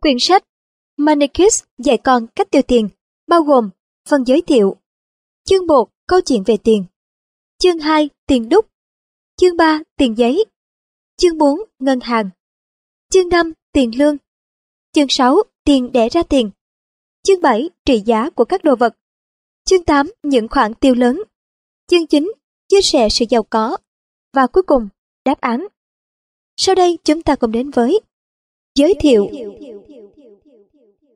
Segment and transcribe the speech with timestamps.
[0.00, 0.44] Quyển sách
[0.96, 2.88] Manicus dạy con cách tiêu tiền,
[3.26, 3.70] bao gồm
[4.08, 4.76] phần giới thiệu.
[5.44, 6.84] Chương 1 Câu chuyện về tiền.
[7.58, 8.66] Chương 2 Tiền đúc.
[9.36, 10.44] Chương 3 Tiền giấy.
[11.16, 12.30] Chương 4 Ngân hàng.
[13.10, 14.16] Chương 5 Tiền lương.
[14.92, 16.50] Chương 6 Tiền đẻ ra tiền.
[17.22, 18.96] Chương 7 Trị giá của các đồ vật.
[19.64, 21.22] Chương 8 Những khoản tiêu lớn.
[21.86, 22.32] Chương 9
[22.68, 23.76] Chia sẻ sự giàu có.
[24.32, 24.88] Và cuối cùng,
[25.24, 25.66] đáp án.
[26.56, 28.00] Sau đây chúng ta cùng đến với
[28.78, 29.30] giới thiệu.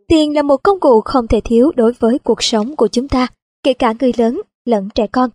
[0.09, 3.27] Tiền là một công cụ không thể thiếu đối với cuộc sống của chúng ta,
[3.63, 5.31] kể cả người lớn lẫn trẻ con.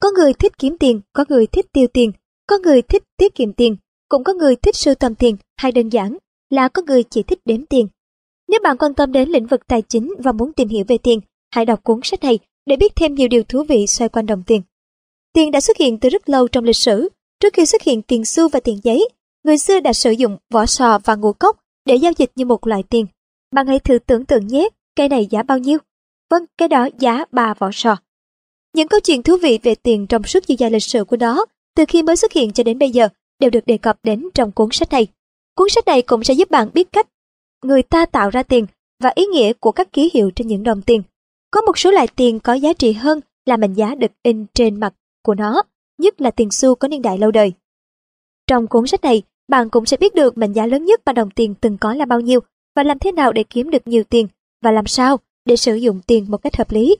[0.00, 2.12] Có người thích kiếm tiền, có người thích tiêu tiền,
[2.46, 3.76] có người thích tiết kiệm tiền,
[4.08, 6.16] cũng có người thích sưu tầm tiền hay đơn giản
[6.50, 7.88] là có người chỉ thích đếm tiền.
[8.48, 11.20] Nếu bạn quan tâm đến lĩnh vực tài chính và muốn tìm hiểu về tiền,
[11.50, 14.42] hãy đọc cuốn sách này để biết thêm nhiều điều thú vị xoay quanh đồng
[14.46, 14.62] tiền.
[15.32, 17.08] Tiền đã xuất hiện từ rất lâu trong lịch sử.
[17.40, 19.08] Trước khi xuất hiện tiền xu và tiền giấy,
[19.44, 22.66] người xưa đã sử dụng vỏ sò và ngũ cốc để giao dịch như một
[22.66, 23.06] loại tiền.
[23.54, 25.78] Bạn hãy thử tưởng tượng nhé, cây này giá bao nhiêu?
[26.30, 27.96] Vâng, cái đó giá ba vỏ sò.
[28.74, 31.44] Những câu chuyện thú vị về tiền trong suốt chiều dài lịch sử của nó,
[31.76, 33.08] từ khi mới xuất hiện cho đến bây giờ,
[33.40, 35.06] đều được đề cập đến trong cuốn sách này.
[35.56, 37.06] Cuốn sách này cũng sẽ giúp bạn biết cách
[37.64, 38.66] người ta tạo ra tiền
[39.02, 41.02] và ý nghĩa của các ký hiệu trên những đồng tiền.
[41.50, 44.80] Có một số loại tiền có giá trị hơn là mệnh giá được in trên
[44.80, 45.62] mặt của nó,
[45.98, 47.52] nhất là tiền xu có niên đại lâu đời.
[48.46, 51.30] Trong cuốn sách này, bạn cũng sẽ biết được mệnh giá lớn nhất mà đồng
[51.30, 52.40] tiền từng có là bao nhiêu
[52.76, 54.28] và làm thế nào để kiếm được nhiều tiền
[54.62, 56.96] và làm sao để sử dụng tiền một cách hợp lý.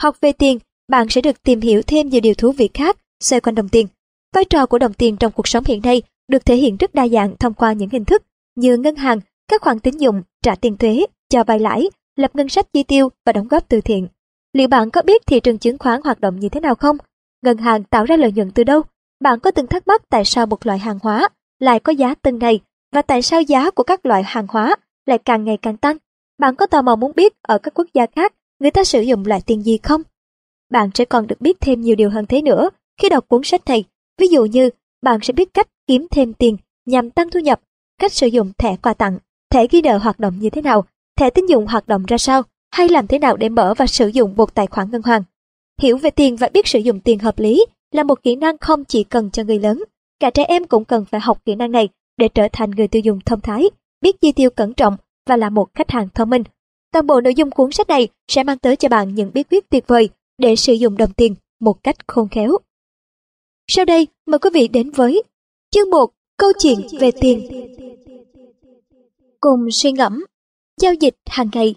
[0.00, 3.40] Học về tiền, bạn sẽ được tìm hiểu thêm nhiều điều thú vị khác xoay
[3.40, 3.86] quanh đồng tiền.
[4.34, 7.08] Vai trò của đồng tiền trong cuộc sống hiện nay được thể hiện rất đa
[7.08, 8.22] dạng thông qua những hình thức
[8.56, 12.48] như ngân hàng, các khoản tín dụng, trả tiền thuế, cho vay lãi, lập ngân
[12.48, 14.08] sách chi tiêu và đóng góp từ thiện.
[14.52, 16.96] Liệu bạn có biết thị trường chứng khoán hoạt động như thế nào không?
[17.42, 18.82] Ngân hàng tạo ra lợi nhuận từ đâu?
[19.20, 21.28] Bạn có từng thắc mắc tại sao một loại hàng hóa
[21.58, 22.60] lại có giá từng ngày
[22.92, 25.96] và tại sao giá của các loại hàng hóa lại càng ngày càng tăng?
[26.38, 29.26] Bạn có tò mò muốn biết ở các quốc gia khác người ta sử dụng
[29.26, 30.02] loại tiền gì không?
[30.70, 33.66] Bạn sẽ còn được biết thêm nhiều điều hơn thế nữa khi đọc cuốn sách
[33.66, 33.84] này.
[34.18, 34.70] Ví dụ như,
[35.02, 36.56] bạn sẽ biết cách kiếm thêm tiền
[36.86, 37.60] nhằm tăng thu nhập,
[38.00, 39.18] cách sử dụng thẻ quà tặng,
[39.50, 40.84] thẻ ghi nợ hoạt động như thế nào,
[41.16, 44.08] thẻ tín dụng hoạt động ra sao, hay làm thế nào để mở và sử
[44.08, 45.22] dụng một tài khoản ngân hàng.
[45.80, 48.84] Hiểu về tiền và biết sử dụng tiền hợp lý là một kỹ năng không
[48.84, 49.84] chỉ cần cho người lớn,
[50.20, 53.02] cả trẻ em cũng cần phải học kỹ năng này để trở thành người tiêu
[53.04, 53.64] dùng thông thái,
[54.00, 54.96] biết chi tiêu cẩn trọng
[55.26, 56.42] và là một khách hàng thông minh.
[56.92, 59.70] Toàn bộ nội dung cuốn sách này sẽ mang tới cho bạn những bí quyết
[59.70, 60.08] tuyệt vời
[60.38, 62.50] để sử dụng đồng tiền một cách khôn khéo.
[63.66, 65.22] Sau đây, mời quý vị đến với
[65.70, 67.48] chương 1 Câu chuyện về tiền.
[69.40, 70.24] Cùng suy ngẫm,
[70.80, 71.74] giao dịch hàng ngày.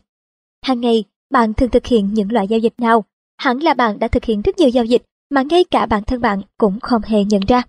[0.65, 3.05] Hàng ngày, bạn thường thực hiện những loại giao dịch nào?
[3.37, 6.21] Hẳn là bạn đã thực hiện rất nhiều giao dịch mà ngay cả bản thân
[6.21, 7.63] bạn cũng không hề nhận ra.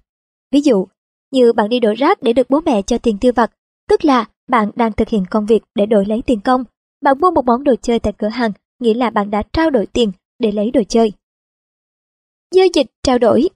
[0.53, 0.87] Ví dụ,
[1.31, 3.51] như bạn đi đổi rác để được bố mẹ cho tiền tiêu vặt,
[3.89, 6.65] tức là bạn đang thực hiện công việc để đổi lấy tiền công.
[7.03, 9.87] Bạn mua một món đồ chơi tại cửa hàng, nghĩa là bạn đã trao đổi
[9.87, 11.13] tiền để lấy đồ chơi.
[12.55, 13.49] Giao dịch trao đổi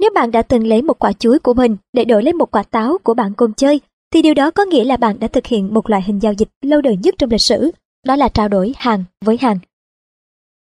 [0.00, 2.62] Nếu bạn đã từng lấy một quả chuối của mình để đổi lấy một quả
[2.62, 3.80] táo của bạn cùng chơi,
[4.12, 6.48] thì điều đó có nghĩa là bạn đã thực hiện một loại hình giao dịch
[6.62, 7.70] lâu đời nhất trong lịch sử,
[8.06, 9.58] đó là trao đổi hàng với hàng.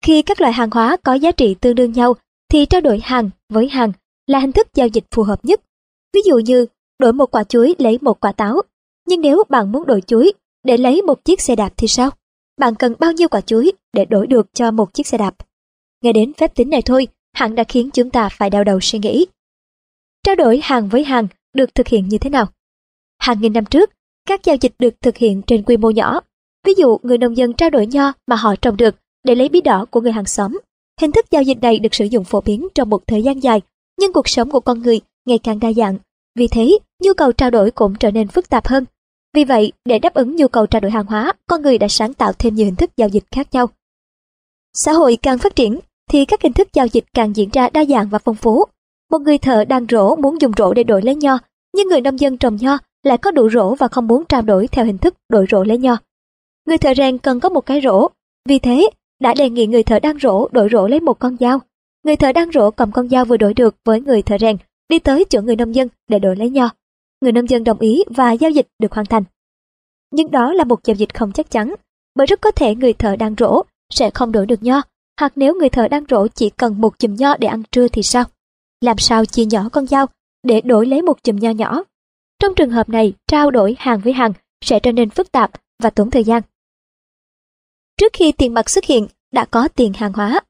[0.05, 2.15] Khi các loại hàng hóa có giá trị tương đương nhau,
[2.51, 3.93] thì trao đổi hàng với hàng
[4.29, 5.61] là hình thức giao dịch phù hợp nhất.
[6.15, 6.67] Ví dụ như,
[6.99, 8.63] đổi một quả chuối lấy một quả táo.
[9.07, 10.33] Nhưng nếu bạn muốn đổi chuối
[10.65, 12.11] để lấy một chiếc xe đạp thì sao?
[12.61, 15.35] Bạn cần bao nhiêu quả chuối để đổi được cho một chiếc xe đạp?
[16.03, 18.99] Nghe đến phép tính này thôi, hẳn đã khiến chúng ta phải đau đầu suy
[18.99, 19.27] nghĩ.
[20.23, 22.47] Trao đổi hàng với hàng được thực hiện như thế nào?
[23.19, 23.91] Hàng nghìn năm trước,
[24.27, 26.21] các giao dịch được thực hiện trên quy mô nhỏ.
[26.67, 28.95] Ví dụ, người nông dân trao đổi nho mà họ trồng được
[29.25, 30.59] để lấy bí đỏ của người hàng xóm.
[31.01, 33.61] Hình thức giao dịch này được sử dụng phổ biến trong một thời gian dài,
[33.99, 35.99] nhưng cuộc sống của con người ngày càng đa dạng.
[36.39, 38.85] Vì thế, nhu cầu trao đổi cũng trở nên phức tạp hơn.
[39.35, 42.15] Vì vậy, để đáp ứng nhu cầu trao đổi hàng hóa, con người đã sáng
[42.15, 43.67] tạo thêm nhiều hình thức giao dịch khác nhau.
[44.75, 45.79] Xã hội càng phát triển,
[46.11, 48.65] thì các hình thức giao dịch càng diễn ra đa dạng và phong phú.
[49.11, 51.39] Một người thợ đang rổ muốn dùng rổ để đổi lấy nho,
[51.77, 54.67] nhưng người nông dân trồng nho lại có đủ rổ và không muốn trao đổi
[54.69, 55.97] theo hình thức đổi rổ lấy nho.
[56.67, 58.09] Người thợ rèn cần có một cái rổ,
[58.49, 58.91] vì thế
[59.21, 61.61] đã đề nghị người thợ đang rổ đổi rổ lấy một con dao.
[62.05, 64.57] Người thợ đang rổ cầm con dao vừa đổi được với người thợ rèn,
[64.89, 66.71] đi tới chỗ người nông dân để đổi lấy nho.
[67.21, 69.23] Người nông dân đồng ý và giao dịch được hoàn thành.
[70.11, 71.75] Nhưng đó là một giao dịch không chắc chắn,
[72.15, 74.83] bởi rất có thể người thợ đang rổ sẽ không đổi được nho,
[75.21, 78.03] hoặc nếu người thợ đang rổ chỉ cần một chùm nho để ăn trưa thì
[78.03, 78.25] sao?
[78.81, 80.07] Làm sao chia nhỏ con dao
[80.43, 81.83] để đổi lấy một chùm nho nhỏ?
[82.39, 84.33] Trong trường hợp này, trao đổi hàng với hàng
[84.65, 85.51] sẽ trở nên phức tạp
[85.83, 86.43] và tốn thời gian.
[87.97, 90.41] Trước khi tiền mặt xuất hiện, đã có tiền hàng hóa.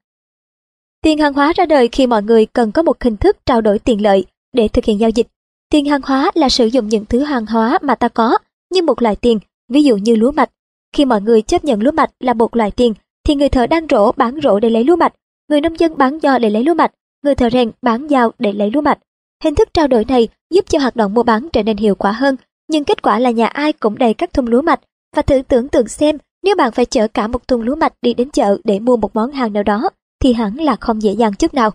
[1.01, 3.79] Tiền hàng hóa ra đời khi mọi người cần có một hình thức trao đổi
[3.79, 5.27] tiền lợi để thực hiện giao dịch.
[5.69, 8.37] Tiền hàng hóa là sử dụng những thứ hàng hóa mà ta có
[8.73, 10.49] như một loại tiền, ví dụ như lúa mạch.
[10.95, 12.93] Khi mọi người chấp nhận lúa mạch là một loại tiền,
[13.23, 15.13] thì người thợ đang rổ bán rổ để lấy lúa mạch,
[15.49, 16.91] người nông dân bán nho để lấy lúa mạch,
[17.23, 18.99] người thợ rèn bán dao để lấy lúa mạch.
[19.43, 22.11] Hình thức trao đổi này giúp cho hoạt động mua bán trở nên hiệu quả
[22.11, 22.35] hơn,
[22.69, 24.79] nhưng kết quả là nhà ai cũng đầy các thùng lúa mạch
[25.15, 28.13] và thử tưởng tượng xem nếu bạn phải chở cả một thùng lúa mạch đi
[28.13, 31.33] đến chợ để mua một món hàng nào đó thì hẳn là không dễ dàng
[31.33, 31.71] chút nào.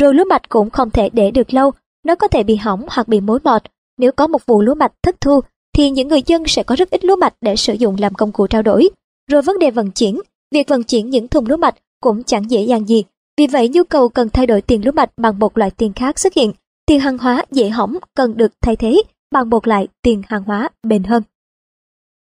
[0.00, 1.72] Rồi lúa mạch cũng không thể để được lâu,
[2.04, 3.62] nó có thể bị hỏng hoặc bị mối mọt.
[3.98, 5.40] Nếu có một vụ lúa mạch thất thu
[5.72, 8.32] thì những người dân sẽ có rất ít lúa mạch để sử dụng làm công
[8.32, 8.88] cụ trao đổi.
[9.30, 10.20] Rồi vấn đề vận chuyển,
[10.52, 13.04] việc vận chuyển những thùng lúa mạch cũng chẳng dễ dàng gì.
[13.38, 16.18] Vì vậy nhu cầu cần thay đổi tiền lúa mạch bằng một loại tiền khác
[16.18, 16.52] xuất hiện.
[16.86, 19.02] Tiền hàng hóa dễ hỏng cần được thay thế
[19.32, 21.22] bằng một loại tiền hàng hóa bền hơn.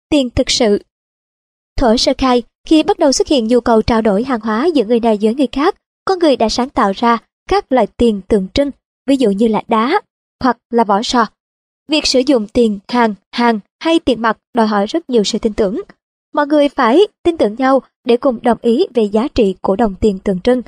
[0.09, 0.79] Tiền thực sự
[1.77, 4.85] Thổi sơ khai, khi bắt đầu xuất hiện nhu cầu trao đổi hàng hóa giữa
[4.85, 5.75] người này với người khác,
[6.05, 7.17] con người đã sáng tạo ra
[7.49, 8.71] các loại tiền tượng trưng,
[9.07, 10.01] ví dụ như là đá
[10.43, 11.25] hoặc là vỏ sò.
[11.89, 15.53] Việc sử dụng tiền hàng, hàng hay tiền mặt đòi hỏi rất nhiều sự tin
[15.53, 15.81] tưởng.
[16.33, 19.95] Mọi người phải tin tưởng nhau để cùng đồng ý về giá trị của đồng
[19.99, 20.61] tiền tượng trưng.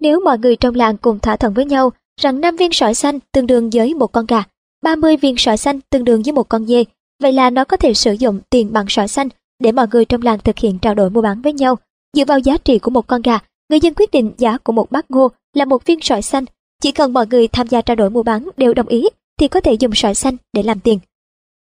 [0.00, 3.18] Nếu mọi người trong làng cùng thỏa thuận với nhau rằng 5 viên sỏi xanh
[3.32, 4.42] tương đương với một con gà,
[4.82, 6.84] 30 viên sỏi xanh tương đương với một con dê,
[7.22, 9.28] vậy là nó có thể sử dụng tiền bằng sỏi xanh
[9.58, 11.78] để mọi người trong làng thực hiện trao đổi mua bán với nhau.
[12.16, 13.38] Dựa vào giá trị của một con gà,
[13.70, 16.44] người dân quyết định giá của một bát ngô là một viên sỏi xanh.
[16.82, 19.08] Chỉ cần mọi người tham gia trao đổi mua bán đều đồng ý
[19.38, 20.98] thì có thể dùng sỏi xanh để làm tiền.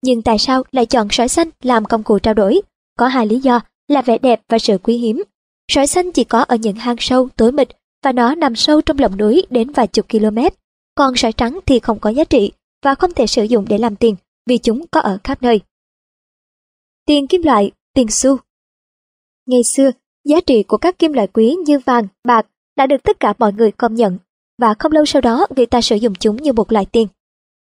[0.04, 2.62] Nhưng tại sao lại chọn sỏi xanh làm công cụ trao đổi?
[3.00, 5.24] Có hai lý do là vẻ đẹp và sự quý hiếm.
[5.72, 7.69] Sỏi xanh chỉ có ở những hang sâu, tối mịt
[8.04, 10.40] và nó nằm sâu trong lòng núi đến vài chục km.
[10.95, 12.51] Còn sỏi trắng thì không có giá trị
[12.84, 15.62] và không thể sử dụng để làm tiền vì chúng có ở khắp nơi.
[17.06, 18.38] Tiền kim loại tiền xu.
[19.45, 19.92] Ngày xưa,
[20.25, 22.45] giá trị của các kim loại quý như vàng, bạc
[22.75, 24.18] đã được tất cả mọi người công nhận
[24.57, 27.07] và không lâu sau đó người ta sử dụng chúng như một loại tiền.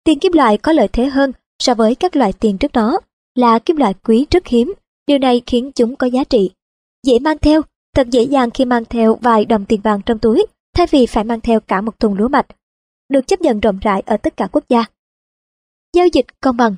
[0.05, 3.01] Tiền kim loại có lợi thế hơn so với các loại tiền trước đó
[3.35, 4.75] là kim loại quý rất hiếm,
[5.07, 6.51] điều này khiến chúng có giá trị.
[7.07, 7.63] Dễ mang theo,
[7.95, 11.25] thật dễ dàng khi mang theo vài đồng tiền vàng trong túi thay vì phải
[11.25, 12.47] mang theo cả một thùng lúa mạch.
[13.09, 14.85] Được chấp nhận rộng rãi ở tất cả quốc gia.
[15.93, 16.77] Giao dịch công bằng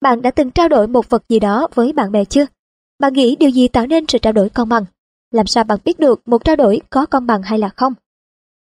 [0.00, 2.46] Bạn đã từng trao đổi một vật gì đó với bạn bè chưa?
[2.98, 4.84] Bạn nghĩ điều gì tạo nên sự trao đổi công bằng?
[5.30, 7.94] Làm sao bạn biết được một trao đổi có công bằng hay là không?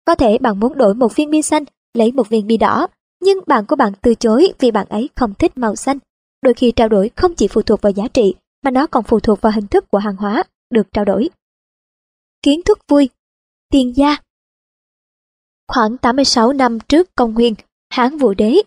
[0.06, 1.63] Có thể bạn muốn đổi một viên bi xanh,
[1.94, 2.88] lấy một viên bi đỏ,
[3.22, 5.98] nhưng bạn của bạn từ chối vì bạn ấy không thích màu xanh.
[6.42, 9.19] Đôi khi trao đổi không chỉ phụ thuộc vào giá trị, mà nó còn phụ
[9.19, 11.30] thuộc vào hình thức của hàng hóa được trao đổi.
[12.44, 13.10] Kiến thức vui
[13.72, 14.18] Tiền gia
[15.68, 17.56] Khoảng 86 năm trước công nguyên,
[17.89, 18.62] Hán Vũ Đế,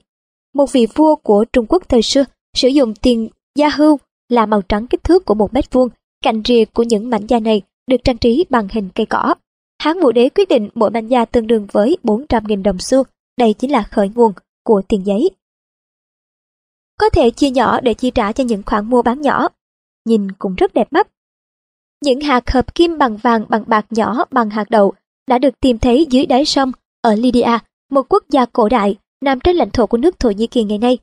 [0.55, 2.25] một vị vua của Trung Quốc thời xưa,
[2.57, 3.99] sử dụng tiền gia hưu
[4.29, 5.89] là màu trắng kích thước của một mét vuông,
[6.23, 9.35] cạnh rìa của những mảnh da này được trang trí bằng hình cây cỏ.
[9.79, 13.03] Hán Vũ Đế quyết định mỗi mảnh da tương đương với 400.000 đồng xu,
[13.39, 14.33] đây chính là khởi nguồn
[14.65, 15.31] của tiền giấy.
[17.01, 19.49] Có thể chia nhỏ để chi trả cho những khoản mua bán nhỏ,
[20.05, 21.09] nhìn cũng rất đẹp mắt.
[22.05, 24.93] Những hạt hợp kim bằng vàng bằng bạc nhỏ bằng hạt đậu
[25.29, 27.59] đã được tìm thấy dưới đáy sông ở Lydia,
[27.91, 30.79] một quốc gia cổ đại nằm trên lãnh thổ của nước Thổ Nhĩ Kỳ ngày
[30.79, 30.99] nay.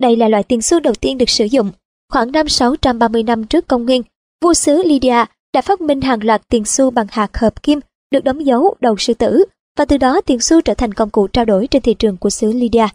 [0.00, 1.70] Đây là loại tiền xu đầu tiên được sử dụng
[2.14, 4.02] Khoảng năm 630 năm trước công nguyên,
[4.44, 5.24] vua xứ Lydia
[5.54, 7.80] đã phát minh hàng loạt tiền xu bằng hạt hợp kim
[8.10, 9.44] được đóng dấu đầu sư tử
[9.78, 12.30] và từ đó tiền xu trở thành công cụ trao đổi trên thị trường của
[12.30, 12.86] xứ Lydia.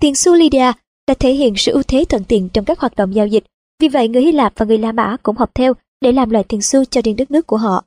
[0.00, 0.72] Tiền xu Lydia
[1.08, 3.44] đã thể hiện sự ưu thế thuận tiện trong các hoạt động giao dịch,
[3.80, 6.44] vì vậy người Hy Lạp và người La Mã cũng học theo để làm loại
[6.44, 7.84] tiền xu cho riêng đất nước của họ.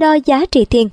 [0.00, 0.88] Đo giá trị tiền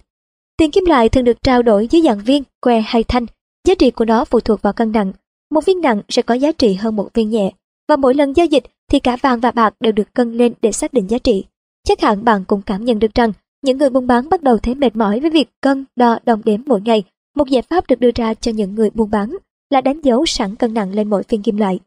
[0.57, 3.25] Tiền kim loại thường được trao đổi dưới dạng viên, que hay thanh.
[3.67, 5.13] Giá trị của nó phụ thuộc vào cân nặng.
[5.51, 7.51] Một viên nặng sẽ có giá trị hơn một viên nhẹ
[7.89, 10.72] và mỗi lần giao dịch thì cả vàng và bạc đều được cân lên để
[10.72, 11.46] xác định giá trị.
[11.88, 14.75] Chắc hẳn bạn cũng cảm nhận được rằng những người buôn bán bắt đầu thấy
[14.75, 17.03] mệt mỏi với việc cân, đo, đồng đếm mỗi ngày.
[17.36, 19.38] Một giải pháp được đưa ra cho những người buôn bán
[19.69, 21.79] là đánh dấu sẵn cân nặng lên mỗi phiên kim loại.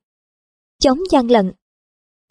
[0.81, 1.53] Chống gian lận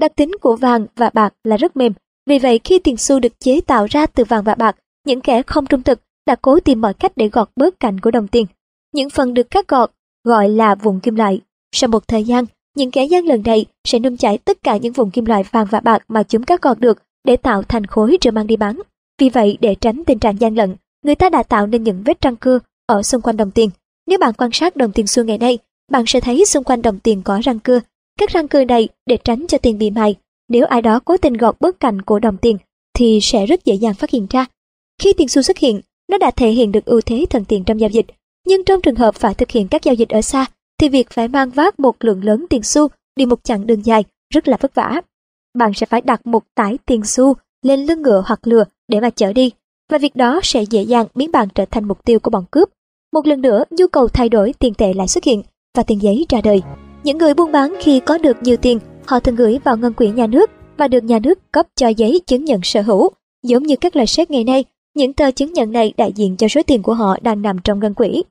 [0.01, 1.93] Đặc tính của vàng và bạc là rất mềm,
[2.27, 4.75] vì vậy khi tiền xu được chế tạo ra từ vàng và bạc,
[5.05, 8.11] những kẻ không trung thực đã cố tìm mọi cách để gọt bớt cạnh của
[8.11, 8.45] đồng tiền.
[8.93, 9.91] Những phần được cắt gọt
[10.23, 11.41] gọi là vùng kim loại.
[11.71, 14.93] Sau một thời gian, những kẻ gian lần này sẽ nung chảy tất cả những
[14.93, 18.17] vùng kim loại vàng và bạc mà chúng cắt gọt được để tạo thành khối
[18.21, 18.79] rồi mang đi bán.
[19.19, 20.75] Vì vậy, để tránh tình trạng gian lận,
[21.05, 23.69] người ta đã tạo nên những vết răng cưa ở xung quanh đồng tiền.
[24.07, 25.57] Nếu bạn quan sát đồng tiền xu ngày nay,
[25.91, 27.79] bạn sẽ thấy xung quanh đồng tiền có răng cưa.
[28.19, 30.15] Các răng cưa này để tránh cho tiền bị mài.
[30.49, 32.57] Nếu ai đó cố tình gọt bớt cạnh của đồng tiền,
[32.93, 34.45] thì sẽ rất dễ dàng phát hiện ra.
[35.01, 37.79] Khi tiền xu xuất hiện, nó đã thể hiện được ưu thế thần tiền trong
[37.79, 38.05] giao dịch.
[38.47, 40.45] Nhưng trong trường hợp phải thực hiện các giao dịch ở xa,
[40.81, 44.03] thì việc phải mang vác một lượng lớn tiền xu đi một chặng đường dài
[44.33, 45.01] rất là vất vả.
[45.57, 49.09] Bạn sẽ phải đặt một tải tiền xu lên lưng ngựa hoặc lừa để mà
[49.09, 49.51] chở đi,
[49.91, 52.69] và việc đó sẽ dễ dàng biến bạn trở thành mục tiêu của bọn cướp.
[53.13, 55.43] Một lần nữa, nhu cầu thay đổi tiền tệ lại xuất hiện
[55.77, 56.61] và tiền giấy ra đời.
[57.03, 60.09] Những người buôn bán khi có được nhiều tiền họ thường gửi vào ngân quỹ
[60.09, 63.09] nhà nước và được nhà nước cấp cho giấy chứng nhận sở hữu.
[63.43, 64.63] Giống như các loại séc ngày nay,
[64.95, 67.79] những tờ chứng nhận này đại diện cho số tiền của họ đang nằm trong
[67.79, 68.23] ngân quỹ.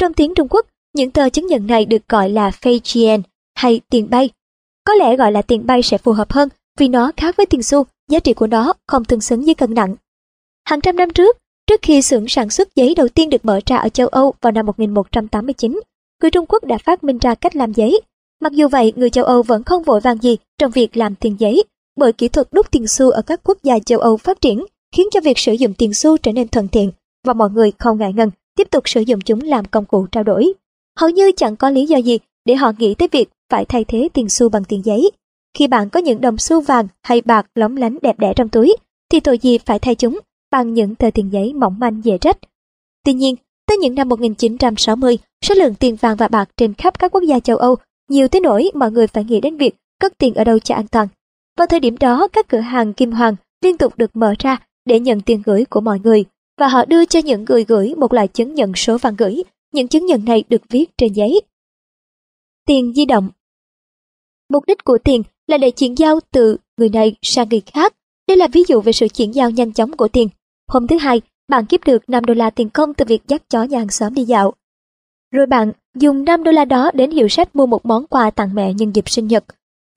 [0.00, 3.22] Trong tiếng Trung Quốc, những tờ chứng nhận này được gọi là fei chien
[3.54, 4.30] hay tiền bay.
[4.84, 7.62] Có lẽ gọi là tiền bay sẽ phù hợp hơn vì nó khác với tiền
[7.62, 9.96] xu, giá trị của nó không tương xứng với cân nặng.
[10.64, 13.76] Hàng trăm năm trước, trước khi xưởng sản xuất giấy đầu tiên được mở ra
[13.76, 15.80] ở châu Âu vào năm 1189,
[16.22, 18.00] người Trung Quốc đã phát minh ra cách làm giấy.
[18.40, 21.36] Mặc dù vậy, người châu Âu vẫn không vội vàng gì trong việc làm tiền
[21.38, 21.64] giấy,
[21.96, 24.64] bởi kỹ thuật đúc tiền xu ở các quốc gia châu Âu phát triển
[24.94, 26.90] khiến cho việc sử dụng tiền xu trở nên thuận tiện
[27.26, 30.24] và mọi người không ngại ngần tiếp tục sử dụng chúng làm công cụ trao
[30.24, 30.52] đổi.
[30.98, 34.08] Hầu như chẳng có lý do gì để họ nghĩ tới việc phải thay thế
[34.12, 35.10] tiền xu bằng tiền giấy.
[35.58, 38.76] Khi bạn có những đồng xu vàng hay bạc lóng lánh đẹp đẽ trong túi,
[39.10, 40.18] thì tội gì phải thay chúng
[40.50, 42.38] bằng những tờ tiền giấy mỏng manh dễ rách.
[43.04, 43.34] Tuy nhiên,
[43.66, 47.40] tới những năm 1960, số lượng tiền vàng và bạc trên khắp các quốc gia
[47.40, 47.76] châu Âu
[48.08, 50.88] nhiều tới nỗi mọi người phải nghĩ đến việc cất tiền ở đâu cho an
[50.88, 51.08] toàn.
[51.58, 55.00] Vào thời điểm đó, các cửa hàng kim hoàng liên tục được mở ra để
[55.00, 56.24] nhận tiền gửi của mọi người
[56.60, 59.42] và họ đưa cho những người gửi một loại chứng nhận số vàng gửi.
[59.78, 61.40] Những chứng nhận này được viết trên giấy.
[62.66, 63.30] Tiền di động
[64.52, 67.94] Mục đích của tiền là để chuyển giao từ người này sang người khác.
[68.28, 70.28] Đây là ví dụ về sự chuyển giao nhanh chóng của tiền.
[70.68, 73.62] Hôm thứ hai, bạn kiếm được 5 đô la tiền công từ việc dắt chó
[73.62, 74.52] nhà hàng xóm đi dạo.
[75.32, 78.54] Rồi bạn dùng 5 đô la đó đến hiệu sách mua một món quà tặng
[78.54, 79.44] mẹ nhân dịp sinh nhật.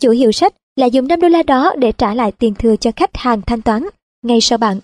[0.02, 2.92] Chủ hiệu sách là dùng 5 đô la đó để trả lại tiền thừa cho
[2.96, 3.84] khách hàng thanh toán
[4.24, 4.80] ngay sau bạn.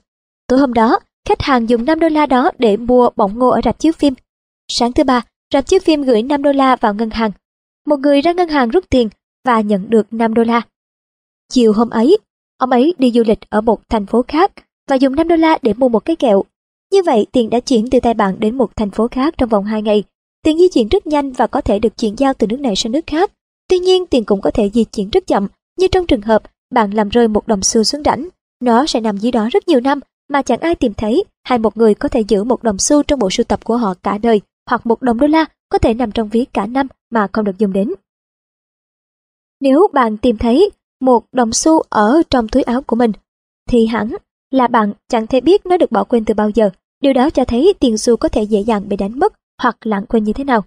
[0.48, 3.62] Tối hôm đó, khách hàng dùng 5 đô la đó để mua bỏng ngô ở
[3.64, 4.14] rạp chiếu phim.
[4.72, 5.22] Sáng thứ ba,
[5.54, 7.32] rạp chiếu phim gửi 5 đô la vào ngân hàng.
[7.86, 9.10] Một người ra ngân hàng rút tiền
[9.46, 10.62] và nhận được 5 đô la.
[11.50, 12.18] Chiều hôm ấy,
[12.58, 14.52] ông ấy đi du lịch ở một thành phố khác
[14.90, 16.44] và dùng 5 đô la để mua một cái kẹo.
[16.92, 19.66] Như vậy, tiền đã chuyển từ tay bạn đến một thành phố khác trong vòng
[19.66, 20.04] 2 ngày.
[20.44, 22.92] Tiền di chuyển rất nhanh và có thể được chuyển giao từ nước này sang
[22.92, 23.32] nước khác.
[23.70, 25.48] Tuy nhiên, tiền cũng có thể di chuyển rất chậm,
[25.78, 26.44] như trong trường hợp
[26.74, 28.28] bạn làm rơi một đồng xu xuống rãnh.
[28.62, 31.78] Nó sẽ nằm dưới đó rất nhiều năm mà chẳng ai tìm thấy, hay một
[31.78, 34.42] người có thể giữ một đồng xu trong bộ sưu tập của họ cả đời,
[34.68, 37.58] hoặc một đồng đô la có thể nằm trong ví cả năm mà không được
[37.58, 37.94] dùng đến.
[39.60, 40.70] Nếu bạn tìm thấy
[41.02, 43.12] một đồng xu ở trong túi áo của mình,
[43.70, 44.12] thì hẳn
[44.52, 46.70] là bạn chẳng thể biết nó được bỏ quên từ bao giờ.
[47.02, 50.06] Điều đó cho thấy tiền xu có thể dễ dàng bị đánh mất hoặc lãng
[50.06, 50.64] quên như thế nào.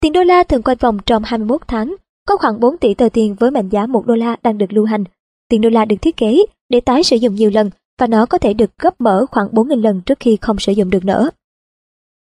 [0.00, 3.34] Tiền đô la thường quay vòng trong 21 tháng, có khoảng 4 tỷ tờ tiền
[3.34, 5.04] với mệnh giá 1 đô la đang được lưu hành.
[5.48, 8.38] Tiền đô la được thiết kế để tái sử dụng nhiều lần và nó có
[8.38, 11.30] thể được gấp mở khoảng 4.000 lần trước khi không sử dụng được nữa.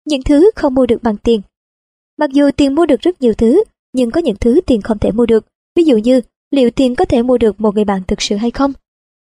[0.06, 1.40] Những thứ không mua được bằng tiền
[2.18, 5.12] Mặc dù tiền mua được rất nhiều thứ, nhưng có những thứ tiền không thể
[5.12, 5.46] mua được.
[5.76, 6.20] Ví dụ như,
[6.50, 8.72] liệu tiền có thể mua được một người bạn thực sự hay không?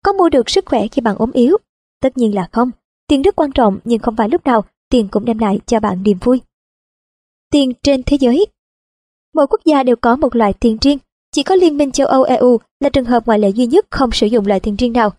[0.03, 1.57] Có mua được sức khỏe khi bạn ốm yếu?
[2.01, 2.71] Tất nhiên là không.
[3.07, 6.03] Tiền rất quan trọng nhưng không phải lúc nào tiền cũng đem lại cho bạn
[6.03, 6.41] niềm vui.
[7.51, 8.45] Tiền trên thế giới
[9.33, 10.97] Mỗi quốc gia đều có một loại tiền riêng.
[11.31, 14.11] Chỉ có Liên minh châu Âu EU là trường hợp ngoại lệ duy nhất không
[14.11, 15.09] sử dụng loại tiền riêng nào.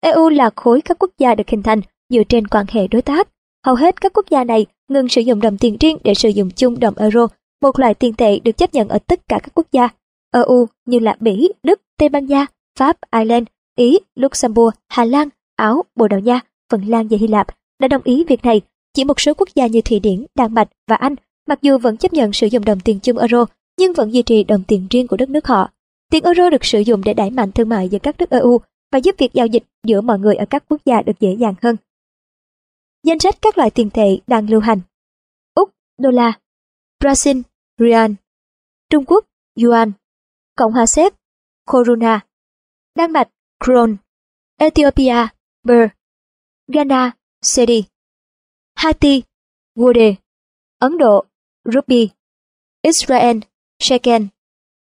[0.00, 3.28] EU là khối các quốc gia được hình thành dựa trên quan hệ đối tác.
[3.66, 6.50] Hầu hết các quốc gia này ngừng sử dụng đồng tiền riêng để sử dụng
[6.50, 7.26] chung đồng euro,
[7.62, 9.88] một loại tiền tệ được chấp nhận ở tất cả các quốc gia.
[10.32, 12.46] EU như là Bỉ, Đức, Tây Ban Nha,
[12.78, 16.40] Pháp, Ireland, Ý, Luxembourg, Hà Lan, Áo, Bồ Đào Nha,
[16.72, 17.46] Phần Lan và Hy Lạp
[17.80, 18.60] đã đồng ý việc này.
[18.94, 21.14] Chỉ một số quốc gia như Thụy Điển, Đan Mạch và Anh,
[21.48, 23.44] mặc dù vẫn chấp nhận sử dụng đồng tiền chung euro,
[23.78, 25.70] nhưng vẫn duy trì đồng tiền riêng của đất nước họ.
[26.10, 28.58] Tiền euro được sử dụng để đẩy mạnh thương mại giữa các nước EU
[28.92, 31.54] và giúp việc giao dịch giữa mọi người ở các quốc gia được dễ dàng
[31.62, 31.76] hơn.
[33.02, 34.80] Danh sách các loại tiền tệ đang lưu hành.
[35.54, 36.40] Úc, đô la.
[37.00, 37.42] Brazil,
[37.78, 38.12] real.
[38.90, 39.24] Trung Quốc,
[39.62, 39.92] Yuan.
[40.56, 41.14] Cộng hòa Séc,
[41.66, 42.26] Corona.
[42.94, 43.28] Đan Mạch,
[43.64, 43.96] Kron
[44.56, 45.28] Ethiopia,
[45.64, 45.88] Birr
[46.66, 47.16] Ghana,
[47.56, 47.84] Cedi.
[48.74, 49.22] Haiti,
[49.76, 50.14] Wode.
[50.78, 51.24] Ấn Độ,
[51.64, 52.10] Ruby
[52.82, 53.38] Israel,
[53.78, 54.22] Shekel.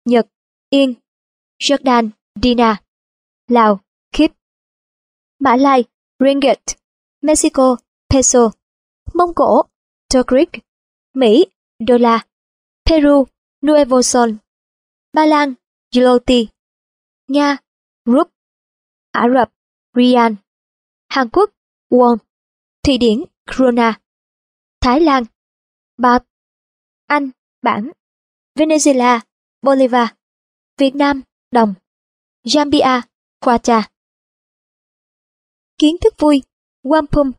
[0.05, 0.27] Nhật,
[0.71, 0.95] Yên.
[1.59, 2.11] Jordan,
[2.43, 2.83] Dina
[3.49, 3.81] Lào,
[4.13, 4.31] Kip
[5.39, 5.85] Mã Lai,
[6.19, 6.77] Ringgit.
[7.23, 7.77] Mexico,
[8.17, 8.51] Peso
[9.15, 9.63] Mông Cổ,
[10.15, 10.49] Turkic
[11.15, 11.47] Mỹ,
[11.79, 12.27] Đô la
[12.85, 13.27] Peru,
[13.61, 14.35] Nuevo Sol
[15.13, 15.55] Ba Lan,
[15.91, 16.47] Zloty
[17.29, 17.57] Nga,
[18.05, 18.29] Rup
[19.13, 19.53] Ả Rập,
[19.95, 20.35] Rian,
[21.09, 21.51] Hàn Quốc,
[21.91, 22.17] Won
[22.83, 24.01] Thụy Điển, Krona
[24.81, 25.25] Thái Lan,
[25.99, 26.23] Baht
[27.07, 27.31] Anh,
[27.63, 27.91] Bảng
[28.55, 29.21] Venezuela,
[29.63, 30.09] Bolivar
[30.79, 31.75] Việt Nam, Đồng
[32.45, 33.03] Zambia,
[33.41, 33.83] Kwacha
[35.79, 36.43] Kiến thức vui
[36.83, 37.33] Wampum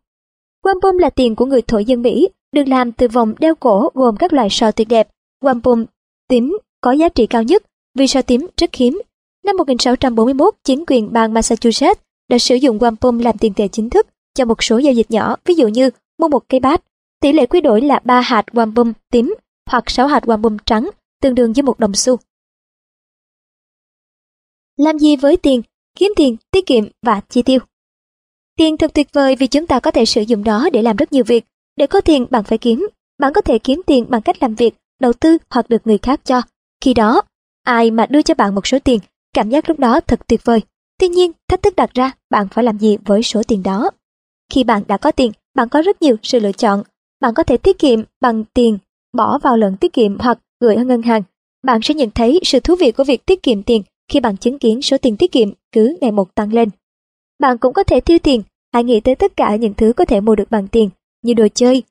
[0.67, 4.15] Wampum là tiền của người thổ dân Mỹ, được làm từ vòng đeo cổ gồm
[4.17, 5.07] các loại sò tuyệt đẹp.
[5.43, 5.85] Wampum
[6.29, 7.63] tím có giá trị cao nhất
[7.95, 9.01] vì sò tím rất hiếm.
[9.45, 14.07] Năm 1641, chính quyền bang Massachusetts đã sử dụng wampum làm tiền tệ chính thức
[14.35, 16.83] cho một số giao dịch nhỏ, ví dụ như mua một cây bát.
[17.21, 19.35] Tỷ lệ quy đổi là 3 hạt wampum tím
[19.69, 20.89] hoặc 6 hạt wampum trắng,
[21.21, 22.17] tương đương với một đồng xu.
[24.77, 25.61] Làm gì với tiền?
[25.95, 27.59] Kiếm tiền, tiết kiệm và chi tiêu.
[28.57, 31.13] Tiền thật tuyệt vời vì chúng ta có thể sử dụng nó để làm rất
[31.13, 31.45] nhiều việc.
[31.75, 32.87] Để có tiền bạn phải kiếm.
[33.19, 36.21] Bạn có thể kiếm tiền bằng cách làm việc, đầu tư hoặc được người khác
[36.23, 36.41] cho.
[36.81, 37.21] Khi đó,
[37.63, 38.99] ai mà đưa cho bạn một số tiền,
[39.33, 40.61] cảm giác lúc đó thật tuyệt vời.
[40.99, 43.91] Tuy nhiên, thách thức đặt ra, bạn phải làm gì với số tiền đó?
[44.53, 46.83] Khi bạn đã có tiền, bạn có rất nhiều sự lựa chọn.
[47.21, 48.77] Bạn có thể tiết kiệm bằng tiền,
[49.17, 51.23] bỏ vào lần tiết kiệm hoặc gửi ở ngân hàng.
[51.63, 54.59] Bạn sẽ nhận thấy sự thú vị của việc tiết kiệm tiền khi bạn chứng
[54.59, 56.69] kiến số tiền tiết kiệm cứ ngày một tăng lên.
[57.39, 58.41] Bạn cũng có thể tiêu tiền,
[58.73, 60.89] hãy nghĩ tới tất cả những thứ có thể mua được bằng tiền,
[61.23, 61.83] như đồ chơi,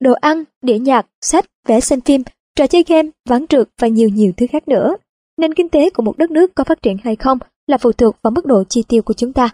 [0.00, 2.22] đồ ăn, đĩa nhạc, sách, vẽ xem phim,
[2.56, 4.96] trò chơi game, ván trượt và nhiều nhiều thứ khác nữa.
[5.36, 8.16] Nền kinh tế của một đất nước có phát triển hay không là phụ thuộc
[8.22, 9.48] vào mức độ chi tiêu của chúng ta.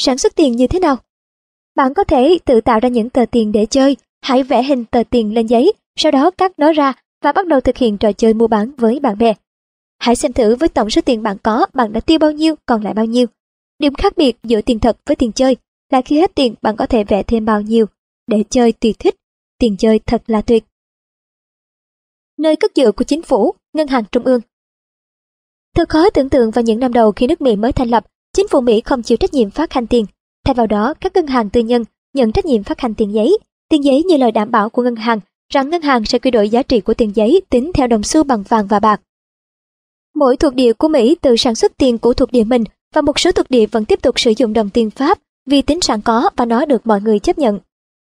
[0.00, 0.96] Sản xuất tiền như thế nào?
[1.76, 5.02] Bạn có thể tự tạo ra những tờ tiền để chơi, hãy vẽ hình tờ
[5.10, 6.92] tiền lên giấy, sau đó cắt nó ra
[7.22, 9.34] và bắt đầu thực hiện trò chơi mua bán với bạn bè.
[9.98, 12.82] Hãy xem thử với tổng số tiền bạn có, bạn đã tiêu bao nhiêu, còn
[12.82, 13.26] lại bao nhiêu.
[13.78, 15.56] Điểm khác biệt giữa tiền thật với tiền chơi
[15.90, 17.86] là khi hết tiền bạn có thể vẽ thêm bao nhiêu
[18.26, 19.14] để chơi tùy thích.
[19.58, 20.64] Tiền chơi thật là tuyệt.
[22.38, 24.40] Nơi cất giữ của chính phủ, ngân hàng trung ương.
[25.74, 28.48] Thật khó tưởng tượng vào những năm đầu khi nước Mỹ mới thành lập, chính
[28.48, 30.06] phủ Mỹ không chịu trách nhiệm phát hành tiền.
[30.44, 33.38] Thay vào đó, các ngân hàng tư nhân nhận trách nhiệm phát hành tiền giấy.
[33.68, 35.20] Tiền giấy như lời đảm bảo của ngân hàng
[35.52, 38.24] rằng ngân hàng sẽ quy đổi giá trị của tiền giấy tính theo đồng xu
[38.24, 39.00] bằng vàng và bạc.
[40.14, 43.18] Mỗi thuộc địa của Mỹ tự sản xuất tiền của thuộc địa mình và một
[43.18, 46.30] số thuộc địa vẫn tiếp tục sử dụng đồng tiền Pháp vì tính sẵn có
[46.36, 47.58] và nó được mọi người chấp nhận.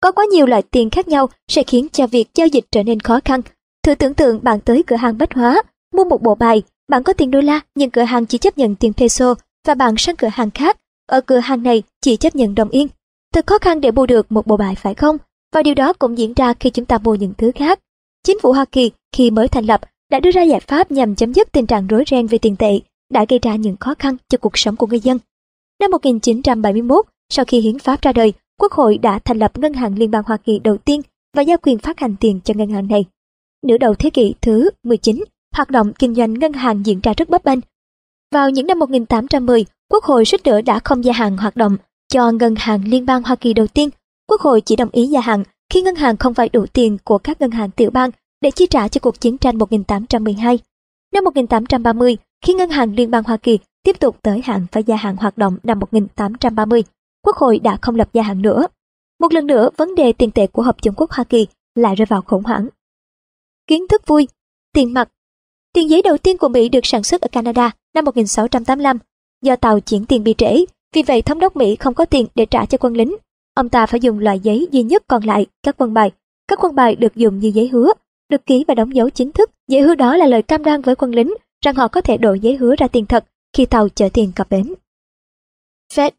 [0.01, 3.01] Có quá nhiều loại tiền khác nhau sẽ khiến cho việc giao dịch trở nên
[3.01, 3.41] khó khăn.
[3.83, 5.63] Thử tưởng tượng bạn tới cửa hàng bách hóa,
[5.95, 8.75] mua một bộ bài, bạn có tiền đô la nhưng cửa hàng chỉ chấp nhận
[8.75, 9.35] tiền peso
[9.67, 12.89] và bạn sang cửa hàng khác, ở cửa hàng này chỉ chấp nhận đồng yên.
[13.35, 15.17] Thật khó khăn để mua được một bộ bài phải không?
[15.53, 17.81] Và điều đó cũng diễn ra khi chúng ta mua những thứ khác.
[18.25, 21.33] Chính phủ Hoa Kỳ khi mới thành lập đã đưa ra giải pháp nhằm chấm
[21.33, 22.81] dứt tình trạng rối ren về tiền tệ,
[23.11, 25.19] đã gây ra những khó khăn cho cuộc sống của người dân.
[25.81, 29.99] Năm 1971, sau khi hiến pháp ra đời, Quốc hội đã thành lập Ngân hàng
[29.99, 31.01] Liên bang Hoa Kỳ đầu tiên
[31.37, 33.05] và giao quyền phát hành tiền cho ngân hàng này.
[33.67, 35.25] Nửa đầu thế kỷ thứ 19,
[35.57, 37.59] hoạt động kinh doanh ngân hàng diễn ra rất bấp bênh.
[38.33, 41.77] Vào những năm 1810, Quốc hội suýt nữa đã không gia hạn hoạt động
[42.09, 43.91] cho Ngân hàng Liên bang Hoa Kỳ đầu tiên.
[44.29, 47.19] Quốc hội chỉ đồng ý gia hạn khi ngân hàng không phải đủ tiền của
[47.19, 50.59] các ngân hàng tiểu bang để chi trả cho cuộc chiến tranh 1812.
[51.15, 54.97] Năm 1830, khi Ngân hàng Liên bang Hoa Kỳ tiếp tục tới hạn phải gia
[54.97, 56.83] hạn hoạt động năm 1830,
[57.25, 58.67] Quốc hội đã không lập gia hạn nữa.
[59.21, 62.07] Một lần nữa, vấn đề tiền tệ của Hợp chủng quốc Hoa Kỳ lại rơi
[62.07, 62.69] vào khủng hoảng.
[63.67, 64.29] Kiến thức vui,
[64.73, 65.09] tiền mặt.
[65.73, 68.99] Tiền giấy đầu tiên của Mỹ được sản xuất ở Canada năm 1685.
[69.43, 72.47] Do tàu chuyển tiền bị trễ, vì vậy thống đốc Mỹ không có tiền để
[72.47, 73.17] trả cho quân lính.
[73.55, 76.13] Ông ta phải dùng loại giấy duy nhất còn lại, các quân bài.
[76.49, 77.93] Các quân bài được dùng như giấy hứa,
[78.29, 79.51] được ký và đóng dấu chính thức.
[79.69, 82.41] Giấy hứa đó là lời cam đoan với quân lính rằng họ có thể đổi
[82.41, 83.25] giấy hứa ra tiền thật
[83.57, 84.75] khi tàu chở tiền cập bến.
[85.95, 86.11] Fed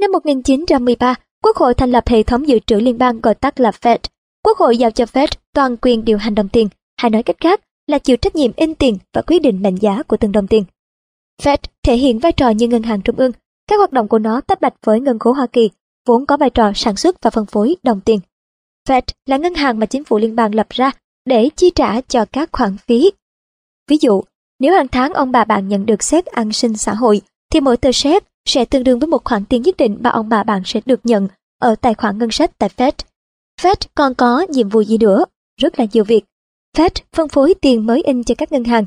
[0.00, 3.70] Năm 1913, Quốc hội thành lập hệ thống dự trữ liên bang gọi tắt là
[3.70, 3.98] Fed.
[4.44, 7.60] Quốc hội giao cho Fed toàn quyền điều hành đồng tiền, hay nói cách khác
[7.86, 10.64] là chịu trách nhiệm in tiền và quyết định mệnh giá của từng đồng tiền.
[11.42, 13.32] Fed thể hiện vai trò như ngân hàng trung ương.
[13.66, 15.70] Các hoạt động của nó tách bạch với ngân khố Hoa Kỳ,
[16.06, 18.20] vốn có vai trò sản xuất và phân phối đồng tiền.
[18.88, 20.90] Fed là ngân hàng mà chính phủ liên bang lập ra
[21.24, 23.10] để chi trả cho các khoản phí.
[23.88, 24.22] Ví dụ,
[24.60, 27.20] nếu hàng tháng ông bà bạn nhận được xét an sinh xã hội,
[27.52, 30.28] thì mỗi tờ xét sẽ tương đương với một khoản tiền nhất định mà ông
[30.28, 31.28] bà bạn sẽ được nhận
[31.60, 32.92] ở tài khoản ngân sách tại Fed.
[33.60, 35.24] Fed còn có nhiệm vụ gì nữa?
[35.60, 36.24] Rất là nhiều việc.
[36.76, 38.84] Fed phân phối tiền mới in cho các ngân hàng.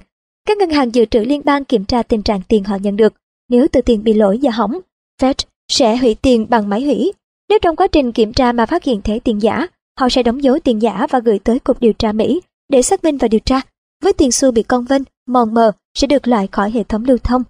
[0.48, 3.14] Các ngân hàng dự trữ liên bang kiểm tra tình trạng tiền họ nhận được.
[3.50, 4.80] Nếu tờ tiền bị lỗi và hỏng,
[5.22, 5.34] Fed
[5.72, 7.14] sẽ hủy tiền bằng máy hủy.
[7.50, 9.68] Nếu trong quá trình kiểm tra mà phát hiện thẻ tiền giả,
[10.00, 13.04] họ sẽ đóng dấu tiền giả và gửi tới Cục Điều tra Mỹ để xác
[13.04, 13.62] minh và điều tra.
[14.04, 17.18] Với tiền xu bị con vênh, mòn mờ sẽ được loại khỏi hệ thống lưu
[17.18, 17.44] thông.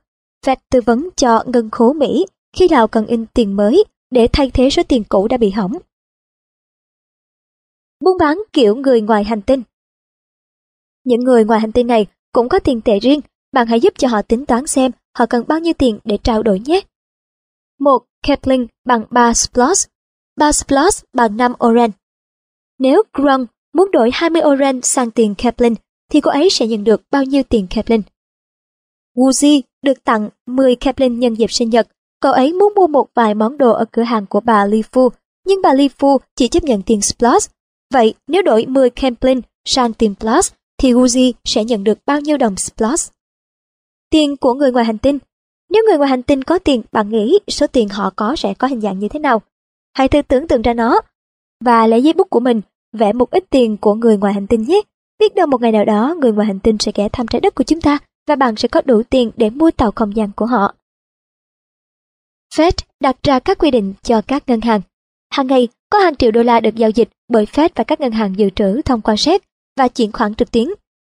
[0.45, 4.51] Fed tư vấn cho ngân khố Mỹ khi nào cần in tiền mới để thay
[4.53, 5.73] thế số tiền cũ đã bị hỏng.
[7.99, 9.63] Buôn bán kiểu người ngoài hành tinh
[11.03, 14.07] Những người ngoài hành tinh này cũng có tiền tệ riêng, bạn hãy giúp cho
[14.07, 16.81] họ tính toán xem họ cần bao nhiêu tiền để trao đổi nhé.
[17.79, 18.05] 1.
[18.23, 19.89] Kepling bằng 3 Splosh
[20.35, 21.91] 3 Splosh bằng 5 Oren
[22.79, 25.75] Nếu Grung muốn đổi 20 Oren sang tiền Kepling,
[26.11, 28.01] thì cô ấy sẽ nhận được bao nhiêu tiền Kepling?
[29.15, 31.87] Wuzi được tặng 10 Kepling nhân dịp sinh nhật.
[32.21, 35.09] Cậu ấy muốn mua một vài món đồ ở cửa hàng của bà Li Fu,
[35.47, 37.51] nhưng bà Li Fu chỉ chấp nhận tiền Splash.
[37.93, 42.37] Vậy nếu đổi 10 Kepling sang tiền Plus, thì Wuzi sẽ nhận được bao nhiêu
[42.37, 43.11] đồng Splash?
[44.09, 45.19] Tiền của người ngoài hành tinh
[45.69, 48.67] Nếu người ngoài hành tinh có tiền, bạn nghĩ số tiền họ có sẽ có
[48.67, 49.41] hình dạng như thế nào?
[49.93, 50.99] Hãy thử tưởng tượng ra nó
[51.65, 52.61] và lấy giấy bút của mình
[52.93, 54.81] vẽ một ít tiền của người ngoài hành tinh nhé.
[55.19, 57.55] Biết đâu một ngày nào đó người ngoài hành tinh sẽ ghé thăm trái đất
[57.55, 60.45] của chúng ta và bạn sẽ có đủ tiền để mua tàu không gian của
[60.45, 60.75] họ.
[62.55, 64.81] Fed đặt ra các quy định cho các ngân hàng.
[65.31, 68.11] Hàng ngày, có hàng triệu đô la được giao dịch bởi Fed và các ngân
[68.11, 69.41] hàng dự trữ thông qua SEP
[69.77, 70.67] và chuyển khoản trực tuyến.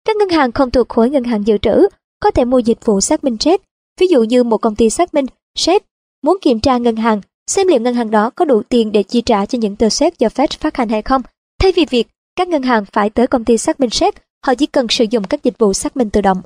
[0.05, 1.87] Các ngân hàng không thuộc khối ngân hàng dự trữ
[2.19, 3.61] có thể mua dịch vụ xác minh SEP.
[3.99, 5.83] Ví dụ như một công ty xác minh SEP
[6.23, 9.21] muốn kiểm tra ngân hàng xem liệu ngân hàng đó có đủ tiền để chi
[9.21, 11.21] trả cho những tờ SEP do Fed phát hành hay không.
[11.59, 12.07] Thay vì việc
[12.37, 14.13] các ngân hàng phải tới công ty xác minh xét,
[14.45, 16.41] họ chỉ cần sử dụng các dịch vụ xác minh tự động.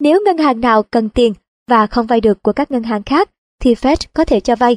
[0.00, 1.34] Nếu ngân hàng nào cần tiền
[1.68, 4.76] và không vay được của các ngân hàng khác, thì Fed có thể cho vay.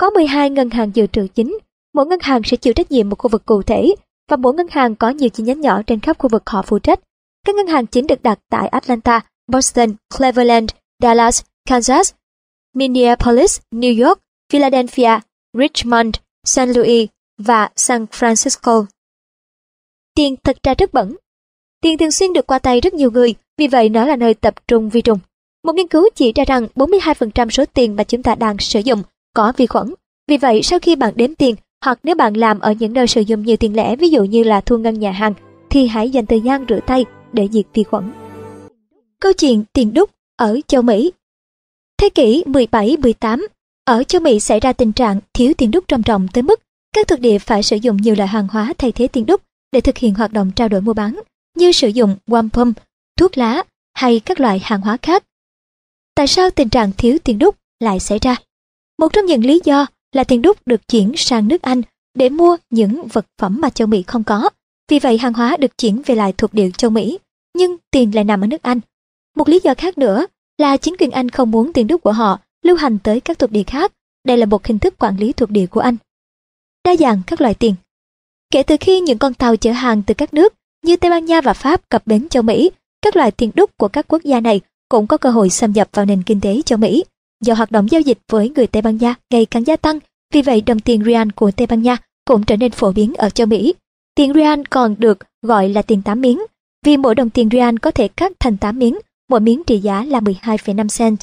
[0.00, 1.58] Có 12 ngân hàng dự trữ chính,
[1.94, 3.94] mỗi ngân hàng sẽ chịu trách nhiệm một khu vực cụ thể
[4.30, 6.78] và mỗi ngân hàng có nhiều chi nhánh nhỏ trên khắp khu vực họ phụ
[6.78, 7.00] trách.
[7.46, 9.20] Các ngân hàng chính được đặt tại Atlanta,
[9.52, 10.70] Boston, Cleveland,
[11.02, 12.12] Dallas, Kansas,
[12.74, 14.20] Minneapolis, New York,
[14.52, 15.18] Philadelphia,
[15.58, 16.14] Richmond,
[16.46, 16.68] St.
[16.68, 18.84] Louis và San Francisco.
[20.14, 21.16] Tiền thật ra rất bẩn.
[21.82, 24.54] Tiền thường xuyên được qua tay rất nhiều người, vì vậy nó là nơi tập
[24.68, 25.18] trung vi trùng.
[25.64, 29.02] Một nghiên cứu chỉ ra rằng 42% số tiền mà chúng ta đang sử dụng
[29.34, 29.94] có vi khuẩn.
[30.28, 33.20] Vì vậy, sau khi bạn đếm tiền, hoặc nếu bạn làm ở những nơi sử
[33.20, 35.34] dụng nhiều tiền lẻ ví dụ như là thu ngân nhà hàng,
[35.70, 38.12] thì hãy dành thời gian rửa tay để diệt vi khuẩn.
[39.20, 41.12] Câu chuyện tiền đúc ở châu Mỹ
[41.98, 43.46] Thế kỷ 17-18,
[43.84, 46.60] ở châu Mỹ xảy ra tình trạng thiếu tiền đúc trầm trọng tới mức
[46.94, 49.40] các thuộc địa phải sử dụng nhiều loại hàng hóa thay thế tiền đúc
[49.72, 51.20] để thực hiện hoạt động trao đổi mua bán,
[51.56, 52.72] như sử dụng wampum,
[53.18, 53.62] thuốc lá
[53.94, 55.24] hay các loại hàng hóa khác.
[56.14, 58.36] Tại sao tình trạng thiếu tiền đúc lại xảy ra?
[58.98, 61.82] Một trong những lý do là tiền đúc được chuyển sang nước Anh
[62.14, 64.50] để mua những vật phẩm mà châu Mỹ không có.
[64.88, 67.18] Vì vậy hàng hóa được chuyển về lại thuộc địa châu Mỹ,
[67.56, 68.80] nhưng tiền lại nằm ở nước Anh.
[69.36, 70.26] Một lý do khác nữa
[70.58, 73.50] là chính quyền Anh không muốn tiền đúc của họ lưu hành tới các thuộc
[73.50, 73.92] địa khác.
[74.24, 75.96] Đây là một hình thức quản lý thuộc địa của Anh.
[76.84, 77.74] Đa dạng các loại tiền
[78.52, 81.40] Kể từ khi những con tàu chở hàng từ các nước như Tây Ban Nha
[81.40, 82.70] và Pháp cập bến châu Mỹ,
[83.02, 85.88] các loại tiền đúc của các quốc gia này cũng có cơ hội xâm nhập
[85.92, 87.04] vào nền kinh tế châu Mỹ.
[87.44, 89.98] Do hoạt động giao dịch với người Tây Ban Nha ngày càng gia tăng,
[90.32, 93.30] vì vậy đồng tiền Real của Tây Ban Nha cũng trở nên phổ biến ở
[93.30, 93.74] châu Mỹ.
[94.14, 96.42] Tiền Real còn được gọi là tiền 8 miếng,
[96.84, 98.98] vì mỗi đồng tiền Real có thể cắt thành 8 miếng,
[99.30, 101.18] mỗi miếng trị giá là 12,5 cent.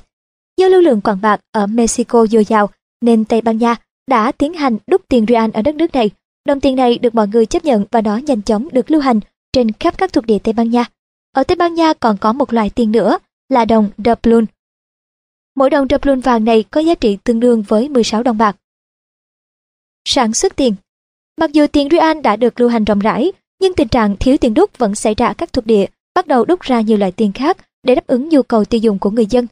[0.57, 2.69] Do lưu lượng quảng bạc ở Mexico dồi dào,
[3.01, 3.75] nên Tây Ban Nha
[4.07, 6.09] đã tiến hành đúc tiền Real ở đất nước này.
[6.45, 9.19] Đồng tiền này được mọi người chấp nhận và nó nhanh chóng được lưu hành
[9.53, 10.85] trên khắp các thuộc địa Tây Ban Nha.
[11.31, 13.17] Ở Tây Ban Nha còn có một loại tiền nữa
[13.49, 14.45] là đồng doubloon.
[15.55, 18.55] Mỗi đồng doubloon vàng này có giá trị tương đương với 16 đồng bạc.
[20.05, 20.75] Sản xuất tiền
[21.37, 24.53] Mặc dù tiền Real đã được lưu hành rộng rãi, nhưng tình trạng thiếu tiền
[24.53, 27.31] đúc vẫn xảy ra ở các thuộc địa, bắt đầu đúc ra nhiều loại tiền
[27.31, 29.47] khác để đáp ứng nhu cầu tiêu dùng của người dân.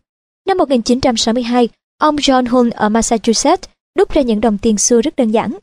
[0.47, 5.31] Năm 1962, ông John Hull ở Massachusetts đúc ra những đồng tiền xu rất đơn
[5.31, 5.57] giản.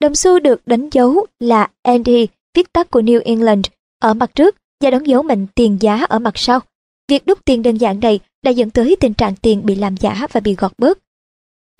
[0.00, 2.10] Đồng xu được đánh dấu là ND,
[2.54, 3.66] viết tắt của New England,
[3.98, 6.60] ở mặt trước và đóng dấu mệnh tiền giá ở mặt sau.
[7.08, 10.26] Việc đúc tiền đơn giản này đã dẫn tới tình trạng tiền bị làm giả
[10.32, 10.98] và bị gọt bớt.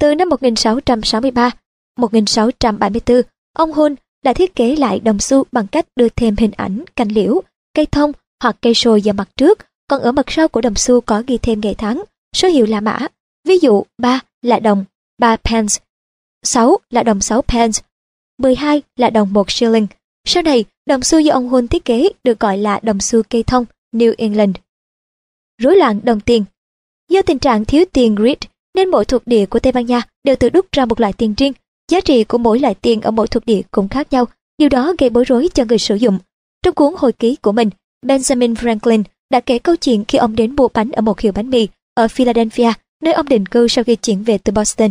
[0.01, 1.51] Từ năm 1663,
[1.99, 6.85] 1674, ông Hull đã thiết kế lại đồng xu bằng cách đưa thêm hình ảnh
[6.97, 7.41] cành liễu,
[7.75, 11.01] cây thông hoặc cây sồi vào mặt trước, còn ở mặt sau của đồng xu
[11.01, 12.03] có ghi thêm ngày tháng,
[12.37, 12.99] số hiệu là mã.
[13.45, 14.85] Ví dụ 3 là đồng
[15.19, 15.75] 3 pence,
[16.43, 17.83] 6 là đồng 6 pence,
[18.39, 19.87] 12 là đồng 1 shilling.
[20.25, 23.43] Sau này, đồng xu do ông Hull thiết kế được gọi là đồng xu cây
[23.43, 24.57] thông New England.
[25.63, 26.45] Rối loạn đồng tiền
[27.09, 28.37] Do tình trạng thiếu tiền grid
[28.75, 31.35] nên mỗi thuộc địa của Tây Ban Nha đều tự đúc ra một loại tiền
[31.37, 31.53] riêng.
[31.91, 34.25] Giá trị của mỗi loại tiền ở mỗi thuộc địa cũng khác nhau,
[34.59, 36.19] điều đó gây bối rối cho người sử dụng.
[36.63, 37.71] Trong cuốn hồi ký của mình,
[38.07, 41.51] Benjamin Franklin đã kể câu chuyện khi ông đến mua bánh ở một hiệu bánh
[41.51, 42.73] mì ở Philadelphia,
[43.03, 44.91] nơi ông định cư sau khi chuyển về từ Boston.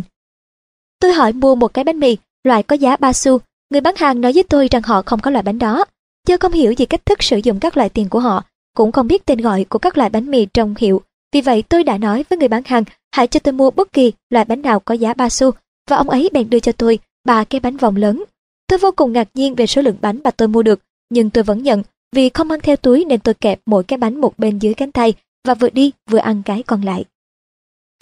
[1.00, 2.16] Tôi hỏi mua một cái bánh mì,
[2.48, 3.40] loại có giá 3 xu.
[3.70, 5.84] Người bán hàng nói với tôi rằng họ không có loại bánh đó.
[6.26, 8.44] chưa không hiểu gì cách thức sử dụng các loại tiền của họ,
[8.76, 11.02] cũng không biết tên gọi của các loại bánh mì trong hiệu.
[11.32, 14.12] Vì vậy tôi đã nói với người bán hàng, hãy cho tôi mua bất kỳ
[14.30, 15.50] loại bánh nào có giá 3 xu,
[15.90, 18.24] và ông ấy bèn đưa cho tôi ba cái bánh vòng lớn.
[18.66, 20.80] Tôi vô cùng ngạc nhiên về số lượng bánh mà tôi mua được,
[21.10, 21.82] nhưng tôi vẫn nhận,
[22.12, 24.92] vì không mang theo túi nên tôi kẹp mỗi cái bánh một bên dưới cánh
[24.92, 25.14] tay
[25.48, 27.04] và vừa đi vừa ăn cái còn lại.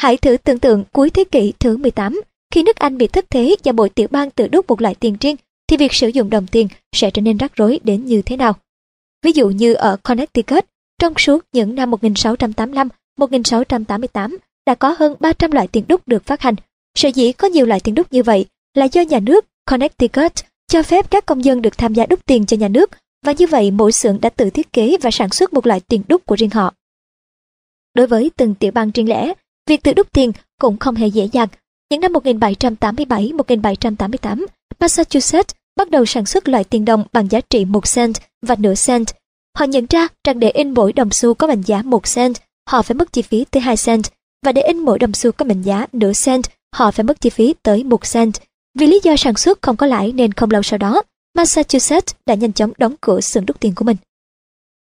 [0.01, 3.57] Hãy thử tưởng tượng cuối thế kỷ thứ 18, khi nước Anh bị thất thế
[3.65, 5.37] và mỗi tiểu bang tự đúc một loại tiền riêng,
[5.69, 8.53] thì việc sử dụng đồng tiền sẽ trở nên rắc rối đến như thế nào.
[9.23, 10.65] Ví dụ như ở Connecticut,
[10.99, 16.55] trong suốt những năm 1685-1688 đã có hơn 300 loại tiền đúc được phát hành.
[16.95, 20.33] Sở dĩ có nhiều loại tiền đúc như vậy là do nhà nước Connecticut
[20.69, 22.91] cho phép các công dân được tham gia đúc tiền cho nhà nước
[23.25, 26.03] và như vậy mỗi xưởng đã tự thiết kế và sản xuất một loại tiền
[26.09, 26.75] đúc của riêng họ.
[27.95, 29.33] Đối với từng tiểu bang riêng lẻ,
[29.67, 31.49] việc tự đúc tiền cũng không hề dễ dàng.
[31.91, 34.47] Những năm 1787-1788,
[34.81, 38.75] Massachusetts bắt đầu sản xuất loại tiền đồng bằng giá trị 1 cent và nửa
[38.87, 39.07] cent.
[39.59, 42.37] Họ nhận ra rằng để in mỗi đồng xu có mệnh giá 1 cent,
[42.71, 44.05] họ phải mất chi phí tới 2 cent,
[44.47, 46.45] và để in mỗi đồng xu có mệnh giá nửa cent,
[46.75, 48.35] họ phải mất chi phí tới 1 cent.
[48.79, 51.03] Vì lý do sản xuất không có lãi nên không lâu sau đó,
[51.35, 53.97] Massachusetts đã nhanh chóng đóng cửa xưởng đúc tiền của mình.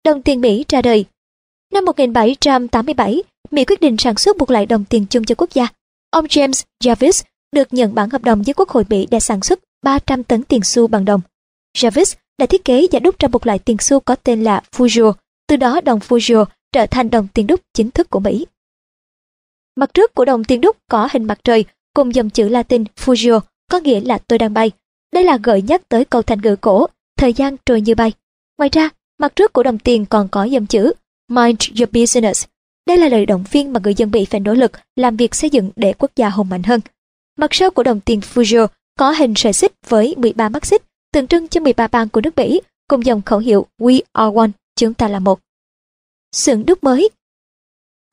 [0.05, 1.05] Đồng tiền Mỹ ra đời
[1.73, 5.69] Năm 1787, Mỹ quyết định sản xuất một loại đồng tiền chung cho quốc gia.
[6.13, 7.23] Ông James Jarvis
[7.53, 10.61] được nhận bản hợp đồng với Quốc hội Mỹ để sản xuất 300 tấn tiền
[10.65, 11.21] xu bằng đồng.
[11.79, 15.13] Jarvis đã thiết kế và đúc ra một loại tiền xu có tên là Fugio,
[15.49, 18.47] từ đó đồng Fugio trở thành đồng tiền đúc chính thức của Mỹ.
[19.77, 23.41] Mặt trước của đồng tiền đúc có hình mặt trời cùng dòng chữ Latin Fugio,
[23.71, 24.71] có nghĩa là tôi đang bay.
[25.13, 26.87] Đây là gợi nhắc tới câu thành ngữ cổ,
[27.19, 28.13] thời gian trôi như bay.
[28.59, 30.93] Ngoài ra, mặt trước của đồng tiền còn có dòng chữ
[31.29, 32.47] Mind your business.
[32.87, 35.51] Đây là lời động viên mà người dân Mỹ phải nỗ lực làm việc xây
[35.51, 36.81] dựng để quốc gia hùng mạnh hơn.
[37.39, 38.67] Mặt sau của đồng tiền Fugio
[38.99, 42.37] có hình sợi xích với 13 mắt xích, tượng trưng cho 13 bang của nước
[42.37, 45.41] Mỹ, cùng dòng khẩu hiệu We are one, chúng ta là một.
[46.33, 47.11] Xưởng đúc mới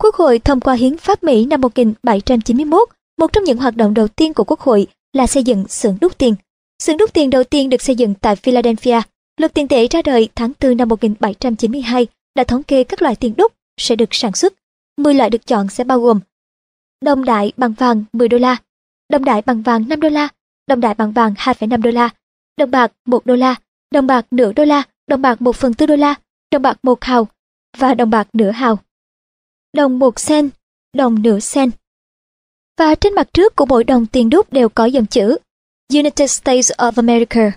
[0.03, 4.07] Quốc hội thông qua hiến pháp Mỹ năm 1791, một trong những hoạt động đầu
[4.07, 6.35] tiên của Quốc hội là xây dựng xưởng đúc tiền.
[6.83, 9.01] Xưởng đúc tiền đầu tiên được xây dựng tại Philadelphia.
[9.37, 13.33] Luật tiền tệ ra đời tháng 4 năm 1792 đã thống kê các loại tiền
[13.37, 14.53] đúc sẽ được sản xuất.
[14.99, 16.19] 10 loại được chọn sẽ bao gồm
[17.01, 18.57] đồng đại bằng vàng 10 đô la,
[19.09, 20.27] đồng đại bằng vàng 5 đô la,
[20.67, 22.09] đồng đại bằng vàng 2,5 đô la,
[22.57, 23.55] đồng bạc 1 đô la,
[23.91, 26.15] đồng bạc nửa đô la, đồng bạc 1 phần tư đô la,
[26.51, 27.27] đồng bạc 1 hào
[27.77, 28.79] và đồng bạc nửa hào.
[29.73, 30.49] Đồng 1 sen,
[30.93, 31.69] đồng nửa sen.
[32.77, 35.37] Và trên mặt trước của mỗi đồng tiền đúc đều có dòng chữ
[35.93, 37.51] United States of America.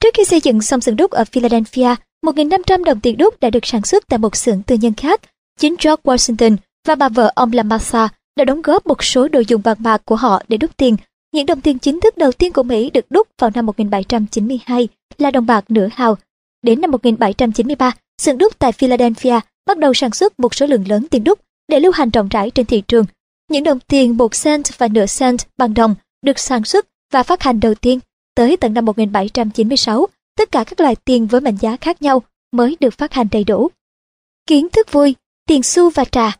[0.00, 1.94] Trước khi xây dựng xong xưởng đúc ở Philadelphia,
[2.26, 5.20] 1.500 đồng tiền đúc đã được sản xuất tại một xưởng tư nhân khác.
[5.58, 6.56] Chính George Washington
[6.90, 10.02] và bà vợ ông là massa đã đóng góp một số đồ dùng bằng bạc
[10.04, 10.96] của họ để đúc tiền.
[11.32, 15.30] Những đồng tiền chính thức đầu tiên của Mỹ được đúc vào năm 1792 là
[15.30, 16.16] đồng bạc nửa hào.
[16.62, 21.06] Đến năm 1793, xưởng đúc tại Philadelphia bắt đầu sản xuất một số lượng lớn
[21.10, 23.04] tiền đúc để lưu hành rộng rãi trên thị trường.
[23.50, 27.42] Những đồng tiền 1 cent và nửa cent bằng đồng được sản xuất và phát
[27.42, 27.98] hành đầu tiên
[28.34, 30.06] tới tận năm 1796
[30.38, 32.22] tất cả các loại tiền với mệnh giá khác nhau
[32.52, 33.70] mới được phát hành đầy đủ.
[34.46, 35.14] Kiến thức vui,
[35.46, 36.39] tiền xu và trà.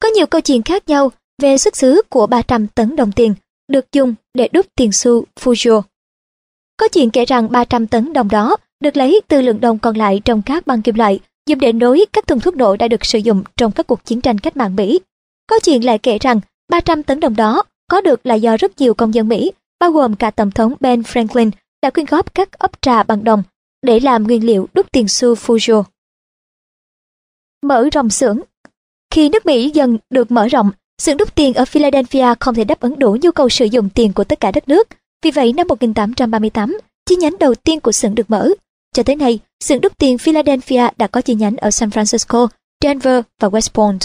[0.00, 3.34] Có nhiều câu chuyện khác nhau về xuất xứ của 300 tấn đồng tiền
[3.68, 5.82] được dùng để đúc tiền xu Fugio.
[6.76, 10.20] Có chuyện kể rằng 300 tấn đồng đó được lấy từ lượng đồng còn lại
[10.24, 13.18] trong các băng kim loại dùng để nối các thùng thuốc nổ đã được sử
[13.18, 15.00] dụng trong các cuộc chiến tranh cách mạng Mỹ.
[15.46, 18.94] Có chuyện lại kể rằng 300 tấn đồng đó có được là do rất nhiều
[18.94, 21.50] công dân Mỹ, bao gồm cả Tổng thống Ben Franklin
[21.82, 23.42] đã quyên góp các ấp trà bằng đồng
[23.82, 25.82] để làm nguyên liệu đúc tiền xu Fugio.
[27.62, 28.40] Mở rộng xưởng
[29.14, 30.70] khi nước Mỹ dần được mở rộng,
[31.02, 34.12] xưởng đúc tiền ở Philadelphia không thể đáp ứng đủ nhu cầu sử dụng tiền
[34.12, 34.88] của tất cả đất nước.
[35.22, 38.48] Vì vậy năm 1838, chi nhánh đầu tiên của xưởng được mở.
[38.94, 42.48] Cho tới nay, xưởng đúc tiền Philadelphia đã có chi nhánh ở San Francisco,
[42.82, 44.00] Denver và West Point.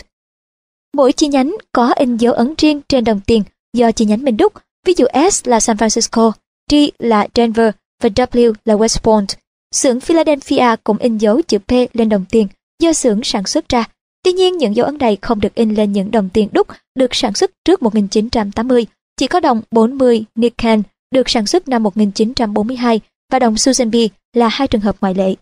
[0.93, 4.37] Mỗi chi nhánh có in dấu ấn riêng trên đồng tiền do chi nhánh mình
[4.37, 4.53] đúc,
[4.85, 6.31] ví dụ S là San Francisco,
[6.71, 7.71] D là Denver
[8.03, 9.27] và W là West Point.
[9.71, 12.47] Xưởng Philadelphia cũng in dấu chữ P lên đồng tiền
[12.79, 13.85] do xưởng sản xuất ra.
[14.25, 17.15] Tuy nhiên những dấu ấn này không được in lên những đồng tiền đúc được
[17.15, 18.85] sản xuất trước 1980.
[19.17, 23.95] Chỉ có đồng 40 Nikken được sản xuất năm 1942 và đồng Susan B
[24.33, 25.35] là hai trường hợp ngoại lệ.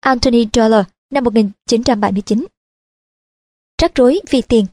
[0.00, 2.46] Anthony Dollar năm 1979.
[3.82, 4.66] Rắc rối vì tiền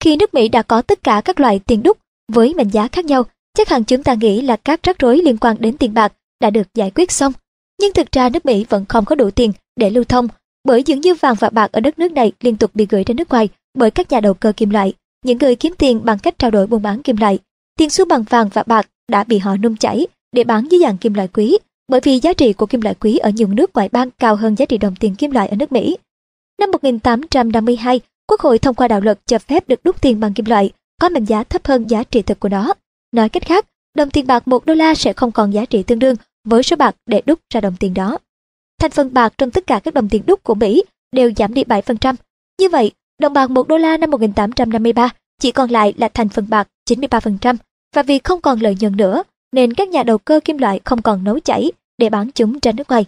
[0.00, 1.98] Khi nước Mỹ đã có tất cả các loại tiền đúc
[2.32, 3.22] với mệnh giá khác nhau,
[3.54, 6.50] chắc hẳn chúng ta nghĩ là các rắc rối liên quan đến tiền bạc đã
[6.50, 7.32] được giải quyết xong.
[7.80, 10.28] Nhưng thực ra nước Mỹ vẫn không có đủ tiền để lưu thông,
[10.64, 13.14] bởi dường như vàng và bạc ở đất nước này liên tục bị gửi ra
[13.14, 14.92] nước ngoài bởi các nhà đầu cơ kim loại,
[15.24, 17.38] những người kiếm tiền bằng cách trao đổi buôn bán kim loại.
[17.78, 20.98] Tiền xu bằng vàng và bạc đã bị họ nung chảy để bán dưới dạng
[20.98, 23.88] kim loại quý, bởi vì giá trị của kim loại quý ở nhiều nước ngoại
[23.88, 25.96] bang cao hơn giá trị đồng tiền kim loại ở nước Mỹ.
[26.60, 30.46] Năm 1852, Quốc hội thông qua đạo luật cho phép được đúc tiền bằng kim
[30.46, 32.74] loại có mệnh giá thấp hơn giá trị thực của nó.
[33.12, 35.98] Nói cách khác, đồng tiền bạc 1 đô la sẽ không còn giá trị tương
[35.98, 38.18] đương với số bạc để đúc ra đồng tiền đó.
[38.78, 41.64] Thành phần bạc trong tất cả các đồng tiền đúc của Mỹ đều giảm đi
[41.64, 42.14] 7%.
[42.60, 45.10] Như vậy, đồng bạc 1 đô la năm 1853
[45.40, 47.56] chỉ còn lại là thành phần bạc 93%,
[47.94, 51.02] và vì không còn lợi nhuận nữa, nên các nhà đầu cơ kim loại không
[51.02, 53.04] còn nấu chảy để bán chúng ra nước ngoài.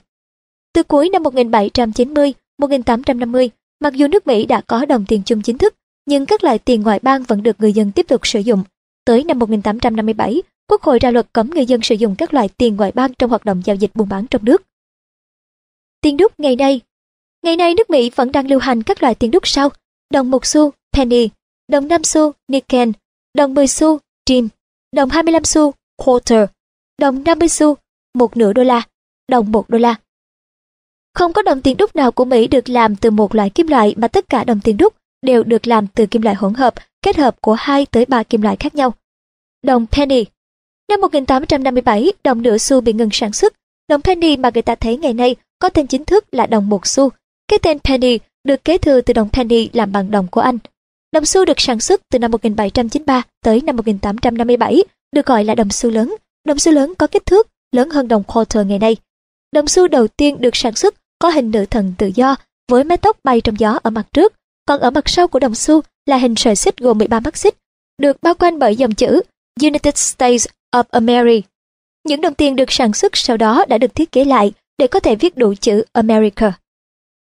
[0.75, 5.59] Từ cuối năm 1790, 1850, mặc dù nước Mỹ đã có đồng tiền chung chính
[5.59, 5.75] thức,
[6.07, 8.65] nhưng các loại tiền ngoại bang vẫn được người dân tiếp tục sử dụng.
[9.05, 12.77] Tới năm 1857, Quốc hội ra luật cấm người dân sử dụng các loại tiền
[12.77, 14.63] ngoại bang trong hoạt động giao dịch buôn bán trong nước.
[16.01, 16.81] Tiền đúc ngày nay.
[17.43, 19.69] Ngày nay nước Mỹ vẫn đang lưu hành các loại tiền đúc sau.
[20.11, 21.29] Đồng một xu, penny,
[21.69, 22.91] đồng 5 xu, nickel,
[23.35, 24.49] đồng 10 xu, dime,
[24.97, 26.49] đồng 25 xu, quarter,
[26.99, 27.77] đồng 50 xu,
[28.15, 28.83] một nửa đô la,
[29.29, 29.95] đồng một đô la.
[31.15, 33.95] Không có đồng tiền đúc nào của Mỹ được làm từ một loại kim loại
[33.97, 37.17] mà tất cả đồng tiền đúc đều được làm từ kim loại hỗn hợp, kết
[37.17, 38.95] hợp của 2 tới 3 kim loại khác nhau.
[39.63, 40.25] Đồng penny.
[40.89, 43.55] Năm 1857, đồng nửa xu bị ngừng sản xuất.
[43.91, 46.87] Đồng penny mà người ta thấy ngày nay có tên chính thức là đồng một
[46.87, 47.11] xu.
[47.49, 50.59] Cái tên penny được kế thừa từ đồng penny làm bằng đồng của Anh.
[51.13, 55.71] Đồng xu được sản xuất từ năm 1793 tới năm 1857, được gọi là đồng
[55.71, 56.15] xu lớn.
[56.45, 58.97] Đồng xu lớn có kích thước lớn hơn đồng quarter ngày nay.
[59.53, 62.37] Đồng xu đầu tiên được sản xuất có hình nữ thần tự do
[62.69, 64.33] với mái tóc bay trong gió ở mặt trước,
[64.67, 67.55] còn ở mặt sau của đồng xu là hình sợi xích gồm 13 mắt xích,
[67.99, 69.21] được bao quanh bởi dòng chữ
[69.63, 71.47] United States of America.
[72.05, 75.01] Những đồng tiền được sản xuất sau đó đã được thiết kế lại để có
[75.01, 76.53] thể viết đủ chữ America.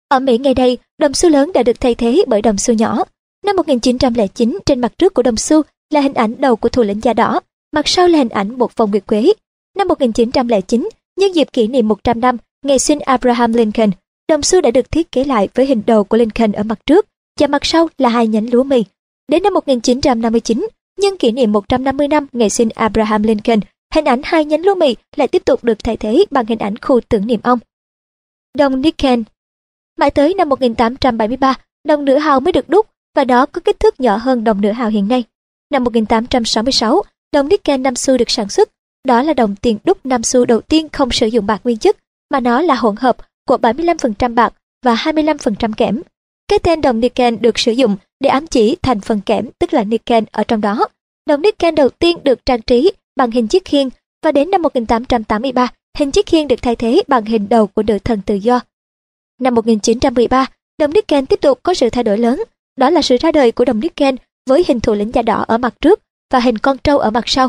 [0.09, 3.05] Ở Mỹ ngày đây, đồng xu lớn đã được thay thế bởi đồng xu nhỏ.
[3.44, 7.01] Năm 1909, trên mặt trước của đồng xu là hình ảnh đầu của thủ lĩnh
[7.03, 7.40] da đỏ,
[7.72, 9.33] mặt sau là hình ảnh một vòng nguyệt quế.
[9.77, 10.88] Năm 1909,
[11.20, 13.90] nhân dịp kỷ niệm 100 năm ngày sinh Abraham Lincoln,
[14.29, 17.07] đồng xu đã được thiết kế lại với hình đầu của Lincoln ở mặt trước
[17.40, 18.85] và mặt sau là hai nhánh lúa mì.
[19.29, 20.66] Đến năm 1959,
[21.01, 23.61] nhân kỷ niệm 150 năm ngày sinh Abraham Lincoln,
[23.92, 26.78] hình ảnh hai nhánh lúa mì lại tiếp tục được thay thế bằng hình ảnh
[26.78, 27.59] khu tưởng niệm ông.
[28.59, 29.24] Đồng Nikken
[29.98, 34.00] Mãi tới năm 1873, đồng nửa hào mới được đúc và đó có kích thước
[34.00, 35.24] nhỏ hơn đồng nửa hào hiện nay.
[35.70, 37.02] Năm 1866,
[37.33, 38.68] đồng Nikken năm xu được sản xuất.
[39.05, 41.96] Đó là đồng tiền đúc năm xu đầu tiên không sử dụng bạc nguyên chất,
[42.31, 43.16] mà nó là hỗn hợp
[43.48, 46.02] của 75% bạc và 25% kẽm.
[46.48, 49.85] Cái tên đồng Nikken được sử dụng để ám chỉ thành phần kẽm tức là
[49.85, 50.87] Nikken ở trong đó.
[51.26, 53.88] Đồng Nikken đầu tiên được trang trí bằng hình chiếc khiên
[54.22, 57.98] và đến năm 1883, hình chiếc khiên được thay thế bằng hình đầu của nữ
[57.98, 58.61] thần tự do.
[59.40, 60.46] Năm 1913,
[60.79, 62.42] đồng Nikken tiếp tục có sự thay đổi lớn,
[62.77, 64.16] đó là sự ra đời của đồng Nikken
[64.48, 66.01] với hình thủ lĩnh da đỏ ở mặt trước
[66.33, 67.48] và hình con trâu ở mặt sau.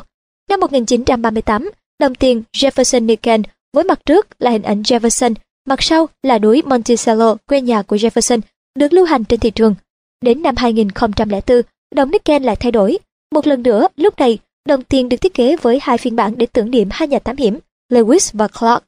[0.49, 3.41] Năm 1938, đồng tiền Jefferson Nikken
[3.73, 5.33] với mặt trước là hình ảnh Jefferson,
[5.67, 8.39] mặt sau là núi Monticello, quê nhà của Jefferson,
[8.75, 9.75] được lưu hành trên thị trường.
[10.21, 11.61] Đến năm 2004,
[11.95, 12.97] đồng Nikken lại thay đổi.
[13.31, 16.45] Một lần nữa, lúc này, đồng tiền được thiết kế với hai phiên bản để
[16.45, 17.59] tưởng niệm hai nhà thám hiểm,
[17.91, 18.83] Lewis và Clark.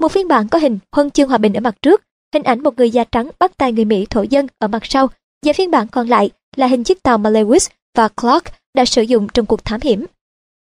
[0.00, 2.02] Một phiên bản có hình huân chương hòa bình ở mặt trước,
[2.34, 5.08] hình ảnh một người da trắng bắt tay người Mỹ thổ dân ở mặt sau,
[5.46, 9.02] và phiên bản còn lại là hình chiếc tàu mà Lewis và Clark đã sử
[9.02, 10.04] dụng trong cuộc thám hiểm.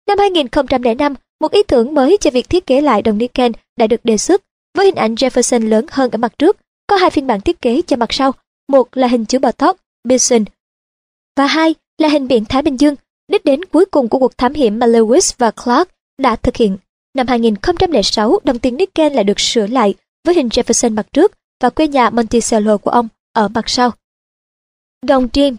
[0.08, 4.04] Năm 2005, một ý tưởng mới cho việc thiết kế lại đồng Niken đã được
[4.04, 4.42] đề xuất,
[4.76, 7.82] với hình ảnh Jefferson lớn hơn ở mặt trước, có hai phiên bản thiết kế
[7.82, 8.32] cho mặt sau,
[8.68, 9.76] một là hình chữ bò tót,
[10.08, 10.44] Bison,
[11.36, 12.94] và hai là hình biển Thái Bình Dương,
[13.28, 16.76] đích đến cuối cùng của cuộc thám hiểm mà Lewis và Clark đã thực hiện.
[17.14, 21.32] Năm 2006, đồng tiền nickel lại được sửa lại với hình Jefferson mặt trước
[21.62, 23.90] và quê nhà Monticello của ông ở mặt sau.
[25.02, 25.56] Đồng Dream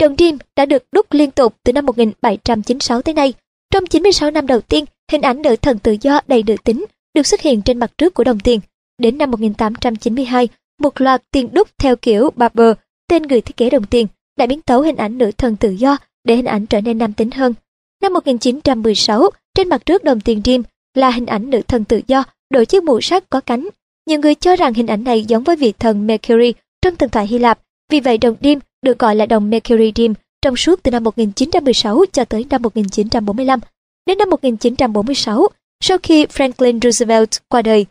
[0.00, 3.34] Đồng Dream đã được đúc liên tục từ năm 1796 tới nay.
[3.72, 7.26] Trong 96 năm đầu tiên, hình ảnh nữ thần tự do đầy nữ tính được
[7.26, 8.60] xuất hiện trên mặt trước của đồng tiền.
[8.98, 10.48] Đến năm 1892,
[10.80, 12.72] một loạt tiền đúc theo kiểu Barber,
[13.08, 14.06] tên người thiết kế đồng tiền,
[14.38, 17.12] đã biến tấu hình ảnh nữ thần tự do để hình ảnh trở nên nam
[17.12, 17.54] tính hơn.
[18.02, 20.62] Năm 1916, trên mặt trước đồng tiền Dream
[20.94, 23.68] là hình ảnh nữ thần tự do đội chiếc mũ sắt có cánh.
[24.06, 27.26] Nhiều người cho rằng hình ảnh này giống với vị thần Mercury trong thần thoại
[27.26, 27.58] Hy Lạp,
[27.90, 32.04] vì vậy đồng Dream được gọi là đồng Mercury Dream trong suốt từ năm 1916
[32.12, 33.60] cho tới năm 1945.
[34.06, 35.48] Đến năm 1946,
[35.80, 37.86] sau khi Franklin Roosevelt qua đời,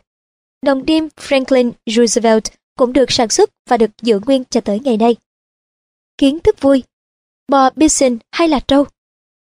[0.62, 2.44] đồng Dream Franklin Roosevelt
[2.78, 5.16] cũng được sản xuất và được giữ nguyên cho tới ngày nay.
[6.18, 6.82] Kiến thức vui
[7.48, 8.84] Bò bison hay là trâu?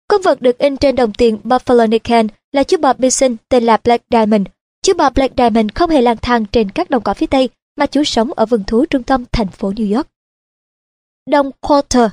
[0.08, 3.78] Con vật được in trên đồng tiền Buffalo Nickel là chú bò bison tên là
[3.84, 4.46] Black Diamond.
[4.82, 7.86] Chú bò Black Diamond không hề lang thang trên các đồng cỏ phía Tây mà
[7.86, 10.08] chú sống ở vườn thú trung tâm thành phố New York.
[11.26, 12.10] Đồng quarter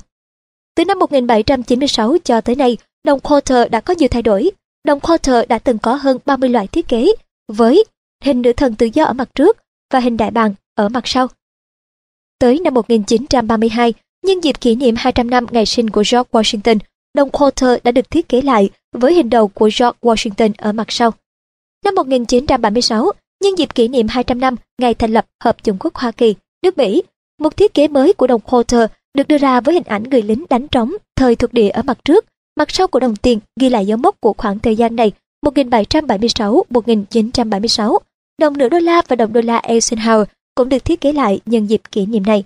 [0.74, 4.50] Từ năm 1796 cho tới nay, đồng quarter đã có nhiều thay đổi.
[4.84, 7.12] Đồng quarter đã từng có hơn 30 loại thiết kế,
[7.48, 7.84] với
[8.22, 9.56] hình nữ thần tự do ở mặt trước
[9.92, 11.26] và hình đại bàng ở mặt sau.
[12.38, 13.94] Tới năm 1932,
[14.28, 16.78] nhân dịp kỷ niệm 200 năm ngày sinh của George Washington,
[17.14, 20.92] đồng quarter đã được thiết kế lại với hình đầu của George Washington ở mặt
[20.92, 21.10] sau.
[21.84, 23.12] Năm 1936,
[23.42, 26.78] nhân dịp kỷ niệm 200 năm ngày thành lập Hợp Chủng quốc Hoa Kỳ, nước
[26.78, 27.02] Mỹ,
[27.40, 30.44] một thiết kế mới của đồng quarter được đưa ra với hình ảnh người lính
[30.50, 32.24] đánh trống thời thuộc địa ở mặt trước,
[32.56, 35.12] mặt sau của đồng tiền ghi lại dấu mốc của khoảng thời gian này
[35.46, 37.98] 1776-1976.
[38.40, 40.24] Đồng nửa đô la và đồng đô la Eisenhower
[40.54, 42.44] cũng được thiết kế lại nhân dịp kỷ niệm này.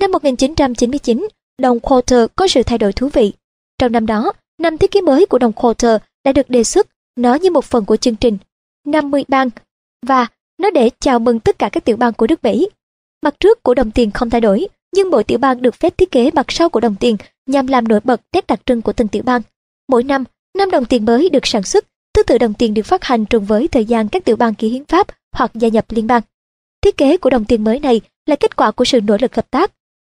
[0.00, 1.28] Năm 1999,
[1.62, 3.32] đồng quarter có sự thay đổi thú vị.
[3.78, 6.86] Trong năm đó, năm thiết kế mới của đồng quarter đã được đề xuất
[7.16, 8.38] nó như một phần của chương trình
[8.86, 9.50] 50 bang
[10.06, 10.26] và
[10.58, 12.68] nó để chào mừng tất cả các tiểu bang của nước Mỹ.
[13.22, 16.10] Mặt trước của đồng tiền không thay đổi, nhưng mỗi tiểu bang được phép thiết
[16.10, 19.08] kế mặt sau của đồng tiền nhằm làm nổi bật nét đặc trưng của từng
[19.08, 19.42] tiểu bang.
[19.88, 20.24] Mỗi năm,
[20.58, 21.84] năm đồng tiền mới được sản xuất,
[22.14, 24.68] thứ tự đồng tiền được phát hành trùng với thời gian các tiểu bang ký
[24.68, 26.22] hiến pháp hoặc gia nhập liên bang.
[26.82, 29.50] Thiết kế của đồng tiền mới này là kết quả của sự nỗ lực hợp
[29.50, 29.72] tác.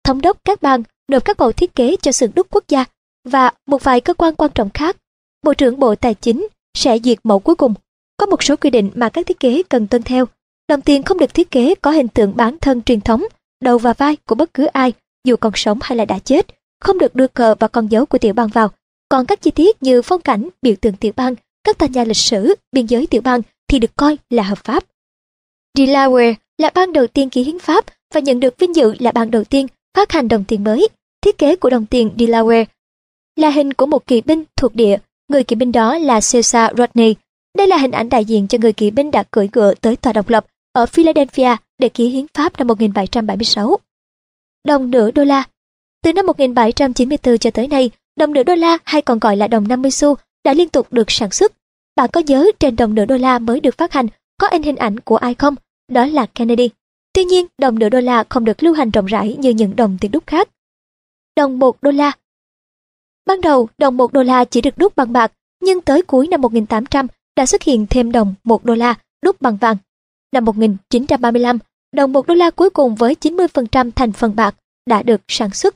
[0.04, 2.84] Thống đốc các bang nộp các mẫu thiết kế cho xưởng đúc quốc gia
[3.24, 4.96] và một vài cơ quan quan trọng khác.
[5.42, 7.74] Bộ trưởng Bộ Tài chính sẽ duyệt mẫu cuối cùng.
[8.16, 10.24] Có một số quy định mà các thiết kế cần tuân theo.
[10.68, 13.24] Đồng tiền không được thiết kế có hình tượng bán thân truyền thống,
[13.60, 14.92] đầu và vai của bất cứ ai,
[15.24, 16.46] dù còn sống hay là đã chết,
[16.80, 18.70] không được đưa cờ và con dấu của tiểu bang vào.
[19.08, 21.34] Còn các chi tiết như phong cảnh, biểu tượng tiểu bang,
[21.64, 24.84] các tòa nhà lịch sử, biên giới tiểu bang thì được coi là hợp pháp.
[25.78, 27.84] Delaware là bang đầu tiên ký hiến pháp
[28.14, 30.88] và nhận được vinh dự là bang đầu tiên phát hành đồng tiền mới.
[31.22, 32.64] Thiết kế của đồng tiền Delaware
[33.36, 34.96] là hình của một kỵ binh thuộc địa,
[35.28, 37.14] người kỵ binh đó là Cesar Rodney.
[37.58, 40.12] Đây là hình ảnh đại diện cho người kỵ binh đã cưỡi ngựa tới tòa
[40.12, 43.76] độc lập ở Philadelphia để ký hiến pháp năm 1776.
[44.64, 45.44] Đồng nửa đô la
[46.02, 49.68] Từ năm 1794 cho tới nay, đồng nửa đô la hay còn gọi là đồng
[49.68, 50.14] 50 xu
[50.44, 51.52] đã liên tục được sản xuất.
[51.96, 54.06] Bạn có nhớ trên đồng nửa đô la mới được phát hành
[54.40, 55.54] có in hình ảnh của ai không?
[55.88, 56.70] Đó là Kennedy.
[57.12, 59.98] Tuy nhiên, đồng nửa đô la không được lưu hành rộng rãi như những đồng
[60.00, 60.48] tiền đúc khác.
[61.36, 62.12] Đồng 1 đô la
[63.26, 65.32] Ban đầu, đồng 1 đô la chỉ được đúc bằng bạc,
[65.62, 67.06] nhưng tới cuối năm 1800
[67.36, 69.76] đã xuất hiện thêm đồng 1 đô la đúc bằng vàng.
[70.32, 71.58] Năm 1935,
[71.92, 74.54] đồng 1 đô la cuối cùng với 90% thành phần bạc
[74.86, 75.74] đã được sản xuất.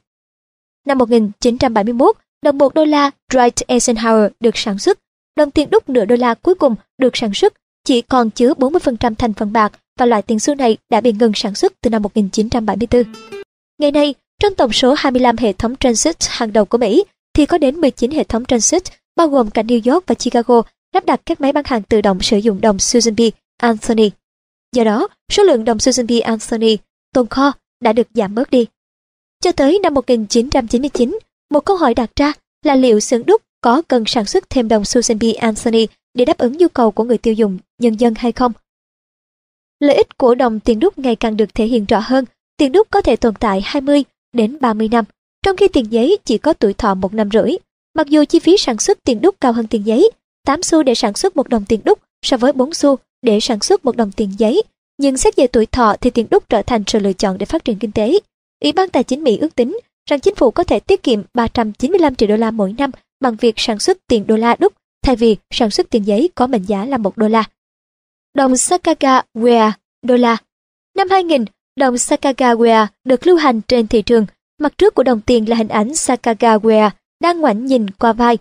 [0.86, 4.98] Năm 1971, đồng 1 đô la Dwight Eisenhower được sản xuất.
[5.36, 7.52] Đồng tiền đúc nửa đô la cuối cùng được sản xuất
[7.84, 11.32] chỉ còn chứa 40% thành phần bạc và loại tiền xu này đã bị ngừng
[11.34, 13.02] sản xuất từ năm 1974.
[13.78, 17.58] Ngày nay, trong tổng số 25 hệ thống transit hàng đầu của Mỹ, thì có
[17.58, 18.82] đến 19 hệ thống transit,
[19.16, 20.62] bao gồm cả New York và Chicago,
[20.94, 23.20] lắp đặt các máy bán hàng tự động sử dụng đồng Susan B.
[23.58, 24.10] Anthony.
[24.72, 26.10] Do đó, số lượng đồng Susan B.
[26.24, 26.76] Anthony
[27.14, 28.66] tồn kho đã được giảm bớt đi.
[29.40, 31.18] Cho tới năm 1999,
[31.50, 32.32] một câu hỏi đặt ra
[32.64, 35.24] là liệu xưởng đúc có cần sản xuất thêm đồng Susan B.
[35.38, 38.52] Anthony để đáp ứng nhu cầu của người tiêu dùng nhân dân hay không?
[39.80, 42.24] Lợi ích của đồng tiền đúc ngày càng được thể hiện rõ hơn.
[42.56, 45.04] Tiền đúc có thể tồn tại 20 đến 30 năm,
[45.42, 47.50] trong khi tiền giấy chỉ có tuổi thọ một năm rưỡi.
[47.94, 50.10] Mặc dù chi phí sản xuất tiền đúc cao hơn tiền giấy,
[50.46, 53.60] 8 xu để sản xuất một đồng tiền đúc so với 4 xu để sản
[53.60, 54.62] xuất một đồng tiền giấy,
[54.98, 57.64] nhưng xét về tuổi thọ thì tiền đúc trở thành sự lựa chọn để phát
[57.64, 58.18] triển kinh tế.
[58.62, 59.78] Ủy ban Tài chính Mỹ ước tính
[60.10, 63.54] rằng chính phủ có thể tiết kiệm 395 triệu đô la mỗi năm bằng việc
[63.56, 64.72] sản xuất tiền đô la đúc
[65.02, 67.44] thay vì sản xuất tiền giấy có mệnh giá là 1 đô la.
[68.36, 69.72] Đồng Sakagawea
[70.02, 70.36] đô la
[70.96, 71.44] Năm 2000,
[71.76, 74.26] đồng Sakagawea được lưu hành trên thị trường.
[74.60, 76.90] Mặt trước của đồng tiền là hình ảnh Sakagawea
[77.22, 78.38] đang ngoảnh nhìn qua vai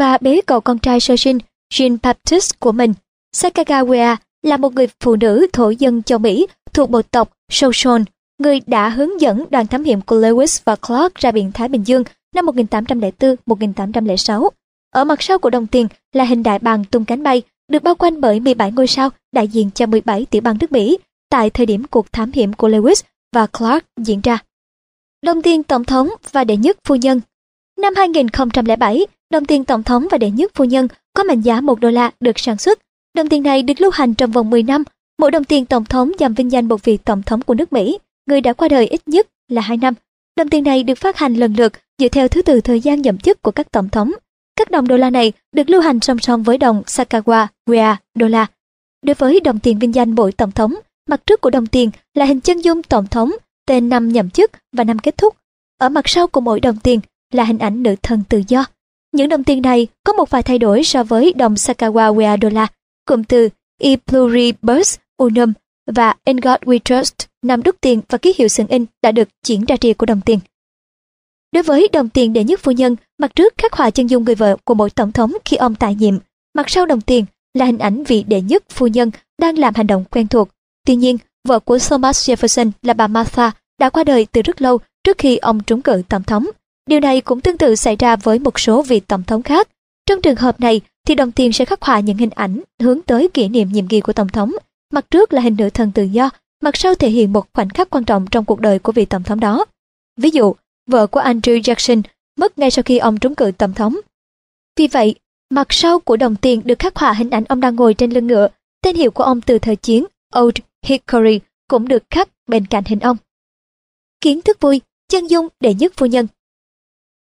[0.00, 1.38] và bế cậu con trai sơ sinh
[1.74, 2.94] Jean Baptiste của mình.
[3.36, 8.02] Sakagawea là một người phụ nữ thổ dân châu Mỹ thuộc bộ tộc Shoshone,
[8.38, 11.86] người đã hướng dẫn đoàn thám hiểm của Lewis và Clark ra biển Thái Bình
[11.86, 14.48] Dương năm 1804-1806.
[14.90, 17.94] Ở mặt sau của đồng tiền là hình đại bàng tung cánh bay, được bao
[17.94, 20.98] quanh bởi 17 ngôi sao đại diện cho 17 tiểu bang nước Mỹ
[21.30, 23.02] tại thời điểm cuộc thám hiểm của Lewis
[23.32, 24.38] và Clark diễn ra.
[25.22, 27.20] Đồng tiền tổng thống và đệ nhất phu nhân
[27.80, 31.80] Năm 2007, đồng tiền tổng thống và đệ nhất phu nhân có mệnh giá 1
[31.80, 32.78] đô la được sản xuất.
[33.14, 34.84] Đồng tiền này được lưu hành trong vòng 10 năm.
[35.18, 37.98] Mỗi đồng tiền tổng thống nhằm vinh danh một vị tổng thống của nước Mỹ,
[38.26, 39.94] người đã qua đời ít nhất là 2 năm.
[40.36, 43.18] Đồng tiền này được phát hành lần lượt dựa theo thứ tự thời gian nhậm
[43.18, 44.12] chức của các tổng thống.
[44.60, 48.28] Các đồng đô la này được lưu hành song song với đồng Sakawa Wea đô
[48.28, 48.46] la.
[49.02, 50.74] Đối với đồng tiền vinh danh mỗi tổng thống,
[51.08, 53.32] mặt trước của đồng tiền là hình chân dung tổng thống,
[53.66, 55.36] tên năm nhậm chức và năm kết thúc.
[55.78, 57.00] Ở mặt sau của mỗi đồng tiền
[57.32, 58.64] là hình ảnh nữ thần tự do.
[59.12, 62.48] Những đồng tiền này có một vài thay đổi so với đồng Sakawa Wea đô
[62.48, 62.66] la,
[63.04, 63.48] cụm từ
[63.80, 65.52] E pluribus unum
[65.86, 69.28] và In God We Trust, năm đúc tiền và ký hiệu sừng in đã được
[69.46, 70.38] chuyển ra rìa của đồng tiền.
[71.52, 74.34] Đối với đồng tiền đệ nhất phu nhân, mặt trước khắc họa chân dung người
[74.34, 76.18] vợ của mỗi tổng thống khi ông tại nhiệm,
[76.54, 77.24] mặt sau đồng tiền
[77.54, 80.48] là hình ảnh vị đệ nhất phu nhân đang làm hành động quen thuộc.
[80.86, 84.78] Tuy nhiên, vợ của Thomas Jefferson là bà Martha đã qua đời từ rất lâu
[85.04, 86.46] trước khi ông trúng cử tổng thống.
[86.86, 89.68] Điều này cũng tương tự xảy ra với một số vị tổng thống khác.
[90.06, 93.28] Trong trường hợp này thì đồng tiền sẽ khắc họa những hình ảnh hướng tới
[93.28, 94.52] kỷ niệm nhiệm kỳ của tổng thống.
[94.92, 96.30] Mặt trước là hình nữ thần tự do,
[96.62, 99.22] mặt sau thể hiện một khoảnh khắc quan trọng trong cuộc đời của vị tổng
[99.22, 99.64] thống đó.
[100.16, 100.54] Ví dụ,
[100.86, 102.02] vợ của Andrew Jackson
[102.36, 103.96] mất ngay sau khi ông trúng cử tổng thống.
[104.76, 105.14] Vì vậy,
[105.50, 108.26] mặt sau của đồng tiền được khắc họa hình ảnh ông đang ngồi trên lưng
[108.26, 108.48] ngựa,
[108.82, 110.04] tên hiệu của ông từ thời chiến
[110.38, 110.56] Old
[110.86, 113.16] Hickory cũng được khắc bên cạnh hình ông.
[114.20, 116.26] Kiến thức vui, chân dung đệ nhất phu nhân.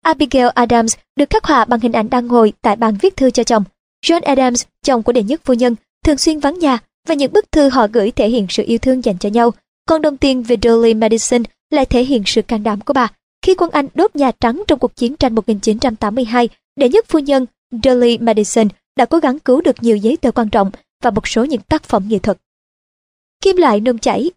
[0.03, 3.45] Abigail Adams được khắc họa bằng hình ảnh đang ngồi tại bàn viết thư cho
[3.45, 3.65] chồng.
[4.05, 6.79] John Adams, chồng của đệ nhất phu nhân, thường xuyên vắng nhà
[7.09, 9.51] và những bức thư họ gửi thể hiện sự yêu thương dành cho nhau.
[9.89, 13.09] Còn đồng tiền về Dolly Madison lại thể hiện sự can đảm của bà
[13.43, 17.47] khi quân Anh đốt Nhà Trắng trong cuộc chiến tranh 1982, đệ nhất phu nhân
[17.85, 20.71] Dolly Madison đã cố gắng cứu được nhiều giấy tờ quan trọng
[21.03, 22.39] và một số những tác phẩm nghệ thuật.
[23.43, 24.31] Kim loại nung chảy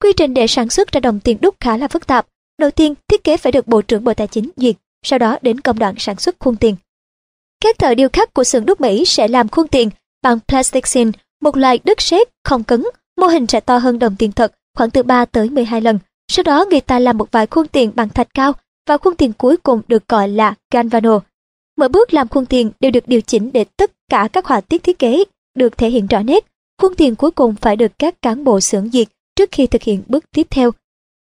[0.00, 2.26] Quy trình để sản xuất ra đồng tiền đúc khá là phức tạp.
[2.58, 5.60] Đầu tiên, thiết kế phải được Bộ trưởng Bộ Tài chính duyệt, sau đó đến
[5.60, 6.76] công đoạn sản xuất khuôn tiền.
[7.60, 9.90] Các thợ điêu khắc của xưởng đúc Mỹ sẽ làm khuôn tiền
[10.22, 11.10] bằng plasticine,
[11.40, 14.90] một loại đất sét không cứng, mô hình sẽ to hơn đồng tiền thật khoảng
[14.90, 15.98] từ 3 tới 12 lần.
[16.28, 18.52] Sau đó người ta làm một vài khuôn tiền bằng thạch cao
[18.88, 21.20] và khuôn tiền cuối cùng được gọi là galvano.
[21.76, 24.82] Mỗi bước làm khuôn tiền đều được điều chỉnh để tất cả các họa tiết
[24.82, 25.24] thiết kế
[25.56, 26.46] được thể hiện rõ nét.
[26.82, 30.02] Khuôn tiền cuối cùng phải được các cán bộ xưởng duyệt trước khi thực hiện
[30.08, 30.70] bước tiếp theo.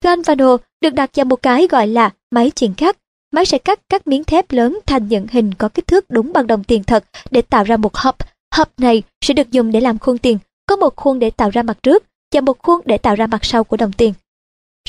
[0.04, 2.98] Galvano được đặt vào một cái gọi là máy chuyển cắt.
[3.32, 6.48] Máy sẽ cắt các miếng thép lớn thành những hình có kích thước đúng bằng
[6.48, 8.16] đồng tiền thật để tạo ra một hộp.
[8.56, 10.38] Hộp này sẽ được dùng để làm khuôn tiền,
[10.68, 13.46] có một khuôn để tạo ra mặt trước và một khuôn để tạo ra mặt
[13.46, 14.14] sau của đồng tiền.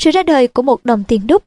[0.01, 1.45] Sự ra đời của một đồng tiền đúc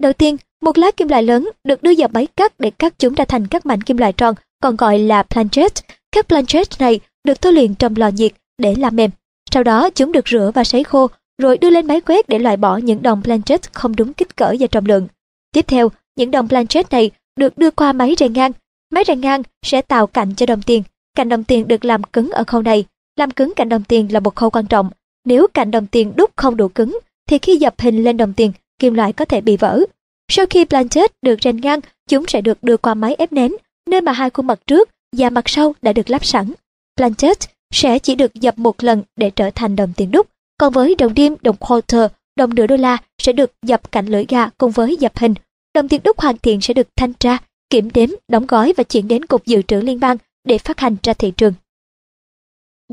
[0.00, 3.14] Đầu tiên, một lá kim loại lớn được đưa vào máy cắt để cắt chúng
[3.14, 5.72] ra thành các mảnh kim loại tròn, còn gọi là planchet.
[6.12, 9.10] Các planchet này được tôi luyện trong lò nhiệt để làm mềm.
[9.50, 11.06] Sau đó chúng được rửa và sấy khô,
[11.38, 14.54] rồi đưa lên máy quét để loại bỏ những đồng planchet không đúng kích cỡ
[14.60, 15.08] và trọng lượng.
[15.52, 18.52] Tiếp theo, những đồng planchet này được đưa qua máy rèn ngang.
[18.92, 20.82] Máy rèn ngang sẽ tạo cạnh cho đồng tiền.
[21.14, 22.84] Cạnh đồng tiền được làm cứng ở khâu này.
[23.16, 24.90] Làm cứng cạnh đồng tiền là một khâu quan trọng.
[25.24, 28.52] Nếu cạnh đồng tiền đúc không đủ cứng, thì khi dập hình lên đồng tiền,
[28.78, 29.80] kim loại có thể bị vỡ.
[30.28, 33.52] Sau khi planchet được rèn ngang, chúng sẽ được đưa qua máy ép nén,
[33.90, 36.52] nơi mà hai khuôn mặt trước và mặt sau đã được lắp sẵn.
[36.96, 37.38] Planchet
[37.74, 40.26] sẽ chỉ được dập một lần để trở thành đồng tiền đúc,
[40.58, 44.24] còn với đồng đêm, đồng quarter, đồng nửa đô la sẽ được dập cạnh lưỡi
[44.28, 45.34] gà cùng với dập hình.
[45.74, 47.38] Đồng tiền đúc hoàn thiện sẽ được thanh tra,
[47.70, 50.96] kiểm đếm, đóng gói và chuyển đến Cục Dự trữ Liên bang để phát hành
[51.02, 51.54] ra thị trường.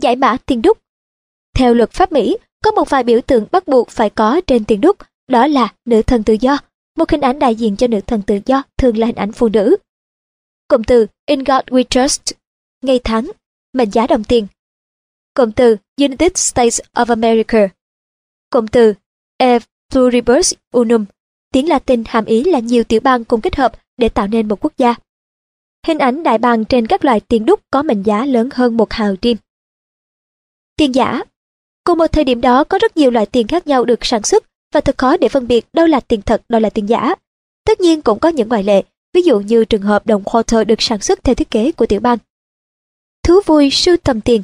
[0.02, 0.78] Giải mã tiền đúc
[1.56, 4.82] Theo luật pháp Mỹ, có một vài biểu tượng bắt buộc phải có trên tiền
[4.82, 4.98] đúc,
[5.28, 6.58] đó là nữ thần tự do.
[6.98, 9.50] Một hình ảnh đại diện cho nữ thần tự do thường là hình ảnh phụ
[9.50, 9.76] nữ.
[10.68, 12.22] Cụm từ In God We Trust,
[12.82, 13.32] ngày tháng,
[13.74, 14.48] mệnh giá đồng tiền.
[15.34, 17.70] Cụm từ United States of America.
[18.50, 18.94] Cụm từ
[19.38, 19.60] E
[19.92, 21.06] Pluribus Unum,
[21.52, 24.66] tiếng Latin hàm ý là nhiều tiểu bang cùng kết hợp để tạo nên một
[24.66, 24.96] quốc gia.
[25.88, 28.94] Hình ảnh đại bàng trên các loại tiền đúc có mệnh giá lớn hơn một
[28.94, 29.38] hào rim.
[30.78, 31.24] Tiền giả
[31.84, 34.44] Cùng một thời điểm đó có rất nhiều loại tiền khác nhau được sản xuất
[34.74, 37.16] và thật khó để phân biệt đâu là tiền thật, đâu là tiền giả.
[37.66, 40.82] Tất nhiên cũng có những ngoại lệ, ví dụ như trường hợp đồng quarter được
[40.82, 42.18] sản xuất theo thiết kế của tiểu bang.
[43.24, 44.42] Thú vui sưu tầm tiền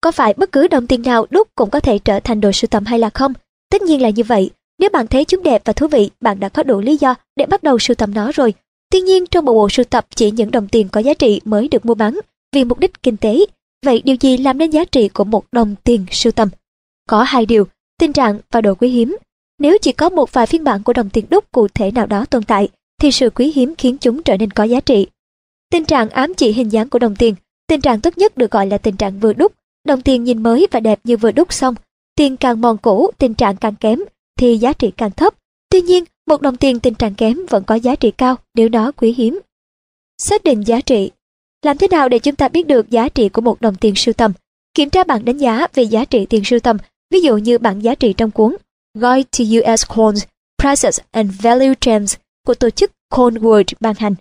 [0.00, 2.68] Có phải bất cứ đồng tiền nào đúc cũng có thể trở thành đồ sưu
[2.68, 3.32] tầm hay là không?
[3.70, 4.50] Tất nhiên là như vậy.
[4.78, 7.46] Nếu bạn thấy chúng đẹp và thú vị, bạn đã có đủ lý do để
[7.46, 8.54] bắt đầu sưu tầm nó rồi.
[8.90, 11.68] Tuy nhiên trong một bộ sưu tập chỉ những đồng tiền có giá trị mới
[11.68, 12.20] được mua bán
[12.52, 13.38] vì mục đích kinh tế.
[13.84, 16.48] Vậy điều gì làm nên giá trị của một đồng tiền sưu tầm?
[17.08, 17.66] Có hai điều,
[17.98, 19.16] tình trạng và độ quý hiếm.
[19.58, 22.24] Nếu chỉ có một vài phiên bản của đồng tiền đúc cụ thể nào đó
[22.24, 22.68] tồn tại,
[23.00, 25.06] thì sự quý hiếm khiến chúng trở nên có giá trị.
[25.70, 27.34] Tình trạng ám chỉ hình dáng của đồng tiền,
[27.66, 29.52] tình trạng tốt nhất được gọi là tình trạng vừa đúc,
[29.84, 31.74] đồng tiền nhìn mới và đẹp như vừa đúc xong.
[32.16, 34.00] Tiền càng mòn cũ, tình trạng càng kém,
[34.38, 35.34] thì giá trị càng thấp.
[35.70, 38.92] Tuy nhiên, một đồng tiền tình trạng kém vẫn có giá trị cao nếu nó
[38.92, 39.40] quý hiếm.
[40.18, 41.10] Xác định giá trị
[41.64, 44.12] làm thế nào để chúng ta biết được giá trị của một đồng tiền sưu
[44.12, 44.32] tầm?
[44.74, 46.76] Kiểm tra bảng đánh giá về giá trị tiền sưu tầm,
[47.10, 48.56] ví dụ như bảng giá trị trong cuốn
[48.94, 50.24] Guide to US Coins,
[50.62, 52.14] Prices and Value Trends
[52.46, 54.14] của tổ chức Coin World ban hành.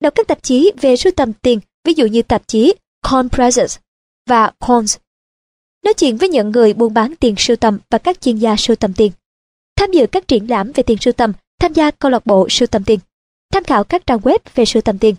[0.00, 2.74] Đọc các tạp chí về sưu tầm tiền, ví dụ như tạp chí
[3.10, 3.78] Coin Prices
[4.28, 4.96] và Coins.
[5.84, 8.76] Nói chuyện với những người buôn bán tiền sưu tầm và các chuyên gia sưu
[8.76, 9.12] tầm tiền.
[9.76, 12.66] Tham dự các triển lãm về tiền sưu tầm, tham gia câu lạc bộ sưu
[12.66, 12.98] tầm tiền.
[13.52, 15.14] Tham khảo các trang web về sưu tầm tiền.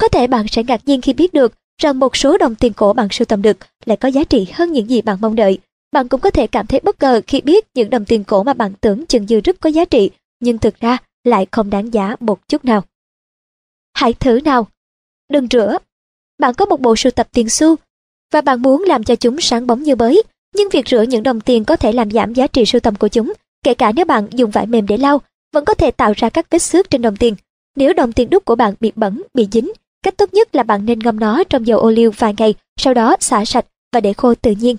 [0.00, 2.92] Có thể bạn sẽ ngạc nhiên khi biết được rằng một số đồng tiền cổ
[2.92, 5.58] bạn sưu tầm được lại có giá trị hơn những gì bạn mong đợi
[5.92, 8.52] bạn cũng có thể cảm thấy bất ngờ khi biết những đồng tiền cổ mà
[8.52, 12.16] bạn tưởng chừng như rất có giá trị, nhưng thực ra lại không đáng giá
[12.20, 12.82] một chút nào.
[13.94, 14.66] Hãy thử nào.
[15.32, 15.76] Đừng rửa.
[16.38, 17.76] Bạn có một bộ sưu tập tiền xu
[18.32, 20.22] và bạn muốn làm cho chúng sáng bóng như mới,
[20.54, 23.08] nhưng việc rửa những đồng tiền có thể làm giảm giá trị sưu tầm của
[23.08, 23.32] chúng,
[23.64, 25.20] kể cả nếu bạn dùng vải mềm để lau,
[25.52, 27.34] vẫn có thể tạo ra các vết xước trên đồng tiền.
[27.76, 29.72] Nếu đồng tiền đúc của bạn bị bẩn, bị dính,
[30.02, 32.94] cách tốt nhất là bạn nên ngâm nó trong dầu ô liu vài ngày, sau
[32.94, 34.76] đó xả sạch và để khô tự nhiên.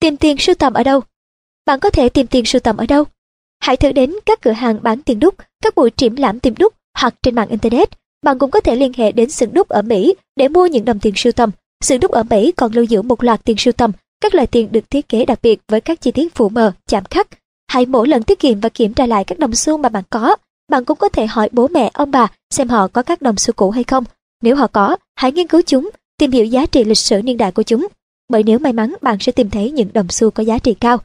[0.00, 1.00] Tìm tiền sưu tầm ở đâu?
[1.66, 3.04] Bạn có thể tìm tiền sưu tầm ở đâu?
[3.60, 6.74] Hãy thử đến các cửa hàng bán tiền đúc, các buổi triển lãm tiền đúc
[6.98, 7.88] hoặc trên mạng Internet.
[8.22, 10.98] Bạn cũng có thể liên hệ đến xưởng đúc ở Mỹ để mua những đồng
[10.98, 11.50] tiền sưu tầm.
[11.84, 14.68] Xưởng đúc ở Mỹ còn lưu giữ một loạt tiền sưu tầm, các loại tiền
[14.72, 17.28] được thiết kế đặc biệt với các chi tiết phụ mờ, chạm khắc.
[17.68, 20.36] Hãy mỗi lần tiết kiệm và kiểm tra lại các đồng xu mà bạn có.
[20.70, 23.52] Bạn cũng có thể hỏi bố mẹ, ông bà xem họ có các đồng xu
[23.52, 24.04] cũ hay không.
[24.42, 27.52] Nếu họ có, hãy nghiên cứu chúng, tìm hiểu giá trị lịch sử niên đại
[27.52, 27.88] của chúng
[28.30, 30.98] bởi nếu may mắn bạn sẽ tìm thấy những đồng xu có giá trị cao.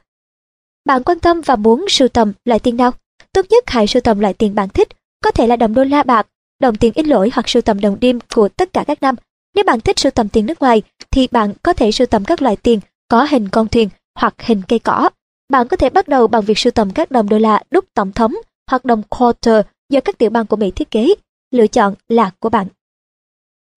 [0.86, 2.92] Bạn quan tâm và muốn sưu tầm loại tiền nào?
[3.34, 4.88] Tốt nhất hãy sưu tầm loại tiền bạn thích,
[5.24, 6.28] có thể là đồng đô la bạc,
[6.60, 9.16] đồng tiền ít lỗi hoặc sưu tầm đồng đêm của tất cả các năm.
[9.56, 12.42] Nếu bạn thích sưu tầm tiền nước ngoài, thì bạn có thể sưu tầm các
[12.42, 13.90] loại tiền có hình con thuyền
[14.20, 15.10] hoặc hình cây cỏ.
[15.50, 18.12] Bạn có thể bắt đầu bằng việc sưu tầm các đồng đô la đúc tổng
[18.12, 18.36] thống
[18.68, 21.08] hoặc đồng quarter do các tiểu bang của Mỹ thiết kế.
[21.52, 22.68] Lựa chọn là của bạn.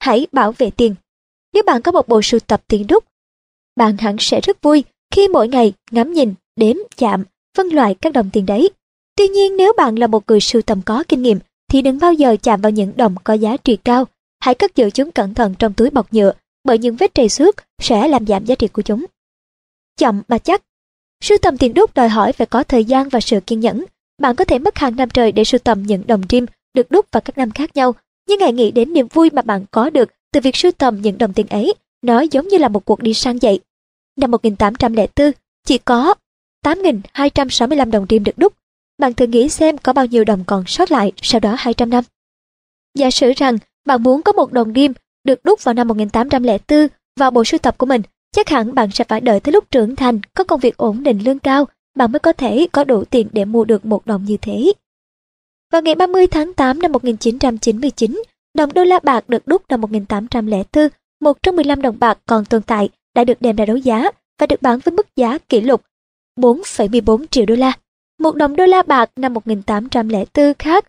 [0.01, 0.95] Hãy bảo vệ tiền.
[1.53, 3.05] Nếu bạn có một bộ sưu tập tiền đúc,
[3.76, 7.24] bạn hẳn sẽ rất vui khi mỗi ngày ngắm nhìn, đếm, chạm,
[7.57, 8.70] phân loại các đồng tiền đấy.
[9.16, 12.12] Tuy nhiên nếu bạn là một người sưu tầm có kinh nghiệm thì đừng bao
[12.12, 14.05] giờ chạm vào những đồng có giá trị cao.
[14.41, 16.32] Hãy cất giữ chúng cẩn thận trong túi bọc nhựa
[16.64, 19.05] bởi những vết trầy xước sẽ làm giảm giá trị của chúng.
[19.97, 20.62] Chậm mà chắc
[21.20, 23.84] Sưu tầm tiền đúc đòi hỏi phải có thời gian và sự kiên nhẫn.
[24.18, 27.06] Bạn có thể mất hàng năm trời để sưu tầm những đồng rim được đúc
[27.12, 27.94] vào các năm khác nhau,
[28.28, 31.18] nhưng hãy nghĩ đến niềm vui mà bạn có được từ việc sưu tầm những
[31.18, 31.74] đồng tiền ấy.
[32.02, 33.60] Nó giống như là một cuộc đi sang dậy.
[34.16, 35.32] Năm 1804,
[35.66, 36.14] chỉ có
[36.64, 38.52] 8.265 đồng rim được đúc.
[38.98, 42.04] Bạn thử nghĩ xem có bao nhiêu đồng còn sót lại sau đó 200 năm.
[42.94, 44.92] Giả sử rằng bạn muốn có một đồng rim
[45.24, 48.02] được đúc vào năm 1804 vào bộ sưu tập của mình,
[48.32, 51.18] chắc hẳn bạn sẽ phải đợi tới lúc trưởng thành, có công việc ổn định
[51.24, 51.68] lương cao,
[51.99, 54.72] bạn mới có thể có đủ tiền để mua được một đồng như thế.
[55.72, 58.22] Vào ngày 30 tháng 8 năm 1999,
[58.55, 60.88] đồng đô la bạc được đúc năm 1804,
[61.20, 64.46] một trong 15 đồng bạc còn tồn tại đã được đem ra đấu giá và
[64.46, 65.82] được bán với mức giá kỷ lục
[66.40, 67.72] 4,14 triệu đô la.
[68.20, 70.84] Một đồng đô la bạc năm 1804 khác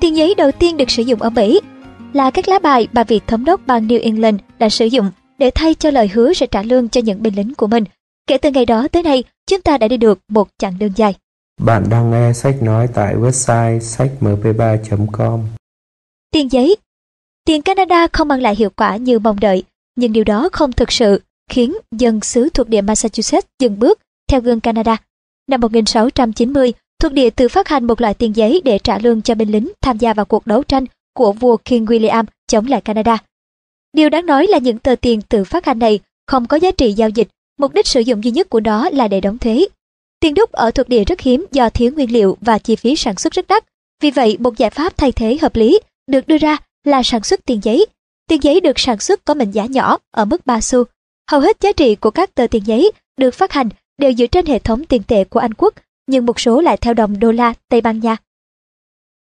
[0.00, 1.60] Tiền giấy đầu tiên được sử dụng ở Mỹ
[2.12, 5.50] là các lá bài mà vị thống đốc bang New England đã sử dụng để
[5.54, 7.84] thay cho lời hứa sẽ trả lương cho những binh lính của mình.
[8.26, 11.14] Kể từ ngày đó tới nay, chúng ta đã đi được một chặng đường dài.
[11.64, 15.40] Bạn đang nghe sách nói tại website sách.mp3.com.
[16.30, 16.76] Tiền giấy
[17.44, 19.62] Tiền Canada không mang lại hiệu quả như mong đợi,
[19.96, 23.98] nhưng điều đó không thực sự khiến dân xứ thuộc địa Massachusetts dừng bước
[24.30, 24.96] theo gương Canada.
[25.48, 29.34] Năm 1690, thuộc địa tự phát hành một loại tiền giấy để trả lương cho
[29.34, 30.84] binh lính tham gia vào cuộc đấu tranh
[31.14, 33.18] của vua King William chống lại Canada.
[33.92, 36.92] Điều đáng nói là những tờ tiền tự phát hành này không có giá trị
[36.92, 37.28] giao dịch
[37.60, 39.66] Mục đích sử dụng duy nhất của nó là để đóng thuế.
[40.20, 43.16] Tiền đúc ở thuộc địa rất hiếm do thiếu nguyên liệu và chi phí sản
[43.16, 43.64] xuất rất đắt.
[44.00, 47.44] Vì vậy, một giải pháp thay thế hợp lý được đưa ra là sản xuất
[47.44, 47.86] tiền giấy.
[48.28, 50.84] Tiền giấy được sản xuất có mệnh giá nhỏ ở mức 3 xu.
[51.30, 53.68] Hầu hết giá trị của các tờ tiền giấy được phát hành
[53.98, 55.74] đều dựa trên hệ thống tiền tệ của Anh quốc,
[56.06, 58.16] nhưng một số lại theo đồng đô la Tây Ban Nha.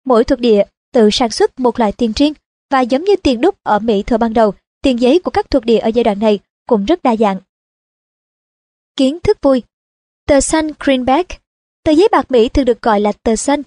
[0.05, 2.33] Mỗi thuộc địa tự sản xuất một loại tiền riêng
[2.71, 5.65] và giống như tiền đúc ở Mỹ thời ban đầu, tiền giấy của các thuộc
[5.65, 7.39] địa ở giai đoạn này cũng rất đa dạng.
[8.95, 9.63] Kiến thức vui
[10.27, 11.29] Tờ xanh Greenback
[11.83, 13.61] Tờ giấy bạc Mỹ thường được gọi là tờ xanh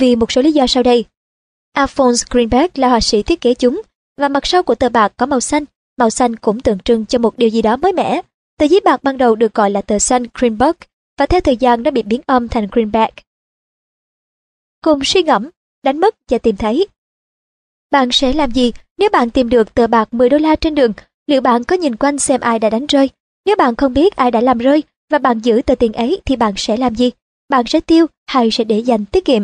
[0.00, 1.04] vì một số lý do sau đây.
[1.72, 3.82] Alphonse Greenback là họa sĩ thiết kế chúng
[4.16, 5.64] và mặt sau của tờ bạc có màu xanh.
[5.96, 8.22] Màu xanh cũng tượng trưng cho một điều gì đó mới mẻ.
[8.58, 10.80] Tờ giấy bạc ban đầu được gọi là tờ xanh Greenback
[11.18, 13.14] và theo thời gian nó bị biến âm thành Greenback.
[14.84, 15.50] Cùng suy ngẫm,
[15.82, 16.86] đánh mất và tìm thấy.
[17.90, 20.92] Bạn sẽ làm gì nếu bạn tìm được tờ bạc 10 đô la trên đường?
[21.26, 23.10] Liệu bạn có nhìn quanh xem ai đã đánh rơi?
[23.46, 24.82] Nếu bạn không biết ai đã làm rơi
[25.12, 27.10] và bạn giữ tờ tiền ấy thì bạn sẽ làm gì?
[27.48, 29.42] Bạn sẽ tiêu hay sẽ để dành tiết kiệm?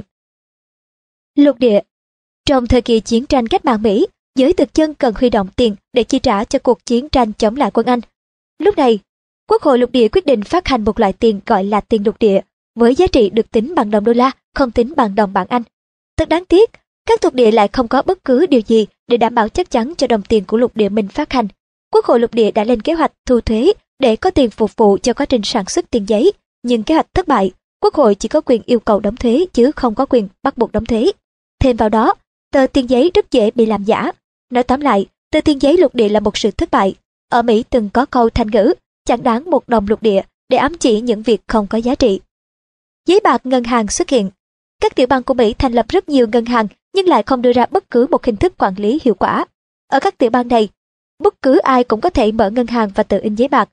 [1.35, 1.81] Lục địa
[2.47, 4.07] Trong thời kỳ chiến tranh cách mạng Mỹ,
[4.39, 7.57] giới thực dân cần huy động tiền để chi trả cho cuộc chiến tranh chống
[7.57, 8.01] lại quân Anh.
[8.59, 8.99] Lúc này,
[9.49, 12.19] Quốc hội lục địa quyết định phát hành một loại tiền gọi là tiền lục
[12.19, 12.41] địa,
[12.75, 15.63] với giá trị được tính bằng đồng đô la, không tính bằng đồng bảng Anh.
[16.17, 16.71] Thật đáng tiếc,
[17.07, 19.95] các thuộc địa lại không có bất cứ điều gì để đảm bảo chắc chắn
[19.97, 21.49] cho đồng tiền của lục địa mình phát hành.
[21.93, 24.99] Quốc hội lục địa đã lên kế hoạch thu thuế để có tiền phục vụ
[25.03, 26.33] cho quá trình sản xuất tiền giấy,
[26.63, 29.73] nhưng kế hoạch thất bại, Quốc hội chỉ có quyền yêu cầu đóng thuế chứ
[29.73, 31.13] không có quyền bắt buộc đóng thuế.
[31.61, 32.15] Thêm vào đó,
[32.53, 34.13] tờ tiền giấy rất dễ bị làm giả.
[34.51, 36.95] Nói tóm lại, tờ tiền giấy lục địa là một sự thất bại.
[37.31, 38.75] Ở Mỹ từng có câu thành ngữ,
[39.05, 42.21] chẳng đáng một đồng lục địa để ám chỉ những việc không có giá trị.
[43.07, 44.31] Giấy bạc ngân hàng xuất hiện.
[44.81, 47.53] Các tiểu bang của Mỹ thành lập rất nhiều ngân hàng nhưng lại không đưa
[47.53, 49.47] ra bất cứ một hình thức quản lý hiệu quả.
[49.89, 50.69] Ở các tiểu bang này,
[51.19, 53.69] bất cứ ai cũng có thể mở ngân hàng và tự in giấy bạc.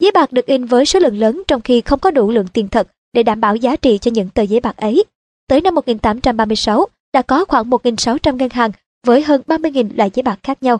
[0.00, 2.68] Giấy bạc được in với số lượng lớn trong khi không có đủ lượng tiền
[2.68, 5.04] thật để đảm bảo giá trị cho những tờ giấy bạc ấy.
[5.48, 8.70] Tới năm 1836, đã có khoảng 1.600 ngân hàng
[9.06, 10.78] với hơn 30.000 loại giấy bạc khác nhau.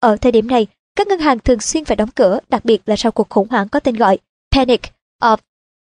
[0.00, 0.66] Ở thời điểm này,
[0.96, 3.68] các ngân hàng thường xuyên phải đóng cửa, đặc biệt là sau cuộc khủng hoảng
[3.68, 4.18] có tên gọi
[4.50, 4.82] Panic
[5.22, 5.36] of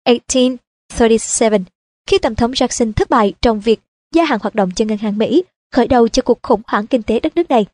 [0.05, 1.61] 1837,
[2.07, 3.81] khi Tổng thống Jackson thất bại trong việc
[4.15, 7.03] gia hạn hoạt động cho ngân hàng Mỹ, khởi đầu cho cuộc khủng hoảng kinh
[7.03, 7.67] tế đất nước này.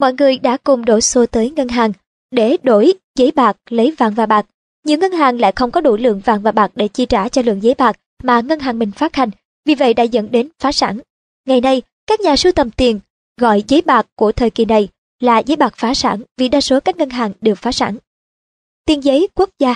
[0.00, 1.92] Mọi người đã cùng đổ xô tới ngân hàng
[2.30, 4.46] để đổi giấy bạc lấy vàng và bạc.
[4.84, 7.42] Nhiều ngân hàng lại không có đủ lượng vàng và bạc để chi trả cho
[7.42, 9.30] lượng giấy bạc mà ngân hàng mình phát hành,
[9.64, 11.00] vì vậy đã dẫn đến phá sản.
[11.46, 13.00] Ngày nay, các nhà sưu tầm tiền
[13.40, 14.88] gọi giấy bạc của thời kỳ này
[15.20, 17.96] là giấy bạc phá sản vì đa số các ngân hàng đều phá sản.
[18.84, 19.74] Tiền giấy quốc gia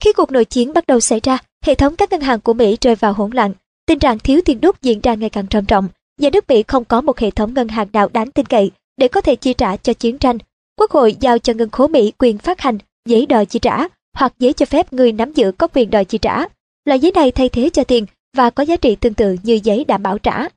[0.00, 2.76] Khi cuộc nội chiến bắt đầu xảy ra, hệ thống các ngân hàng của Mỹ
[2.80, 3.52] rơi vào hỗn loạn.
[3.86, 5.88] Tình trạng thiếu tiền đúc diễn ra ngày càng trầm trọng.
[6.20, 9.08] Nhà nước Mỹ không có một hệ thống ngân hàng nào đáng tin cậy để
[9.08, 10.38] có thể chi trả cho chiến tranh.
[10.82, 12.78] Quốc hội giao cho ngân khố Mỹ quyền phát hành
[13.08, 16.18] giấy đòi chi trả hoặc giấy cho phép người nắm giữ có quyền đòi chi
[16.18, 16.44] trả.
[16.84, 18.06] Loại giấy này thay thế cho tiền
[18.36, 20.48] và có giá trị tương tự như giấy đảm bảo trả.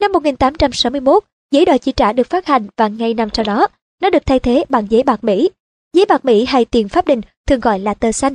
[0.00, 3.68] Năm 1861, giấy đòi chi trả được phát hành và ngay năm sau đó,
[4.02, 5.50] nó được thay thế bằng giấy bạc Mỹ.
[5.92, 8.34] Giấy bạc Mỹ hay tiền pháp định thường gọi là tờ xanh.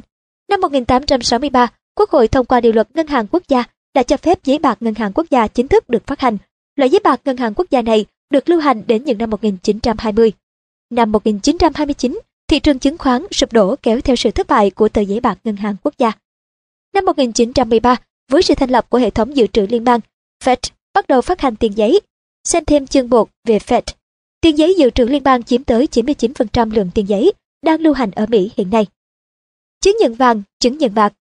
[0.49, 3.63] Năm 1863, Quốc hội thông qua điều luật Ngân hàng Quốc gia
[3.95, 6.37] đã cho phép giấy bạc Ngân hàng Quốc gia chính thức được phát hành.
[6.75, 10.31] Loại giấy bạc Ngân hàng Quốc gia này được lưu hành đến những năm 1920.
[10.89, 15.01] Năm 1929, thị trường chứng khoán sụp đổ kéo theo sự thất bại của tờ
[15.01, 16.11] giấy bạc Ngân hàng Quốc gia.
[16.93, 17.95] Năm 1913,
[18.31, 19.99] với sự thành lập của hệ thống dự trữ liên bang,
[20.43, 20.57] Fed
[20.93, 21.99] bắt đầu phát hành tiền giấy.
[22.43, 23.81] Xem thêm chương 1 về Fed.
[24.41, 28.11] Tiền giấy dự trữ liên bang chiếm tới 99% lượng tiền giấy đang lưu hành
[28.11, 28.85] ở Mỹ hiện nay.
[29.81, 31.13] Chứng nhận vàng, chứng nhận bạc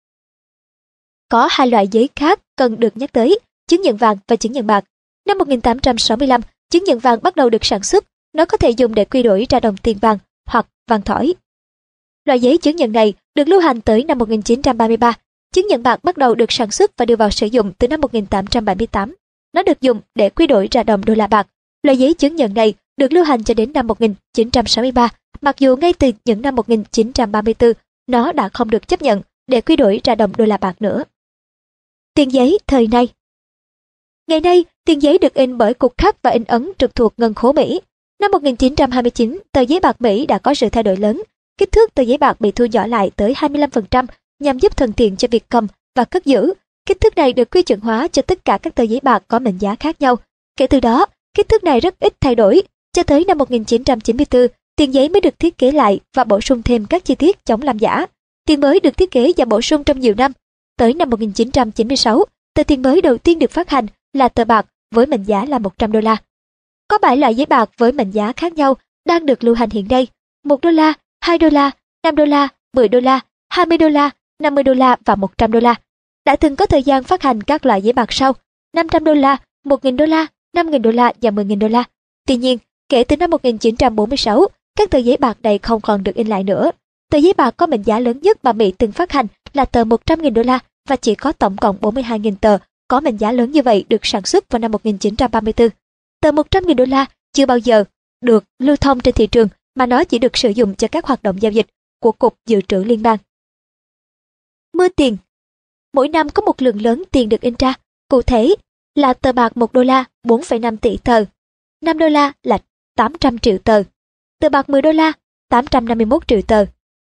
[1.28, 3.38] Có hai loại giấy khác cần được nhắc tới,
[3.68, 4.84] chứng nhận vàng và chứng nhận bạc.
[5.26, 6.40] Năm 1865,
[6.70, 8.04] chứng nhận vàng bắt đầu được sản xuất,
[8.34, 11.34] nó có thể dùng để quy đổi ra đồng tiền vàng hoặc vàng thỏi.
[12.24, 15.14] Loại giấy chứng nhận này được lưu hành tới năm 1933
[15.54, 18.00] Chứng nhận bạc bắt đầu được sản xuất và đưa vào sử dụng từ năm
[18.00, 19.14] 1878.
[19.52, 21.46] Nó được dùng để quy đổi ra đồng đô la bạc.
[21.82, 25.08] Loại giấy chứng nhận này được lưu hành cho đến năm 1963,
[25.40, 27.72] mặc dù ngay từ những năm 1934,
[28.06, 31.04] nó đã không được chấp nhận để quy đổi ra đồng đô la bạc nữa.
[32.14, 33.08] Tiền giấy thời nay
[34.26, 37.34] Ngày nay, tiền giấy được in bởi Cục Khắc và in ấn trực thuộc Ngân
[37.34, 37.80] khố Mỹ.
[38.24, 41.22] Năm 1929, tờ giấy bạc Mỹ đã có sự thay đổi lớn.
[41.58, 44.06] Kích thước tờ giấy bạc bị thu nhỏ lại tới 25%
[44.40, 45.66] nhằm giúp thuận tiện cho việc cầm
[45.96, 46.54] và cất giữ.
[46.86, 49.38] Kích thước này được quy chuẩn hóa cho tất cả các tờ giấy bạc có
[49.38, 50.16] mệnh giá khác nhau.
[50.56, 52.62] Kể từ đó, kích thước này rất ít thay đổi.
[52.92, 54.46] Cho tới năm 1994,
[54.76, 57.62] tiền giấy mới được thiết kế lại và bổ sung thêm các chi tiết chống
[57.62, 58.06] làm giả.
[58.46, 60.32] Tiền mới được thiết kế và bổ sung trong nhiều năm.
[60.78, 65.06] Tới năm 1996, tờ tiền mới đầu tiên được phát hành là tờ bạc với
[65.06, 66.16] mệnh giá là 100 đô la.
[66.94, 68.76] Có 7 loại giấy bạc với mệnh giá khác nhau
[69.06, 70.06] đang được lưu hành hiện nay.
[70.44, 71.70] 1 đô la, 2 đô la,
[72.04, 73.20] 5 đô la, 10 đô la,
[73.50, 74.10] 20 đô la,
[74.42, 75.74] 50 đô la và 100 đô la.
[76.24, 78.32] Đã từng có thời gian phát hành các loại giấy bạc sau
[78.74, 80.26] 500 đô la, 1.000 đô la,
[80.56, 81.84] 5.000 đô la và 10.000 đô la.
[82.26, 86.26] Tuy nhiên, kể từ năm 1946, các tờ giấy bạc này không còn được in
[86.26, 86.70] lại nữa.
[87.10, 89.84] Tờ giấy bạc có mệnh giá lớn nhất mà Mỹ từng phát hành là tờ
[89.84, 93.62] 100.000 đô la và chỉ có tổng cộng 42.000 tờ có mệnh giá lớn như
[93.62, 95.68] vậy được sản xuất vào năm 1934.
[96.24, 97.84] Tờ 100.000 đô la chưa bao giờ
[98.20, 101.22] được lưu thông trên thị trường mà nó chỉ được sử dụng cho các hoạt
[101.22, 101.66] động giao dịch
[102.00, 103.18] của Cục Dự trữ Liên bang.
[104.72, 105.16] Mưa tiền
[105.92, 107.74] Mỗi năm có một lượng lớn tiền được in ra,
[108.08, 108.54] cụ thể
[108.94, 111.24] là tờ bạc 1 đô la 4,5 tỷ tờ,
[111.80, 112.58] 5 đô la là
[112.96, 113.82] 800 triệu tờ,
[114.40, 115.12] tờ bạc 10 đô la
[115.48, 116.64] 851 triệu tờ,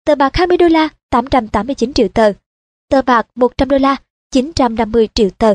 [0.04, 2.32] tờ bạc 20 đô la 889 triệu tờ,
[2.88, 3.96] tờ bạc 100 đô la
[4.30, 5.54] 950 triệu tờ.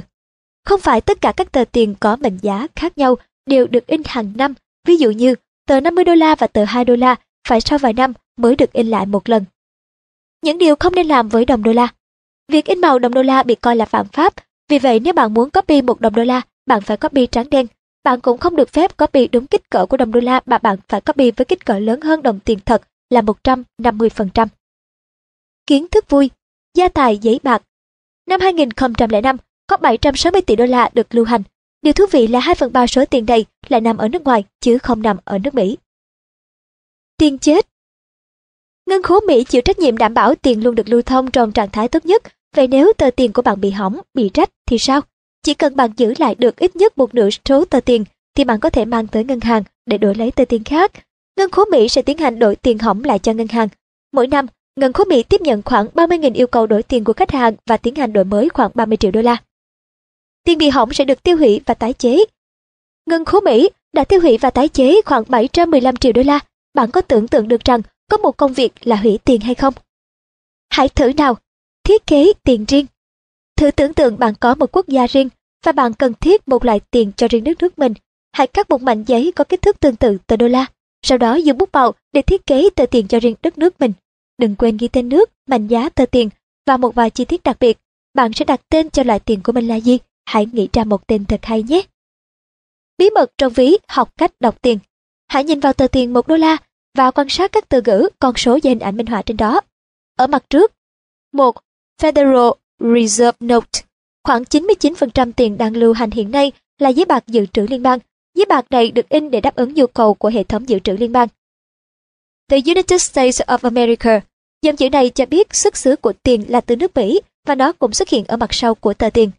[0.65, 3.15] Không phải tất cả các tờ tiền có mệnh giá khác nhau
[3.45, 4.53] đều được in hàng năm,
[4.87, 5.35] ví dụ như
[5.67, 7.15] tờ 50 đô la và tờ 2 đô la
[7.47, 9.45] phải sau vài năm mới được in lại một lần.
[10.41, 11.87] Những điều không nên làm với đồng đô la.
[12.47, 14.33] Việc in màu đồng đô la bị coi là phạm pháp,
[14.69, 17.67] vì vậy nếu bạn muốn copy một đồng đô la, bạn phải copy trắng đen.
[18.03, 20.77] Bạn cũng không được phép copy đúng kích cỡ của đồng đô la mà bạn
[20.87, 24.47] phải copy với kích cỡ lớn hơn đồng tiền thật là 150%.
[25.67, 26.29] Kiến thức vui,
[26.73, 27.61] gia tài giấy bạc.
[28.27, 29.37] Năm 2005,
[29.67, 31.43] có 760 tỷ đô la được lưu hành.
[31.86, 34.43] Điều thú vị là 2 phần 3 số tiền này lại nằm ở nước ngoài
[34.61, 35.77] chứ không nằm ở nước Mỹ.
[37.17, 37.67] Tiền chết
[38.89, 41.69] Ngân khố Mỹ chịu trách nhiệm đảm bảo tiền luôn được lưu thông trong trạng
[41.69, 42.23] thái tốt nhất.
[42.55, 45.01] Vậy nếu tờ tiền của bạn bị hỏng, bị rách thì sao?
[45.43, 48.03] Chỉ cần bạn giữ lại được ít nhất một nửa số tờ tiền
[48.36, 50.91] thì bạn có thể mang tới ngân hàng để đổi lấy tờ tiền khác.
[51.38, 53.67] Ngân khố Mỹ sẽ tiến hành đổi tiền hỏng lại cho ngân hàng.
[54.13, 57.31] Mỗi năm, ngân khố Mỹ tiếp nhận khoảng 30.000 yêu cầu đổi tiền của khách
[57.31, 59.38] hàng và tiến hành đổi mới khoảng 30 triệu đô la.
[60.45, 62.25] Tiền bị hỏng sẽ được tiêu hủy và tái chế.
[63.05, 66.39] Ngân khố Mỹ đã tiêu hủy và tái chế khoảng 715 triệu đô la.
[66.73, 67.81] Bạn có tưởng tượng được rằng
[68.11, 69.73] có một công việc là hủy tiền hay không?
[70.69, 71.37] Hãy thử nào,
[71.83, 72.85] thiết kế tiền riêng.
[73.57, 75.29] Thử tưởng tượng bạn có một quốc gia riêng
[75.65, 77.93] và bạn cần thiết một loại tiền cho riêng đất nước mình.
[78.31, 80.65] Hãy cắt một mảnh giấy có kích thước tương tự tờ đô la,
[81.01, 83.93] sau đó dùng bút màu để thiết kế tờ tiền cho riêng đất nước mình.
[84.37, 86.29] Đừng quên ghi tên nước, mệnh giá tờ tiền
[86.67, 87.77] và một vài chi tiết đặc biệt.
[88.13, 89.99] Bạn sẽ đặt tên cho loại tiền của mình là gì?
[90.26, 91.82] Hãy nghĩ ra một tên thật hay nhé.
[92.97, 94.80] Bí mật trong ví học cách đọc tiền.
[95.28, 96.57] Hãy nhìn vào tờ tiền một đô la
[96.97, 99.61] và quan sát các từ ngữ, con số và hình ảnh minh họa trên đó.
[100.17, 100.71] Ở mặt trước,
[101.34, 101.55] một
[102.01, 103.82] Federal Reserve Note.
[104.23, 107.99] Khoảng 99% tiền đang lưu hành hiện nay là giấy bạc dự trữ liên bang.
[108.36, 110.93] Giấy bạc này được in để đáp ứng nhu cầu của hệ thống dự trữ
[110.93, 111.28] liên bang.
[112.49, 114.21] The United States of America.
[114.61, 117.71] Dòng chữ này cho biết xuất xứ của tiền là từ nước Mỹ và nó
[117.71, 119.32] cũng xuất hiện ở mặt sau của tờ tiền.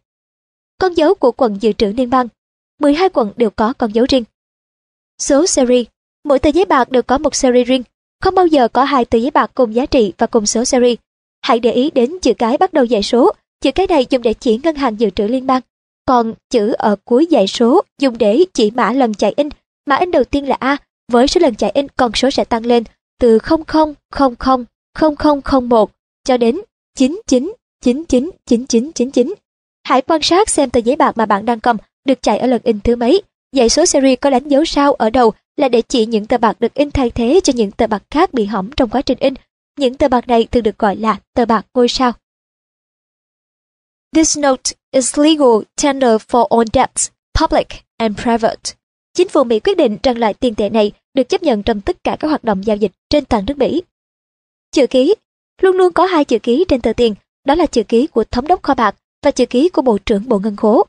[0.79, 2.27] Con dấu của quận dự trữ liên bang.
[2.79, 4.23] 12 quận đều có con dấu riêng.
[5.19, 5.87] Số series.
[6.23, 7.83] Mỗi tờ giấy bạc đều có một series riêng.
[8.21, 10.97] Không bao giờ có hai tờ giấy bạc cùng giá trị và cùng số series.
[11.41, 13.31] Hãy để ý đến chữ cái bắt đầu dãy số.
[13.61, 15.61] Chữ cái này dùng để chỉ ngân hàng dự trữ liên bang.
[16.05, 19.49] Còn chữ ở cuối dãy số dùng để chỉ mã lần chạy in.
[19.85, 20.77] Mã in đầu tiên là A.
[21.11, 22.83] Với số lần chạy in, con số sẽ tăng lên
[23.19, 24.65] từ 0000
[25.69, 25.91] 0001
[26.23, 26.61] cho đến
[26.95, 29.33] 99 99 99 99.
[29.87, 32.61] Hãy quan sát xem tờ giấy bạc mà bạn đang cầm được chạy ở lần
[32.63, 33.21] in thứ mấy.
[33.51, 36.59] Dãy số series có đánh dấu sao ở đầu là để chỉ những tờ bạc
[36.59, 39.33] được in thay thế cho những tờ bạc khác bị hỏng trong quá trình in.
[39.79, 42.11] Những tờ bạc này thường được gọi là tờ bạc ngôi sao.
[44.15, 47.09] This note is legal tender for all debts,
[47.39, 47.67] public
[47.97, 48.73] and private.
[49.13, 52.03] Chính phủ Mỹ quyết định rằng loại tiền tệ này được chấp nhận trong tất
[52.03, 53.83] cả các hoạt động giao dịch trên toàn nước Mỹ.
[54.71, 55.15] Chữ ký
[55.61, 57.15] Luôn luôn có hai chữ ký trên tờ tiền,
[57.45, 58.95] đó là chữ ký của thống đốc kho bạc
[59.27, 60.87] và chữ ký của Bộ trưởng Bộ Ngân khố.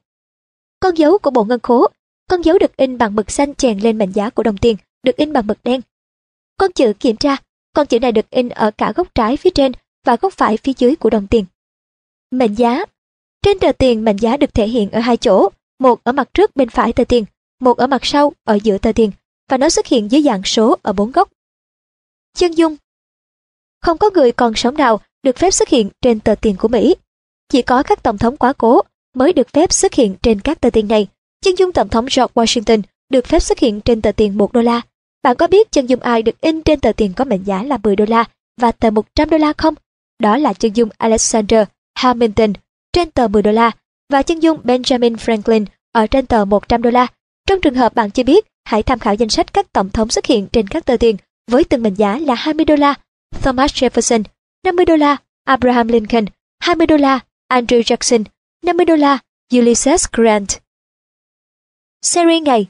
[0.81, 1.87] Con dấu của Bộ Ngân khố,
[2.29, 5.17] con dấu được in bằng mực xanh chèn lên mệnh giá của đồng tiền, được
[5.17, 5.81] in bằng mực đen.
[6.59, 7.37] Con chữ kiểm tra,
[7.73, 9.73] con chữ này được in ở cả góc trái phía trên
[10.05, 11.45] và góc phải phía dưới của đồng tiền.
[12.31, 12.85] Mệnh giá
[13.43, 16.57] Trên tờ tiền mệnh giá được thể hiện ở hai chỗ, một ở mặt trước
[16.57, 17.25] bên phải tờ tiền,
[17.61, 19.11] một ở mặt sau ở giữa tờ tiền,
[19.51, 21.31] và nó xuất hiện dưới dạng số ở bốn góc.
[22.37, 22.77] Chân dung
[23.81, 26.95] Không có người còn sống nào được phép xuất hiện trên tờ tiền của Mỹ.
[27.49, 28.81] Chỉ có các tổng thống quá cố
[29.15, 31.07] mới được phép xuất hiện trên các tờ tiền này.
[31.45, 34.61] Chân dung tổng thống George Washington được phép xuất hiện trên tờ tiền 1 đô
[34.61, 34.81] la.
[35.23, 37.79] Bạn có biết chân dung ai được in trên tờ tiền có mệnh giá là
[37.83, 38.25] 10 đô la
[38.61, 39.75] và tờ 100 đô la không?
[40.19, 42.53] Đó là chân dung Alexander Hamilton
[42.93, 43.71] trên tờ 10 đô la
[44.13, 47.07] và chân dung Benjamin Franklin ở trên tờ 100 đô la.
[47.47, 50.27] Trong trường hợp bạn chưa biết, hãy tham khảo danh sách các tổng thống xuất
[50.27, 51.17] hiện trên các tờ tiền
[51.51, 52.95] với từng mệnh giá là 20 đô la.
[53.43, 54.23] Thomas Jefferson,
[54.65, 56.25] 50 đô la, Abraham Lincoln,
[56.61, 58.25] 20 đô la, Andrew Jackson,
[58.63, 59.19] 50 đô la,
[59.57, 60.49] Ulysses Grant.
[62.03, 62.67] Series ngày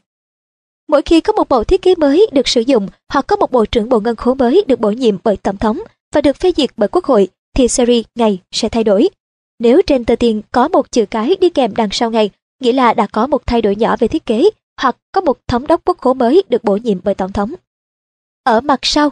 [0.88, 3.64] Mỗi khi có một bộ thiết kế mới được sử dụng hoặc có một bộ
[3.66, 5.80] trưởng bộ ngân khố mới được bổ nhiệm bởi tổng thống
[6.14, 9.08] và được phê duyệt bởi quốc hội thì series ngày sẽ thay đổi.
[9.58, 12.94] Nếu trên tờ tiền có một chữ cái đi kèm đằng sau ngày, nghĩa là
[12.94, 14.50] đã có một thay đổi nhỏ về thiết kế
[14.80, 17.54] hoặc có một thống đốc quốc khố mới được bổ nhiệm bởi tổng thống.
[18.42, 19.10] Ở mặt sau,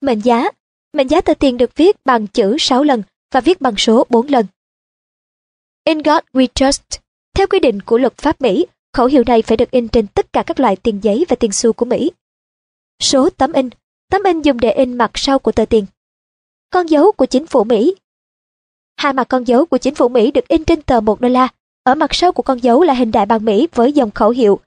[0.00, 0.50] mệnh giá.
[0.92, 3.02] Mệnh giá tờ tiền được viết bằng chữ 6 lần
[3.32, 4.46] và viết bằng số 4 lần.
[5.84, 6.82] In God We Trust.
[7.34, 10.32] Theo quy định của luật pháp Mỹ, khẩu hiệu này phải được in trên tất
[10.32, 12.10] cả các loại tiền giấy và tiền xu của Mỹ.
[13.02, 13.70] Số tấm in.
[14.10, 15.86] Tấm in dùng để in mặt sau của tờ tiền.
[16.70, 17.94] Con dấu của chính phủ Mỹ.
[18.96, 21.48] Hai mặt con dấu của chính phủ Mỹ được in trên tờ 1 đô la.
[21.82, 24.60] Ở mặt sau của con dấu là hình đại bàng Mỹ với dòng khẩu hiệu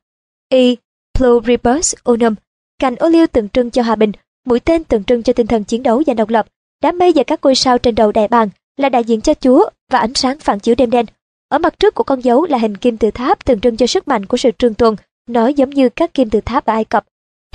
[0.49, 0.75] E
[1.13, 2.35] pluribus unum,
[2.79, 4.11] cành ô liu tượng trưng cho hòa bình,
[4.45, 6.47] mũi tên tượng trưng cho tinh thần chiến đấu và độc lập,
[6.81, 9.69] đám mây và các ngôi sao trên đầu đại bàng là đại diện cho Chúa
[9.91, 11.05] và ánh sáng phản chiếu đêm đen.
[11.49, 14.07] Ở mặt trước của con dấu là hình kim tự tháp tượng trưng cho sức
[14.07, 14.95] mạnh của sự trường tồn,
[15.29, 17.05] nói giống như các kim tự tháp ở Ai Cập.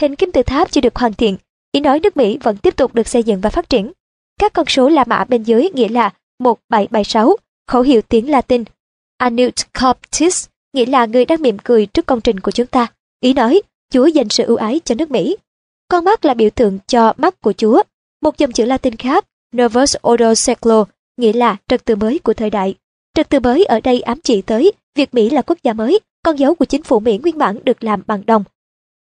[0.01, 1.37] Hình kim tự tháp chưa được hoàn thiện,
[1.73, 3.93] ý nói nước Mỹ vẫn tiếp tục được xây dựng và phát triển.
[4.39, 8.65] Các con số La Mã bên dưới nghĩa là 1776, khẩu hiệu tiếng Latin.
[9.19, 12.87] Anut Coptis, nghĩa là người đang mỉm cười trước công trình của chúng ta.
[13.21, 13.63] Ý nói,
[13.93, 15.37] Chúa dành sự ưu ái cho nước Mỹ.
[15.89, 17.83] Con mắt là biểu tượng cho mắt của Chúa.
[18.23, 19.25] Một dòng chữ Latin khác,
[19.57, 20.85] Novus Ordo Seclo,
[21.21, 22.75] nghĩa là trật tự mới của thời đại.
[23.15, 26.39] Trật tự mới ở đây ám chỉ tới việc Mỹ là quốc gia mới, con
[26.39, 28.45] dấu của chính phủ Mỹ nguyên bản được làm bằng đồng.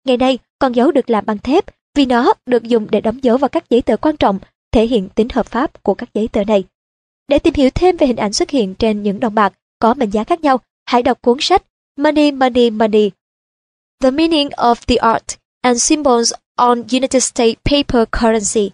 [0.05, 3.37] Ngày nay, con dấu được làm bằng thép vì nó được dùng để đóng dấu
[3.37, 4.39] vào các giấy tờ quan trọng,
[4.71, 6.63] thể hiện tính hợp pháp của các giấy tờ này.
[7.27, 10.09] Để tìm hiểu thêm về hình ảnh xuất hiện trên những đồng bạc có mệnh
[10.09, 11.63] giá khác nhau, hãy đọc cuốn sách
[11.97, 13.11] Money, Money, Money.
[14.01, 18.71] The Meaning of the Art and Symbols on United States Paper Currency.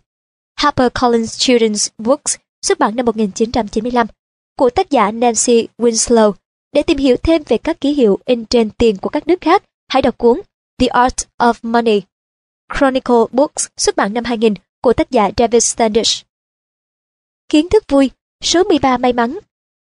[0.59, 4.07] HarperCollins Children's Books, xuất bản năm 1995,
[4.57, 6.32] của tác giả Nancy Winslow.
[6.74, 9.64] Để tìm hiểu thêm về các ký hiệu in trên tiền của các nước khác,
[9.88, 10.41] hãy đọc cuốn
[10.80, 12.01] The Art of Money.
[12.78, 16.26] Chronicle Books, xuất bản năm 2000, của tác giả David Standish.
[17.49, 18.09] Kiến thức vui,
[18.43, 19.39] số 13 may mắn.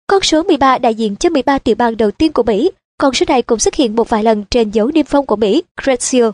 [0.07, 3.25] Con số 13 đại diện cho 13 tiểu bang đầu tiên của Mỹ Con số
[3.29, 6.29] này cũng xuất hiện một vài lần trên dấu niêm phong của Mỹ, Great Seal.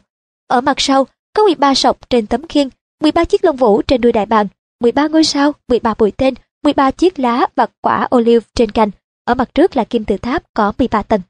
[0.47, 2.69] Ở mặt sau, có 13 sọc trên tấm khiên,
[3.01, 4.47] 13 chiếc lông vũ trên đuôi đại bàng,
[4.83, 8.89] 13 ngôi sao, 13 bụi tên, 13 chiếc lá và quả olive trên cành.
[9.25, 11.21] Ở mặt trước là kim tự tháp có 13 tầng.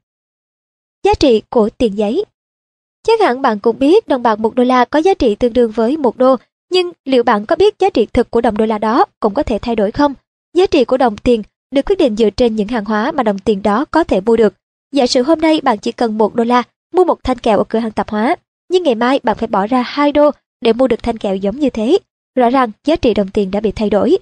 [1.04, 2.24] Giá trị của tiền giấy
[3.06, 5.70] Chắc hẳn bạn cũng biết đồng bạc 1 đô la có giá trị tương đương
[5.70, 6.36] với 1 đô,
[6.70, 9.42] nhưng liệu bạn có biết giá trị thực của đồng đô la đó cũng có
[9.42, 10.14] thể thay đổi không?
[10.54, 13.38] Giá trị của đồng tiền được quyết định dựa trên những hàng hóa mà đồng
[13.38, 14.54] tiền đó có thể mua được.
[14.92, 17.64] Giả sử hôm nay bạn chỉ cần 1 đô la mua một thanh kẹo ở
[17.64, 18.36] cửa hàng tạp hóa,
[18.70, 20.30] nhưng ngày mai bạn phải bỏ ra 2 đô
[20.60, 21.98] để mua được thanh kẹo giống như thế.
[22.34, 24.18] Rõ ràng giá trị đồng tiền đã bị thay đổi.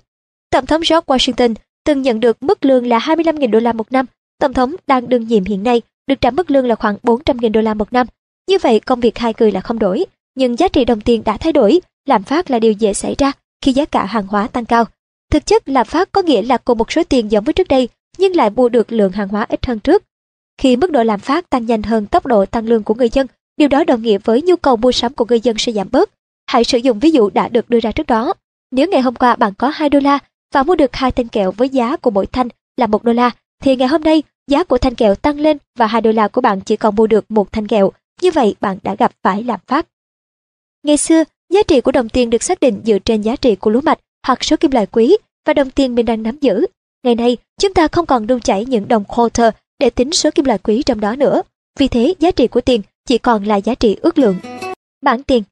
[0.51, 1.55] Tổng thống George Washington
[1.85, 4.07] từng nhận được mức lương là 25.000 đô la một năm.
[4.39, 7.61] Tổng thống đang đương nhiệm hiện nay được trả mức lương là khoảng 400.000 đô
[7.61, 8.07] la một năm.
[8.49, 10.05] Như vậy công việc hai người là không đổi,
[10.35, 13.33] nhưng giá trị đồng tiền đã thay đổi, làm phát là điều dễ xảy ra
[13.61, 14.85] khi giá cả hàng hóa tăng cao.
[15.31, 17.89] Thực chất lạm phát có nghĩa là cùng một số tiền giống với trước đây,
[18.19, 20.03] nhưng lại mua được lượng hàng hóa ít hơn trước.
[20.59, 23.27] Khi mức độ lạm phát tăng nhanh hơn tốc độ tăng lương của người dân,
[23.57, 26.11] điều đó đồng nghĩa với nhu cầu mua sắm của người dân sẽ giảm bớt.
[26.47, 28.35] Hãy sử dụng ví dụ đã được đưa ra trước đó.
[28.71, 30.19] Nếu ngày hôm qua bạn có 2 đô la
[30.55, 33.31] và mua được hai thanh kẹo với giá của mỗi thanh là 1 đô la,
[33.63, 36.41] thì ngày hôm nay giá của thanh kẹo tăng lên và 2 đô la của
[36.41, 37.93] bạn chỉ còn mua được một thanh kẹo.
[38.23, 39.87] Như vậy bạn đã gặp phải lạm phát.
[40.83, 43.71] Ngày xưa, giá trị của đồng tiền được xác định dựa trên giá trị của
[43.71, 45.17] lúa mạch hoặc số kim loại quý
[45.47, 46.67] và đồng tiền mình đang nắm giữ.
[47.05, 50.45] Ngày nay, chúng ta không còn đun chảy những đồng quarter để tính số kim
[50.45, 51.43] loại quý trong đó nữa.
[51.79, 54.37] Vì thế, giá trị của tiền chỉ còn là giá trị ước lượng.
[55.03, 55.43] Bản tiền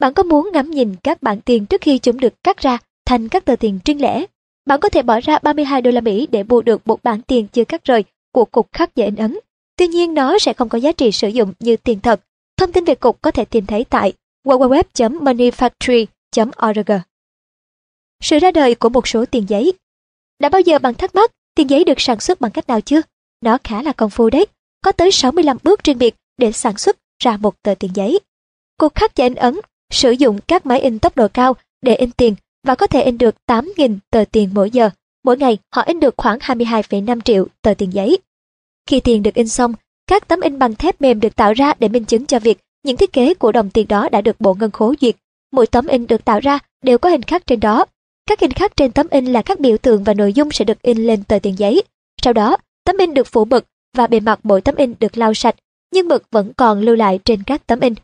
[0.00, 3.28] bạn có muốn ngắm nhìn các bản tiền trước khi chúng được cắt ra thành
[3.28, 4.24] các tờ tiền riêng lẻ?
[4.66, 7.48] Bạn có thể bỏ ra 32 đô la Mỹ để mua được một bản tiền
[7.48, 9.38] chưa cắt rời của cục khắc và in ấn.
[9.76, 12.20] Tuy nhiên, nó sẽ không có giá trị sử dụng như tiền thật.
[12.56, 14.12] Thông tin về cục có thể tìm thấy tại
[14.44, 16.92] www.moneyfactory.org.
[18.22, 19.72] Sự ra đời của một số tiền giấy
[20.38, 23.00] Đã bao giờ bạn thắc mắc tiền giấy được sản xuất bằng cách nào chưa?
[23.40, 24.46] Nó khá là công phu đấy.
[24.82, 28.20] Có tới 65 bước riêng biệt để sản xuất ra một tờ tiền giấy.
[28.78, 29.60] Cục khắc và in ấn
[29.90, 32.34] sử dụng các máy in tốc độ cao để in tiền
[32.66, 34.90] và có thể in được 8.000 tờ tiền mỗi giờ.
[35.24, 38.18] Mỗi ngày họ in được khoảng 22,5 triệu tờ tiền giấy.
[38.86, 39.74] Khi tiền được in xong,
[40.06, 42.96] các tấm in bằng thép mềm được tạo ra để minh chứng cho việc những
[42.96, 45.16] thiết kế của đồng tiền đó đã được Bộ Ngân khố duyệt.
[45.52, 47.86] Mỗi tấm in được tạo ra đều có hình khắc trên đó.
[48.26, 50.82] Các hình khắc trên tấm in là các biểu tượng và nội dung sẽ được
[50.82, 51.82] in lên tờ tiền giấy.
[52.22, 53.66] Sau đó, tấm in được phủ mực
[53.96, 55.54] và bề mặt mỗi tấm in được lau sạch,
[55.92, 57.94] nhưng mực vẫn còn lưu lại trên các tấm in.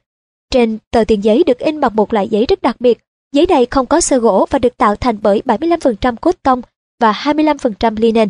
[0.50, 2.98] Trên tờ tiền giấy được in bằng một loại giấy rất đặc biệt.
[3.32, 6.62] Giấy này không có sơ gỗ và được tạo thành bởi 75% cốt tông
[7.00, 8.28] và 25% linen.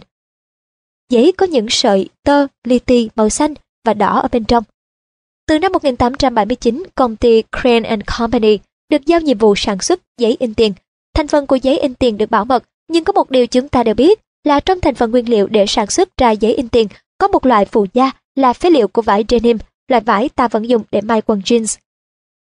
[1.10, 3.54] Giấy có những sợi tơ li ti màu xanh
[3.84, 4.64] và đỏ ở bên trong.
[5.46, 8.58] Từ năm 1879, công ty Crane and Company
[8.90, 10.72] được giao nhiệm vụ sản xuất giấy in tiền.
[11.14, 13.82] Thành phần của giấy in tiền được bảo mật, nhưng có một điều chúng ta
[13.82, 16.88] đều biết là trong thành phần nguyên liệu để sản xuất ra giấy in tiền
[17.18, 19.58] có một loại phụ gia là phế liệu của vải denim,
[19.88, 21.78] loại vải ta vẫn dùng để may quần jeans.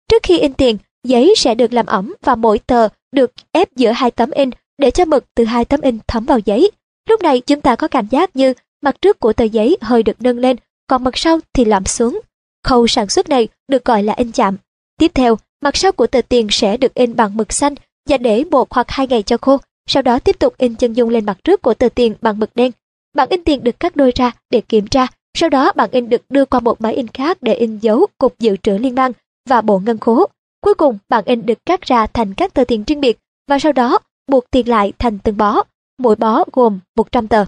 [0.08, 3.90] Trước khi in tiền, giấy sẽ được làm ẩm và mỗi tờ được ép giữa
[3.90, 6.70] hai tấm in để cho mực từ hai tấm in thấm vào giấy.
[7.08, 10.22] Lúc này chúng ta có cảm giác như mặt trước của tờ giấy hơi được
[10.22, 12.20] nâng lên, còn mặt sau thì lõm xuống.
[12.64, 14.56] Khâu sản xuất này được gọi là in chạm.
[14.98, 17.74] Tiếp theo, mặt sau của tờ tiền sẽ được in bằng mực xanh
[18.08, 21.08] và để một hoặc hai ngày cho khô, sau đó tiếp tục in chân dung
[21.08, 22.72] lên mặt trước của tờ tiền bằng mực đen.
[23.14, 26.22] Bản in tiền được cắt đôi ra để kiểm tra, sau đó bản in được
[26.28, 29.12] đưa qua một máy in khác để in dấu Cục Dự trữ Liên bang
[29.46, 30.26] và Bộ Ngân khố.
[30.60, 33.18] Cuối cùng, bản in được cắt ra thành các tờ tiền riêng biệt
[33.48, 35.62] và sau đó buộc tiền lại thành từng bó,
[35.98, 37.44] mỗi bó gồm 100 tờ.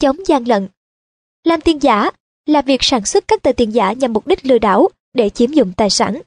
[0.00, 0.68] Chống gian lận
[1.44, 2.10] Làm tiền giả
[2.46, 5.50] là việc sản xuất các tờ tiền giả nhằm mục đích lừa đảo để chiếm
[5.50, 6.22] dụng tài sản.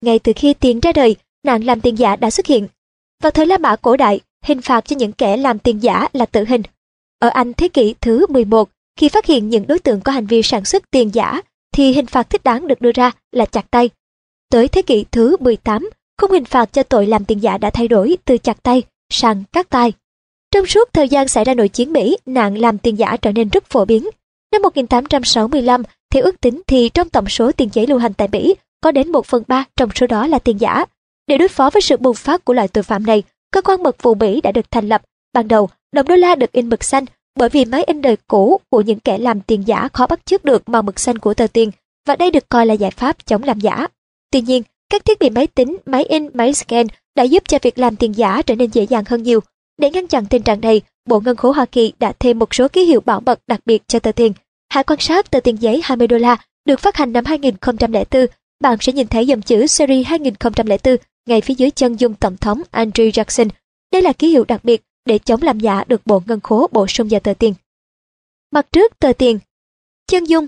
[0.00, 2.68] Ngay từ khi tiền ra đời, nạn làm tiền giả đã xuất hiện.
[3.22, 6.26] Vào thời La Mã cổ đại, hình phạt cho những kẻ làm tiền giả là
[6.26, 6.62] tử hình.
[7.18, 10.42] Ở Anh thế kỷ thứ 11, khi phát hiện những đối tượng có hành vi
[10.42, 11.40] sản xuất tiền giả,
[11.76, 13.90] thì hình phạt thích đáng được đưa ra là chặt tay.
[14.50, 17.88] Tới thế kỷ thứ 18, khung hình phạt cho tội làm tiền giả đã thay
[17.88, 19.92] đổi từ chặt tay sang cắt tay.
[20.50, 23.48] Trong suốt thời gian xảy ra nội chiến Mỹ, nạn làm tiền giả trở nên
[23.48, 24.08] rất phổ biến.
[24.52, 28.54] Năm 1865, theo ước tính thì trong tổng số tiền giấy lưu hành tại Mỹ,
[28.80, 30.84] có đến 1 phần 3 trong số đó là tiền giả.
[31.26, 33.22] Để đối phó với sự bùng phát của loại tội phạm này,
[33.52, 35.02] cơ quan mật vụ Mỹ đã được thành lập.
[35.32, 37.04] Ban đầu, đồng đô la được in mực xanh
[37.36, 40.44] bởi vì máy in đời cũ của những kẻ làm tiền giả khó bắt chước
[40.44, 41.70] được màu mực xanh của tờ tiền
[42.06, 43.86] và đây được coi là giải pháp chống làm giả.
[44.30, 47.78] Tuy nhiên, các thiết bị máy tính, máy in, máy scan đã giúp cho việc
[47.78, 49.40] làm tiền giả trở nên dễ dàng hơn nhiều.
[49.78, 52.68] Để ngăn chặn tình trạng này, Bộ Ngân khố Hoa Kỳ đã thêm một số
[52.68, 54.32] ký hiệu bảo mật đặc biệt cho tờ tiền.
[54.68, 58.26] Hãy quan sát tờ tiền giấy 20 đô la được phát hành năm 2004.
[58.60, 60.96] Bạn sẽ nhìn thấy dòng chữ series 2004
[61.28, 63.48] ngay phía dưới chân dung Tổng thống Andrew Jackson.
[63.92, 66.86] Đây là ký hiệu đặc biệt để chống làm giả được Bộ Ngân khố bổ
[66.86, 67.54] sung vào tờ tiền.
[68.50, 69.38] Mặt trước tờ tiền
[70.06, 70.46] Chân dung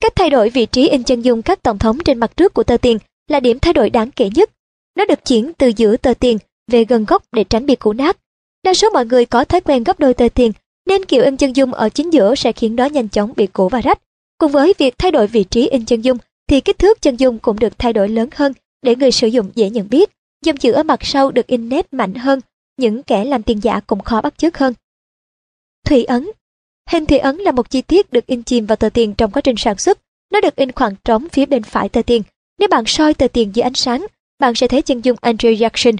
[0.00, 2.62] Cách thay đổi vị trí in chân dung các tổng thống trên mặt trước của
[2.62, 2.98] tờ tiền
[3.28, 4.50] là điểm thay đổi đáng kể nhất.
[4.96, 8.16] Nó được chuyển từ giữa tờ tiền về gần góc để tránh bị cũ nát.
[8.62, 10.52] Đa số mọi người có thói quen gấp đôi tờ tiền,
[10.86, 13.68] nên kiểu in chân dung ở chính giữa sẽ khiến nó nhanh chóng bị cũ
[13.68, 13.98] và rách.
[14.38, 17.38] Cùng với việc thay đổi vị trí in chân dung, thì kích thước chân dung
[17.38, 18.52] cũng được thay đổi lớn hơn
[18.82, 20.10] để người sử dụng dễ nhận biết.
[20.44, 22.40] Dòng chữ ở mặt sau được in nét mạnh hơn,
[22.76, 24.74] những kẻ làm tiền giả cũng khó bắt chước hơn.
[25.84, 26.30] Thủy ấn
[26.90, 29.42] Hình thủy ấn là một chi tiết được in chìm vào tờ tiền trong quá
[29.42, 29.98] trình sản xuất.
[30.32, 32.22] Nó được in khoảng trống phía bên phải tờ tiền.
[32.58, 34.06] Nếu bạn soi tờ tiền dưới ánh sáng,
[34.38, 35.96] bạn sẽ thấy chân dung Andrew Jackson.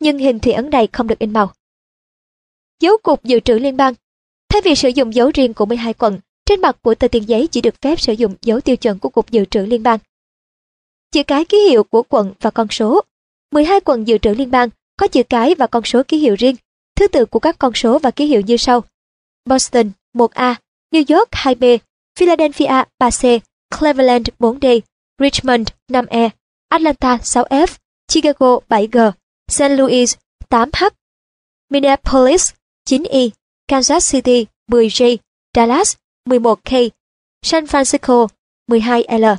[0.00, 1.52] Nhưng hình thủy ấn này không được in màu.
[2.80, 3.94] Dấu cục dự trữ liên bang
[4.48, 7.46] Thay vì sử dụng dấu riêng của 12 quận, trên mặt của tờ tiền giấy
[7.46, 9.98] chỉ được phép sử dụng dấu tiêu chuẩn của Cục Dự trữ Liên bang.
[11.12, 13.02] Chữ cái ký hiệu của quận và con số
[13.50, 14.68] 12 quận dự trữ liên bang
[15.00, 16.56] có chữ cái và con số ký hiệu riêng.
[16.96, 18.84] Thứ tự của các con số và ký hiệu như sau.
[19.44, 20.54] Boston 1A,
[20.92, 21.78] New York 2B,
[22.18, 23.40] Philadelphia 3C,
[23.78, 24.80] Cleveland 4D,
[25.18, 26.30] Richmond 5E,
[26.68, 27.66] Atlanta 6F,
[28.08, 29.12] Chicago 7G,
[29.48, 29.70] St.
[29.70, 30.16] Louis
[30.50, 30.90] 8H,
[31.70, 32.52] Minneapolis
[32.88, 33.30] 9I,
[33.68, 35.16] Kansas City 10J,
[35.56, 35.96] Dallas
[36.28, 36.90] 11K,
[37.42, 38.26] San Francisco
[38.68, 39.36] 12L.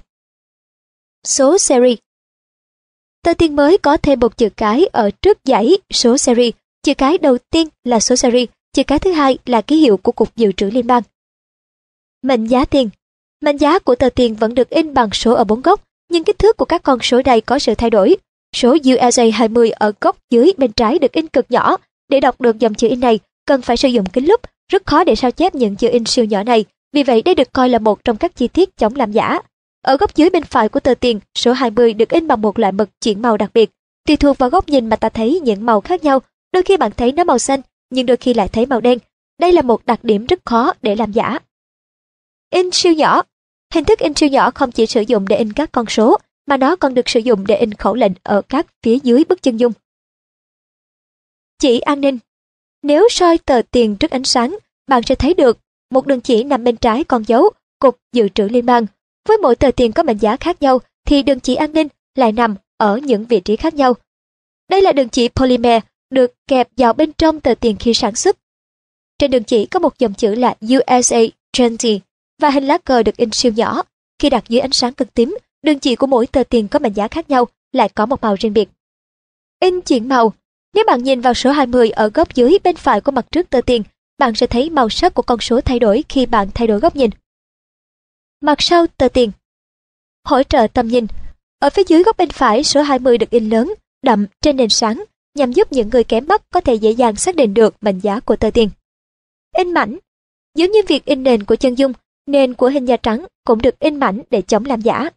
[1.23, 1.99] Số series
[3.23, 6.53] Tờ tiền mới có thêm một chữ cái ở trước dãy số series.
[6.83, 10.11] Chữ cái đầu tiên là số series, chữ cái thứ hai là ký hiệu của
[10.11, 11.03] Cục Dự trữ Liên bang.
[12.21, 12.89] Mệnh giá tiền
[13.41, 16.39] Mệnh giá của tờ tiền vẫn được in bằng số ở bốn góc, nhưng kích
[16.39, 18.15] thước của các con số này có sự thay đổi.
[18.55, 21.77] Số USA 20 ở góc dưới bên trái được in cực nhỏ.
[22.09, 24.41] Để đọc được dòng chữ in này, cần phải sử dụng kính lúp,
[24.71, 27.53] rất khó để sao chép những chữ in siêu nhỏ này, vì vậy đây được
[27.53, 29.39] coi là một trong các chi tiết chống làm giả.
[29.81, 32.71] Ở góc dưới bên phải của tờ tiền, số 20 được in bằng một loại
[32.71, 33.71] mực chuyển màu đặc biệt.
[34.07, 36.19] Tùy thuộc vào góc nhìn mà ta thấy những màu khác nhau,
[36.51, 38.99] đôi khi bạn thấy nó màu xanh, nhưng đôi khi lại thấy màu đen.
[39.39, 41.39] Đây là một đặc điểm rất khó để làm giả.
[42.49, 43.23] In siêu nhỏ
[43.73, 46.17] Hình thức in siêu nhỏ không chỉ sử dụng để in các con số,
[46.47, 49.41] mà nó còn được sử dụng để in khẩu lệnh ở các phía dưới bức
[49.41, 49.73] chân dung.
[51.59, 52.19] Chỉ an ninh
[52.83, 54.57] Nếu soi tờ tiền trước ánh sáng,
[54.87, 55.59] bạn sẽ thấy được
[55.91, 58.85] một đường chỉ nằm bên trái con dấu, cục dự trữ liên bang.
[59.27, 62.31] Với mỗi tờ tiền có mệnh giá khác nhau, thì đường chỉ an ninh lại
[62.31, 63.93] nằm ở những vị trí khác nhau.
[64.69, 68.37] Đây là đường chỉ polymer được kẹp vào bên trong tờ tiền khi sản xuất.
[69.19, 71.19] Trên đường chỉ có một dòng chữ là USA
[71.57, 72.01] 20
[72.41, 73.81] và hình lá cờ được in siêu nhỏ.
[74.19, 76.93] Khi đặt dưới ánh sáng cực tím, đường chỉ của mỗi tờ tiền có mệnh
[76.93, 78.69] giá khác nhau lại có một màu riêng biệt.
[79.59, 80.33] In chuyển màu
[80.73, 83.61] Nếu bạn nhìn vào số 20 ở góc dưới bên phải của mặt trước tờ
[83.61, 83.83] tiền,
[84.17, 86.95] bạn sẽ thấy màu sắc của con số thay đổi khi bạn thay đổi góc
[86.95, 87.09] nhìn.
[88.43, 89.31] Mặt sau tờ tiền
[90.23, 91.07] Hỗ trợ tầm nhìn
[91.59, 93.73] Ở phía dưới góc bên phải số 20 được in lớn,
[94.03, 95.03] đậm trên nền sáng
[95.35, 98.19] nhằm giúp những người kém mắt có thể dễ dàng xác định được mệnh giá
[98.19, 98.69] của tờ tiền.
[99.57, 99.97] In mảnh
[100.57, 101.93] Giống như việc in nền của chân dung,
[102.27, 105.09] nền của hình da trắng cũng được in mảnh để chống làm giả.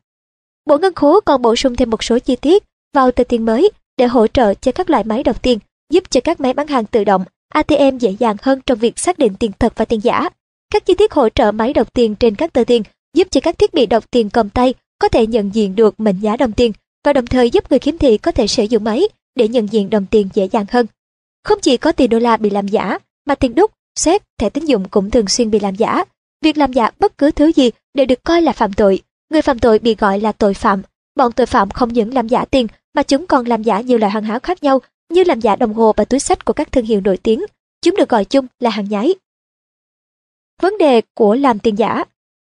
[0.67, 2.65] Bộ ngân khố còn bổ sung thêm một số chi tiết
[2.95, 5.59] vào tờ tiền mới để hỗ trợ cho các loại máy đọc tiền,
[5.91, 9.19] giúp cho các máy bán hàng tự động ATM dễ dàng hơn trong việc xác
[9.19, 10.29] định tiền thật và tiền giả.
[10.71, 12.83] Các chi tiết hỗ trợ máy đọc tiền trên các tờ tiền
[13.15, 16.21] giúp cho các thiết bị đọc tiền cầm tay có thể nhận diện được mệnh
[16.21, 16.73] giá đồng tiền
[17.05, 19.91] và đồng thời giúp người khiếm thị có thể sử dụng máy để nhận diện
[19.91, 20.87] đồng tiền dễ dàng hơn.
[21.45, 24.65] Không chỉ có tiền đô la bị làm giả, mà tiền đúc, xét, thẻ tín
[24.65, 26.05] dụng cũng thường xuyên bị làm giả.
[26.43, 29.03] Việc làm giả bất cứ thứ gì đều được coi là phạm tội.
[29.31, 30.83] Người phạm tội bị gọi là tội phạm.
[31.17, 34.11] Bọn tội phạm không những làm giả tiền mà chúng còn làm giả nhiều loại
[34.11, 34.81] hàng hóa khác nhau
[35.13, 37.45] như làm giả đồng hồ và túi sách của các thương hiệu nổi tiếng.
[37.83, 39.15] Chúng được gọi chung là hàng nhái.
[40.63, 42.05] Vấn đề của làm tiền giả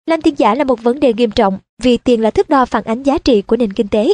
[0.06, 2.84] làm tiền giả là một vấn đề nghiêm trọng vì tiền là thước đo phản
[2.84, 4.14] ánh giá trị của nền kinh tế.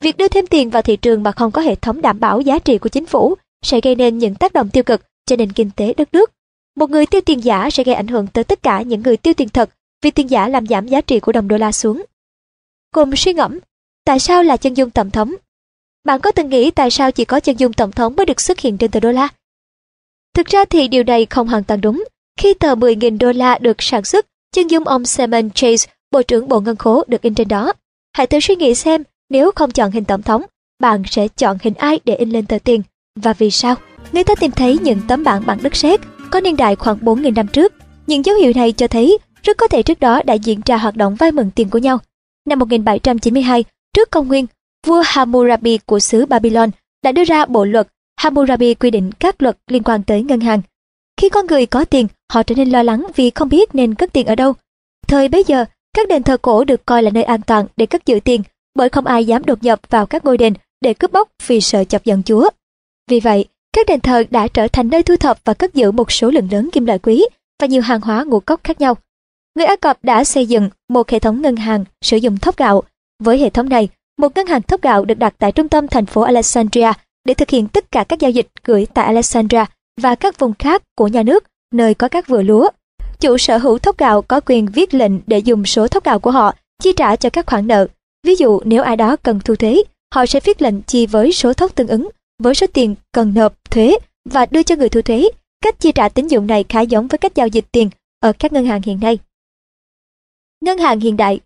[0.00, 2.58] Việc đưa thêm tiền vào thị trường mà không có hệ thống đảm bảo giá
[2.58, 5.70] trị của chính phủ sẽ gây nên những tác động tiêu cực cho nền kinh
[5.76, 6.30] tế đất nước.
[6.76, 9.34] Một người tiêu tiền giả sẽ gây ảnh hưởng tới tất cả những người tiêu
[9.34, 9.70] tiền thật
[10.02, 12.04] vì tiền giả làm giảm giá trị của đồng đô la xuống.
[12.94, 13.58] Cùng suy ngẫm,
[14.04, 15.34] tại sao là chân dung tổng thống
[16.06, 18.60] bạn có từng nghĩ tại sao chỉ có chân dung tổng thống mới được xuất
[18.60, 19.28] hiện trên tờ đô la?
[20.34, 22.04] Thực ra thì điều này không hoàn toàn đúng.
[22.40, 24.26] Khi tờ 10.000 đô la được sản xuất,
[24.56, 27.72] chân dung ông Simon Chase, Bộ trưởng Bộ Ngân khố được in trên đó.
[28.12, 30.42] Hãy thử suy nghĩ xem nếu không chọn hình tổng thống,
[30.80, 32.82] bạn sẽ chọn hình ai để in lên tờ tiền
[33.20, 33.74] và vì sao?
[34.12, 36.00] Người ta tìm thấy những tấm bản bằng đất sét
[36.30, 37.72] có niên đại khoảng 4.000 năm trước.
[38.06, 40.96] Những dấu hiệu này cho thấy rất có thể trước đó đã diễn ra hoạt
[40.96, 41.98] động vay mượn tiền của nhau.
[42.48, 43.64] Năm 1792,
[43.94, 44.46] trước công nguyên,
[44.86, 46.70] vua Hammurabi của xứ Babylon
[47.04, 50.60] đã đưa ra bộ luật Hammurabi quy định các luật liên quan tới ngân hàng.
[51.20, 54.12] Khi con người có tiền, họ trở nên lo lắng vì không biết nên cất
[54.12, 54.52] tiền ở đâu.
[55.08, 58.06] Thời bấy giờ, các đền thờ cổ được coi là nơi an toàn để cất
[58.06, 58.42] giữ tiền,
[58.74, 61.84] bởi không ai dám đột nhập vào các ngôi đền để cướp bóc vì sợ
[61.84, 62.50] chọc giận Chúa.
[63.10, 66.12] Vì vậy, các đền thờ đã trở thành nơi thu thập và cất giữ một
[66.12, 67.24] số lượng lớn kim loại quý
[67.60, 68.96] và nhiều hàng hóa ngũ cốc khác nhau.
[69.54, 72.82] Người Ai Cập đã xây dựng một hệ thống ngân hàng sử dụng thóc gạo.
[73.22, 73.88] Với hệ thống này,
[74.18, 76.92] một ngân hàng thóc gạo được đặt tại trung tâm thành phố Alexandria
[77.24, 79.64] để thực hiện tất cả các giao dịch gửi tại Alexandria
[80.00, 82.68] và các vùng khác của nhà nước nơi có các vựa lúa.
[83.20, 86.30] Chủ sở hữu thóc gạo có quyền viết lệnh để dùng số thóc gạo của
[86.30, 87.86] họ chi trả cho các khoản nợ.
[88.26, 89.82] Ví dụ nếu ai đó cần thu thuế,
[90.14, 92.08] họ sẽ viết lệnh chi với số thóc tương ứng
[92.42, 93.96] với số tiền cần nộp thuế
[94.30, 95.28] và đưa cho người thu thuế.
[95.60, 97.90] Cách chi trả tín dụng này khá giống với cách giao dịch tiền
[98.20, 99.18] ở các ngân hàng hiện nay.
[100.60, 101.40] Ngân hàng hiện đại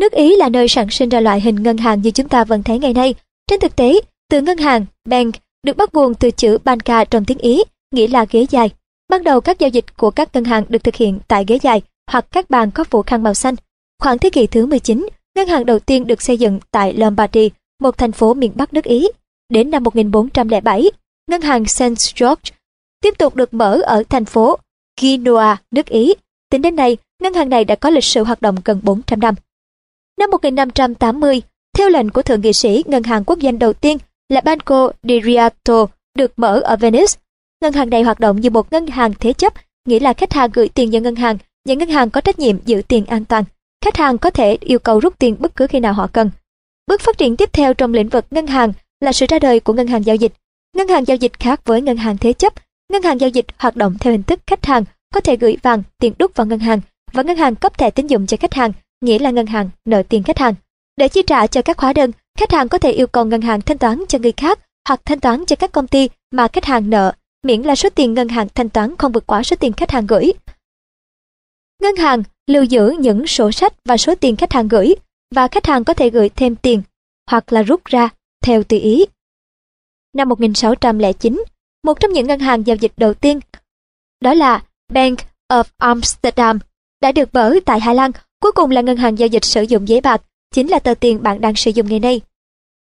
[0.00, 2.62] Nước Ý là nơi sản sinh ra loại hình ngân hàng như chúng ta vẫn
[2.62, 3.14] thấy ngày nay.
[3.46, 4.00] Trên thực tế,
[4.30, 7.62] từ ngân hàng, bank được bắt nguồn từ chữ banca trong tiếng Ý,
[7.94, 8.70] nghĩa là ghế dài.
[9.10, 11.82] Ban đầu các giao dịch của các ngân hàng được thực hiện tại ghế dài
[12.10, 13.54] hoặc các bàn có phủ khăn màu xanh.
[14.02, 17.50] Khoảng thế kỷ thứ 19, ngân hàng đầu tiên được xây dựng tại Lombardy,
[17.80, 19.08] một thành phố miền Bắc nước Ý.
[19.48, 20.90] Đến năm 1407,
[21.30, 21.82] ngân hàng St.
[22.20, 22.50] George
[23.02, 24.58] tiếp tục được mở ở thành phố
[25.00, 26.14] Genoa, nước Ý.
[26.50, 29.34] Tính đến nay, ngân hàng này đã có lịch sử hoạt động gần 400 năm.
[30.18, 31.42] Năm 1580,
[31.78, 35.20] theo lệnh của thượng nghị sĩ, ngân hàng quốc doanh đầu tiên là Banco di
[35.24, 37.14] Rialto được mở ở Venice.
[37.62, 39.54] Ngân hàng này hoạt động như một ngân hàng thế chấp,
[39.86, 41.38] nghĩa là khách hàng gửi tiền vào ngân hàng,
[41.68, 43.44] và ngân hàng có trách nhiệm giữ tiền an toàn.
[43.84, 46.30] Khách hàng có thể yêu cầu rút tiền bất cứ khi nào họ cần.
[46.86, 49.72] Bước phát triển tiếp theo trong lĩnh vực ngân hàng là sự ra đời của
[49.72, 50.32] ngân hàng giao dịch.
[50.76, 52.52] Ngân hàng giao dịch khác với ngân hàng thế chấp.
[52.92, 54.84] Ngân hàng giao dịch hoạt động theo hình thức khách hàng
[55.14, 56.80] có thể gửi vàng, tiền đúc vào ngân hàng
[57.12, 60.02] và ngân hàng cấp thẻ tín dụng cho khách hàng, nghĩa là ngân hàng nợ
[60.08, 60.54] tiền khách hàng.
[60.96, 63.60] Để chi trả cho các hóa đơn, khách hàng có thể yêu cầu ngân hàng
[63.60, 64.58] thanh toán cho người khác
[64.88, 67.12] hoặc thanh toán cho các công ty mà khách hàng nợ,
[67.42, 70.06] miễn là số tiền ngân hàng thanh toán không vượt quá số tiền khách hàng
[70.06, 70.32] gửi.
[71.82, 74.94] Ngân hàng lưu giữ những sổ sách và số tiền khách hàng gửi
[75.34, 76.82] và khách hàng có thể gửi thêm tiền
[77.30, 78.08] hoặc là rút ra
[78.44, 79.04] theo tùy ý.
[80.16, 81.44] Năm 1609,
[81.84, 83.40] một trong những ngân hàng giao dịch đầu tiên
[84.20, 84.62] đó là
[84.92, 85.18] Bank
[85.48, 86.58] of Amsterdam
[87.02, 88.10] đã được mở tại Hà Lan,
[88.40, 90.22] cuối cùng là ngân hàng giao dịch sử dụng giấy bạc,
[90.54, 92.20] chính là tờ tiền bạn đang sử dụng ngày nay.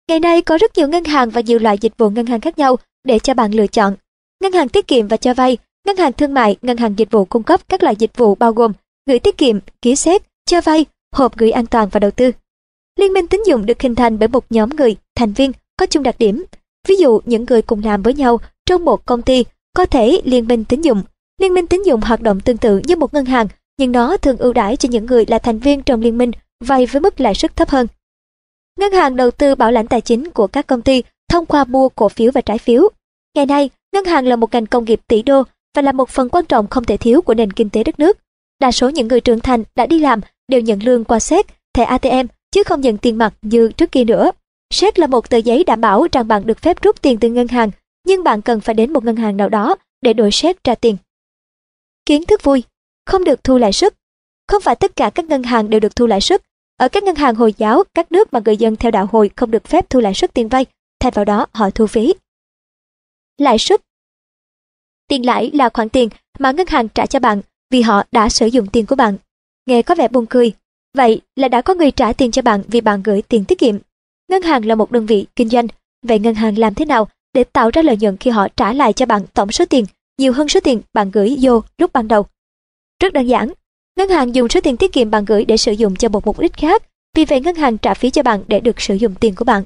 [0.09, 2.57] Ngày nay có rất nhiều ngân hàng và nhiều loại dịch vụ ngân hàng khác
[2.57, 3.95] nhau để cho bạn lựa chọn.
[4.41, 7.25] Ngân hàng tiết kiệm và cho vay, ngân hàng thương mại, ngân hàng dịch vụ
[7.25, 8.71] cung cấp các loại dịch vụ bao gồm
[9.05, 12.31] gửi tiết kiệm, ký xét, cho vay, hộp gửi an toàn và đầu tư.
[12.99, 16.03] Liên minh tín dụng được hình thành bởi một nhóm người, thành viên có chung
[16.03, 16.45] đặc điểm.
[16.87, 20.47] Ví dụ những người cùng làm với nhau trong một công ty có thể liên
[20.47, 21.03] minh tín dụng.
[21.41, 23.47] Liên minh tín dụng hoạt động tương tự như một ngân hàng,
[23.77, 26.85] nhưng nó thường ưu đãi cho những người là thành viên trong liên minh vay
[26.85, 27.87] với mức lãi suất thấp hơn.
[28.79, 31.89] Ngân hàng đầu tư bảo lãnh tài chính của các công ty thông qua mua
[31.89, 32.89] cổ phiếu và trái phiếu.
[33.35, 35.43] Ngày nay, ngân hàng là một ngành công nghiệp tỷ đô
[35.75, 38.17] và là một phần quan trọng không thể thiếu của nền kinh tế đất nước.
[38.59, 41.83] Đa số những người trưởng thành đã đi làm đều nhận lương qua séc, thẻ
[41.83, 44.31] ATM chứ không nhận tiền mặt như trước kia nữa.
[44.73, 47.47] Séc là một tờ giấy đảm bảo rằng bạn được phép rút tiền từ ngân
[47.47, 47.71] hàng,
[48.07, 50.97] nhưng bạn cần phải đến một ngân hàng nào đó để đổi séc ra tiền.
[52.05, 52.63] Kiến thức vui,
[53.05, 53.93] không được thu lãi suất.
[54.47, 56.41] Không phải tất cả các ngân hàng đều được thu lãi suất.
[56.77, 59.51] Ở các ngân hàng Hồi giáo, các nước mà người dân theo đạo Hồi không
[59.51, 60.65] được phép thu lãi suất tiền vay,
[60.99, 62.13] thay vào đó họ thu phí.
[63.37, 63.86] Lãi suất
[65.07, 66.09] Tiền lãi là khoản tiền
[66.39, 69.17] mà ngân hàng trả cho bạn vì họ đã sử dụng tiền của bạn.
[69.65, 70.53] Nghe có vẻ buồn cười,
[70.97, 73.77] vậy là đã có người trả tiền cho bạn vì bạn gửi tiền tiết kiệm.
[74.31, 75.67] Ngân hàng là một đơn vị kinh doanh,
[76.05, 78.93] vậy ngân hàng làm thế nào để tạo ra lợi nhuận khi họ trả lại
[78.93, 79.85] cho bạn tổng số tiền
[80.17, 82.25] nhiều hơn số tiền bạn gửi vô lúc ban đầu?
[83.03, 83.53] Rất đơn giản,
[83.97, 86.39] ngân hàng dùng số tiền tiết kiệm bạn gửi để sử dụng cho một mục
[86.39, 86.83] đích khác,
[87.15, 89.63] vì vậy ngân hàng trả phí cho bạn để được sử dụng tiền của bạn.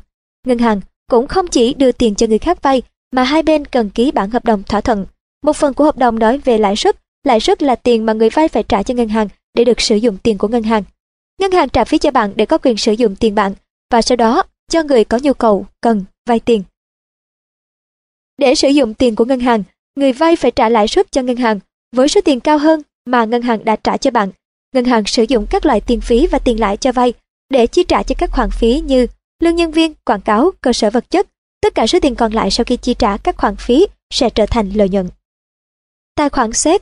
[0.47, 0.81] Ngân hàng
[1.11, 2.81] cũng không chỉ đưa tiền cho người khác vay,
[3.11, 5.05] mà hai bên cần ký bản hợp đồng thỏa thuận.
[5.45, 8.29] Một phần của hợp đồng nói về lãi suất Lãi suất là tiền mà người
[8.29, 10.83] vay phải trả cho ngân hàng để được sử dụng tiền của ngân hàng.
[11.39, 13.53] Ngân hàng trả phí cho bạn để có quyền sử dụng tiền bạn
[13.91, 16.63] và sau đó cho người có nhu cầu cần vay tiền.
[18.37, 19.63] Để sử dụng tiền của ngân hàng,
[19.95, 21.59] người vay phải trả lãi suất cho ngân hàng
[21.95, 24.29] với số tiền cao hơn mà ngân hàng đã trả cho bạn.
[24.73, 27.13] Ngân hàng sử dụng các loại tiền phí và tiền lãi cho vay
[27.49, 29.07] để chi trả cho các khoản phí như
[29.39, 31.27] lương nhân viên, quảng cáo, cơ sở vật chất.
[31.61, 34.45] Tất cả số tiền còn lại sau khi chi trả các khoản phí sẽ trở
[34.45, 35.09] thành lợi nhuận.
[36.15, 36.81] Tài khoản xét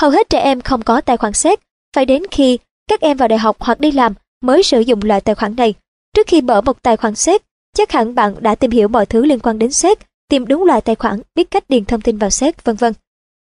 [0.00, 1.60] Hầu hết trẻ em không có tài khoản xét,
[1.96, 2.58] phải đến khi
[2.88, 5.74] các em vào đại học hoặc đi làm mới sử dụng loại tài khoản này.
[6.16, 7.42] Trước khi mở một tài khoản xét,
[7.76, 9.98] chắc hẳn bạn đã tìm hiểu mọi thứ liên quan đến xét,
[10.28, 12.92] tìm đúng loại tài khoản, biết cách điền thông tin vào xét, vân vân.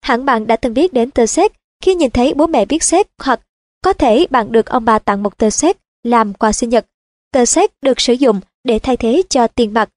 [0.01, 1.51] Hẳn bạn đã từng biết đến tờ xét
[1.83, 3.39] khi nhìn thấy bố mẹ viết xét hoặc
[3.81, 6.85] có thể bạn được ông bà tặng một tờ xét làm quà sinh nhật.
[7.31, 9.89] Tờ xét được sử dụng để thay thế cho tiền mặt.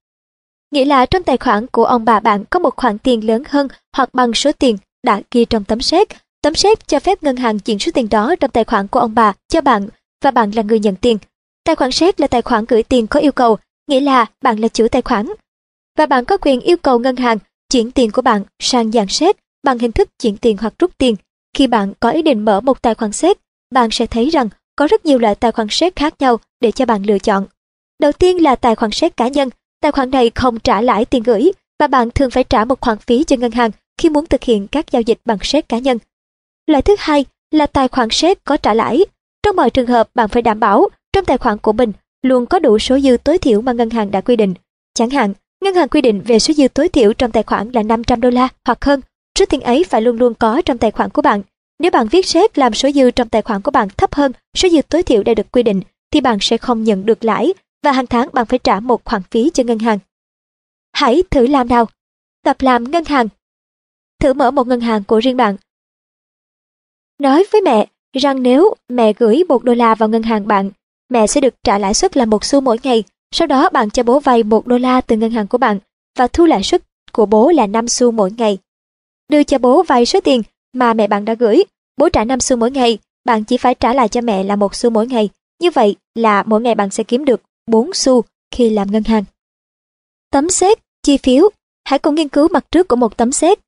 [0.70, 3.68] Nghĩa là trong tài khoản của ông bà bạn có một khoản tiền lớn hơn
[3.96, 6.08] hoặc bằng số tiền đã ghi trong tấm séc
[6.42, 9.14] Tấm séc cho phép ngân hàng chuyển số tiền đó trong tài khoản của ông
[9.14, 9.88] bà cho bạn
[10.24, 11.18] và bạn là người nhận tiền.
[11.64, 14.68] Tài khoản séc là tài khoản gửi tiền có yêu cầu, nghĩa là bạn là
[14.68, 15.26] chủ tài khoản.
[15.98, 17.38] Và bạn có quyền yêu cầu ngân hàng
[17.70, 21.16] chuyển tiền của bạn sang dạng séc bằng hình thức chuyển tiền hoặc rút tiền.
[21.56, 23.38] Khi bạn có ý định mở một tài khoản séc,
[23.74, 26.86] bạn sẽ thấy rằng có rất nhiều loại tài khoản séc khác nhau để cho
[26.86, 27.46] bạn lựa chọn.
[27.98, 29.48] Đầu tiên là tài khoản séc cá nhân.
[29.80, 32.98] Tài khoản này không trả lãi tiền gửi và bạn thường phải trả một khoản
[32.98, 35.98] phí cho ngân hàng khi muốn thực hiện các giao dịch bằng séc cá nhân.
[36.66, 39.04] Loại thứ hai là tài khoản séc có trả lãi.
[39.42, 41.92] Trong mọi trường hợp bạn phải đảm bảo trong tài khoản của mình
[42.22, 44.54] luôn có đủ số dư tối thiểu mà ngân hàng đã quy định.
[44.94, 45.34] Chẳng hạn,
[45.64, 48.30] ngân hàng quy định về số dư tối thiểu trong tài khoản là 500 đô
[48.30, 49.00] la hoặc hơn.
[49.38, 51.42] Số tiền ấy phải luôn luôn có trong tài khoản của bạn.
[51.78, 54.68] Nếu bạn viết séc làm số dư trong tài khoản của bạn thấp hơn số
[54.68, 55.80] dư tối thiểu đã được quy định,
[56.12, 57.52] thì bạn sẽ không nhận được lãi
[57.82, 59.98] và hàng tháng bạn phải trả một khoản phí cho ngân hàng.
[60.92, 61.86] Hãy thử làm nào.
[62.44, 63.28] Tập làm ngân hàng.
[64.20, 65.56] Thử mở một ngân hàng của riêng bạn.
[67.18, 70.70] Nói với mẹ rằng nếu mẹ gửi một đô la vào ngân hàng bạn,
[71.08, 73.04] mẹ sẽ được trả lãi suất là một xu mỗi ngày.
[73.34, 75.78] Sau đó bạn cho bố vay một đô la từ ngân hàng của bạn
[76.18, 76.82] và thu lãi suất
[77.12, 78.58] của bố là 5 xu mỗi ngày.
[79.28, 80.42] Đưa cho bố vay số tiền
[80.72, 81.64] mà mẹ bạn đã gửi,
[81.96, 84.74] bố trả 5 xu mỗi ngày, bạn chỉ phải trả lại cho mẹ là một
[84.74, 85.28] xu mỗi ngày.
[85.60, 89.24] Như vậy là mỗi ngày bạn sẽ kiếm được 4 xu khi làm ngân hàng.
[90.30, 91.50] Tấm xét, chi phiếu,
[91.84, 93.58] hãy cùng nghiên cứu mặt trước của một tấm xét.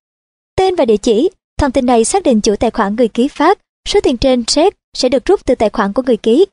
[0.56, 3.58] Tên và địa chỉ, thông tin này xác định chủ tài khoản người ký phát,
[3.88, 6.46] số tiền trên xét sẽ được rút từ tài khoản của người ký.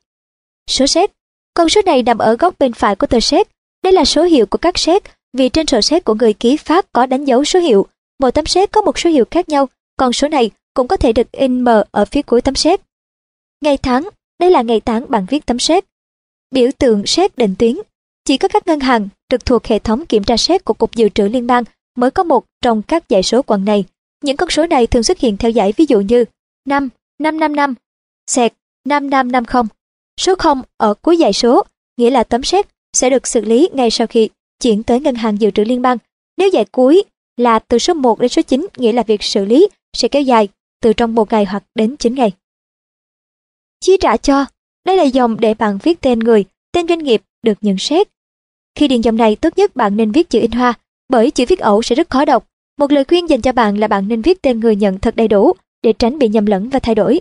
[0.70, 1.10] Số xét,
[1.54, 3.48] con số này nằm ở góc bên phải của tờ xét.
[3.82, 5.02] Đây là số hiệu của các xét,
[5.32, 7.86] vì trên sổ xét của người ký phát có đánh dấu số hiệu.
[8.18, 11.12] Mỗi tấm xét có một số hiệu khác nhau, còn số này cũng có thể
[11.12, 12.80] được in mờ ở phía cuối tấm xét.
[13.60, 14.08] Ngày tháng,
[14.38, 15.84] đây là ngày tháng bạn viết tấm xét.
[16.50, 17.76] Biểu tượng xét định tuyến.
[18.24, 21.08] Chỉ có các ngân hàng trực thuộc hệ thống kiểm tra xét của Cục Dự
[21.08, 21.64] trữ Liên bang
[21.96, 23.84] mới có một trong các dãy số quận này.
[24.24, 26.24] Những con số này thường xuất hiện theo dãy ví dụ như
[26.68, 27.74] 5, 555,
[28.26, 28.52] sẹt
[28.84, 29.62] 5550.
[30.20, 31.62] Số 0 ở cuối dãy số,
[31.96, 34.28] nghĩa là tấm xét sẽ được xử lý ngay sau khi
[34.62, 35.98] chuyển tới ngân hàng dự trữ liên bang.
[36.36, 37.04] Nếu dãy cuối
[37.36, 40.48] là từ số 1 đến số 9, nghĩa là việc xử lý sẽ kéo dài
[40.82, 42.32] từ trong một ngày hoặc đến 9 ngày.
[43.80, 44.46] Chi trả cho,
[44.86, 48.08] đây là dòng để bạn viết tên người, tên doanh nghiệp được nhận xét.
[48.74, 50.74] Khi điền dòng này, tốt nhất bạn nên viết chữ in hoa,
[51.08, 52.46] bởi chữ viết ẩu sẽ rất khó đọc.
[52.78, 55.28] Một lời khuyên dành cho bạn là bạn nên viết tên người nhận thật đầy
[55.28, 55.52] đủ
[55.82, 57.20] để tránh bị nhầm lẫn và thay đổi.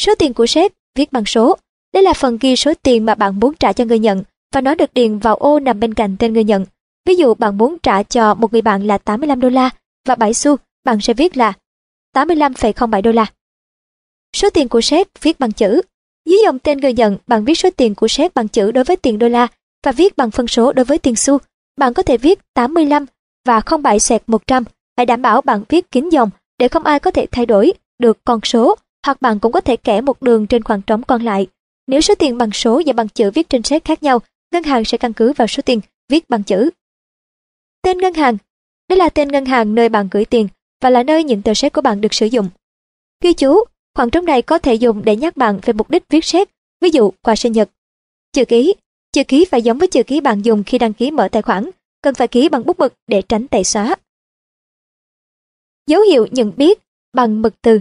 [0.00, 1.56] Số tiền của sếp viết bằng số.
[1.94, 4.22] Đây là phần ghi số tiền mà bạn muốn trả cho người nhận
[4.54, 6.64] và nó được điền vào ô nằm bên cạnh tên người nhận.
[7.06, 9.70] Ví dụ bạn muốn trả cho một người bạn là 85 đô la
[10.06, 11.52] và 7 xu, bạn sẽ viết là
[12.14, 13.26] 85,07 đô la.
[14.36, 15.80] Số tiền của sếp viết bằng chữ.
[16.30, 18.96] Dưới dòng tên người nhận, bạn viết số tiền của sếp bằng chữ đối với
[18.96, 19.46] tiền đô la
[19.84, 21.38] và viết bằng phân số đối với tiền xu.
[21.76, 23.06] Bạn có thể viết 85
[23.46, 24.64] và 07 sẹt 100.
[24.96, 28.18] Hãy đảm bảo bạn viết kín dòng để không ai có thể thay đổi được
[28.24, 28.74] con số
[29.06, 31.46] hoặc bạn cũng có thể kẻ một đường trên khoảng trống còn lại.
[31.86, 34.18] Nếu số tiền bằng số và bằng chữ viết trên séc khác nhau,
[34.52, 36.70] ngân hàng sẽ căn cứ vào số tiền viết bằng chữ.
[37.82, 38.36] Tên ngân hàng
[38.88, 40.48] Đây là tên ngân hàng nơi bạn gửi tiền
[40.82, 42.48] và là nơi những tờ séc của bạn được sử dụng.
[43.22, 46.24] Ghi chú, khoảng trống này có thể dùng để nhắc bạn về mục đích viết
[46.24, 46.48] séc,
[46.80, 47.70] ví dụ quà sinh nhật.
[48.32, 48.74] Chữ ký
[49.12, 51.70] Chữ ký phải giống với chữ ký bạn dùng khi đăng ký mở tài khoản,
[52.02, 53.96] cần phải ký bằng bút mực để tránh tẩy xóa.
[55.86, 56.78] Dấu hiệu nhận biết
[57.12, 57.80] bằng mực từ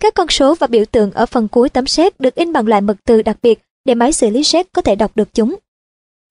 [0.00, 2.80] Các con số và biểu tượng ở phần cuối tấm séc được in bằng loại
[2.80, 5.56] mực từ đặc biệt để máy xử lý séc có thể đọc được chúng.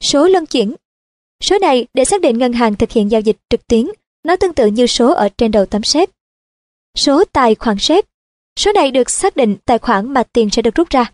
[0.03, 0.75] Số lân chuyển
[1.43, 3.85] Số này để xác định ngân hàng thực hiện giao dịch trực tuyến,
[4.23, 6.09] nó tương tự như số ở trên đầu tấm séc.
[6.97, 8.05] Số tài khoản séc
[8.59, 11.11] Số này được xác định tài khoản mà tiền sẽ được rút ra.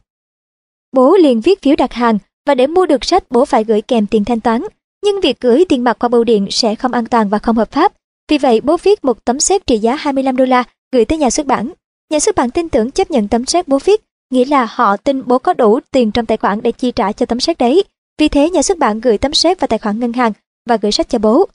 [0.91, 4.07] Bố liền viết phiếu đặt hàng và để mua được sách bố phải gửi kèm
[4.07, 4.61] tiền thanh toán.
[5.03, 7.71] Nhưng việc gửi tiền mặt qua bưu điện sẽ không an toàn và không hợp
[7.71, 7.93] pháp.
[8.29, 11.29] Vì vậy bố viết một tấm séc trị giá 25 đô la gửi tới nhà
[11.29, 11.73] xuất bản.
[12.09, 14.01] Nhà xuất bản tin tưởng chấp nhận tấm séc bố viết
[14.33, 17.25] nghĩa là họ tin bố có đủ tiền trong tài khoản để chi trả cho
[17.25, 17.83] tấm séc đấy.
[18.19, 20.31] Vì thế, nhà xuất bản gửi tấm séc vào tài khoản ngân hàng
[20.69, 21.45] và gửi sách cho bố.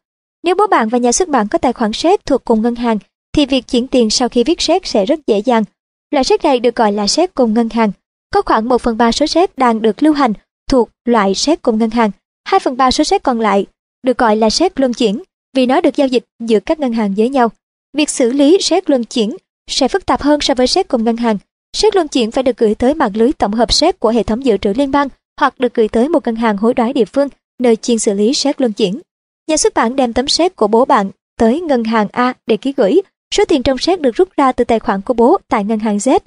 [0.44, 2.98] Nếu bố bạn và nhà xuất bản có tài khoản séc thuộc cùng ngân hàng,
[3.32, 5.64] thì việc chuyển tiền sau khi viết séc sẽ rất dễ dàng.
[6.10, 7.92] Loại séc này được gọi là séc cùng ngân hàng.
[8.34, 10.32] Có khoảng 1 phần 3 số séc đang được lưu hành
[10.70, 12.10] thuộc loại séc cùng ngân hàng.
[12.44, 13.66] 2 phần 3 số séc còn lại
[14.02, 15.22] được gọi là séc luân chuyển,
[15.56, 17.48] vì nó được giao dịch giữa các ngân hàng với nhau.
[17.96, 19.36] Việc xử lý séc luân chuyển
[19.70, 21.38] sẽ phức tạp hơn so với séc cùng ngân hàng.
[21.76, 24.44] Xét luân chuyển phải được gửi tới mạng lưới tổng hợp xét của hệ thống
[24.44, 25.08] dự trữ liên bang
[25.40, 27.28] hoặc được gửi tới một ngân hàng hối đoái địa phương
[27.58, 29.00] nơi chuyên xử lý xét luân chuyển.
[29.48, 32.74] Nhà xuất bản đem tấm xét của bố bạn tới ngân hàng A để ký
[32.76, 33.00] gửi.
[33.34, 35.96] Số tiền trong xét được rút ra từ tài khoản của bố tại ngân hàng
[35.96, 36.18] Z.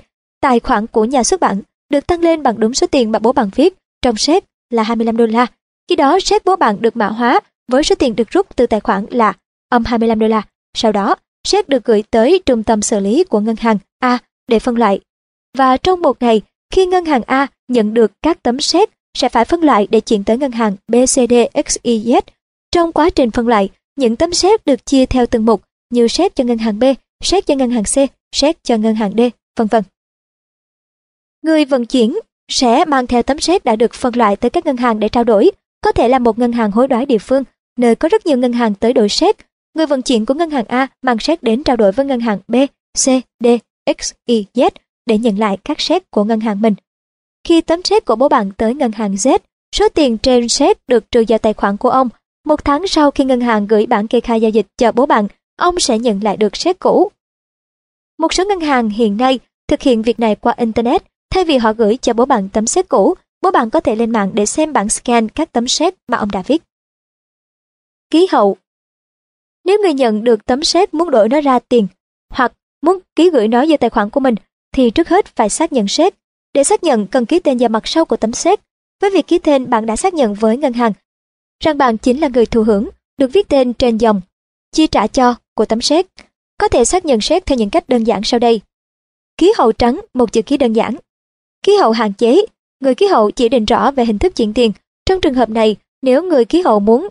[0.41, 3.31] Tài khoản của nhà xuất bản được tăng lên bằng đúng số tiền mà bố
[3.31, 5.45] bạn viết trong xét là 25 đô la.
[5.89, 8.80] Khi đó xét bố bạn được mã hóa với số tiền được rút từ tài
[8.80, 9.34] khoản là
[9.69, 10.41] âm 25 đô la.
[10.73, 11.15] Sau đó,
[11.47, 14.99] xét được gửi tới trung tâm xử lý của ngân hàng A để phân loại.
[15.57, 16.41] Và trong một ngày,
[16.73, 20.23] khi ngân hàng A nhận được các tấm séc sẽ phải phân loại để chuyển
[20.23, 22.22] tới ngân hàng BCDXYZ.
[22.72, 26.36] Trong quá trình phân loại, những tấm séc được chia theo từng mục như séc
[26.36, 26.84] cho ngân hàng B,
[27.23, 27.95] séc cho ngân hàng C,
[28.36, 29.19] séc cho ngân hàng D,
[29.57, 29.84] vân vân.
[31.41, 32.19] Người vận chuyển
[32.52, 35.23] sẽ mang theo tấm séc đã được phân loại tới các ngân hàng để trao
[35.23, 35.52] đổi,
[35.82, 37.44] có thể là một ngân hàng hối đoái địa phương,
[37.78, 39.38] nơi có rất nhiều ngân hàng tới đổi séc.
[39.73, 42.40] Người vận chuyển của ngân hàng A mang séc đến trao đổi với ngân hàng
[42.48, 42.56] B,
[42.94, 43.06] C,
[43.40, 43.48] D,
[43.99, 44.69] X, Y, Z
[45.06, 46.73] để nhận lại các séc của ngân hàng mình.
[47.48, 49.40] Khi tấm séc của bố bạn tới ngân hàng Z,
[49.76, 52.10] số tiền trên séc được trừ vào tài khoản của ông.
[52.45, 55.28] Một tháng sau khi ngân hàng gửi bản kê khai giao dịch cho bố bạn,
[55.57, 57.11] ông sẽ nhận lại được séc cũ.
[58.19, 61.03] Một số ngân hàng hiện nay thực hiện việc này qua Internet.
[61.30, 64.11] Thay vì họ gửi cho bố bạn tấm séc cũ, bố bạn có thể lên
[64.11, 66.64] mạng để xem bản scan các tấm séc mà ông đã viết.
[68.10, 68.57] Ký hậu
[69.65, 71.88] Nếu người nhận được tấm séc muốn đổi nó ra tiền,
[72.30, 74.36] hoặc muốn ký gửi nó vào tài khoản của mình,
[74.72, 76.14] thì trước hết phải xác nhận séc.
[76.53, 78.60] Để xác nhận cần ký tên vào mặt sau của tấm séc.
[79.02, 80.93] Với việc ký tên bạn đã xác nhận với ngân hàng
[81.61, 84.22] rằng bạn chính là người thụ hưởng, được viết tên trên dòng
[84.72, 86.07] chi trả cho của tấm séc.
[86.57, 88.61] Có thể xác nhận séc theo những cách đơn giản sau đây.
[89.38, 90.95] Ký hậu trắng, một chữ ký đơn giản.
[91.64, 92.41] Ký hậu hạn chế,
[92.80, 94.72] người ký hậu chỉ định rõ về hình thức chuyển tiền.
[95.06, 97.07] Trong trường hợp này, nếu người ký hậu muốn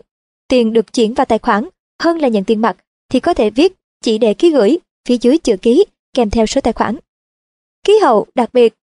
[0.49, 1.69] tiền được chuyển vào tài khoản
[2.03, 2.77] hơn là nhận tiền mặt,
[3.11, 3.73] thì có thể viết
[4.03, 4.79] chỉ để ký gửi
[5.09, 5.85] phía dưới chữ ký
[6.15, 6.97] kèm theo số tài khoản.
[7.85, 8.75] Ký hậu đặc biệt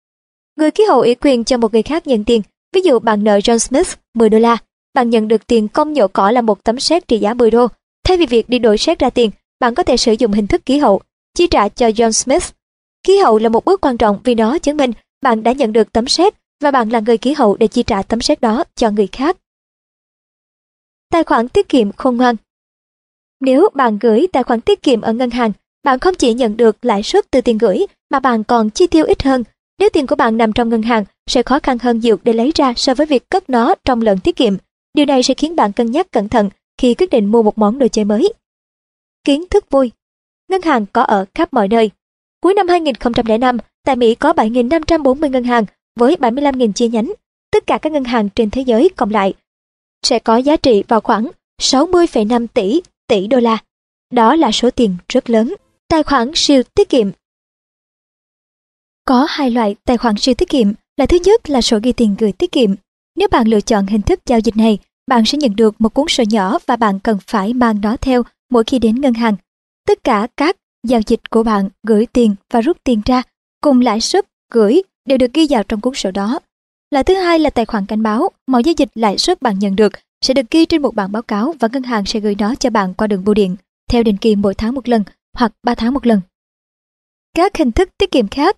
[0.56, 2.42] Người ký hậu ủy quyền cho một người khác nhận tiền.
[2.74, 4.58] Ví dụ bạn nợ John Smith 10 đô la,
[4.94, 7.68] bạn nhận được tiền công nhổ cỏ là một tấm séc trị giá 10 đô.
[8.04, 10.66] Thay vì việc đi đổi séc ra tiền, bạn có thể sử dụng hình thức
[10.66, 11.02] ký hậu,
[11.34, 12.44] chi trả cho John Smith.
[13.04, 14.92] Ký hậu là một bước quan trọng vì nó chứng minh
[15.22, 18.04] bạn đã nhận được tấm séc và bạn là người ký hậu để chi trả
[18.04, 19.38] tấm séc đó cho người khác.
[21.12, 22.36] Tài khoản tiết kiệm khôn ngoan
[23.40, 25.52] Nếu bạn gửi tài khoản tiết kiệm ở ngân hàng,
[25.88, 27.78] bạn không chỉ nhận được lãi suất từ tiền gửi
[28.12, 29.44] mà bạn còn chi tiêu ít hơn
[29.80, 32.52] nếu tiền của bạn nằm trong ngân hàng, sẽ khó khăn hơn nhiều để lấy
[32.56, 34.54] ra so với việc cất nó trong lần tiết kiệm.
[34.94, 37.80] Điều này sẽ khiến bạn cân nhắc cẩn thận khi quyết định mua một món
[37.80, 38.34] đồ chơi mới.
[39.24, 39.92] Kiến thức vui
[40.50, 41.92] Ngân hàng có ở khắp mọi nơi.
[42.42, 45.66] Cuối năm 2005, tại Mỹ có 7.540 ngân hàng
[46.00, 47.14] với 75.000 chi nhánh.
[47.52, 49.34] Tất cả các ngân hàng trên thế giới cộng lại
[50.04, 51.30] sẽ có giá trị vào khoảng
[51.62, 53.58] 60,5 tỷ tỷ đô la.
[54.14, 55.56] Đó là số tiền rất lớn.
[55.90, 57.12] Tài khoản siêu tiết kiệm
[59.08, 60.74] có hai loại tài khoản siêu tiết kiệm.
[60.98, 62.76] Loại thứ nhất là sổ ghi tiền gửi tiết kiệm.
[63.16, 64.78] Nếu bạn lựa chọn hình thức giao dịch này,
[65.08, 68.24] bạn sẽ nhận được một cuốn sổ nhỏ và bạn cần phải mang nó theo
[68.52, 69.36] mỗi khi đến ngân hàng.
[69.88, 70.58] Tất cả các
[70.88, 73.22] giao dịch của bạn gửi tiền và rút tiền ra
[73.62, 76.40] cùng lãi suất gửi đều được ghi vào trong cuốn sổ đó.
[76.92, 79.76] Loại thứ hai là tài khoản cảnh báo, mọi giao dịch lãi suất bạn nhận
[79.76, 82.56] được sẽ được ghi trên một bản báo cáo và ngân hàng sẽ gửi nó
[82.56, 83.56] cho bạn qua đường bưu điện,
[83.90, 85.04] theo định kỳ mỗi tháng một lần
[85.38, 86.22] hoặc 3 tháng một lần.
[87.34, 88.58] Các hình thức tiết kiệm khác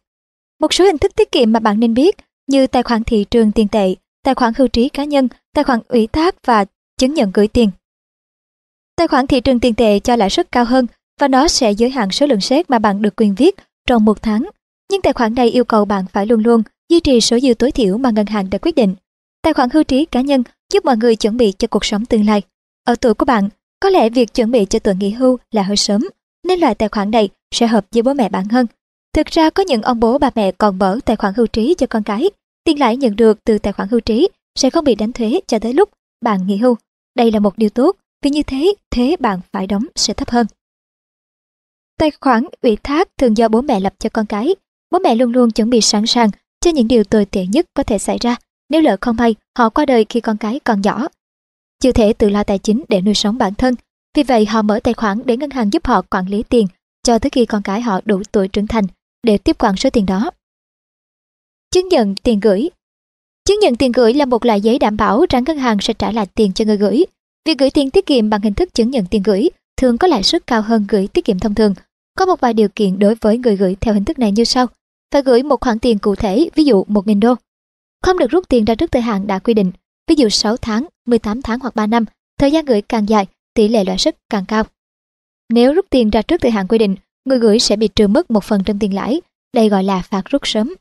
[0.60, 2.16] một số hình thức tiết kiệm mà bạn nên biết
[2.48, 5.80] như tài khoản thị trường tiền tệ, tài khoản hưu trí cá nhân, tài khoản
[5.88, 6.66] ủy thác và
[6.98, 7.72] chứng nhận gửi tiền.
[8.96, 10.88] Tài khoản thị trường tiền tệ cho lãi suất cao hơn
[11.20, 13.56] và nó sẽ giới hạn số lượng séc mà bạn được quyền viết
[13.88, 14.50] trong một tháng.
[14.92, 17.72] Nhưng tài khoản này yêu cầu bạn phải luôn luôn duy trì số dư tối
[17.72, 18.96] thiểu mà ngân hàng đã quyết định.
[19.42, 20.44] Tài khoản hưu trí cá nhân
[20.74, 22.42] giúp mọi người chuẩn bị cho cuộc sống tương lai.
[22.84, 23.50] Ở tuổi của bạn,
[23.80, 26.02] có lẽ việc chuẩn bị cho tuổi nghỉ hưu là hơi sớm,
[26.44, 28.66] nên loại tài khoản này sẽ hợp với bố mẹ bạn hơn.
[29.14, 31.88] Thực ra có những ông bố bà mẹ còn mở tài khoản hưu trí cho
[31.88, 32.30] con cái.
[32.64, 35.60] Tiền lãi nhận được từ tài khoản hưu trí sẽ không bị đánh thuế cho
[35.60, 35.90] tới lúc
[36.22, 36.76] bạn nghỉ hưu.
[37.16, 40.48] Đây là một điều tốt, vì như thế, thế bạn phải đóng sẽ thấp hơn.
[41.98, 44.56] Tài khoản ủy thác thường do bố mẹ lập cho con cái.
[44.92, 46.30] Bố mẹ luôn luôn chuẩn bị sẵn sàng
[46.62, 48.36] cho những điều tồi tệ nhất có thể xảy ra
[48.70, 51.08] nếu lỡ không may họ qua đời khi con cái còn nhỏ.
[51.80, 53.76] Chưa thể tự lo tài chính để nuôi sống bản thân,
[54.16, 56.68] vì vậy họ mở tài khoản để ngân hàng giúp họ quản lý tiền
[57.04, 58.86] cho tới khi con cái họ đủ tuổi trưởng thành
[59.24, 60.32] để tiếp quản số tiền đó.
[61.72, 62.70] Chứng nhận tiền gửi
[63.46, 66.12] Chứng nhận tiền gửi là một loại giấy đảm bảo rằng ngân hàng sẽ trả
[66.12, 67.06] lại tiền cho người gửi.
[67.46, 70.24] Việc gửi tiền tiết kiệm bằng hình thức chứng nhận tiền gửi thường có lãi
[70.24, 71.74] suất cao hơn gửi tiết kiệm thông thường.
[72.18, 74.68] Có một vài điều kiện đối với người gửi theo hình thức này như sau.
[75.12, 77.36] Phải gửi một khoản tiền cụ thể, ví dụ 1.000 đô.
[78.04, 79.72] Không được rút tiền ra trước thời hạn đã quy định,
[80.08, 82.06] ví dụ 6 tháng, 18 tháng hoặc 3 năm,
[82.40, 83.28] thời gian gửi càng dài,
[83.60, 84.64] tỷ lệ lãi suất càng cao.
[85.50, 86.96] Nếu rút tiền ra trước thời hạn quy định,
[87.26, 89.22] người gửi sẽ bị trừ mất một phần trên tiền lãi,
[89.54, 90.74] đây gọi là phạt rút sớm.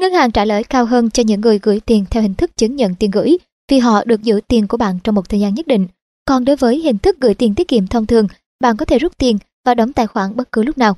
[0.00, 2.76] Ngân hàng trả lãi cao hơn cho những người gửi tiền theo hình thức chứng
[2.76, 3.36] nhận tiền gửi
[3.70, 5.86] vì họ được giữ tiền của bạn trong một thời gian nhất định.
[6.24, 8.26] Còn đối với hình thức gửi tiền tiết kiệm thông thường,
[8.60, 10.96] bạn có thể rút tiền và đóng tài khoản bất cứ lúc nào.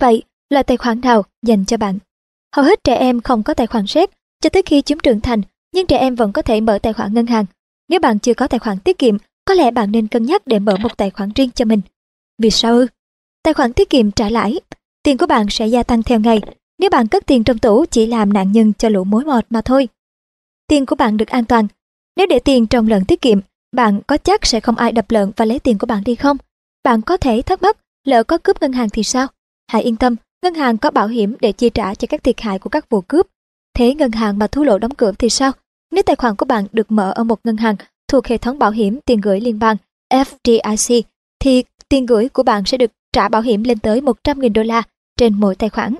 [0.00, 1.98] Vậy, là tài khoản nào dành cho bạn?
[2.56, 4.10] Hầu hết trẻ em không có tài khoản xét
[4.42, 5.42] cho tới khi chúng trưởng thành,
[5.74, 7.44] nhưng trẻ em vẫn có thể mở tài khoản ngân hàng.
[7.88, 10.58] Nếu bạn chưa có tài khoản tiết kiệm, có lẽ bạn nên cân nhắc để
[10.58, 11.80] mở một tài khoản riêng cho mình.
[12.38, 12.86] Vì sao ư?
[13.42, 14.60] Tài khoản tiết kiệm trả lãi,
[15.02, 16.40] tiền của bạn sẽ gia tăng theo ngày.
[16.78, 19.60] Nếu bạn cất tiền trong tủ chỉ làm nạn nhân cho lũ mối mọt mà
[19.60, 19.88] thôi.
[20.66, 21.66] Tiền của bạn được an toàn.
[22.16, 23.40] Nếu để tiền trong lợn tiết kiệm,
[23.72, 26.36] bạn có chắc sẽ không ai đập lợn và lấy tiền của bạn đi không?
[26.84, 29.26] Bạn có thể thắc mắc, lỡ có cướp ngân hàng thì sao?
[29.72, 32.58] Hãy yên tâm, ngân hàng có bảo hiểm để chi trả cho các thiệt hại
[32.58, 33.26] của các vụ cướp.
[33.74, 35.52] Thế ngân hàng mà thua lỗ đóng cửa thì sao?
[35.90, 37.76] Nếu tài khoản của bạn được mở ở một ngân hàng
[38.08, 39.76] thuộc hệ thống bảo hiểm tiền gửi liên bang
[40.12, 41.02] FDIC,
[41.40, 44.82] thì tiền gửi của bạn sẽ được trả bảo hiểm lên tới 100.000 đô la
[45.18, 45.94] trên mỗi tài khoản.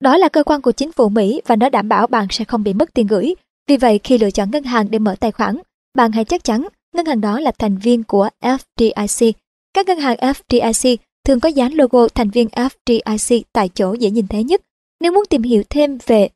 [0.00, 2.62] Đó là cơ quan của chính phủ Mỹ và nó đảm bảo bạn sẽ không
[2.62, 3.34] bị mất tiền gửi.
[3.68, 5.58] Vì vậy khi lựa chọn ngân hàng để mở tài khoản,
[5.94, 9.32] bạn hãy chắc chắn ngân hàng đó là thành viên của FDIC.
[9.74, 14.26] Các ngân hàng FDIC thường có dán logo thành viên FDIC tại chỗ dễ nhìn
[14.26, 14.60] thấy nhất.
[15.00, 16.28] Nếu muốn tìm hiểu thêm về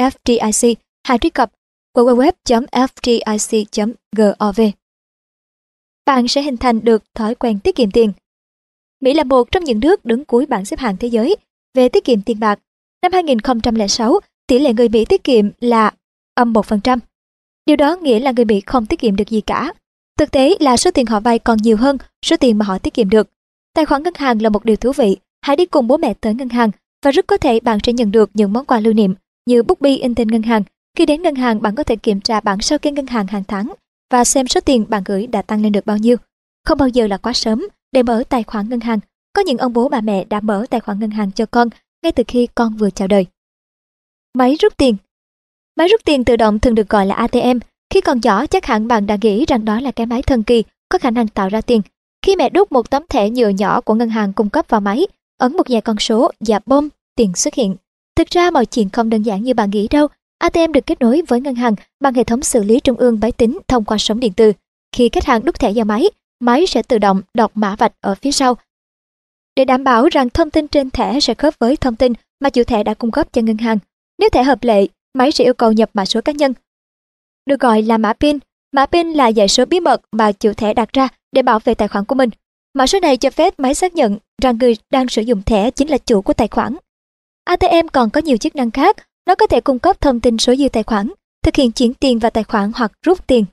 [0.00, 0.74] FDIC,
[1.06, 1.50] hãy truy cập
[1.94, 4.60] www.fdic.gov.
[6.06, 8.12] Bạn sẽ hình thành được thói quen tiết kiệm tiền.
[9.00, 11.36] Mỹ là một trong những nước đứng cuối bảng xếp hạng thế giới
[11.74, 12.60] về tiết kiệm tiền bạc.
[13.02, 15.90] Năm 2006, tỷ lệ người Mỹ tiết kiệm là
[16.34, 16.98] âm 1%.
[17.66, 19.72] Điều đó nghĩa là người Mỹ không tiết kiệm được gì cả.
[20.18, 22.94] Thực tế là số tiền họ vay còn nhiều hơn số tiền mà họ tiết
[22.94, 23.28] kiệm được.
[23.74, 25.16] Tài khoản ngân hàng là một điều thú vị.
[25.40, 26.70] Hãy đi cùng bố mẹ tới ngân hàng
[27.04, 29.14] và rất có thể bạn sẽ nhận được những món quà lưu niệm
[29.46, 30.62] như bút bi in tên ngân hàng.
[30.96, 33.44] Khi đến ngân hàng bạn có thể kiểm tra bản sao kê ngân hàng hàng
[33.48, 33.72] tháng
[34.10, 36.16] và xem số tiền bạn gửi đã tăng lên được bao nhiêu.
[36.64, 38.98] Không bao giờ là quá sớm để mở tài khoản ngân hàng.
[39.32, 41.68] Có những ông bố bà mẹ đã mở tài khoản ngân hàng cho con
[42.02, 43.26] ngay từ khi con vừa chào đời.
[44.34, 44.96] Máy rút tiền
[45.76, 47.58] Máy rút tiền tự động thường được gọi là ATM.
[47.90, 50.64] Khi còn nhỏ chắc hẳn bạn đã nghĩ rằng đó là cái máy thần kỳ
[50.88, 51.82] có khả năng tạo ra tiền.
[52.26, 55.06] Khi mẹ đút một tấm thẻ nhựa nhỏ của ngân hàng cung cấp vào máy,
[55.38, 57.76] ấn một vài con số và bom, tiền xuất hiện.
[58.16, 60.06] Thực ra mọi chuyện không đơn giản như bạn nghĩ đâu.
[60.38, 63.32] ATM được kết nối với ngân hàng bằng hệ thống xử lý trung ương máy
[63.32, 64.52] tính thông qua sóng điện từ.
[64.96, 66.10] Khi khách hàng đút thẻ vào máy,
[66.40, 68.56] máy sẽ tự động đọc mã vạch ở phía sau.
[69.56, 72.64] Để đảm bảo rằng thông tin trên thẻ sẽ khớp với thông tin mà chủ
[72.64, 73.78] thẻ đã cung cấp cho ngân hàng.
[74.18, 76.54] Nếu thẻ hợp lệ, máy sẽ yêu cầu nhập mã số cá nhân.
[77.46, 78.38] Được gọi là mã PIN.
[78.72, 81.74] Mã PIN là dãy số bí mật mà chủ thẻ đặt ra để bảo vệ
[81.74, 82.30] tài khoản của mình.
[82.74, 85.88] Mã số này cho phép máy xác nhận rằng người đang sử dụng thẻ chính
[85.88, 86.76] là chủ của tài khoản.
[87.44, 88.96] ATM còn có nhiều chức năng khác,
[89.28, 91.08] nó có thể cung cấp thông tin số dư tài khoản,
[91.44, 93.44] thực hiện chuyển tiền vào tài khoản hoặc rút tiền.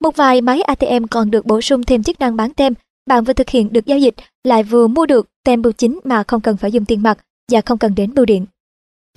[0.00, 2.74] Một vài máy ATM còn được bổ sung thêm chức năng bán tem,
[3.06, 4.14] bạn vừa thực hiện được giao dịch
[4.44, 7.18] lại vừa mua được tem bưu chính mà không cần phải dùng tiền mặt
[7.52, 8.46] và không cần đến bưu điện.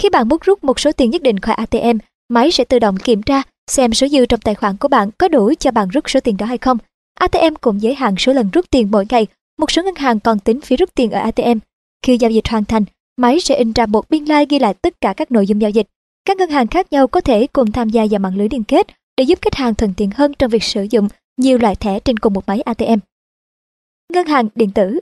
[0.02, 1.98] Khi bạn muốn rút một số tiền nhất định khỏi ATM,
[2.30, 5.28] máy sẽ tự động kiểm tra xem số dư trong tài khoản của bạn có
[5.28, 6.78] đủ cho bạn rút số tiền đó hay không.
[7.20, 9.28] ATM cũng giới hạn số lần rút tiền mỗi ngày,
[9.58, 11.58] một số ngân hàng còn tính phí rút tiền ở ATM.
[12.06, 12.84] Khi giao dịch hoàn thành,
[13.18, 15.62] máy sẽ in ra một biên lai like ghi lại tất cả các nội dung
[15.62, 15.88] giao dịch.
[16.28, 18.88] Các ngân hàng khác nhau có thể cùng tham gia vào mạng lưới liên kết
[19.18, 22.20] để giúp khách hàng thuận tiện hơn trong việc sử dụng nhiều loại thẻ trên
[22.20, 23.00] cùng một máy ATM.
[24.14, 25.00] Ngân hàng điện tử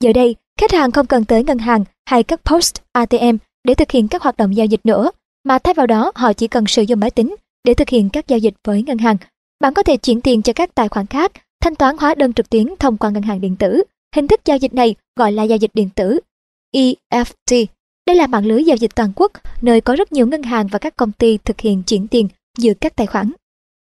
[0.00, 3.90] Giờ đây, khách hàng không cần tới ngân hàng hay các post ATM để thực
[3.90, 5.10] hiện các hoạt động giao dịch nữa,
[5.44, 8.28] mà thay vào đó họ chỉ cần sử dụng máy tính để thực hiện các
[8.28, 9.16] giao dịch với ngân hàng.
[9.60, 12.50] Bạn có thể chuyển tiền cho các tài khoản khác, thanh toán hóa đơn trực
[12.50, 13.82] tuyến thông qua ngân hàng điện tử.
[14.14, 16.20] Hình thức giao dịch này gọi là giao dịch điện tử
[16.74, 17.66] EFT.
[18.06, 20.78] Đây là mạng lưới giao dịch toàn quốc, nơi có rất nhiều ngân hàng và
[20.78, 22.28] các công ty thực hiện chuyển tiền
[22.58, 23.32] giữa các tài khoản.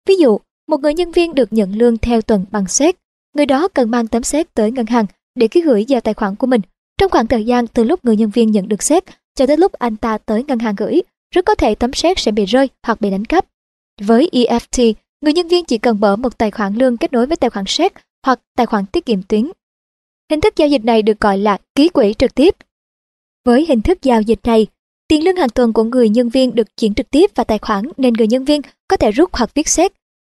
[0.08, 2.96] Ví dụ, một người nhân viên được nhận lương theo tuần bằng séc,
[3.36, 6.36] người đó cần mang tấm séc tới ngân hàng để ký gửi vào tài khoản
[6.36, 6.62] của mình.
[6.98, 9.04] Trong khoảng thời gian từ lúc người nhân viên nhận được séc
[9.36, 11.02] cho tới lúc anh ta tới ngân hàng gửi,
[11.36, 13.46] rất có thể tấm séc sẽ bị rơi hoặc bị đánh cắp.
[14.02, 17.38] Với EFT, người nhân viên chỉ cần mở một tài khoản lương kết nối với
[17.38, 17.94] tài khoản séc
[18.26, 19.52] hoặc tài khoản tiết kiệm tuyến.
[20.32, 22.56] Hình thức giao dịch này được gọi là ký quỹ trực tiếp.
[23.46, 24.68] Với hình thức giao dịch này,
[25.08, 27.86] tiền lương hàng tuần của người nhân viên được chuyển trực tiếp vào tài khoản
[27.98, 29.94] nên người nhân viên có thể rút hoặc viết séc.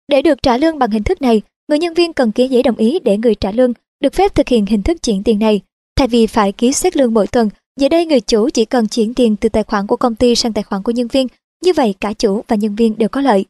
[0.08, 2.76] Để được trả lương bằng hình thức này, người nhân viên cần ký giấy đồng
[2.76, 5.60] ý để người trả lương được phép thực hiện hình thức chuyển tiền này.
[5.96, 7.48] Thay vì phải ký xét lương mỗi tuần,
[7.80, 10.52] Giờ đây người chủ chỉ cần chuyển tiền từ tài khoản của công ty sang
[10.52, 11.26] tài khoản của nhân viên,
[11.64, 13.44] như vậy cả chủ và nhân viên đều có lợi.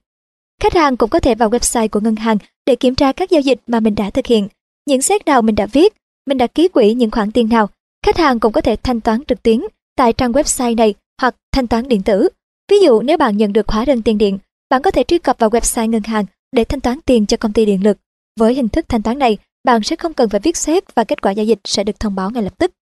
[0.63, 3.41] Khách hàng cũng có thể vào website của ngân hàng để kiểm tra các giao
[3.41, 4.49] dịch mà mình đã thực hiện,
[4.87, 5.95] những xét nào mình đã viết,
[6.27, 7.69] mình đã ký quỹ những khoản tiền nào.
[8.07, 9.61] Khách hàng cũng có thể thanh toán trực tuyến
[9.97, 12.29] tại trang website này hoặc thanh toán điện tử.
[12.71, 14.39] Ví dụ nếu bạn nhận được hóa đơn tiền điện,
[14.71, 17.53] bạn có thể truy cập vào website ngân hàng để thanh toán tiền cho công
[17.53, 17.99] ty điện lực.
[18.41, 21.23] Với hình thức thanh toán này, bạn sẽ không cần phải viết xếp và kết
[21.23, 22.73] quả giao dịch sẽ được thông báo ngay lập tức.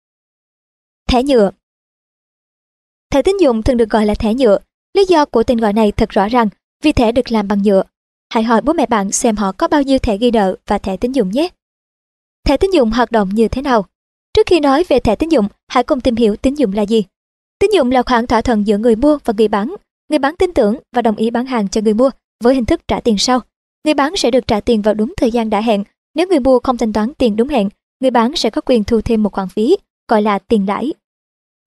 [1.08, 1.50] Thẻ nhựa
[3.12, 4.58] Thẻ tín dụng thường được gọi là thẻ nhựa.
[4.94, 6.48] Lý do của tên gọi này thật rõ ràng
[6.82, 7.82] vì thẻ được làm bằng nhựa.
[8.32, 10.96] Hãy hỏi bố mẹ bạn xem họ có bao nhiêu thẻ ghi nợ và thẻ
[10.96, 11.48] tín dụng nhé.
[12.44, 13.86] Thẻ tín dụng hoạt động như thế nào?
[14.40, 17.04] Trước khi nói về thẻ tín dụng, hãy cùng tìm hiểu tín dụng là gì.
[17.58, 19.74] Tín dụng là khoản thỏa thuận giữa người mua và người bán.
[20.08, 22.10] Người bán tin tưởng và đồng ý bán hàng cho người mua
[22.44, 23.40] với hình thức trả tiền sau.
[23.84, 25.84] Người bán sẽ được trả tiền vào đúng thời gian đã hẹn.
[26.14, 27.68] Nếu người mua không thanh toán tiền đúng hẹn,
[28.00, 29.76] người bán sẽ có quyền thu thêm một khoản phí,
[30.08, 30.92] gọi là tiền lãi.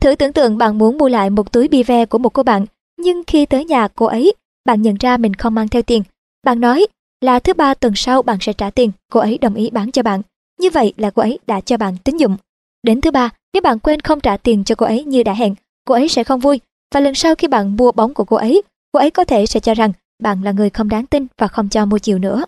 [0.01, 2.65] Thử tưởng tượng bạn muốn mua lại một túi bi ve của một cô bạn,
[2.99, 4.33] nhưng khi tới nhà cô ấy,
[4.65, 6.03] bạn nhận ra mình không mang theo tiền.
[6.43, 6.87] Bạn nói
[7.21, 10.03] là thứ ba tuần sau bạn sẽ trả tiền, cô ấy đồng ý bán cho
[10.03, 10.21] bạn.
[10.59, 12.37] Như vậy là cô ấy đã cho bạn tín dụng.
[12.84, 15.55] Đến thứ ba, nếu bạn quên không trả tiền cho cô ấy như đã hẹn,
[15.85, 16.60] cô ấy sẽ không vui.
[16.93, 18.61] Và lần sau khi bạn mua bóng của cô ấy,
[18.91, 19.91] cô ấy có thể sẽ cho rằng
[20.23, 22.45] bạn là người không đáng tin và không cho mua chiều nữa.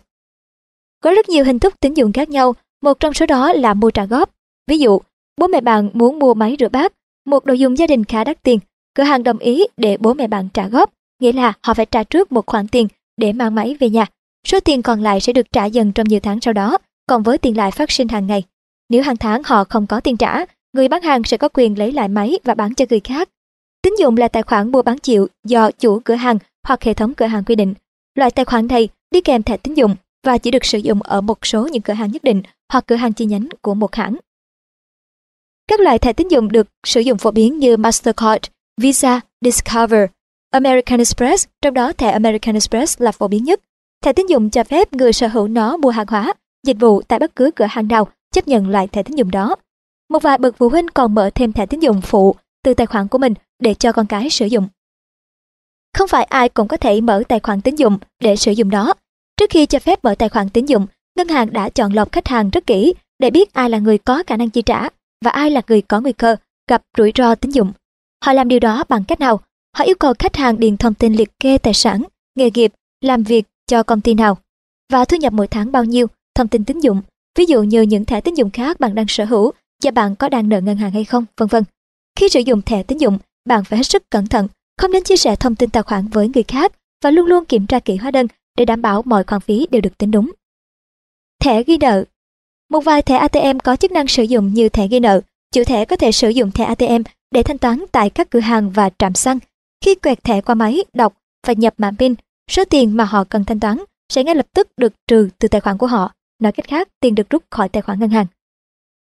[1.03, 3.91] Có rất nhiều hình thức tín dụng khác nhau, một trong số đó là mua
[3.91, 4.29] trả góp.
[4.67, 4.99] Ví dụ,
[5.37, 6.93] bố mẹ bạn muốn mua máy rửa bát,
[7.25, 8.59] một đồ dùng gia đình khá đắt tiền,
[8.95, 12.03] cửa hàng đồng ý để bố mẹ bạn trả góp, nghĩa là họ phải trả
[12.03, 12.87] trước một khoản tiền
[13.17, 14.05] để mang máy về nhà.
[14.47, 17.37] Số tiền còn lại sẽ được trả dần trong nhiều tháng sau đó, còn với
[17.37, 18.43] tiền lãi phát sinh hàng ngày.
[18.89, 21.91] Nếu hàng tháng họ không có tiền trả, người bán hàng sẽ có quyền lấy
[21.91, 23.29] lại máy và bán cho người khác.
[23.81, 26.37] Tín dụng là tài khoản mua bán chịu do chủ cửa hàng
[26.67, 27.73] hoặc hệ thống cửa hàng quy định.
[28.15, 31.21] Loại tài khoản này đi kèm thẻ tín dụng và chỉ được sử dụng ở
[31.21, 34.15] một số những cửa hàng nhất định hoặc cửa hàng chi nhánh của một hãng.
[35.67, 38.43] Các loại thẻ tín dụng được sử dụng phổ biến như Mastercard,
[38.81, 40.09] Visa, Discover,
[40.51, 43.59] American Express, trong đó thẻ American Express là phổ biến nhất.
[44.03, 46.33] Thẻ tín dụng cho phép người sở hữu nó mua hàng hóa,
[46.67, 49.55] dịch vụ tại bất cứ cửa hàng nào chấp nhận loại thẻ tín dụng đó.
[50.09, 53.07] Một vài bậc phụ huynh còn mở thêm thẻ tín dụng phụ từ tài khoản
[53.07, 54.67] của mình để cho con cái sử dụng.
[55.97, 58.93] Không phải ai cũng có thể mở tài khoản tín dụng để sử dụng nó.
[59.37, 60.87] Trước khi cho phép mở tài khoản tín dụng,
[61.17, 64.23] ngân hàng đã chọn lọc khách hàng rất kỹ để biết ai là người có
[64.27, 64.89] khả năng chi trả
[65.25, 66.35] và ai là người có nguy cơ
[66.69, 67.71] gặp rủi ro tín dụng.
[68.25, 69.39] Họ làm điều đó bằng cách nào?
[69.77, 72.03] Họ yêu cầu khách hàng điền thông tin liệt kê tài sản,
[72.35, 74.37] nghề nghiệp, làm việc cho công ty nào
[74.91, 77.01] và thu nhập mỗi tháng bao nhiêu, thông tin tín dụng,
[77.35, 79.51] ví dụ như những thẻ tín dụng khác bạn đang sở hữu
[79.83, 81.63] và bạn có đang nợ ngân hàng hay không, vân vân.
[82.19, 84.47] Khi sử dụng thẻ tín dụng, bạn phải hết sức cẩn thận,
[84.77, 86.71] không nên chia sẻ thông tin tài khoản với người khác
[87.03, 89.81] và luôn luôn kiểm tra kỹ hóa đơn để đảm bảo mọi khoản phí đều
[89.81, 90.31] được tính đúng.
[91.39, 92.03] Thẻ ghi nợ
[92.69, 95.21] Một vài thẻ ATM có chức năng sử dụng như thẻ ghi nợ.
[95.53, 97.01] Chủ thẻ có thể sử dụng thẻ ATM
[97.31, 99.39] để thanh toán tại các cửa hàng và trạm xăng.
[99.85, 101.13] Khi quẹt thẻ qua máy, đọc
[101.47, 102.15] và nhập mã PIN,
[102.51, 103.77] số tiền mà họ cần thanh toán
[104.09, 106.11] sẽ ngay lập tức được trừ từ tài khoản của họ.
[106.39, 108.25] Nói cách khác, tiền được rút khỏi tài khoản ngân hàng.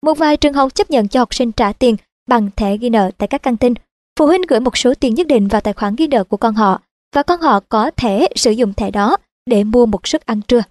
[0.02, 1.96] Một vài trường học chấp nhận cho học sinh trả tiền
[2.28, 3.74] bằng thẻ ghi nợ tại các căng tin.
[4.18, 6.54] Phụ huynh gửi một số tiền nhất định vào tài khoản ghi nợ của con
[6.54, 6.82] họ
[7.14, 9.16] và con họ có thể sử dụng thẻ đó
[9.46, 10.62] để mua một suất ăn trưa.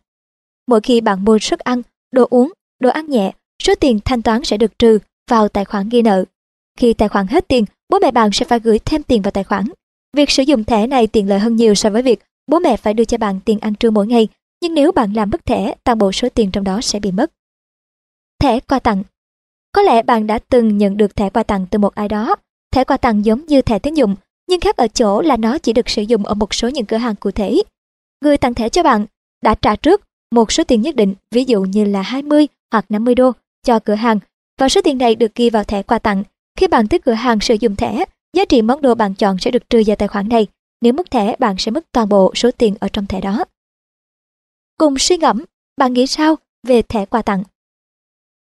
[0.68, 1.82] Mỗi khi bạn mua suất ăn,
[2.12, 3.32] đồ uống, đồ ăn nhẹ,
[3.64, 5.00] số tiền thanh toán sẽ được trừ
[5.32, 6.26] vào tài khoản ghi nợ.
[6.80, 9.44] Khi tài khoản hết tiền, bố mẹ bạn sẽ phải gửi thêm tiền vào tài
[9.44, 9.66] khoản.
[10.18, 12.94] Việc sử dụng thẻ này tiện lợi hơn nhiều so với việc bố mẹ phải
[12.94, 14.28] đưa cho bạn tiền ăn trưa mỗi ngày,
[14.62, 17.32] nhưng nếu bạn làm mất thẻ, toàn bộ số tiền trong đó sẽ bị mất.
[18.42, 19.04] Thẻ quà tặng
[19.72, 22.36] Có lẽ bạn đã từng nhận được thẻ quà tặng từ một ai đó.
[22.72, 24.16] Thẻ quà tặng giống như thẻ tín dụng,
[24.50, 26.98] nhưng khác ở chỗ là nó chỉ được sử dụng ở một số những cửa
[26.98, 27.64] hàng cụ thể.
[28.22, 29.06] Người tặng thẻ cho bạn
[29.44, 33.16] đã trả trước một số tiền nhất định, ví dụ như là 20 hoặc 50
[33.16, 33.32] đô
[33.66, 34.20] cho cửa hàng,
[34.60, 36.24] và số tiền này được ghi vào thẻ quà tặng.
[36.58, 39.52] Khi bạn tới cửa hàng sử dụng thẻ, giá trị món đồ bạn chọn sẽ
[39.52, 40.48] được trừ vào tài khoản này.
[40.82, 43.46] Nếu mất thẻ, bạn sẽ mất toàn bộ số tiền ở trong thẻ đó.
[44.80, 45.44] Cùng suy ngẫm,
[45.78, 46.36] bạn nghĩ sao
[46.68, 47.44] về thẻ quà tặng?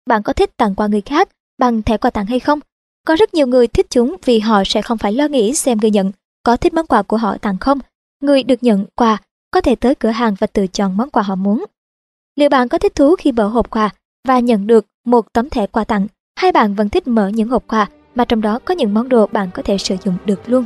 [0.06, 1.28] Bạn có thích tặng quà người khác
[1.58, 2.60] bằng thẻ quà tặng hay không?
[3.06, 5.90] Có rất nhiều người thích chúng vì họ sẽ không phải lo nghĩ xem người
[5.90, 7.78] nhận có thích món quà của họ tặng không.
[8.22, 9.18] Người được nhận quà
[9.50, 11.64] có thể tới cửa hàng và tự chọn món quà họ muốn.
[12.36, 13.90] Liệu bạn có thích thú khi mở hộp quà
[14.28, 16.06] và nhận được một tấm thẻ quà tặng
[16.36, 19.26] hay bạn vẫn thích mở những hộp quà mà trong đó có những món đồ
[19.26, 20.64] bạn có thể sử dụng được luôn?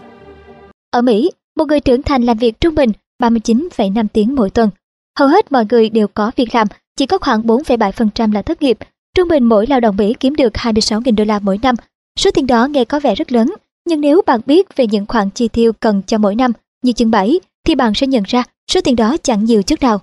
[0.90, 4.70] Ở Mỹ, một người trưởng thành làm việc trung bình 39,5 tiếng mỗi tuần.
[5.18, 6.66] Hầu hết mọi người đều có việc làm,
[6.96, 8.78] chỉ có khoảng 4,7% là thất nghiệp.
[9.14, 11.74] Trung bình mỗi lao động Mỹ kiếm được 26.000 đô la mỗi năm.
[12.18, 13.54] Số tiền đó nghe có vẻ rất lớn,
[13.84, 17.10] nhưng nếu bạn biết về những khoản chi tiêu cần cho mỗi năm như chương
[17.10, 20.00] 7, thì bạn sẽ nhận ra số tiền đó chẳng nhiều chút nào.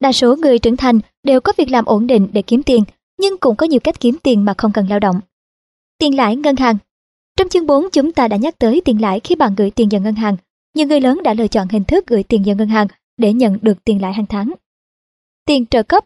[0.00, 2.84] Đa số người trưởng thành đều có việc làm ổn định để kiếm tiền,
[3.20, 5.20] nhưng cũng có nhiều cách kiếm tiền mà không cần lao động.
[5.98, 6.76] Tiền lãi ngân hàng
[7.36, 10.00] Trong chương 4 chúng ta đã nhắc tới tiền lãi khi bạn gửi tiền vào
[10.00, 10.36] ngân hàng.
[10.74, 12.86] Nhiều người lớn đã lựa chọn hình thức gửi tiền vào ngân hàng
[13.20, 14.52] để nhận được tiền lãi hàng tháng.
[15.46, 16.04] Tiền trợ cấp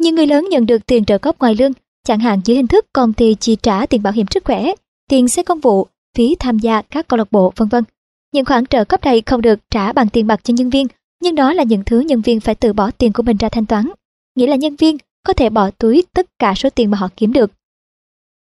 [0.00, 1.72] Nhiều người lớn nhận được tiền trợ cấp ngoài lương,
[2.04, 4.72] chẳng hạn dưới hình thức công ty chi trả tiền bảo hiểm sức khỏe,
[5.08, 5.86] tiền xe công vụ,
[6.16, 7.84] phí tham gia các câu lạc bộ, vân vân.
[8.32, 10.86] Những khoản trợ cấp này không được trả bằng tiền bạc cho nhân viên,
[11.22, 13.66] nhưng đó là những thứ nhân viên phải tự bỏ tiền của mình ra thanh
[13.66, 13.88] toán.
[14.34, 14.96] Nghĩa là nhân viên
[15.26, 17.50] có thể bỏ túi tất cả số tiền mà họ kiếm được.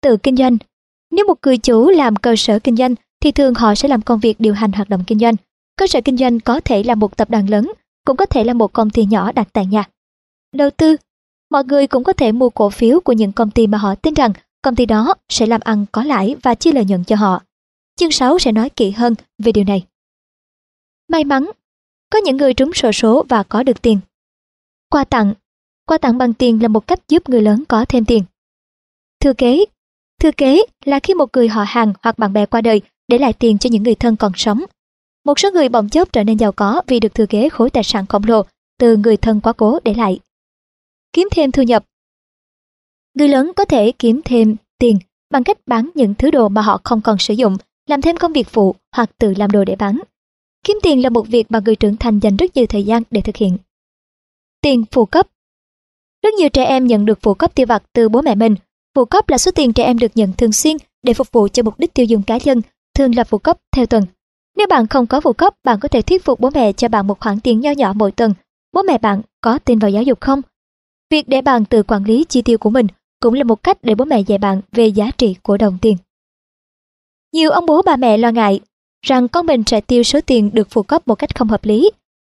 [0.02, 0.58] Tự kinh doanh
[1.12, 4.20] Nếu một người chủ làm cơ sở kinh doanh thì thường họ sẽ làm công
[4.20, 5.36] việc điều hành hoạt động kinh doanh.
[5.78, 7.72] Cơ sở kinh doanh có thể là một tập đoàn lớn,
[8.06, 9.84] cũng có thể là một công ty nhỏ đặt tại nhà.
[10.54, 10.96] Đầu tư
[11.50, 14.14] Mọi người cũng có thể mua cổ phiếu của những công ty mà họ tin
[14.14, 17.42] rằng công ty đó sẽ làm ăn có lãi và chia lợi nhuận cho họ.
[17.96, 19.86] Chương 6 sẽ nói kỹ hơn về điều này.
[21.08, 21.52] May mắn
[22.10, 24.00] Có những người trúng sổ số và có được tiền.
[24.90, 25.34] Quà tặng
[25.88, 28.24] Quà tặng bằng tiền là một cách giúp người lớn có thêm tiền.
[29.20, 29.66] Thừa kế
[30.20, 33.34] Thừa kế là khi một người họ hàng hoặc bạn bè qua đời để lại
[33.34, 34.64] tiền cho những người thân còn sống.
[35.28, 37.84] Một số người bỗng chốc trở nên giàu có vì được thừa kế khối tài
[37.84, 38.42] sản khổng lồ
[38.80, 40.20] từ người thân quá cố để lại.
[41.14, 41.86] Kiếm thêm thu nhập
[43.14, 45.00] Người lớn có thể kiếm thêm tiền
[45.32, 47.58] bằng cách bán những thứ đồ mà họ không còn sử dụng,
[47.90, 50.00] làm thêm công việc phụ hoặc tự làm đồ để bán.
[50.64, 53.22] Kiếm tiền là một việc mà người trưởng thành dành rất nhiều thời gian để
[53.22, 53.58] thực hiện.
[54.62, 55.28] Tiền phụ cấp
[56.24, 58.56] Rất nhiều trẻ em nhận được phụ cấp tiêu vặt từ bố mẹ mình.
[58.96, 61.64] Phụ cấp là số tiền trẻ em được nhận thường xuyên để phục vụ cho
[61.64, 62.62] mục đích tiêu dùng cá nhân,
[62.94, 64.04] thường là phụ cấp theo tuần.
[64.58, 67.08] Nếu bạn không có phụ cấp, bạn có thể thuyết phục bố mẹ cho bạn
[67.08, 68.34] một khoản tiền nho nhỏ mỗi tuần.
[68.74, 70.42] Bố mẹ bạn có tin vào giáo dục không?
[71.10, 72.88] Việc để bạn tự quản lý chi tiêu của mình
[73.22, 75.98] cũng là một cách để bố mẹ dạy bạn về giá trị của đồng tiền.
[77.34, 78.60] Nhiều ông bố bà mẹ lo ngại
[79.02, 81.92] rằng con mình sẽ tiêu số tiền được phụ cấp một cách không hợp lý.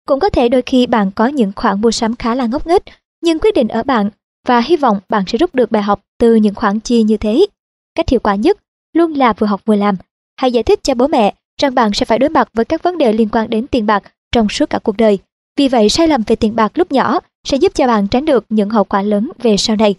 [0.07, 2.83] Cũng có thể đôi khi bạn có những khoản mua sắm khá là ngốc nghếch,
[3.23, 4.11] nhưng quyết định ở bạn
[4.47, 7.47] và hy vọng bạn sẽ rút được bài học từ những khoản chi như thế.
[7.95, 8.59] Cách hiệu quả nhất
[8.93, 9.97] luôn là vừa học vừa làm.
[10.37, 12.99] Hãy giải thích cho bố mẹ rằng bạn sẽ phải đối mặt với các vấn
[12.99, 15.19] đề liên quan đến tiền bạc trong suốt cả cuộc đời.
[15.57, 18.45] Vì vậy sai lầm về tiền bạc lúc nhỏ sẽ giúp cho bạn tránh được
[18.49, 19.95] những hậu quả lớn về sau này.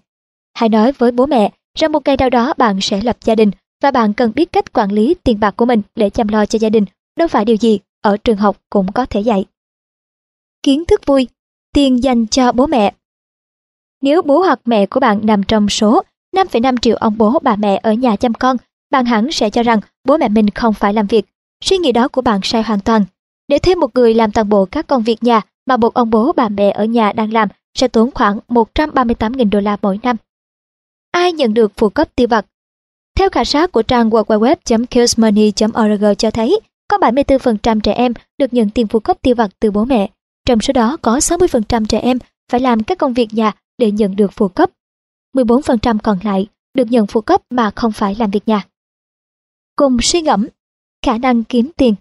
[0.54, 3.52] Hãy nói với bố mẹ rằng một ngày nào đó bạn sẽ lập gia đình
[3.82, 6.60] và bạn cần biết cách quản lý tiền bạc của mình để chăm lo cho
[6.60, 6.86] gia đình,
[7.18, 9.46] đâu phải điều gì ở trường học cũng có thể dạy.
[10.64, 11.28] Kiến thức vui,
[11.74, 12.94] tiền dành cho bố mẹ.
[14.02, 16.04] Nếu bố hoặc mẹ của bạn nằm trong số
[16.36, 18.58] 5,5 triệu ông bố bà mẹ ở nhà chăm con,
[18.92, 21.26] bạn hẳn sẽ cho rằng bố mẹ mình không phải làm việc.
[21.62, 23.06] Suy nghĩ đó của bạn sai hoàn toàn.
[23.48, 26.34] Để thêm một người làm toàn bộ các công việc nhà mà một ông bố
[26.36, 30.16] bà mẹ ở nhà đang làm sẽ tốn khoảng 138.000 đô la mỗi năm.
[31.12, 32.46] Ai nhận được phụ cấp tiêu vặt?
[33.18, 38.88] Theo khảo sát của trang www.killsmoney.org cho thấy, có 74% trẻ em được nhận tiền
[38.88, 40.10] phụ cấp tiêu vặt từ bố mẹ.
[40.46, 42.18] Trong số đó có 60% trẻ em
[42.52, 44.70] phải làm các công việc nhà để nhận được phụ cấp.
[45.34, 48.64] 14% còn lại được nhận phụ cấp mà không phải làm việc nhà.
[49.76, 50.48] Cùng suy ngẫm,
[51.06, 51.96] khả năng kiếm tiền.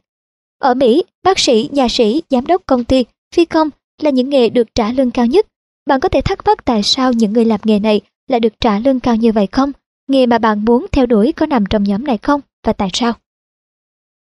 [0.58, 3.04] Ở Mỹ, bác sĩ, nhà sĩ, giám đốc công ty,
[3.34, 3.70] phi công
[4.00, 5.46] là những nghề được trả lương cao nhất.
[5.86, 8.78] Bạn có thể thắc mắc tại sao những người làm nghề này lại được trả
[8.78, 9.72] lương cao như vậy không?
[10.08, 13.12] Nghề mà bạn muốn theo đuổi có nằm trong nhóm này không và tại sao?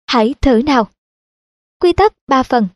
[0.07, 0.89] Hãy thử nào!
[1.81, 2.69] Quy tắc 3 phần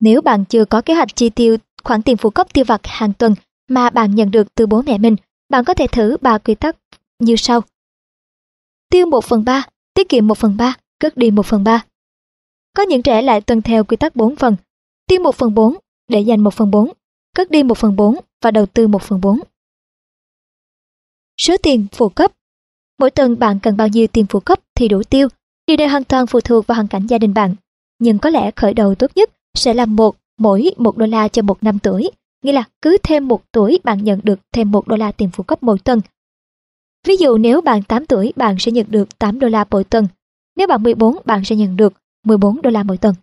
[0.00, 3.12] Nếu bạn chưa có kế hoạch chi tiêu khoản tiền phụ cấp tiêu vặt hàng
[3.12, 3.34] tuần
[3.68, 5.16] mà bạn nhận được từ bố mẹ mình,
[5.48, 6.76] bạn có thể thử ba quy tắc
[7.18, 7.60] như sau.
[8.90, 11.84] Tiêu 1 phần 3, tiết kiệm 1 phần 3, cất đi 1 phần 3.
[12.76, 14.56] Có những trẻ lại tuân theo quy tắc 4 phần,
[15.06, 15.76] tiêu 1 phần 4,
[16.08, 16.92] để dành 1 phần 4,
[17.34, 19.40] cất đi 1 phần 4 và đầu tư 1 phần 4.
[21.40, 22.32] Số tiền phụ cấp
[22.98, 25.28] Mỗi tuần bạn cần bao nhiêu tiền phụ cấp thì đủ tiêu.
[25.66, 27.54] Điều này hoàn toàn phụ thuộc vào hoàn cảnh gia đình bạn.
[27.98, 31.42] Nhưng có lẽ khởi đầu tốt nhất sẽ là một mỗi 1 đô la cho
[31.42, 32.10] một năm tuổi.
[32.42, 35.44] Nghĩa là cứ thêm một tuổi bạn nhận được thêm 1 đô la tiền phụ
[35.44, 36.00] cấp mỗi tuần.
[37.04, 40.06] Ví dụ nếu bạn 8 tuổi bạn sẽ nhận được 8 đô la mỗi tuần.
[40.56, 41.92] Nếu bạn 14 bạn sẽ nhận được
[42.24, 43.14] 14 đô la mỗi tuần.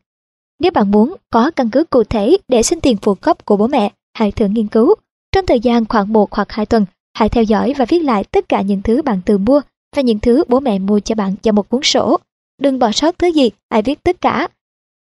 [0.60, 3.68] Nếu bạn muốn có căn cứ cụ thể để xin tiền phụ cấp của bố
[3.68, 4.96] mẹ, hãy thử nghiên cứu.
[5.32, 8.50] Trong thời gian khoảng 1 hoặc 2 tuần, Hãy theo dõi và viết lại tất
[8.50, 9.62] cả những thứ bạn từ mua
[9.96, 12.18] và những thứ bố mẹ mua cho bạn vào một cuốn sổ.
[12.62, 14.48] Đừng bỏ sót thứ gì, hãy viết tất cả.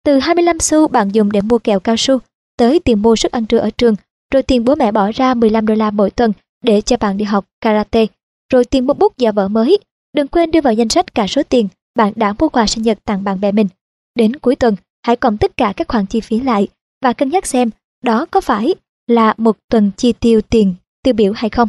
[0.04, 2.18] Từ 25 xu bạn dùng để mua kẹo cao su,
[2.56, 3.94] tới tiền mua sức ăn trưa ở trường,
[4.32, 6.32] rồi tiền bố mẹ bỏ ra 15 đô la mỗi tuần
[6.64, 8.06] để cho bạn đi học karate,
[8.50, 9.78] rồi tìm một bút giả vợ mới.
[10.16, 12.98] Đừng quên đưa vào danh sách cả số tiền bạn đã mua quà sinh nhật
[13.04, 13.68] tặng bạn bè mình.
[14.14, 16.68] Đến cuối tuần, hãy cộng tất cả các khoản chi phí lại
[17.02, 17.70] và cân nhắc xem
[18.04, 18.74] đó có phải
[19.06, 21.68] là một tuần chi tiêu tiền tiêu biểu hay không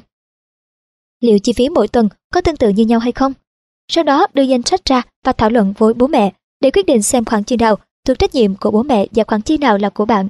[1.22, 3.34] liệu chi phí mỗi tuần có tương tự như nhau hay không.
[3.88, 7.02] Sau đó đưa danh sách ra và thảo luận với bố mẹ để quyết định
[7.02, 7.76] xem khoản chi nào
[8.08, 10.28] thuộc trách nhiệm của bố mẹ và khoản chi nào là của bạn.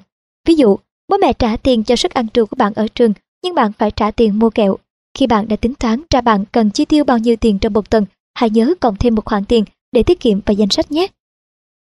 [0.47, 3.13] Ví dụ, bố mẹ trả tiền cho suất ăn trưa của bạn ở trường
[3.43, 4.77] nhưng bạn phải trả tiền mua kẹo
[5.13, 7.89] khi bạn đã tính toán ra bạn cần chi tiêu bao nhiêu tiền trong một
[7.89, 11.07] tuần, hãy nhớ cộng thêm một khoản tiền để tiết kiệm vào danh sách nhé.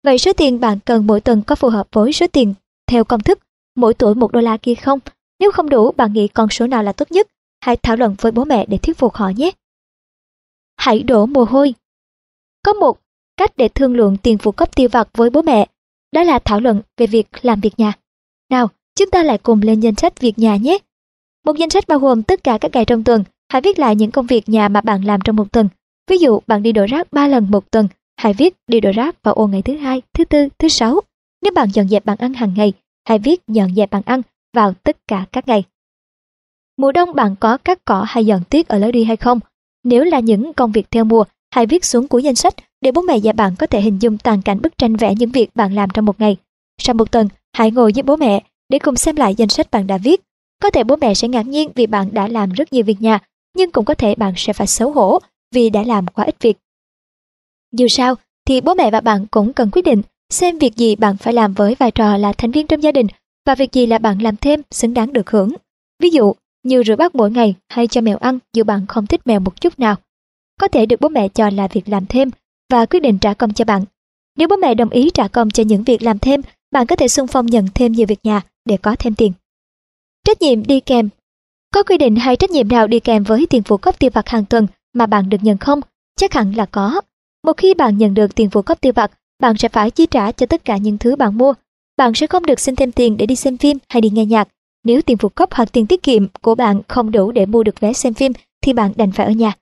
[0.04, 2.54] Vậy số tiền bạn cần mỗi tuần có phù hợp với số tiền
[2.86, 3.38] theo công thức
[3.76, 4.98] mỗi tuổi một đô la kia không?
[5.40, 7.28] Nếu không đủ, bạn nghĩ con số nào là tốt nhất?
[7.60, 9.50] Hãy thảo luận với bố mẹ để thuyết phục họ nhé.
[10.76, 11.74] Hãy đổ mồ hôi.
[12.64, 12.98] Có một
[13.36, 15.66] cách để thương lượng tiền phụ cấp tiêu vặt với bố mẹ,
[16.12, 17.92] đó là thảo luận về việc làm việc nhà.
[18.50, 20.78] Nào, chúng ta lại cùng lên danh sách việc nhà nhé.
[21.44, 24.10] Một danh sách bao gồm tất cả các ngày trong tuần, hãy viết lại những
[24.10, 25.68] công việc nhà mà bạn làm trong một tuần.
[26.10, 29.22] Ví dụ bạn đi đổ rác 3 lần một tuần, hãy viết đi đổ rác
[29.22, 31.00] vào ô ngày thứ hai, thứ tư, thứ sáu.
[31.42, 32.72] Nếu bạn dọn dẹp bàn ăn hàng ngày,
[33.08, 34.22] hãy viết dọn dẹp bàn ăn
[34.56, 35.64] vào tất cả các ngày.
[36.76, 39.40] Mùa đông bạn có cắt cỏ hay dọn tuyết ở lối đi hay không?
[39.84, 43.02] Nếu là những công việc theo mùa, hãy viết xuống cuối danh sách để bố
[43.02, 45.74] mẹ và bạn có thể hình dung toàn cảnh bức tranh vẽ những việc bạn
[45.74, 46.36] làm trong một ngày.
[46.78, 49.86] Sau một tuần, hãy ngồi với bố mẹ để cùng xem lại danh sách bạn
[49.86, 50.20] đã viết.
[50.62, 53.18] Có thể bố mẹ sẽ ngạc nhiên vì bạn đã làm rất nhiều việc nhà,
[53.56, 55.18] nhưng cũng có thể bạn sẽ phải xấu hổ
[55.54, 56.56] vì đã làm quá ít việc.
[57.72, 58.14] Dù sao,
[58.46, 61.54] thì bố mẹ và bạn cũng cần quyết định xem việc gì bạn phải làm
[61.54, 63.06] với vai trò là thành viên trong gia đình
[63.46, 65.52] và việc gì là bạn làm thêm xứng đáng được hưởng.
[66.02, 66.32] Ví dụ,
[66.62, 69.60] như rửa bát mỗi ngày hay cho mèo ăn dù bạn không thích mèo một
[69.60, 69.96] chút nào.
[70.60, 72.30] Có thể được bố mẹ cho là việc làm thêm
[72.70, 73.84] và quyết định trả công cho bạn.
[74.38, 76.40] Nếu bố mẹ đồng ý trả công cho những việc làm thêm,
[76.70, 79.32] bạn có thể xung phong nhận thêm nhiều việc nhà để có thêm tiền.
[80.24, 81.08] Trách nhiệm đi kèm
[81.74, 84.28] Có quy định hay trách nhiệm nào đi kèm với tiền phụ cấp tiêu vặt
[84.28, 85.80] hàng tuần mà bạn được nhận không?
[86.16, 87.00] Chắc hẳn là có.
[87.46, 89.10] Một khi bạn nhận được tiền phụ cấp tiêu vặt,
[89.40, 91.54] bạn sẽ phải chi trả cho tất cả những thứ bạn mua.
[91.96, 94.48] Bạn sẽ không được xin thêm tiền để đi xem phim hay đi nghe nhạc.
[94.84, 97.80] Nếu tiền phụ cấp hoặc tiền tiết kiệm của bạn không đủ để mua được
[97.80, 98.32] vé xem phim
[98.62, 99.52] thì bạn đành phải ở nhà.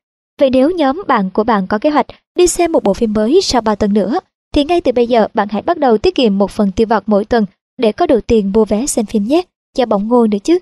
[0.40, 3.40] Vậy nếu nhóm bạn của bạn có kế hoạch đi xem một bộ phim mới
[3.42, 4.20] sau 3 tuần nữa,
[4.54, 7.02] thì ngay từ bây giờ bạn hãy bắt đầu tiết kiệm một phần tiêu vặt
[7.06, 7.46] mỗi tuần
[7.78, 9.42] để có đủ tiền mua vé xem phim nhé,
[9.78, 10.58] và bỏng ngô nữa chứ.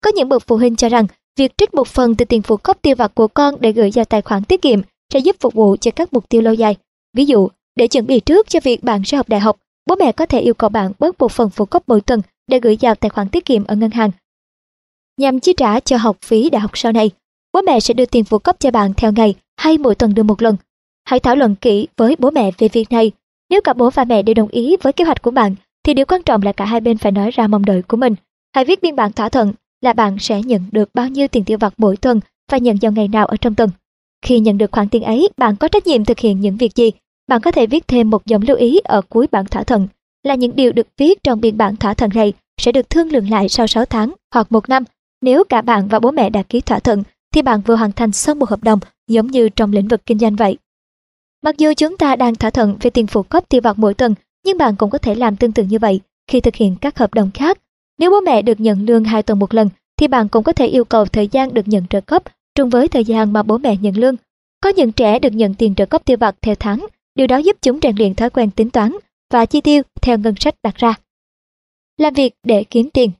[0.00, 1.06] Có những bậc phụ huynh cho rằng
[1.36, 4.04] việc trích một phần từ tiền phụ cấp tiêu vặt của con để gửi vào
[4.04, 4.80] tài khoản tiết kiệm
[5.12, 6.76] sẽ giúp phục vụ cho các mục tiêu lâu dài.
[7.16, 9.56] Ví dụ, để chuẩn bị trước cho việc bạn sẽ học đại học,
[9.86, 12.60] bố mẹ có thể yêu cầu bạn bớt một phần phụ cấp mỗi tuần để
[12.60, 14.10] gửi vào tài khoản tiết kiệm ở ngân hàng.
[15.16, 17.10] Nhằm chi trả cho học phí đại học sau này,
[17.52, 20.22] bố mẹ sẽ đưa tiền phụ cấp cho bạn theo ngày hay mỗi tuần đưa
[20.22, 20.56] một lần.
[21.04, 23.12] Hãy thảo luận kỹ với bố mẹ về việc này.
[23.50, 25.54] Nếu cả bố và mẹ đều đồng ý với kế hoạch của bạn,
[25.84, 28.14] thì điều quan trọng là cả hai bên phải nói ra mong đợi của mình.
[28.54, 31.58] Hãy viết biên bản thỏa thuận là bạn sẽ nhận được bao nhiêu tiền tiêu
[31.58, 32.20] vặt mỗi tuần
[32.50, 33.70] và nhận vào ngày nào ở trong tuần.
[34.22, 36.90] Khi nhận được khoản tiền ấy, bạn có trách nhiệm thực hiện những việc gì?
[37.28, 39.88] Bạn có thể viết thêm một dòng lưu ý ở cuối bản thỏa thuận
[40.22, 43.30] là những điều được viết trong biên bản thỏa thuận này sẽ được thương lượng
[43.30, 44.84] lại sau 6 tháng hoặc một năm.
[45.22, 47.02] Nếu cả bạn và bố mẹ đã ký thỏa thuận
[47.34, 48.78] thì bạn vừa hoàn thành xong một hợp đồng
[49.08, 50.58] giống như trong lĩnh vực kinh doanh vậy.
[51.42, 54.14] Mặc dù chúng ta đang thỏa thuận về tiền phụ cấp tiêu vặt mỗi tuần,
[54.46, 57.14] nhưng bạn cũng có thể làm tương tự như vậy khi thực hiện các hợp
[57.14, 57.58] đồng khác.
[58.00, 60.66] Nếu bố mẹ được nhận lương hai tuần một lần, thì bạn cũng có thể
[60.66, 62.22] yêu cầu thời gian được nhận trợ cấp
[62.54, 64.16] trùng với thời gian mà bố mẹ nhận lương.
[64.62, 67.56] Có những trẻ được nhận tiền trợ cấp tiêu vặt theo tháng, điều đó giúp
[67.62, 68.96] chúng rèn luyện thói quen tính toán
[69.32, 70.94] và chi tiêu theo ngân sách đặt ra.
[71.96, 73.10] Làm việc để kiếm tiền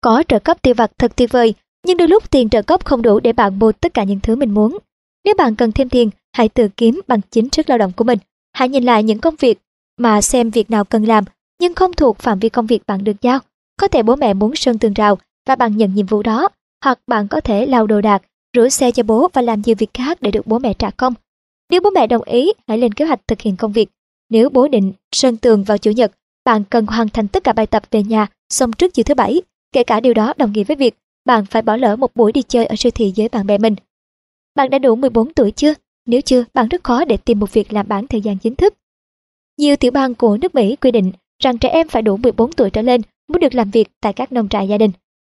[0.00, 1.54] Có trợ cấp tiêu vặt thật tuyệt vời,
[1.86, 4.36] nhưng đôi lúc tiền trợ cấp không đủ để bạn mua tất cả những thứ
[4.36, 4.78] mình muốn.
[5.24, 8.18] Nếu bạn cần thêm tiền, hãy tự kiếm bằng chính sức lao động của mình.
[8.52, 9.58] Hãy nhìn lại những công việc
[9.96, 11.24] mà xem việc nào cần làm,
[11.60, 13.38] nhưng không thuộc phạm vi công việc bạn được giao.
[13.80, 16.48] Có thể bố mẹ muốn sơn tường rào và bạn nhận nhiệm vụ đó,
[16.84, 18.22] hoặc bạn có thể lau đồ đạc,
[18.56, 21.14] rửa xe cho bố và làm nhiều việc khác để được bố mẹ trả công.
[21.70, 23.88] Nếu bố mẹ đồng ý, hãy lên kế hoạch thực hiện công việc.
[24.30, 26.12] Nếu bố định sơn tường vào chủ nhật,
[26.44, 29.42] bạn cần hoàn thành tất cả bài tập về nhà xong trước chiều thứ bảy.
[29.72, 32.42] Kể cả điều đó đồng nghĩa với việc bạn phải bỏ lỡ một buổi đi
[32.42, 33.74] chơi ở siêu thị với bạn bè mình.
[34.54, 35.74] Bạn đã đủ 14 tuổi chưa?
[36.06, 38.74] Nếu chưa, bạn rất khó để tìm một việc làm bán thời gian chính thức.
[39.58, 41.12] Nhiều tiểu bang của nước Mỹ quy định
[41.42, 44.32] rằng trẻ em phải đủ 14 tuổi trở lên mới được làm việc tại các
[44.32, 44.90] nông trại gia đình.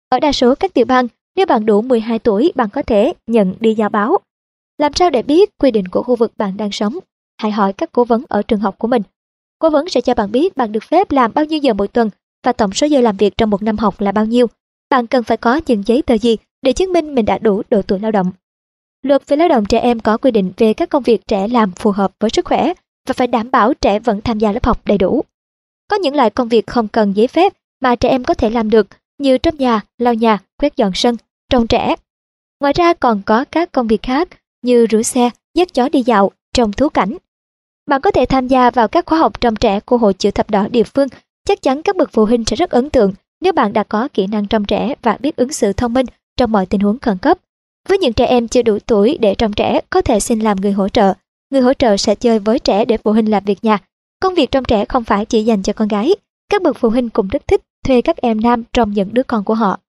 [0.10, 3.56] Ở đa số các tiểu bang, nếu bạn đủ 12 tuổi, bạn có thể nhận
[3.60, 4.18] đi giao báo.
[4.78, 6.98] Làm sao để biết quy định của khu vực bạn đang sống?
[7.38, 9.02] Hãy hỏi các cố vấn ở trường học của mình.
[9.60, 12.10] Cố vấn sẽ cho bạn biết bạn được phép làm bao nhiêu giờ mỗi tuần
[12.46, 14.48] và tổng số giờ làm việc trong một năm học là bao nhiêu.
[14.90, 17.82] Bạn cần phải có những giấy tờ gì để chứng minh mình đã đủ độ
[17.82, 18.32] tuổi lao động.
[19.02, 21.72] Luật về lao động trẻ em có quy định về các công việc trẻ làm
[21.72, 22.74] phù hợp với sức khỏe
[23.08, 25.24] và phải đảm bảo trẻ vẫn tham gia lớp học đầy đủ.
[25.88, 28.70] Có những loại công việc không cần giấy phép mà trẻ em có thể làm
[28.70, 28.88] được
[29.18, 31.18] như trong nhà, lau nhà, quét dọn sân,
[31.50, 31.96] trông trẻ.
[32.60, 34.30] Ngoài ra còn có các công việc khác
[34.62, 37.18] như rửa xe, dắt chó đi dạo, trồng thú cảnh.
[37.88, 40.50] Bạn có thể tham gia vào các khóa học trông trẻ của Hội chữ thập
[40.50, 41.08] đỏ địa phương.
[41.48, 44.28] Chắc chắn các bậc phụ huynh sẽ rất ấn tượng nếu bạn đã có kỹ
[44.28, 46.06] năng trông trẻ và biết ứng xử thông minh
[46.38, 47.38] trong mọi tình huống khẩn cấp.
[47.90, 50.72] Với những trẻ em chưa đủ tuổi để trông trẻ, có thể xin làm người
[50.72, 51.14] hỗ trợ.
[51.50, 53.78] Người hỗ trợ sẽ chơi với trẻ để phụ huynh làm việc nhà.
[54.20, 56.16] Công việc trông trẻ không phải chỉ dành cho con gái.
[56.50, 59.44] Các bậc phụ huynh cũng rất thích thuê các em nam trông những đứa con
[59.44, 59.80] của họ.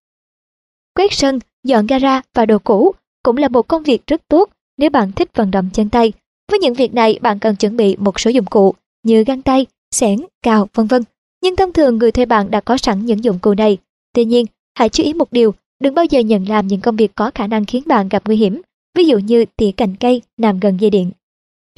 [0.94, 4.90] Quét sân, dọn gara và đồ cũ cũng là một công việc rất tốt nếu
[4.90, 6.12] bạn thích vận động chân tay.
[6.50, 9.66] Với những việc này bạn cần chuẩn bị một số dụng cụ như găng tay,
[9.94, 11.02] xẻng, cào, vân vân.
[11.42, 13.78] Nhưng thông thường người thuê bạn đã có sẵn những dụng cụ này.
[14.14, 14.46] Tuy nhiên,
[14.78, 17.46] hãy chú ý một điều, đừng bao giờ nhận làm những công việc có khả
[17.46, 18.60] năng khiến bạn gặp nguy hiểm,
[18.94, 21.10] ví dụ như tỉa cành cây nằm gần dây điện.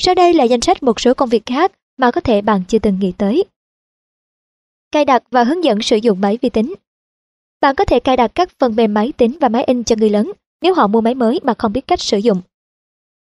[0.01, 2.79] Sau đây là danh sách một số công việc khác mà có thể bạn chưa
[2.79, 3.45] từng nghĩ tới.
[4.93, 6.75] Cài đặt và hướng dẫn sử dụng máy vi tính.
[7.61, 10.11] Bạn có thể cài đặt các phần mềm máy tính và máy in cho người
[10.11, 12.41] lớn nếu họ mua máy mới mà không biết cách sử dụng.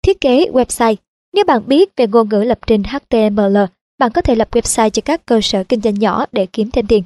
[0.02, 0.96] Thiết kế website.
[1.34, 3.58] Nếu bạn biết về ngôn ngữ lập trình HTML,
[3.98, 6.88] bạn có thể lập website cho các cơ sở kinh doanh nhỏ để kiếm thêm
[6.88, 7.04] tiền.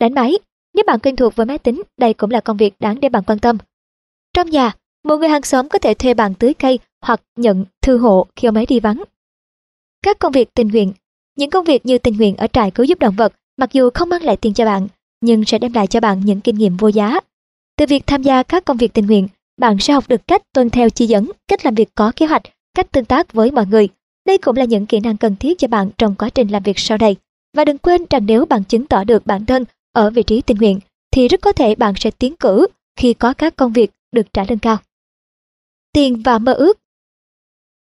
[0.00, 0.38] Đánh máy.
[0.74, 3.22] Nếu bạn quen thuộc với máy tính, đây cũng là công việc đáng để bạn
[3.26, 3.58] quan tâm.
[4.34, 4.72] Trong nhà,
[5.04, 8.48] một người hàng xóm có thể thuê bạn tưới cây hoặc nhận thư hộ khi
[8.48, 9.02] ông ấy đi vắng.
[10.04, 10.92] Các công việc tình nguyện
[11.36, 14.08] Những công việc như tình nguyện ở trại cứu giúp động vật mặc dù không
[14.08, 14.88] mang lại tiền cho bạn,
[15.20, 17.20] nhưng sẽ đem lại cho bạn những kinh nghiệm vô giá.
[17.76, 19.28] Từ việc tham gia các công việc tình nguyện,
[19.60, 22.42] bạn sẽ học được cách tuân theo chỉ dẫn, cách làm việc có kế hoạch,
[22.74, 23.88] cách tương tác với mọi người.
[24.26, 26.78] Đây cũng là những kỹ năng cần thiết cho bạn trong quá trình làm việc
[26.78, 27.16] sau này.
[27.56, 30.56] Và đừng quên rằng nếu bạn chứng tỏ được bản thân ở vị trí tình
[30.56, 32.66] nguyện, thì rất có thể bạn sẽ tiến cử
[32.96, 34.76] khi có các công việc được trả lương cao.
[35.92, 36.78] Tiền và mơ ước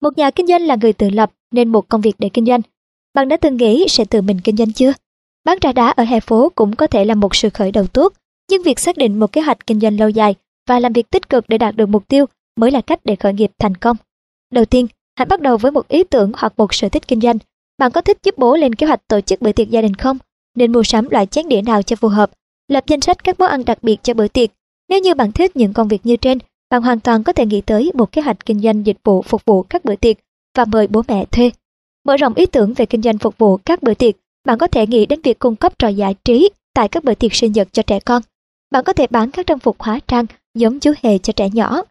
[0.06, 2.62] một nhà kinh doanh là người tự lập nên một công việc để kinh doanh.
[3.14, 4.94] Bạn đã từng nghĩ sẽ tự mình kinh doanh chưa?
[5.46, 8.14] Bán trà đá ở hè phố cũng có thể là một sự khởi đầu tốt,
[8.52, 10.36] nhưng việc xác định một kế hoạch kinh doanh lâu dài
[10.68, 12.26] và làm việc tích cực để đạt được mục tiêu
[12.56, 13.98] mới là cách để khởi nghiệp thành công.
[14.54, 14.88] Đầu tiên,
[15.18, 17.38] hãy bắt đầu với một ý tưởng hoặc một sở thích kinh doanh.
[17.78, 20.18] Bạn có thích giúp bố lên kế hoạch tổ chức bữa tiệc gia đình không?
[20.56, 22.32] Nên mua sắm loại chén đĩa nào cho phù hợp.
[22.68, 24.50] Lập danh sách các món ăn đặc biệt cho bữa tiệc.
[24.90, 26.38] Nếu như bạn thích những công việc như trên,
[26.76, 29.46] bạn hoàn toàn có thể nghĩ tới một kế hoạch kinh doanh dịch vụ phục
[29.46, 30.18] vụ các bữa tiệc
[30.58, 31.52] và mời bố mẹ thuê.
[32.06, 34.16] Mở rộng ý tưởng về kinh doanh phục vụ các bữa tiệc,
[34.46, 37.34] bạn có thể nghĩ đến việc cung cấp trò giải trí tại các bữa tiệc
[37.34, 38.22] sinh nhật cho trẻ con.
[38.72, 40.26] Bạn có thể bán các trang phục hóa trang
[40.56, 41.82] giống chú hề cho trẻ nhỏ.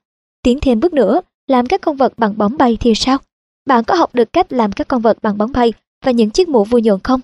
[0.42, 3.18] Tiến thêm bước nữa, làm các con vật bằng bóng bay thì sao?
[3.66, 5.72] Bạn có học được cách làm các con vật bằng bóng bay
[6.04, 7.20] và những chiếc mũ vui nhộn không?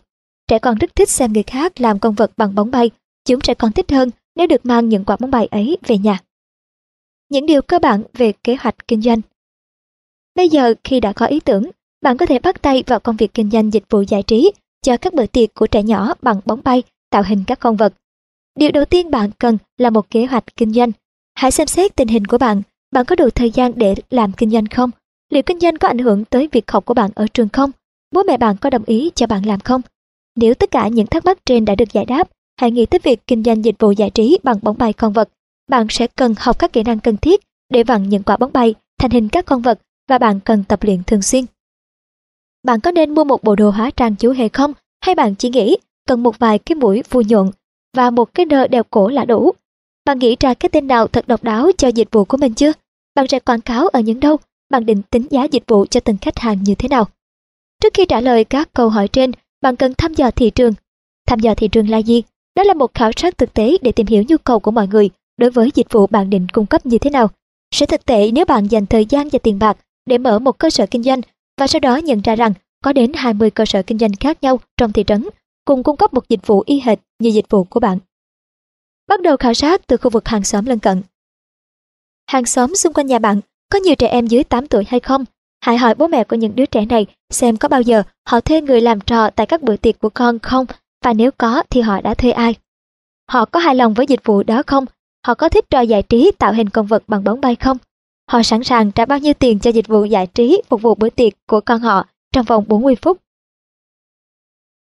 [0.49, 2.91] Trẻ con rất thích xem người khác làm con vật bằng bóng bay,
[3.25, 6.19] chúng sẽ còn thích hơn nếu được mang những quả bóng bay ấy về nhà.
[7.31, 9.21] Những điều cơ bản về kế hoạch kinh doanh
[10.35, 11.71] Bây giờ khi đã có ý tưởng,
[12.03, 14.53] bạn có thể bắt tay vào công việc kinh doanh dịch vụ giải trí
[14.83, 17.95] cho các bữa tiệc của trẻ nhỏ bằng bóng bay, tạo hình các con vật.
[18.59, 20.93] Điều đầu tiên bạn cần là một kế hoạch kinh doanh.
[21.35, 22.63] Hãy xem xét tình hình của bạn,
[22.93, 24.91] bạn có đủ thời gian để làm kinh doanh không?
[25.31, 27.71] Liệu kinh doanh có ảnh hưởng tới việc học của bạn ở trường không?
[28.13, 29.81] Bố mẹ bạn có đồng ý cho bạn làm không?
[30.37, 33.27] Nếu tất cả những thắc mắc trên đã được giải đáp, hãy nghĩ tới việc
[33.27, 35.29] kinh doanh dịch vụ giải trí bằng bóng bay con vật.
[35.71, 37.41] Bạn sẽ cần học các kỹ năng cần thiết
[37.73, 40.83] để vặn những quả bóng bay thành hình các con vật và bạn cần tập
[40.83, 41.45] luyện thường xuyên.
[42.63, 44.73] Bạn có nên mua một bộ đồ hóa trang chú hề không?
[45.05, 45.77] Hay bạn chỉ nghĩ
[46.07, 47.51] cần một vài cái mũi vui nhộn
[47.97, 49.53] và một cái nơ đeo cổ là đủ?
[50.05, 52.73] Bạn nghĩ ra cái tên nào thật độc đáo cho dịch vụ của mình chưa?
[53.15, 54.37] Bạn sẽ quảng cáo ở những đâu?
[54.71, 57.05] Bạn định tính giá dịch vụ cho từng khách hàng như thế nào?
[57.83, 59.33] Trước khi trả lời các câu hỏi trên,
[59.63, 60.73] bạn cần thăm dò thị trường.
[61.27, 62.23] Thăm dò thị trường là gì?
[62.57, 65.11] Đó là một khảo sát thực tế để tìm hiểu nhu cầu của mọi người
[65.41, 67.29] đối với dịch vụ bạn định cung cấp như thế nào.
[67.75, 69.77] Sẽ thực tệ nếu bạn dành thời gian và tiền bạc
[70.07, 71.21] để mở một cơ sở kinh doanh
[71.61, 72.53] và sau đó nhận ra rằng
[72.85, 75.29] có đến 20 cơ sở kinh doanh khác nhau trong thị trấn
[75.65, 77.99] cùng cung cấp một dịch vụ y hệt như dịch vụ của bạn.
[79.09, 81.03] Bắt đầu khảo sát từ khu vực hàng xóm lân cận.
[82.27, 83.41] Hàng xóm xung quanh nhà bạn,
[83.73, 85.25] có nhiều trẻ em dưới 8 tuổi hay không?
[85.61, 88.61] Hãy hỏi bố mẹ của những đứa trẻ này xem có bao giờ họ thuê
[88.61, 90.67] người làm trò tại các bữa tiệc của con không
[91.05, 92.55] và nếu có thì họ đã thuê ai.
[93.31, 94.85] Họ có hài lòng với dịch vụ đó không?
[95.27, 97.79] Họ có thích trò giải trí tạo hình con vật bằng bóng bay không?
[98.31, 101.11] Họ sẵn sàng trả bao nhiêu tiền cho dịch vụ giải trí phục vụ bữa
[101.11, 103.19] tiệc của con họ trong vòng 40 phút.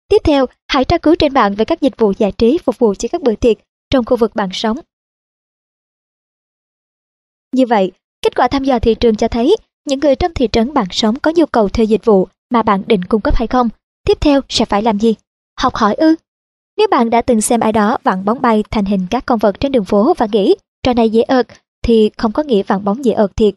[0.10, 2.94] Tiếp theo, hãy tra cứu trên mạng về các dịch vụ giải trí phục vụ
[2.96, 3.58] cho các bữa tiệc
[3.90, 4.78] trong khu vực bạn sống.
[7.52, 7.92] Như vậy,
[8.22, 11.20] kết quả thăm dò thị trường cho thấy những người trong thị trấn bạn sống
[11.20, 13.70] có nhu cầu thuê dịch vụ mà bạn định cung cấp hay không.
[14.04, 15.16] Tiếp theo sẽ phải làm gì?
[15.60, 16.16] Học hỏi ư?
[16.80, 19.60] Nếu bạn đã từng xem ai đó vặn bóng bay thành hình các con vật
[19.60, 21.48] trên đường phố và nghĩ trò này dễ ợt
[21.84, 23.56] thì không có nghĩa vặn bóng dễ ợt thiệt.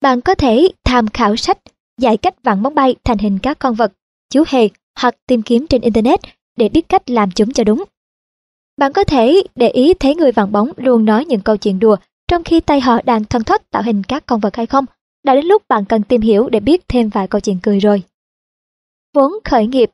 [0.00, 1.58] Bạn có thể tham khảo sách
[2.00, 3.92] dạy cách vặn bóng bay thành hình các con vật,
[4.30, 4.68] chú hề
[4.98, 6.20] hoặc tìm kiếm trên Internet
[6.56, 7.84] để biết cách làm chúng cho đúng.
[8.76, 11.96] Bạn có thể để ý thấy người vặn bóng luôn nói những câu chuyện đùa
[12.28, 14.84] trong khi tay họ đang thân thoát tạo hình các con vật hay không.
[15.24, 18.02] Đã đến lúc bạn cần tìm hiểu để biết thêm vài câu chuyện cười rồi.
[19.14, 19.90] Vốn khởi nghiệp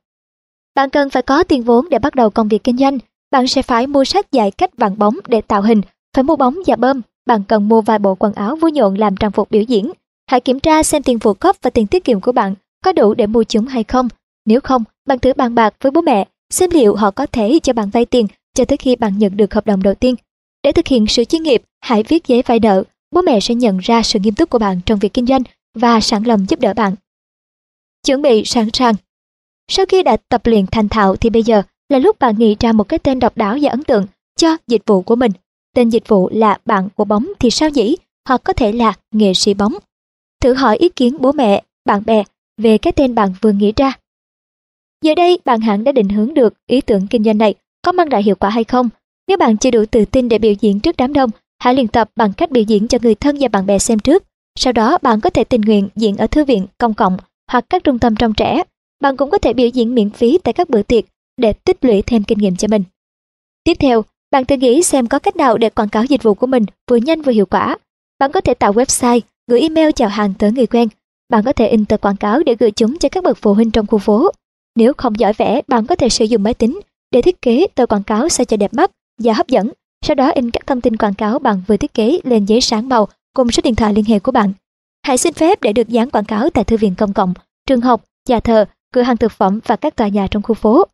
[0.78, 2.98] bạn cần phải có tiền vốn để bắt đầu công việc kinh doanh.
[3.30, 5.80] Bạn sẽ phải mua sách dạy cách vặn bóng để tạo hình,
[6.14, 7.02] phải mua bóng và bơm.
[7.26, 9.92] Bạn cần mua vài bộ quần áo vui nhộn làm trang phục biểu diễn.
[10.30, 13.14] Hãy kiểm tra xem tiền phụ cấp và tiền tiết kiệm của bạn có đủ
[13.14, 14.08] để mua chúng hay không.
[14.46, 17.72] Nếu không, bạn thử bàn bạc với bố mẹ xem liệu họ có thể cho
[17.72, 20.14] bạn vay tiền cho tới khi bạn nhận được hợp đồng đầu tiên.
[20.62, 22.82] Để thực hiện sự chuyên nghiệp, hãy viết giấy vay nợ.
[23.14, 25.42] Bố mẹ sẽ nhận ra sự nghiêm túc của bạn trong việc kinh doanh
[25.74, 26.94] và sẵn lòng giúp đỡ bạn.
[28.06, 28.94] Chuẩn bị sẵn sàng.
[29.68, 32.72] Sau khi đã tập luyện thành thạo thì bây giờ là lúc bạn nghĩ ra
[32.72, 35.32] một cái tên độc đáo và ấn tượng cho dịch vụ của mình.
[35.74, 37.96] Tên dịch vụ là bạn của bóng thì sao nhỉ?
[38.28, 39.74] Hoặc có thể là nghệ sĩ bóng.
[40.40, 42.22] Thử hỏi ý kiến bố mẹ, bạn bè
[42.60, 43.92] về cái tên bạn vừa nghĩ ra.
[45.04, 48.12] Giờ đây bạn hẳn đã định hướng được ý tưởng kinh doanh này có mang
[48.12, 48.88] lại hiệu quả hay không.
[49.28, 52.10] Nếu bạn chưa đủ tự tin để biểu diễn trước đám đông, hãy luyện tập
[52.16, 54.24] bằng cách biểu diễn cho người thân và bạn bè xem trước.
[54.58, 57.16] Sau đó bạn có thể tình nguyện diễn ở thư viện, công cộng
[57.50, 58.62] hoặc các trung tâm trong trẻ.
[59.02, 61.04] Bạn cũng có thể biểu diễn miễn phí tại các bữa tiệc
[61.36, 62.82] để tích lũy thêm kinh nghiệm cho mình.
[63.64, 66.46] Tiếp theo, bạn thử nghĩ xem có cách nào để quảng cáo dịch vụ của
[66.46, 67.78] mình vừa nhanh vừa hiệu quả.
[68.18, 70.88] Bạn có thể tạo website, gửi email chào hàng tới người quen.
[71.28, 73.70] Bạn có thể in tờ quảng cáo để gửi chúng cho các bậc phụ huynh
[73.70, 74.30] trong khu phố.
[74.76, 76.80] Nếu không giỏi vẽ, bạn có thể sử dụng máy tính
[77.10, 78.90] để thiết kế tờ quảng cáo sao cho đẹp mắt
[79.22, 79.70] và hấp dẫn.
[80.06, 82.88] Sau đó in các thông tin quảng cáo bạn vừa thiết kế lên giấy sáng
[82.88, 84.52] màu cùng số điện thoại liên hệ của bạn.
[85.02, 87.34] Hãy xin phép để được dán quảng cáo tại thư viện công cộng,
[87.66, 90.84] trường học, nhà thờ, cửa hàng thực phẩm và các tòa nhà trong khu phố.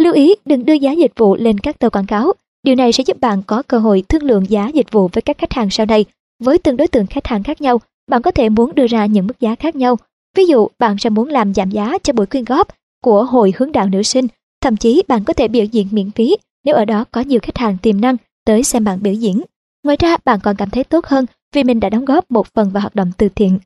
[0.00, 2.32] Lưu ý đừng đưa giá dịch vụ lên các tờ quảng cáo.
[2.62, 5.38] Điều này sẽ giúp bạn có cơ hội thương lượng giá dịch vụ với các
[5.38, 6.04] khách hàng sau này.
[6.42, 9.26] Với từng đối tượng khách hàng khác nhau, bạn có thể muốn đưa ra những
[9.26, 9.96] mức giá khác nhau.
[10.36, 12.68] Ví dụ, bạn sẽ muốn làm giảm giá cho buổi quyên góp
[13.02, 14.26] của Hội hướng đạo nữ sinh.
[14.60, 17.58] Thậm chí bạn có thể biểu diễn miễn phí nếu ở đó có nhiều khách
[17.58, 19.42] hàng tiềm năng tới xem bạn biểu diễn.
[19.84, 22.70] Ngoài ra, bạn còn cảm thấy tốt hơn vì mình đã đóng góp một phần
[22.70, 23.58] vào hoạt động từ thiện.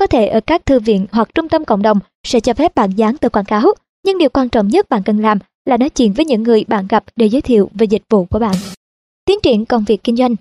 [0.00, 2.90] Có thể ở các thư viện hoặc trung tâm cộng đồng sẽ cho phép bạn
[2.90, 3.66] dán tờ quảng cáo
[4.06, 6.86] nhưng điều quan trọng nhất bạn cần làm là nói chuyện với những người bạn
[6.88, 8.54] gặp để giới thiệu về dịch vụ của bạn.
[9.24, 10.36] Tiến triển công việc kinh doanh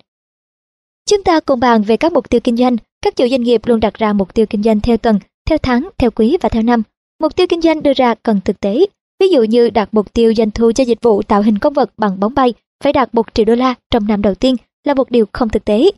[1.09, 2.77] Chúng ta cùng bàn về các mục tiêu kinh doanh.
[3.01, 5.19] Các chủ doanh nghiệp luôn đặt ra mục tiêu kinh doanh theo tuần,
[5.49, 6.83] theo tháng, theo quý và theo năm.
[7.21, 8.85] Mục tiêu kinh doanh đưa ra cần thực tế.
[9.19, 11.91] Ví dụ như đạt mục tiêu doanh thu cho dịch vụ tạo hình công vật
[11.97, 12.53] bằng bóng bay
[12.83, 15.65] phải đạt 1 triệu đô la trong năm đầu tiên là một điều không thực
[15.65, 15.91] tế.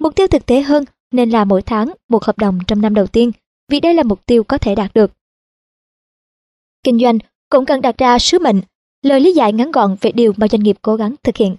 [0.00, 3.06] Mục tiêu thực tế hơn nên là mỗi tháng một hợp đồng trong năm đầu
[3.06, 3.32] tiên,
[3.68, 5.10] vì đây là mục tiêu có thể đạt được
[6.88, 7.18] kinh doanh
[7.50, 8.60] cũng cần đặt ra sứ mệnh,
[9.02, 11.56] lời lý giải ngắn gọn về điều mà doanh nghiệp cố gắng thực hiện.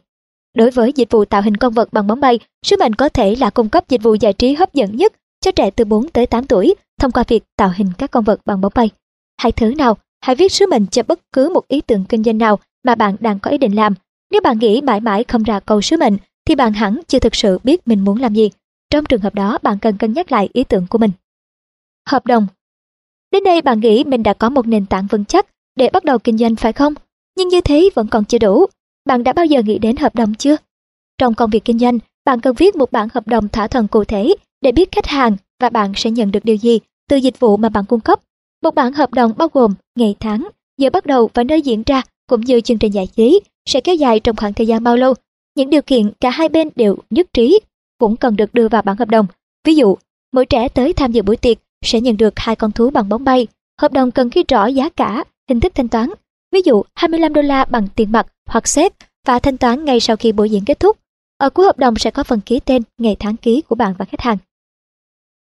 [0.55, 3.35] Đối với dịch vụ tạo hình con vật bằng bóng bay, sứ mệnh có thể
[3.35, 6.25] là cung cấp dịch vụ giải trí hấp dẫn nhất cho trẻ từ 4 tới
[6.25, 8.89] 8 tuổi thông qua việc tạo hình các con vật bằng bóng bay.
[9.37, 12.37] Hãy thử nào, hãy viết sứ mệnh cho bất cứ một ý tưởng kinh doanh
[12.37, 13.93] nào mà bạn đang có ý định làm.
[14.31, 17.35] Nếu bạn nghĩ mãi mãi không ra câu sứ mệnh thì bạn hẳn chưa thực
[17.35, 18.49] sự biết mình muốn làm gì.
[18.89, 21.11] Trong trường hợp đó, bạn cần cân nhắc lại ý tưởng của mình.
[22.09, 22.47] Hợp đồng
[23.31, 26.19] Đến đây bạn nghĩ mình đã có một nền tảng vững chắc để bắt đầu
[26.19, 26.93] kinh doanh phải không?
[27.37, 28.65] Nhưng như thế vẫn còn chưa đủ.
[29.05, 30.55] Bạn đã bao giờ nghĩ đến hợp đồng chưa?
[31.17, 34.03] Trong công việc kinh doanh, bạn cần viết một bản hợp đồng thỏa thuận cụ
[34.03, 36.79] thể để biết khách hàng và bạn sẽ nhận được điều gì
[37.09, 38.21] từ dịch vụ mà bạn cung cấp.
[38.63, 40.47] Một bản hợp đồng bao gồm ngày tháng,
[40.77, 43.95] giờ bắt đầu và nơi diễn ra cũng như chương trình giải trí sẽ kéo
[43.95, 45.13] dài trong khoảng thời gian bao lâu.
[45.55, 47.59] Những điều kiện cả hai bên đều nhất trí
[47.99, 49.27] cũng cần được đưa vào bản hợp đồng.
[49.63, 49.97] Ví dụ,
[50.31, 53.23] mỗi trẻ tới tham dự buổi tiệc sẽ nhận được hai con thú bằng bóng
[53.23, 53.47] bay.
[53.81, 56.09] Hợp đồng cần ghi rõ giá cả, hình thức thanh toán.
[56.51, 58.93] Ví dụ 25 đô la bằng tiền mặt hoặc xét
[59.27, 60.97] và thanh toán ngay sau khi buổi diễn kết thúc.
[61.37, 64.05] Ở cuối hợp đồng sẽ có phần ký tên, ngày tháng ký của bạn và
[64.05, 64.37] khách hàng.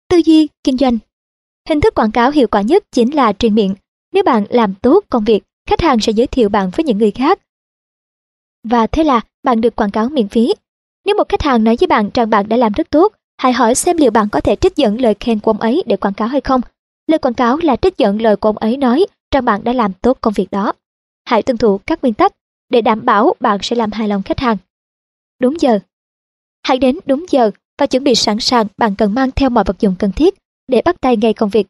[0.10, 0.98] Tư duy, kinh doanh
[1.70, 3.76] Hình thức quảng cáo hiệu quả nhất chính là truyền miệng.
[4.14, 7.12] Nếu bạn làm tốt công việc, khách hàng sẽ giới thiệu bạn với những người
[7.12, 7.40] khác.
[8.64, 10.54] Và thế là bạn được quảng cáo miễn phí.
[11.06, 13.14] Nếu một khách hàng nói với bạn rằng bạn đã làm rất tốt,
[13.44, 15.98] Hãy hỏi xem liệu bạn có thể trích dẫn lời khen của ông ấy để
[15.98, 16.62] quảng cáo hay không.
[17.08, 19.94] Lời quảng cáo là trích dẫn lời của ông ấy nói rằng bạn đã làm
[19.94, 20.74] tốt công việc đó.
[21.26, 22.34] Hãy tuân thủ các nguyên tắc
[22.70, 24.58] để đảm bảo bạn sẽ làm hài lòng khách hàng.
[25.40, 25.80] Đúng giờ
[26.64, 29.80] Hãy đến đúng giờ và chuẩn bị sẵn sàng bạn cần mang theo mọi vật
[29.80, 30.34] dụng cần thiết
[30.68, 31.68] để bắt tay ngay công việc.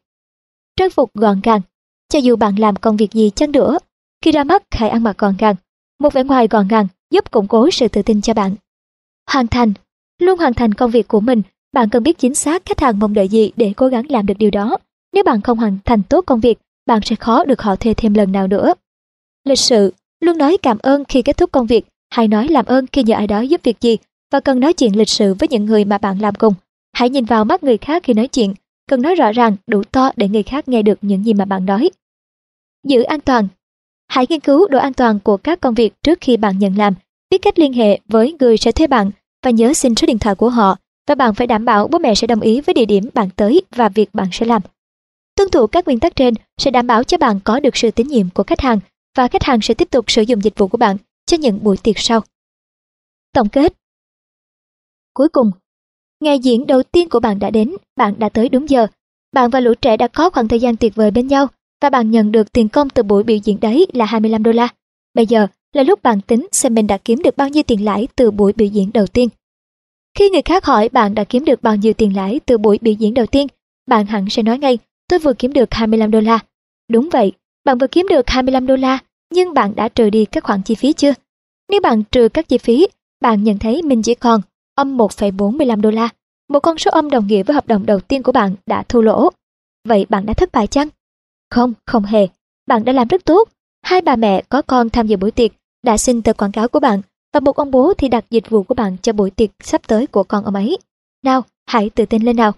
[0.76, 1.60] Trang phục gọn gàng
[2.08, 3.78] Cho dù bạn làm công việc gì chăng nữa,
[4.24, 5.54] khi ra mắt hãy ăn mặc gọn gàng.
[6.00, 8.54] Một vẻ ngoài gọn gàng giúp củng cố sự tự tin cho bạn.
[9.26, 9.72] Hoàn thành
[10.20, 11.42] Luôn hoàn thành công việc của mình
[11.74, 14.34] bạn cần biết chính xác khách hàng mong đợi gì để cố gắng làm được
[14.38, 14.78] điều đó.
[15.12, 18.14] Nếu bạn không hoàn thành tốt công việc, bạn sẽ khó được họ thuê thêm
[18.14, 18.74] lần nào nữa.
[19.44, 22.86] Lịch sự, luôn nói cảm ơn khi kết thúc công việc, hay nói làm ơn
[22.86, 23.96] khi nhờ ai đó giúp việc gì
[24.32, 26.54] và cần nói chuyện lịch sự với những người mà bạn làm cùng.
[26.92, 28.54] Hãy nhìn vào mắt người khác khi nói chuyện,
[28.88, 31.66] cần nói rõ ràng, đủ to để người khác nghe được những gì mà bạn
[31.66, 31.90] nói.
[32.86, 33.48] Giữ an toàn
[34.08, 36.94] Hãy nghiên cứu độ an toàn của các công việc trước khi bạn nhận làm,
[37.30, 39.10] biết cách liên hệ với người sẽ thuê bạn
[39.42, 40.76] và nhớ xin số điện thoại của họ
[41.06, 43.62] và bạn phải đảm bảo bố mẹ sẽ đồng ý với địa điểm bạn tới
[43.76, 44.62] và việc bạn sẽ làm.
[45.36, 48.08] Tuân thủ các nguyên tắc trên sẽ đảm bảo cho bạn có được sự tín
[48.08, 48.80] nhiệm của khách hàng
[49.16, 50.96] và khách hàng sẽ tiếp tục sử dụng dịch vụ của bạn
[51.26, 52.20] cho những buổi tiệc sau.
[53.32, 53.72] Tổng kết
[55.14, 55.50] Cuối cùng,
[56.20, 58.86] ngày diễn đầu tiên của bạn đã đến, bạn đã tới đúng giờ.
[59.32, 61.46] Bạn và lũ trẻ đã có khoảng thời gian tuyệt vời bên nhau
[61.82, 64.68] và bạn nhận được tiền công từ buổi biểu diễn đấy là 25 đô la.
[65.14, 65.46] Bây giờ,
[65.76, 68.52] là lúc bạn tính xem mình đã kiếm được bao nhiêu tiền lãi từ buổi
[68.52, 69.28] biểu diễn đầu tiên.
[70.18, 72.94] Khi người khác hỏi bạn đã kiếm được bao nhiêu tiền lãi từ buổi biểu
[72.94, 73.46] diễn đầu tiên,
[73.86, 74.78] bạn hẳn sẽ nói ngay,
[75.08, 76.38] tôi vừa kiếm được 25 đô la.
[76.90, 77.32] Đúng vậy,
[77.64, 78.98] bạn vừa kiếm được 25 đô la,
[79.32, 81.12] nhưng bạn đã trừ đi các khoản chi phí chưa?
[81.70, 82.86] Nếu bạn trừ các chi phí,
[83.20, 84.40] bạn nhận thấy mình chỉ còn
[84.74, 86.08] âm 1,45 đô la.
[86.48, 89.00] Một con số âm đồng nghĩa với hợp đồng đầu tiên của bạn đã thua
[89.00, 89.30] lỗ.
[89.88, 90.88] Vậy bạn đã thất bại chăng?
[91.50, 92.28] Không, không hề.
[92.66, 93.48] Bạn đã làm rất tốt.
[93.82, 95.52] Hai bà mẹ có con tham dự buổi tiệc
[95.84, 97.00] đã xin tờ quảng cáo của bạn
[97.32, 100.06] và một ông bố thì đặt dịch vụ của bạn cho buổi tiệc sắp tới
[100.06, 100.78] của con ông ấy.
[101.24, 102.52] Nào, hãy tự tin lên nào.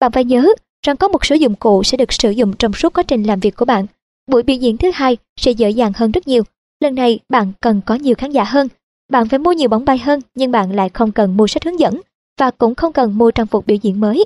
[0.00, 0.48] Bạn phải nhớ
[0.86, 3.40] rằng có một số dụng cụ sẽ được sử dụng trong suốt quá trình làm
[3.40, 3.86] việc của bạn.
[4.26, 6.42] Buổi biểu diễn thứ hai sẽ dễ dàng hơn rất nhiều.
[6.80, 8.68] Lần này bạn cần có nhiều khán giả hơn.
[9.10, 11.80] Bạn phải mua nhiều bóng bay hơn nhưng bạn lại không cần mua sách hướng
[11.80, 12.00] dẫn
[12.38, 14.24] và cũng không cần mua trang phục biểu diễn mới.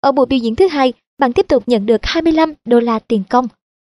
[0.00, 3.22] Ở buổi biểu diễn thứ hai, bạn tiếp tục nhận được 25 đô la tiền
[3.30, 3.48] công.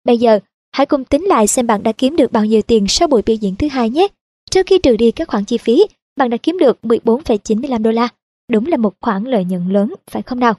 [0.05, 0.39] Bây giờ,
[0.75, 3.37] hãy cùng tính lại xem bạn đã kiếm được bao nhiêu tiền sau buổi biểu
[3.37, 4.09] diễn thứ hai nhé.
[4.51, 5.87] Trước khi trừ đi các khoản chi phí,
[6.17, 8.09] bạn đã kiếm được 14,95 đô la.
[8.51, 10.55] Đúng là một khoản lợi nhuận lớn, phải không nào?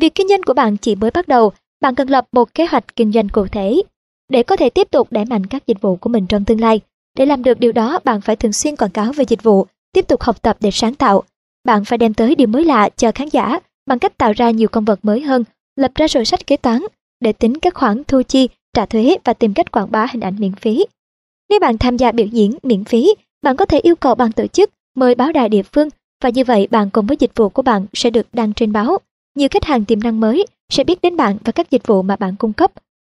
[0.00, 2.96] Việc kinh doanh của bạn chỉ mới bắt đầu, bạn cần lập một kế hoạch
[2.96, 3.82] kinh doanh cụ thể
[4.28, 6.80] để có thể tiếp tục đẩy mạnh các dịch vụ của mình trong tương lai.
[7.18, 10.08] Để làm được điều đó, bạn phải thường xuyên quảng cáo về dịch vụ, tiếp
[10.08, 11.22] tục học tập để sáng tạo.
[11.64, 14.68] Bạn phải đem tới điều mới lạ cho khán giả bằng cách tạo ra nhiều
[14.68, 15.44] công vật mới hơn,
[15.76, 16.82] lập ra sổ sách kế toán
[17.20, 18.48] để tính các khoản thu chi,
[18.78, 20.84] trả thuế và tìm cách quảng bá hình ảnh miễn phí.
[21.50, 24.46] Nếu bạn tham gia biểu diễn miễn phí, bạn có thể yêu cầu ban tổ
[24.46, 25.88] chức mời báo đài địa phương
[26.22, 28.98] và như vậy bạn cùng với dịch vụ của bạn sẽ được đăng trên báo.
[29.36, 32.16] Nhiều khách hàng tiềm năng mới sẽ biết đến bạn và các dịch vụ mà
[32.16, 32.72] bạn cung cấp.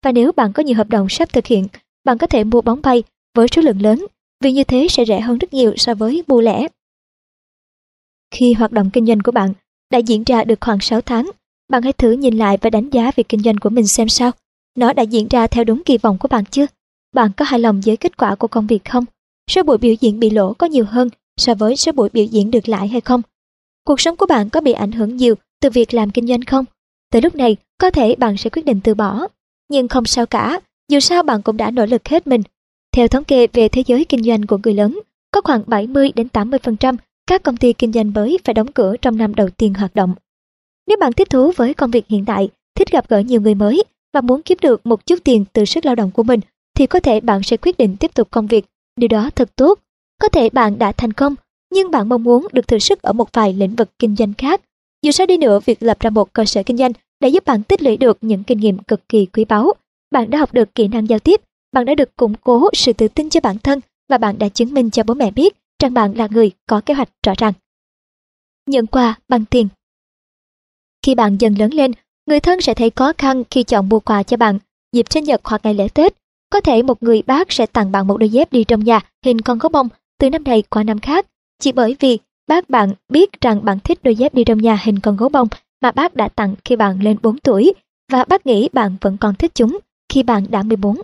[0.04, 1.66] Và nếu bạn có nhiều hợp đồng sắp thực hiện,
[2.04, 3.02] bạn có thể mua bóng bay
[3.34, 4.06] với số lượng lớn,
[4.40, 6.66] vì như thế sẽ rẻ hơn rất nhiều so với mua lẻ.
[8.30, 9.52] Khi hoạt động kinh doanh của bạn
[9.90, 11.30] đã diễn ra được khoảng 6 tháng,
[11.68, 14.30] bạn hãy thử nhìn lại và đánh giá việc kinh doanh của mình xem sao.
[14.78, 16.66] Nó đã diễn ra theo đúng kỳ vọng của bạn chưa?
[17.14, 19.04] Bạn có hài lòng với kết quả của công việc không?
[19.50, 22.50] Số buổi biểu diễn bị lỗ có nhiều hơn so với số buổi biểu diễn
[22.50, 23.22] được lãi hay không?
[23.84, 26.64] Cuộc sống của bạn có bị ảnh hưởng nhiều từ việc làm kinh doanh không?
[27.12, 29.26] Tới lúc này, có thể bạn sẽ quyết định từ bỏ.
[29.68, 32.42] Nhưng không sao cả, dù sao bạn cũng đã nỗ lực hết mình.
[32.92, 35.00] Theo thống kê về thế giới kinh doanh của người lớn,
[35.32, 36.96] có khoảng 70 đến 80%
[37.26, 40.14] các công ty kinh doanh mới phải đóng cửa trong năm đầu tiên hoạt động.
[40.86, 43.84] Nếu bạn thích thú với công việc hiện tại, thích gặp gỡ nhiều người mới
[44.14, 46.40] và muốn kiếm được một chút tiền từ sức lao động của mình,
[46.74, 48.64] thì có thể bạn sẽ quyết định tiếp tục công việc.
[48.96, 49.78] Điều đó thật tốt.
[50.20, 51.34] Có thể bạn đã thành công,
[51.72, 54.60] nhưng bạn mong muốn được thử sức ở một vài lĩnh vực kinh doanh khác.
[55.02, 57.62] Dù sao đi nữa, việc lập ra một cơ sở kinh doanh đã giúp bạn
[57.62, 59.72] tích lũy được những kinh nghiệm cực kỳ quý báu.
[60.10, 61.40] Bạn đã học được kỹ năng giao tiếp,
[61.72, 64.74] bạn đã được củng cố sự tự tin cho bản thân và bạn đã chứng
[64.74, 67.52] minh cho bố mẹ biết rằng bạn là người có kế hoạch rõ ràng.
[68.66, 69.68] Nhận quà bằng tiền
[71.06, 71.92] Khi bạn dần lớn lên,
[72.28, 74.58] người thân sẽ thấy khó khăn khi chọn mua quà cho bạn
[74.92, 76.14] dịp sinh nhật hoặc ngày lễ Tết.
[76.50, 79.40] Có thể một người bác sẽ tặng bạn một đôi dép đi trong nhà hình
[79.40, 79.88] con gấu bông
[80.18, 81.26] từ năm này qua năm khác,
[81.60, 82.18] chỉ bởi vì
[82.48, 85.48] bác bạn biết rằng bạn thích đôi dép đi trong nhà hình con gấu bông
[85.82, 87.72] mà bác đã tặng khi bạn lên 4 tuổi
[88.12, 89.78] và bác nghĩ bạn vẫn còn thích chúng
[90.08, 90.96] khi bạn đã 14.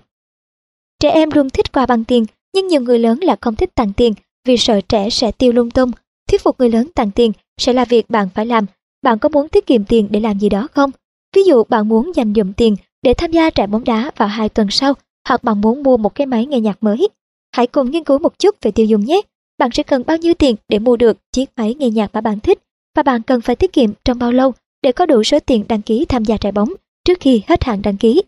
[1.00, 3.92] Trẻ em luôn thích quà bằng tiền, nhưng nhiều người lớn là không thích tặng
[3.92, 4.14] tiền
[4.44, 5.90] vì sợ trẻ sẽ tiêu lung tung.
[6.28, 8.66] Thuyết phục người lớn tặng tiền sẽ là việc bạn phải làm.
[9.02, 10.90] Bạn có muốn tiết kiệm tiền để làm gì đó không?
[11.34, 14.48] Ví dụ bạn muốn dành dụm tiền để tham gia trại bóng đá vào hai
[14.48, 14.94] tuần sau,
[15.28, 17.08] hoặc bạn muốn mua một cái máy nghe nhạc mới.
[17.52, 19.20] Hãy cùng nghiên cứu một chút về tiêu dùng nhé.
[19.58, 22.40] Bạn sẽ cần bao nhiêu tiền để mua được chiếc máy nghe nhạc mà bạn
[22.40, 22.58] thích
[22.96, 24.52] và bạn cần phải tiết kiệm trong bao lâu
[24.82, 26.72] để có đủ số tiền đăng ký tham gia trại bóng
[27.04, 28.22] trước khi hết hạn đăng ký.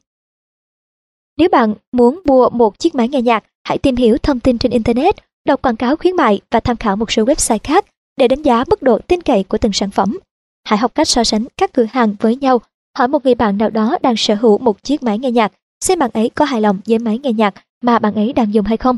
[1.38, 4.72] Nếu bạn muốn mua một chiếc máy nghe nhạc, hãy tìm hiểu thông tin trên
[4.72, 7.84] Internet đọc quảng cáo khuyến mại và tham khảo một số website khác
[8.16, 10.18] để đánh giá mức độ tin cậy của từng sản phẩm.
[10.64, 12.60] Hãy học cách so sánh các cửa hàng với nhau,
[12.96, 15.98] hỏi một người bạn nào đó đang sở hữu một chiếc máy nghe nhạc, xem
[15.98, 18.76] bạn ấy có hài lòng với máy nghe nhạc mà bạn ấy đang dùng hay
[18.76, 18.96] không.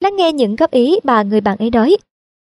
[0.00, 1.96] Lắng nghe những góp ý mà người bạn ấy nói.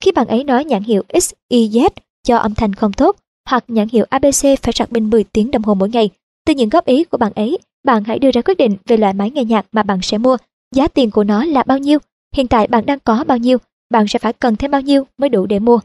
[0.04, 1.90] Khi bạn ấy nói nhãn hiệu X, Y, Z
[2.24, 3.16] cho âm thanh không tốt,
[3.50, 6.10] hoặc nhãn hiệu ABC phải sạc pin 10 tiếng đồng hồ mỗi ngày,
[6.46, 9.14] từ những góp ý của bạn ấy, bạn hãy đưa ra quyết định về loại
[9.14, 10.38] máy nghe nhạc mà bạn sẽ mua,
[10.76, 12.00] giá tiền của nó là bao nhiêu
[12.36, 13.58] hiện tại bạn đang có bao nhiêu,
[13.90, 15.80] bạn sẽ phải cần thêm bao nhiêu mới đủ để mua.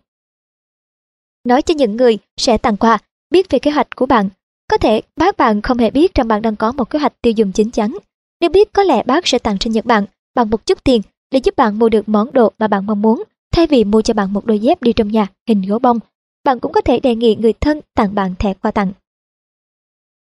[1.45, 2.99] Nói cho những người sẽ tặng quà,
[3.31, 4.29] biết về kế hoạch của bạn.
[4.71, 7.33] Có thể bác bạn không hề biết rằng bạn đang có một kế hoạch tiêu
[7.37, 7.97] dùng chính chắn.
[8.41, 11.41] Nếu biết có lẽ bác sẽ tặng sinh nhật bạn bằng một chút tiền để
[11.45, 14.33] giúp bạn mua được món đồ mà bạn mong muốn, thay vì mua cho bạn
[14.33, 15.99] một đôi dép đi trong nhà hình gấu bông.
[16.45, 18.93] Bạn cũng có thể đề nghị người thân tặng bạn thẻ quà tặng.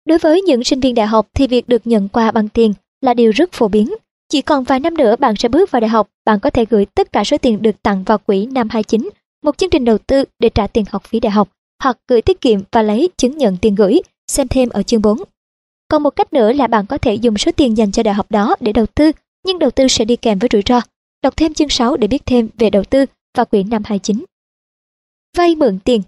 [0.06, 3.14] Đối với những sinh viên đại học thì việc được nhận quà bằng tiền là
[3.14, 3.94] điều rất phổ biến.
[4.30, 6.86] Chỉ còn vài năm nữa bạn sẽ bước vào đại học, bạn có thể gửi
[6.86, 9.10] tất cả số tiền được tặng vào quỹ năm 29,
[9.44, 11.50] một chương trình đầu tư để trả tiền học phí đại học,
[11.84, 15.18] hoặc gửi tiết kiệm và lấy chứng nhận tiền gửi, xem thêm ở chương 4.
[15.88, 18.32] Còn một cách nữa là bạn có thể dùng số tiền dành cho đại học
[18.32, 19.12] đó để đầu tư,
[19.46, 20.82] nhưng đầu tư sẽ đi kèm với rủi ro.
[21.24, 23.06] Đọc thêm chương 6 để biết thêm về đầu tư
[23.38, 24.26] và quyển năm 29.
[25.38, 26.02] Vay mượn tiền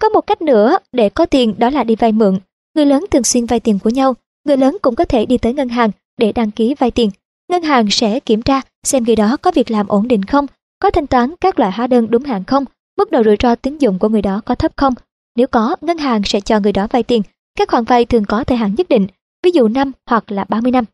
[0.00, 2.38] Có một cách nữa để có tiền đó là đi vay mượn.
[2.74, 5.54] Người lớn thường xuyên vay tiền của nhau, người lớn cũng có thể đi tới
[5.54, 7.10] ngân hàng để đăng ký vay tiền.
[7.50, 10.46] Ngân hàng sẽ kiểm tra xem người đó có việc làm ổn định không,
[10.78, 12.64] có thanh toán các loại hóa đơn đúng hạn không,
[12.98, 14.94] mức độ rủi ro tín dụng của người đó có thấp không.
[15.38, 17.22] Nếu có, ngân hàng sẽ cho người đó vay tiền.
[17.58, 19.06] Các khoản vay thường có thời hạn nhất định,
[19.42, 20.84] ví dụ năm hoặc là 30 năm.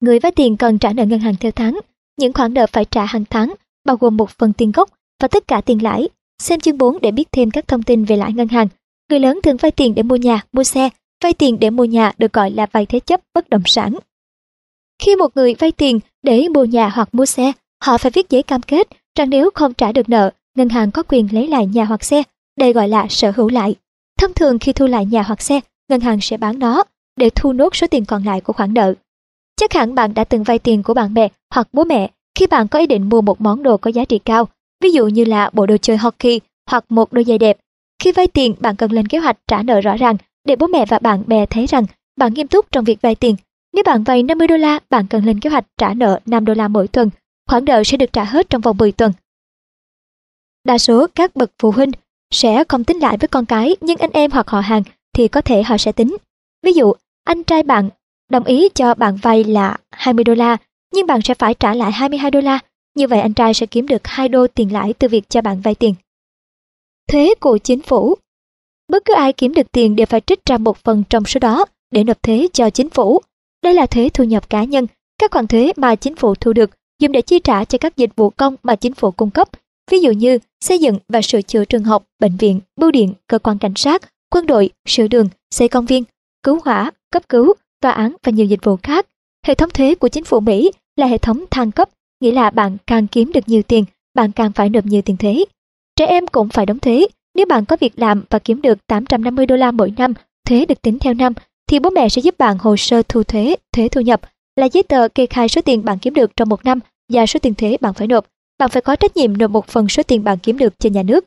[0.00, 1.80] Người vay tiền cần trả nợ ngân hàng theo tháng.
[2.18, 4.88] Những khoản nợ phải trả hàng tháng bao gồm một phần tiền gốc
[5.20, 6.08] và tất cả tiền lãi.
[6.42, 8.68] Xem chương 4 để biết thêm các thông tin về lãi ngân hàng.
[9.10, 10.88] Người lớn thường vay tiền để mua nhà, mua xe.
[11.22, 13.94] Vay tiền để mua nhà được gọi là vay thế chấp bất động sản.
[15.02, 17.52] Khi một người vay tiền để mua nhà hoặc mua xe,
[17.84, 18.88] họ phải viết giấy cam kết
[19.18, 22.22] rằng nếu không trả được nợ, ngân hàng có quyền lấy lại nhà hoặc xe.
[22.58, 23.74] Đây gọi là sở hữu lại.
[24.18, 26.84] Thông thường khi thu lại nhà hoặc xe, ngân hàng sẽ bán nó
[27.16, 28.94] để thu nốt số tiền còn lại của khoản nợ.
[29.56, 32.68] Chắc hẳn bạn đã từng vay tiền của bạn bè hoặc bố mẹ khi bạn
[32.68, 34.48] có ý định mua một món đồ có giá trị cao,
[34.80, 36.40] ví dụ như là bộ đồ chơi hockey
[36.70, 37.58] hoặc một đôi giày đẹp.
[38.02, 40.86] Khi vay tiền, bạn cần lên kế hoạch trả nợ rõ ràng để bố mẹ
[40.88, 41.84] và bạn bè thấy rằng
[42.16, 43.36] bạn nghiêm túc trong việc vay tiền.
[43.74, 46.54] Nếu bạn vay 50 đô la, bạn cần lên kế hoạch trả nợ 5 đô
[46.54, 47.10] la mỗi tuần.
[47.48, 49.12] Khoản nợ sẽ được trả hết trong vòng 10 tuần.
[50.64, 51.90] Đa số các bậc phụ huynh
[52.30, 54.82] sẽ không tính lại với con cái, nhưng anh em hoặc họ hàng
[55.14, 56.16] thì có thể họ sẽ tính.
[56.62, 56.92] Ví dụ,
[57.24, 57.90] anh trai bạn
[58.30, 60.56] đồng ý cho bạn vay là 20 đô la,
[60.94, 62.58] nhưng bạn sẽ phải trả lại 22 đô la.
[62.96, 65.60] Như vậy anh trai sẽ kiếm được 2 đô tiền lãi từ việc cho bạn
[65.60, 65.94] vay tiền.
[67.08, 68.14] Thuế của chính phủ
[68.88, 71.64] Bất cứ ai kiếm được tiền đều phải trích ra một phần trong số đó
[71.90, 73.20] để nộp thuế cho chính phủ.
[73.62, 74.86] Đây là thuế thu nhập cá nhân,
[75.18, 76.70] các khoản thuế mà chính phủ thu được
[77.00, 79.48] dùng để chi trả cho các dịch vụ công mà chính phủ cung cấp,
[79.90, 83.38] ví dụ như xây dựng và sửa chữa trường học, bệnh viện, bưu điện, cơ
[83.38, 86.04] quan cảnh sát, quân đội, sửa đường, xây công viên,
[86.42, 89.06] cứu hỏa, cấp cứu, tòa án và nhiều dịch vụ khác.
[89.46, 91.88] Hệ thống thuế của chính phủ Mỹ là hệ thống thang cấp,
[92.20, 93.84] nghĩa là bạn càng kiếm được nhiều tiền,
[94.14, 95.44] bạn càng phải nộp nhiều tiền thuế.
[95.96, 97.06] Trẻ em cũng phải đóng thuế.
[97.34, 100.14] Nếu bạn có việc làm và kiếm được 850 đô la mỗi năm,
[100.48, 101.32] thuế được tính theo năm,
[101.66, 104.20] thì bố mẹ sẽ giúp bạn hồ sơ thu thuế, thuế thu nhập,
[104.56, 106.78] là giấy tờ kê khai số tiền bạn kiếm được trong một năm
[107.12, 108.26] và số tiền thuế bạn phải nộp.
[108.58, 111.02] Bạn phải có trách nhiệm nộp một phần số tiền bạn kiếm được cho nhà
[111.02, 111.24] nước.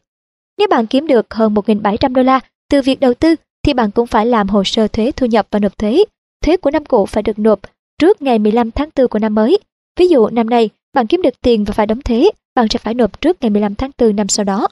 [0.57, 2.39] Nếu bạn kiếm được hơn 1.700 đô la
[2.69, 5.59] từ việc đầu tư, thì bạn cũng phải làm hồ sơ thuế thu nhập và
[5.59, 6.03] nộp thuế.
[6.43, 7.59] Thuế của năm cũ phải được nộp
[7.99, 9.57] trước ngày 15 tháng 4 của năm mới.
[9.99, 12.93] Ví dụ năm nay bạn kiếm được tiền và phải đóng thuế, bạn sẽ phải
[12.93, 14.67] nộp trước ngày 15 tháng 4 năm sau đó.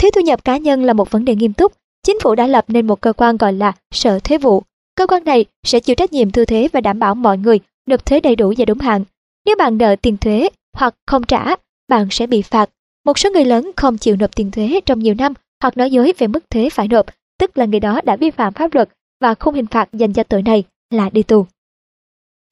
[0.00, 1.72] Thuế thu nhập cá nhân là một vấn đề nghiêm túc.
[2.06, 4.62] Chính phủ đã lập nên một cơ quan gọi là Sở Thuế vụ.
[4.94, 8.06] Cơ quan này sẽ chịu trách nhiệm thu thuế và đảm bảo mọi người nộp
[8.06, 9.04] thuế đầy đủ và đúng hạn.
[9.46, 11.56] Nếu bạn nợ tiền thuế hoặc không trả,
[11.88, 12.70] bạn sẽ bị phạt.
[13.04, 15.32] Một số người lớn không chịu nộp tiền thuế trong nhiều năm
[15.62, 17.06] hoặc nói dối về mức thuế phải nộp,
[17.38, 18.88] tức là người đó đã vi phạm pháp luật
[19.20, 21.46] và khung hình phạt dành cho tội này là đi tù.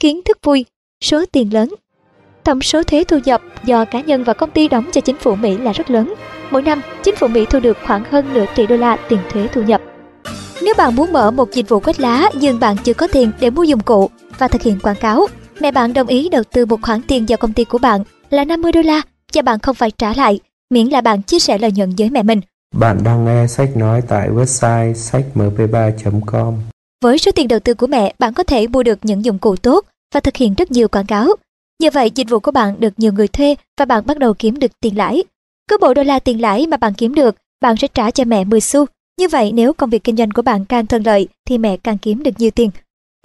[0.00, 0.64] Kiến thức vui,
[1.04, 1.74] số tiền lớn
[2.44, 5.34] Tổng số thuế thu nhập do cá nhân và công ty đóng cho chính phủ
[5.34, 6.14] Mỹ là rất lớn.
[6.50, 9.48] Mỗi năm, chính phủ Mỹ thu được khoảng hơn nửa tỷ đô la tiền thuế
[9.52, 9.82] thu nhập.
[10.62, 13.50] Nếu bạn muốn mở một dịch vụ quét lá nhưng bạn chưa có tiền để
[13.50, 15.26] mua dụng cụ và thực hiện quảng cáo,
[15.60, 18.44] mẹ bạn đồng ý đầu tư một khoản tiền vào công ty của bạn là
[18.44, 19.02] 50 đô la
[19.34, 20.40] và bạn không phải trả lại,
[20.70, 22.40] miễn là bạn chia sẻ lợi nhuận với mẹ mình.
[22.74, 26.54] Bạn đang nghe sách nói tại website sách.mp3.com
[27.02, 29.56] với số tiền đầu tư của mẹ, bạn có thể mua được những dụng cụ
[29.56, 29.84] tốt
[30.14, 31.28] và thực hiện rất nhiều quảng cáo.
[31.80, 34.58] Như vậy, dịch vụ của bạn được nhiều người thuê và bạn bắt đầu kiếm
[34.58, 35.24] được tiền lãi.
[35.68, 38.44] Cứ bộ đô la tiền lãi mà bạn kiếm được, bạn sẽ trả cho mẹ
[38.44, 38.86] 10 xu.
[39.18, 41.98] Như vậy, nếu công việc kinh doanh của bạn càng thuận lợi, thì mẹ càng
[41.98, 42.70] kiếm được nhiều tiền.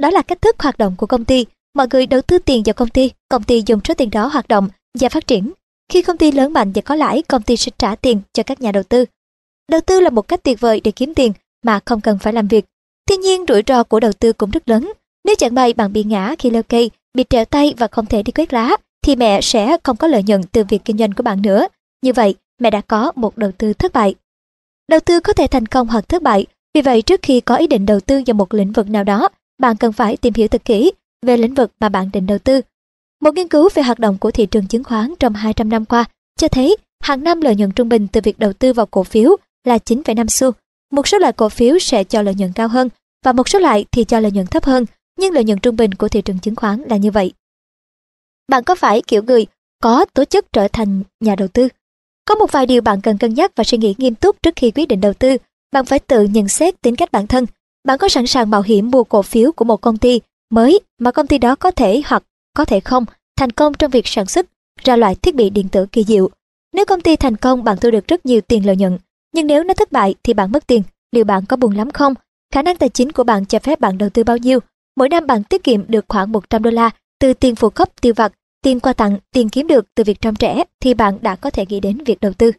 [0.01, 1.45] Đó là cách thức hoạt động của công ty.
[1.75, 4.47] Mọi người đầu tư tiền vào công ty, công ty dùng số tiền đó hoạt
[4.47, 4.69] động
[4.99, 5.51] và phát triển.
[5.91, 8.61] Khi công ty lớn mạnh và có lãi, công ty sẽ trả tiền cho các
[8.61, 9.05] nhà đầu tư.
[9.71, 11.33] Đầu tư là một cách tuyệt vời để kiếm tiền
[11.65, 12.65] mà không cần phải làm việc.
[13.07, 14.91] Tuy nhiên rủi ro của đầu tư cũng rất lớn.
[15.25, 18.23] Nếu chẳng may bạn bị ngã khi leo cây, bị trèo tay và không thể
[18.23, 21.23] đi quét lá, thì mẹ sẽ không có lợi nhuận từ việc kinh doanh của
[21.23, 21.67] bạn nữa.
[22.03, 24.15] Như vậy, mẹ đã có một đầu tư thất bại.
[24.89, 27.67] Đầu tư có thể thành công hoặc thất bại, vì vậy trước khi có ý
[27.67, 30.65] định đầu tư vào một lĩnh vực nào đó, bạn cần phải tìm hiểu thật
[30.65, 30.91] kỹ
[31.25, 32.61] về lĩnh vực mà bạn định đầu tư.
[33.21, 36.05] Một nghiên cứu về hoạt động của thị trường chứng khoán trong 200 năm qua
[36.39, 39.35] cho thấy hàng năm lợi nhuận trung bình từ việc đầu tư vào cổ phiếu
[39.63, 40.51] là 9,5 xu.
[40.91, 42.89] Một số loại cổ phiếu sẽ cho lợi nhuận cao hơn
[43.25, 44.85] và một số loại thì cho lợi nhuận thấp hơn,
[45.19, 47.33] nhưng lợi nhuận trung bình của thị trường chứng khoán là như vậy.
[48.47, 49.45] Bạn có phải kiểu người
[49.83, 51.67] có tố chất trở thành nhà đầu tư?
[52.25, 54.71] Có một vài điều bạn cần cân nhắc và suy nghĩ nghiêm túc trước khi
[54.71, 55.37] quyết định đầu tư.
[55.71, 57.45] Bạn phải tự nhận xét tính cách bản thân.
[57.83, 61.11] Bạn có sẵn sàng mạo hiểm mua cổ phiếu của một công ty mới mà
[61.11, 63.05] công ty đó có thể hoặc có thể không
[63.37, 64.45] thành công trong việc sản xuất
[64.83, 66.29] ra loại thiết bị điện tử kỳ diệu.
[66.73, 68.97] Nếu công ty thành công bạn thu được rất nhiều tiền lợi nhuận,
[69.33, 72.13] nhưng nếu nó thất bại thì bạn mất tiền, liệu bạn có buồn lắm không?
[72.53, 74.59] Khả năng tài chính của bạn cho phép bạn đầu tư bao nhiêu?
[74.97, 78.13] Mỗi năm bạn tiết kiệm được khoảng 100 đô la từ tiền phụ cấp tiêu
[78.15, 81.49] vặt tiền quà tặng, tiền kiếm được từ việc trông trẻ thì bạn đã có
[81.49, 82.51] thể nghĩ đến việc đầu tư.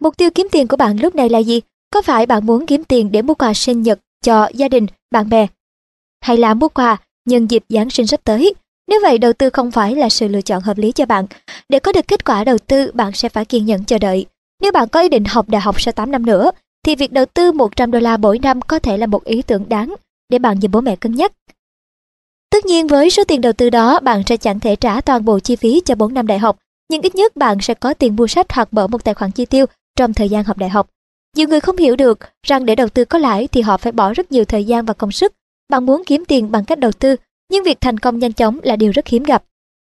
[0.00, 1.60] Mục tiêu kiếm tiền của bạn lúc này là gì?
[1.90, 5.28] Có phải bạn muốn kiếm tiền để mua quà sinh nhật cho gia đình, bạn
[5.28, 5.46] bè?
[6.20, 6.96] Hay là mua quà
[7.28, 8.54] nhân dịp Giáng sinh sắp tới?
[8.88, 11.26] Nếu vậy đầu tư không phải là sự lựa chọn hợp lý cho bạn.
[11.68, 14.26] Để có được kết quả đầu tư bạn sẽ phải kiên nhẫn chờ đợi.
[14.62, 16.50] Nếu bạn có ý định học đại học sau 8 năm nữa
[16.86, 19.68] thì việc đầu tư 100 đô la mỗi năm có thể là một ý tưởng
[19.68, 19.94] đáng
[20.28, 21.32] để bạn và bố mẹ cân nhắc.
[22.50, 25.38] Tất nhiên với số tiền đầu tư đó bạn sẽ chẳng thể trả toàn bộ
[25.38, 26.56] chi phí cho 4 năm đại học,
[26.90, 29.46] nhưng ít nhất bạn sẽ có tiền mua sách hoặc mở một tài khoản chi
[29.46, 29.66] tiêu
[29.96, 30.88] trong thời gian học đại học.
[31.36, 34.12] Nhiều người không hiểu được rằng để đầu tư có lãi thì họ phải bỏ
[34.12, 35.32] rất nhiều thời gian và công sức.
[35.68, 37.16] Bạn muốn kiếm tiền bằng cách đầu tư,
[37.50, 39.44] nhưng việc thành công nhanh chóng là điều rất hiếm gặp.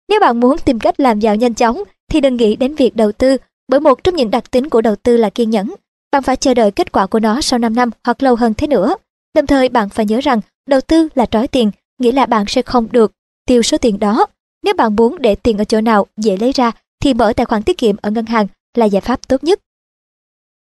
[0.10, 3.12] Nếu bạn muốn tìm cách làm giàu nhanh chóng thì đừng nghĩ đến việc đầu
[3.12, 5.76] tư, bởi một trong những đặc tính của đầu tư là kiên nhẫn.
[6.12, 8.68] Bạn phải chờ đợi kết quả của nó sau 5 năm hoặc lâu hơn thế
[8.68, 8.96] nữa.
[9.36, 12.62] Đồng thời bạn phải nhớ rằng đầu tư là trói tiền, nghĩa là bạn sẽ
[12.62, 13.12] không được
[13.46, 14.26] tiêu số tiền đó.
[14.64, 17.64] Nếu bạn muốn để tiền ở chỗ nào dễ lấy ra thì mở tài khoản
[17.64, 18.48] tiết kiệm ở ngân hàng
[18.78, 19.60] là giải pháp tốt nhất.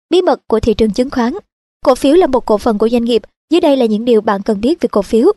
[0.10, 1.34] Bí mật của thị trường chứng khoán
[1.86, 4.42] Cổ phiếu là một cổ phần của doanh nghiệp, dưới đây là những điều bạn
[4.42, 5.32] cần biết về cổ phiếu.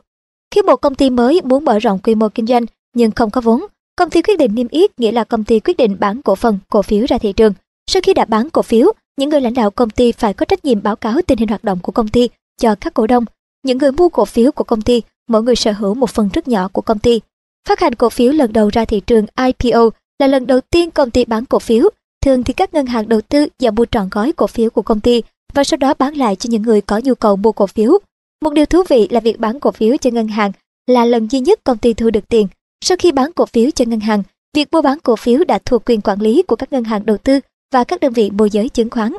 [0.51, 2.65] Khi một công ty mới muốn mở rộng quy mô kinh doanh
[2.95, 3.67] nhưng không có vốn,
[3.97, 6.59] công ty quyết định niêm yết nghĩa là công ty quyết định bán cổ phần,
[6.69, 7.53] cổ phiếu ra thị trường.
[7.91, 10.65] Sau khi đã bán cổ phiếu, những người lãnh đạo công ty phải có trách
[10.65, 12.29] nhiệm báo cáo tình hình hoạt động của công ty
[12.61, 13.25] cho các cổ đông.
[13.63, 16.49] Những người mua cổ phiếu của công ty, mỗi người sở hữu một phần rất
[16.49, 17.21] nhỏ của công ty.
[17.69, 21.11] Phát hành cổ phiếu lần đầu ra thị trường IPO là lần đầu tiên công
[21.11, 21.89] ty bán cổ phiếu.
[22.25, 25.01] Thường thì các ngân hàng đầu tư và mua trọn gói cổ phiếu của công
[25.01, 25.23] ty
[25.55, 27.99] và sau đó bán lại cho những người có nhu cầu mua cổ phiếu.
[28.43, 30.53] Một điều thú vị là việc bán cổ phiếu cho ngân hàng
[30.87, 32.49] là lần duy nhất công ty thu được tiền.
[32.85, 34.23] Sau khi bán cổ phiếu cho ngân hàng,
[34.55, 37.17] việc mua bán cổ phiếu đã thuộc quyền quản lý của các ngân hàng đầu
[37.17, 37.41] tư
[37.73, 39.13] và các đơn vị môi giới chứng khoán.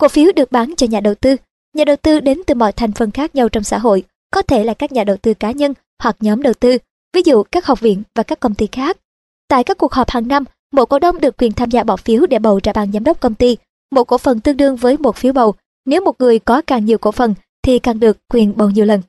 [0.00, 1.36] Cổ phiếu được bán cho nhà đầu tư.
[1.76, 4.64] Nhà đầu tư đến từ mọi thành phần khác nhau trong xã hội, có thể
[4.64, 6.78] là các nhà đầu tư cá nhân hoặc nhóm đầu tư,
[7.12, 8.96] ví dụ các học viện và các công ty khác.
[9.48, 12.26] Tại các cuộc họp hàng năm, mỗi cổ đông được quyền tham gia bỏ phiếu
[12.26, 13.56] để bầu ra ban giám đốc công ty.
[13.90, 15.54] Một cổ phần tương đương với một phiếu bầu.
[15.86, 17.34] Nếu một người có càng nhiều cổ phần
[17.70, 19.02] thì càng được quyền bầu nhiều lần.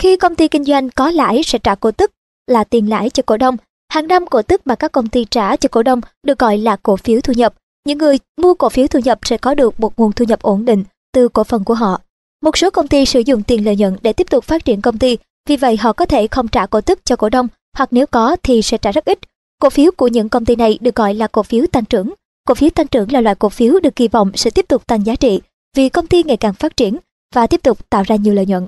[0.00, 2.10] Khi công ty kinh doanh có lãi sẽ trả cổ tức
[2.46, 3.56] là tiền lãi cho cổ đông.
[3.92, 6.76] Hàng năm cổ tức mà các công ty trả cho cổ đông được gọi là
[6.76, 7.54] cổ phiếu thu nhập.
[7.86, 10.64] Những người mua cổ phiếu thu nhập sẽ có được một nguồn thu nhập ổn
[10.64, 12.00] định từ cổ phần của họ.
[12.42, 14.98] Một số công ty sử dụng tiền lợi nhuận để tiếp tục phát triển công
[14.98, 15.18] ty,
[15.48, 18.36] vì vậy họ có thể không trả cổ tức cho cổ đông, hoặc nếu có
[18.42, 19.18] thì sẽ trả rất ít.
[19.58, 22.12] Cổ phiếu của những công ty này được gọi là cổ phiếu tăng trưởng.
[22.46, 25.06] Cổ phiếu tăng trưởng là loại cổ phiếu được kỳ vọng sẽ tiếp tục tăng
[25.06, 25.40] giá trị
[25.76, 26.96] vì công ty ngày càng phát triển
[27.34, 28.66] và tiếp tục tạo ra nhiều lợi nhuận.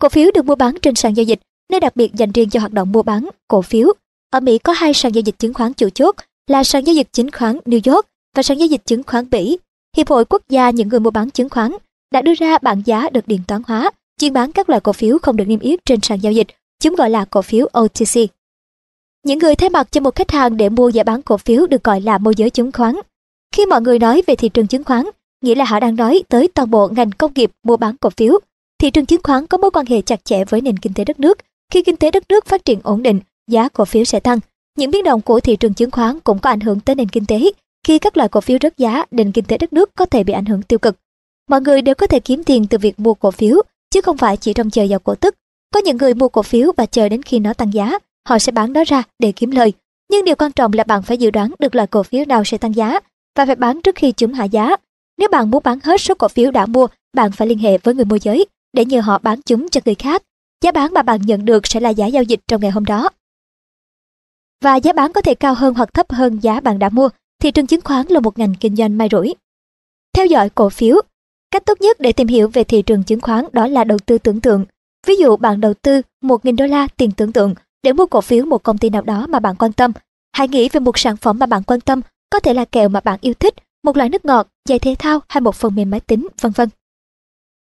[0.00, 1.40] Cổ phiếu được mua bán trên sàn giao dịch,
[1.70, 3.92] nơi đặc biệt dành riêng cho hoạt động mua bán cổ phiếu.
[4.30, 6.16] Ở Mỹ có hai sàn giao dịch chứng khoán chủ chốt
[6.46, 8.06] là sàn giao dịch chứng khoán New York
[8.36, 9.58] và sàn giao dịch chứng khoán Bỉ.
[9.96, 11.72] Hiệp hội quốc gia những người mua bán chứng khoán
[12.12, 13.90] đã đưa ra bảng giá được điện toán hóa,
[14.20, 16.46] chuyên bán các loại cổ phiếu không được niêm yết trên sàn giao dịch,
[16.82, 18.30] chúng gọi là cổ phiếu OTC.
[19.24, 21.84] Những người thay mặt cho một khách hàng để mua và bán cổ phiếu được
[21.84, 22.94] gọi là môi giới chứng khoán.
[23.54, 25.06] Khi mọi người nói về thị trường chứng khoán,
[25.42, 28.38] nghĩa là họ đang nói tới toàn bộ ngành công nghiệp mua bán cổ phiếu.
[28.78, 31.20] Thị trường chứng khoán có mối quan hệ chặt chẽ với nền kinh tế đất
[31.20, 31.38] nước.
[31.72, 34.38] Khi kinh tế đất nước phát triển ổn định, giá cổ phiếu sẽ tăng.
[34.78, 37.26] Những biến động của thị trường chứng khoán cũng có ảnh hưởng tới nền kinh
[37.26, 37.50] tế.
[37.86, 40.32] Khi các loại cổ phiếu rớt giá, nền kinh tế đất nước có thể bị
[40.32, 40.96] ảnh hưởng tiêu cực.
[41.50, 44.36] Mọi người đều có thể kiếm tiền từ việc mua cổ phiếu, chứ không phải
[44.36, 45.34] chỉ trông chờ vào cổ tức.
[45.74, 47.98] Có những người mua cổ phiếu và chờ đến khi nó tăng giá,
[48.28, 49.72] họ sẽ bán nó ra để kiếm lời.
[50.10, 52.58] Nhưng điều quan trọng là bạn phải dự đoán được loại cổ phiếu nào sẽ
[52.58, 53.00] tăng giá
[53.36, 54.76] và phải bán trước khi chúng hạ giá.
[55.18, 57.94] Nếu bạn muốn bán hết số cổ phiếu đã mua, bạn phải liên hệ với
[57.94, 60.22] người môi giới để nhờ họ bán chúng cho người khác.
[60.64, 63.10] Giá bán mà bạn nhận được sẽ là giá giao dịch trong ngày hôm đó.
[64.62, 67.08] Và giá bán có thể cao hơn hoặc thấp hơn giá bạn đã mua.
[67.42, 69.34] Thị trường chứng khoán là một ngành kinh doanh may rủi.
[70.14, 70.96] Theo dõi cổ phiếu
[71.50, 74.18] Cách tốt nhất để tìm hiểu về thị trường chứng khoán đó là đầu tư
[74.18, 74.64] tưởng tượng.
[75.06, 78.44] Ví dụ bạn đầu tư 1.000 đô la tiền tưởng tượng để mua cổ phiếu
[78.44, 79.92] một công ty nào đó mà bạn quan tâm.
[80.32, 83.00] Hãy nghĩ về một sản phẩm mà bạn quan tâm, có thể là kẹo mà
[83.00, 83.54] bạn yêu thích,
[83.86, 86.68] một loại nước ngọt, giày thể thao hay một phần mềm máy tính, vân vân.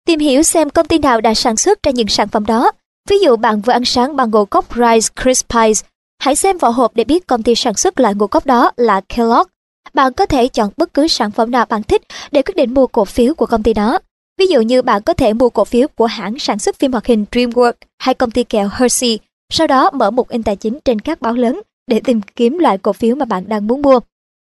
[0.06, 2.72] Tìm hiểu xem công ty nào đã sản xuất ra những sản phẩm đó.
[3.08, 5.84] Ví dụ bạn vừa ăn sáng bằng ngũ cốc Rice Krispies,
[6.18, 9.00] hãy xem vỏ hộp để biết công ty sản xuất loại ngũ cốc đó là
[9.00, 9.48] Kellogg.
[9.94, 12.86] Bạn có thể chọn bất cứ sản phẩm nào bạn thích để quyết định mua
[12.86, 13.98] cổ phiếu của công ty đó.
[14.38, 17.06] Ví dụ như bạn có thể mua cổ phiếu của hãng sản xuất phim hoạt
[17.06, 19.18] hình DreamWorks hay công ty kẹo Hershey,
[19.52, 22.78] sau đó mở một in tài chính trên các báo lớn để tìm kiếm loại
[22.78, 24.00] cổ phiếu mà bạn đang muốn mua.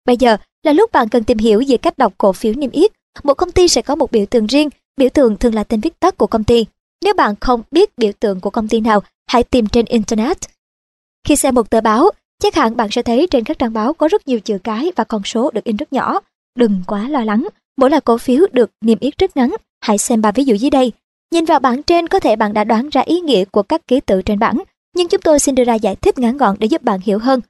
[0.06, 0.36] Bây giờ
[0.66, 2.92] là lúc bạn cần tìm hiểu về cách đọc cổ phiếu niêm yết.
[3.22, 6.00] Một công ty sẽ có một biểu tượng riêng, biểu tượng thường là tên viết
[6.00, 6.66] tắt của công ty.
[7.04, 10.38] Nếu bạn không biết biểu tượng của công ty nào, hãy tìm trên Internet.
[11.28, 12.10] Khi xem một tờ báo,
[12.42, 15.04] chắc hẳn bạn sẽ thấy trên các trang báo có rất nhiều chữ cái và
[15.04, 16.20] con số được in rất nhỏ.
[16.58, 19.54] Đừng quá lo lắng, mỗi là cổ phiếu được niêm yết rất ngắn.
[19.80, 20.92] Hãy xem ba ví dụ dưới đây.
[21.32, 24.00] Nhìn vào bảng trên có thể bạn đã đoán ra ý nghĩa của các ký
[24.00, 24.62] tự trên bảng,
[24.96, 27.40] nhưng chúng tôi xin đưa ra giải thích ngắn gọn để giúp bạn hiểu hơn.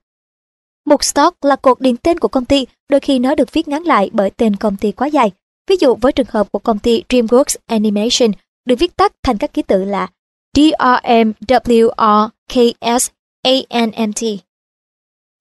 [0.87, 3.83] Một stock là cột điện tên của công ty, đôi khi nó được viết ngắn
[3.83, 5.31] lại bởi tên công ty quá dài.
[5.69, 8.31] Ví dụ với trường hợp của công ty DreamWorks Animation
[8.65, 10.09] được viết tắt thành các ký tự là
[10.57, 11.21] DRMWRKSANMT.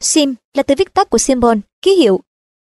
[0.03, 2.19] SIM là từ viết tắt của symbol, ký hiệu,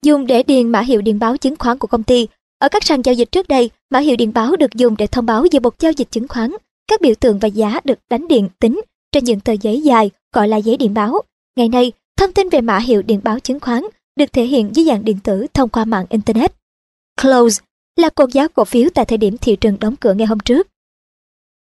[0.05, 2.27] dùng để điền mã hiệu điện báo chứng khoán của công ty.
[2.59, 5.25] Ở các sàn giao dịch trước đây, mã hiệu điện báo được dùng để thông
[5.25, 6.51] báo về một giao dịch chứng khoán.
[6.87, 8.81] Các biểu tượng và giá được đánh điện tính
[9.11, 11.21] trên những tờ giấy dài gọi là giấy điện báo.
[11.55, 13.83] Ngày nay, thông tin về mã hiệu điện báo chứng khoán
[14.15, 16.53] được thể hiện dưới dạng điện tử thông qua mạng Internet.
[17.21, 17.61] Close
[17.95, 20.67] là cột giá cổ phiếu tại thời điểm thị trường đóng cửa ngày hôm trước.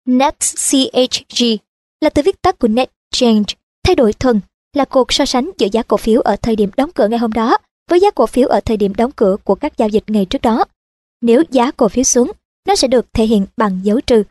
[0.07, 1.45] Net CHG
[2.01, 3.55] là từ viết tắt của Net Change,
[3.85, 4.41] thay đổi thuần
[4.73, 7.33] là cuộc so sánh giữa giá cổ phiếu ở thời điểm đóng cửa ngày hôm
[7.33, 7.59] đó
[7.91, 10.43] với giá cổ phiếu ở thời điểm đóng cửa của các giao dịch ngày trước
[10.43, 10.65] đó.
[11.21, 12.33] Nếu giá cổ phiếu xuống,
[12.69, 14.23] nó sẽ được thể hiện bằng dấu trừ.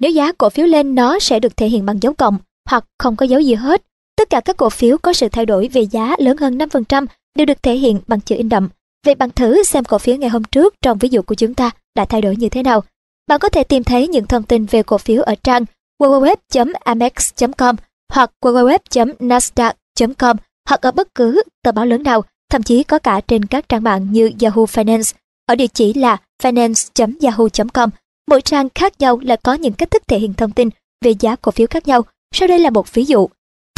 [0.00, 2.38] Nếu giá cổ phiếu lên nó sẽ được thể hiện bằng dấu cộng
[2.70, 3.82] hoặc không có dấu gì hết.
[4.18, 7.46] Tất cả các cổ phiếu có sự thay đổi về giá lớn hơn 5% đều
[7.46, 8.68] được thể hiện bằng chữ in đậm.
[9.06, 11.70] Vậy bạn thử xem cổ phiếu ngày hôm trước trong ví dụ của chúng ta
[11.94, 12.84] đã thay đổi như thế nào.
[13.28, 15.64] Bạn có thể tìm thấy những thông tin về cổ phiếu ở trang
[16.02, 17.76] www.amex.com
[18.12, 20.36] hoặc www.nasdaq.com
[20.68, 23.82] hoặc ở bất cứ tờ báo lớn nào, thậm chí có cả trên các trang
[23.82, 25.14] mạng như Yahoo Finance
[25.46, 27.90] ở địa chỉ là finance.yahoo.com.
[28.30, 30.68] Mỗi trang khác nhau là có những cách thức thể hiện thông tin
[31.04, 32.02] về giá cổ phiếu khác nhau.
[32.34, 33.28] Sau đây là một ví dụ.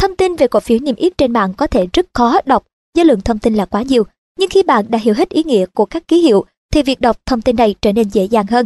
[0.01, 3.03] Thông tin về cổ phiếu niêm yết trên mạng có thể rất khó đọc do
[3.03, 4.03] lượng thông tin là quá nhiều,
[4.39, 7.17] nhưng khi bạn đã hiểu hết ý nghĩa của các ký hiệu thì việc đọc
[7.25, 8.65] thông tin này trở nên dễ dàng hơn.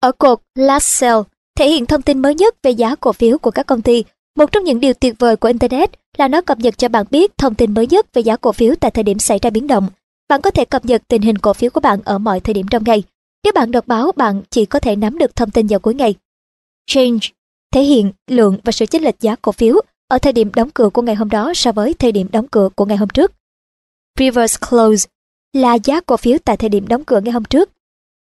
[0.00, 1.18] Ở cột Last Sell
[1.58, 4.04] thể hiện thông tin mới nhất về giá cổ phiếu của các công ty.
[4.36, 7.38] Một trong những điều tuyệt vời của Internet là nó cập nhật cho bạn biết
[7.38, 9.88] thông tin mới nhất về giá cổ phiếu tại thời điểm xảy ra biến động.
[10.28, 12.66] Bạn có thể cập nhật tình hình cổ phiếu của bạn ở mọi thời điểm
[12.70, 13.02] trong ngày.
[13.44, 16.14] Nếu bạn đọc báo, bạn chỉ có thể nắm được thông tin vào cuối ngày.
[16.86, 17.28] Change
[17.74, 19.80] thể hiện lượng và sự chênh lệch giá cổ phiếu
[20.10, 22.68] ở thời điểm đóng cửa của ngày hôm đó so với thời điểm đóng cửa
[22.74, 23.32] của ngày hôm trước.
[24.16, 25.08] Previous close
[25.52, 27.70] là giá cổ phiếu tại thời điểm đóng cửa ngày hôm trước.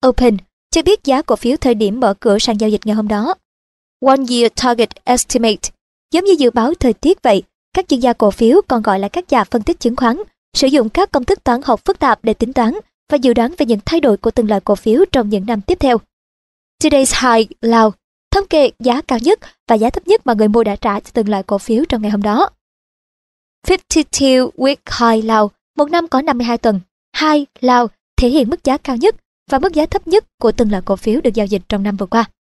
[0.07, 0.37] Open
[0.71, 3.35] cho biết giá cổ phiếu thời điểm mở cửa sàn giao dịch ngày hôm đó.
[4.07, 5.71] One Year Target Estimate
[6.13, 7.43] giống như dự báo thời tiết vậy,
[7.75, 10.17] các chuyên gia cổ phiếu còn gọi là các nhà phân tích chứng khoán,
[10.55, 12.75] sử dụng các công thức toán học phức tạp để tính toán
[13.11, 15.61] và dự đoán về những thay đổi của từng loại cổ phiếu trong những năm
[15.61, 15.99] tiếp theo.
[16.83, 17.91] Today's High Low
[18.31, 21.11] thống kê giá cao nhất và giá thấp nhất mà người mua đã trả cho
[21.13, 22.51] từng loại cổ phiếu trong ngày hôm đó.
[23.69, 23.95] 52
[24.57, 26.81] Week High Low, một năm có 52 tuần.
[27.21, 29.17] High Low thể hiện mức giá cao nhất
[29.51, 31.97] và mức giá thấp nhất của từng loại cổ phiếu được giao dịch trong năm
[31.97, 32.31] vừa qua.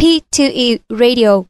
[0.00, 1.42] P2E Radio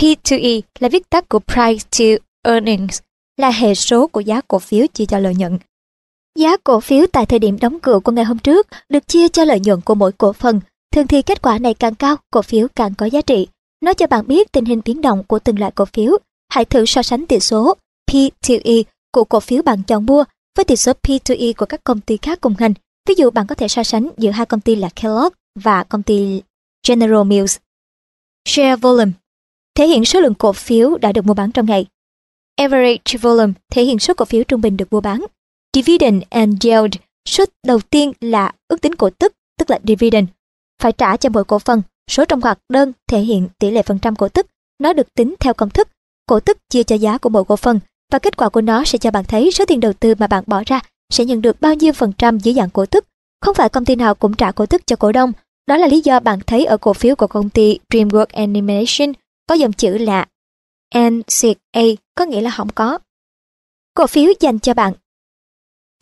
[0.00, 3.00] P2E là viết tắt của Price to Earnings,
[3.36, 5.58] là hệ số của giá cổ phiếu chia cho lợi nhuận.
[6.38, 9.44] Giá cổ phiếu tại thời điểm đóng cửa của ngày hôm trước được chia cho
[9.44, 10.60] lợi nhuận của mỗi cổ phần.
[10.98, 13.46] Thường thì kết quả này càng cao, cổ phiếu càng có giá trị.
[13.80, 16.18] Nó cho bạn biết tình hình biến động của từng loại cổ phiếu.
[16.48, 17.76] Hãy thử so sánh tỷ số
[18.10, 20.24] P2E của cổ phiếu bạn chọn mua
[20.56, 22.74] với tỷ số P2E của các công ty khác cùng ngành
[23.08, 26.02] Ví dụ bạn có thể so sánh giữa hai công ty là Kellogg và công
[26.02, 26.42] ty
[26.88, 27.56] General Mills.
[28.48, 29.12] Share volume
[29.74, 31.86] thể hiện số lượng cổ phiếu đã được mua bán trong ngày.
[32.56, 35.24] Average volume thể hiện số cổ phiếu trung bình được mua bán.
[35.76, 36.94] Dividend and yield
[37.28, 40.28] số đầu tiên là ước tính cổ tức, tức là dividend.
[40.82, 43.98] Phải trả cho mỗi cổ phần, số trong hoạt đơn thể hiện tỷ lệ phần
[43.98, 44.46] trăm cổ tức.
[44.78, 45.88] Nó được tính theo công thức,
[46.26, 47.80] cổ tức chia cho giá của mỗi cổ phần
[48.12, 50.44] và kết quả của nó sẽ cho bạn thấy số tiền đầu tư mà bạn
[50.46, 50.80] bỏ ra
[51.10, 53.04] sẽ nhận được bao nhiêu phần trăm dưới dạng cổ tức.
[53.40, 55.32] Không phải công ty nào cũng trả cổ tức cho cổ đông.
[55.66, 59.12] Đó là lý do bạn thấy ở cổ phiếu của công ty DreamWorks Animation
[59.46, 60.26] có dòng chữ là
[60.94, 61.82] NCA,
[62.14, 62.98] có nghĩa là không có.
[63.94, 64.92] Cổ phiếu dành cho bạn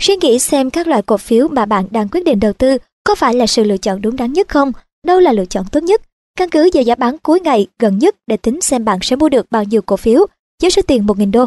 [0.03, 3.15] Suy nghĩ xem các loại cổ phiếu mà bạn đang quyết định đầu tư có
[3.15, 4.73] phải là sự lựa chọn đúng đắn nhất không?
[5.07, 6.03] Đâu là lựa chọn tốt nhất?
[6.39, 9.29] Căn cứ vào giá bán cuối ngày gần nhất để tính xem bạn sẽ mua
[9.29, 10.27] được bao nhiêu cổ phiếu
[10.63, 11.47] với số tiền 1.000 đô.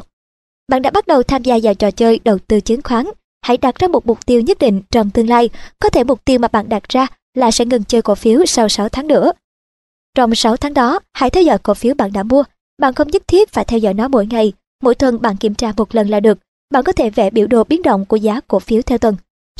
[0.67, 3.05] Bạn đã bắt đầu tham gia vào trò chơi đầu tư chứng khoán
[3.41, 5.49] hãy đặt ra một mục tiêu nhất định trong tương lai.
[5.79, 8.69] Có thể mục tiêu mà bạn đặt ra là sẽ ngừng chơi cổ phiếu sau
[8.69, 9.31] 6 tháng nữa.
[10.15, 12.43] Trong 6 tháng đó, hãy theo dõi cổ phiếu bạn đã mua.
[12.81, 14.53] Bạn không nhất thiết phải theo dõi nó mỗi ngày.
[14.83, 16.37] Mỗi tuần bạn kiểm tra một lần là được.
[16.73, 19.15] Bạn có thể vẽ biểu đồ biến động của giá cổ phiếu theo tuần.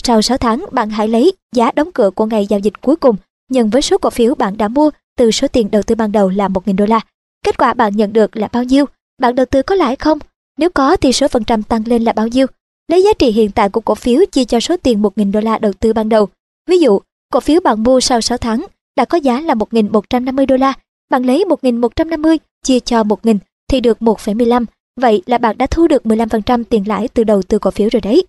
[0.09, 3.15] Sau 6 tháng, bạn hãy lấy giá đóng cửa của ngày giao dịch cuối cùng
[3.49, 6.29] nhân với số cổ phiếu bạn đã mua từ số tiền đầu tư ban đầu
[6.29, 6.99] là 1.000 đô la.
[7.45, 8.85] Kết quả bạn nhận được là bao nhiêu?
[9.21, 10.19] Bạn đầu tư có lãi không?
[10.57, 12.47] Nếu có thì số phần trăm tăng lên là bao nhiêu?
[12.87, 15.57] Lấy giá trị hiện tại của cổ phiếu chia cho số tiền 1.000 đô la
[15.57, 16.27] đầu tư ban đầu.
[16.69, 16.99] Ví dụ,
[17.33, 18.65] cổ phiếu bạn mua sau 6 tháng
[18.97, 20.73] đã có giá là 1.150 đô la.
[21.09, 23.37] Bạn lấy 1.150 chia cho 1.000
[23.67, 24.65] thì được 1,15.
[25.01, 28.01] Vậy là bạn đã thu được 15% tiền lãi từ đầu tư cổ phiếu rồi
[28.01, 28.23] đấy.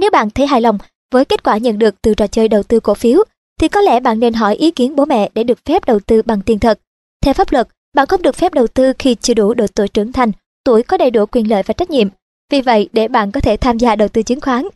[0.00, 0.78] Nếu bạn thấy hài lòng
[1.12, 3.24] với kết quả nhận được từ trò chơi đầu tư cổ phiếu,
[3.60, 6.22] thì có lẽ bạn nên hỏi ý kiến bố mẹ để được phép đầu tư
[6.22, 6.80] bằng tiền thật.
[7.24, 10.12] Theo pháp luật, bạn không được phép đầu tư khi chưa đủ độ tuổi trưởng
[10.12, 10.32] thành
[10.64, 12.08] tuổi có đầy đủ quyền lợi và trách nhiệm.
[12.50, 14.66] Vì vậy, để bạn có thể tham gia đầu tư chứng khoán,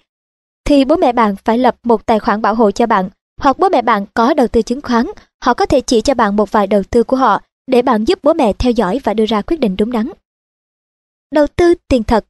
[0.64, 3.10] thì bố mẹ bạn phải lập một tài khoản bảo hộ cho bạn,
[3.40, 5.06] hoặc bố mẹ bạn có đầu tư chứng khoán,
[5.44, 8.18] họ có thể chỉ cho bạn một vài đầu tư của họ để bạn giúp
[8.22, 10.10] bố mẹ theo dõi và đưa ra quyết định đúng đắn.
[11.32, 12.24] Đầu tư tiền thật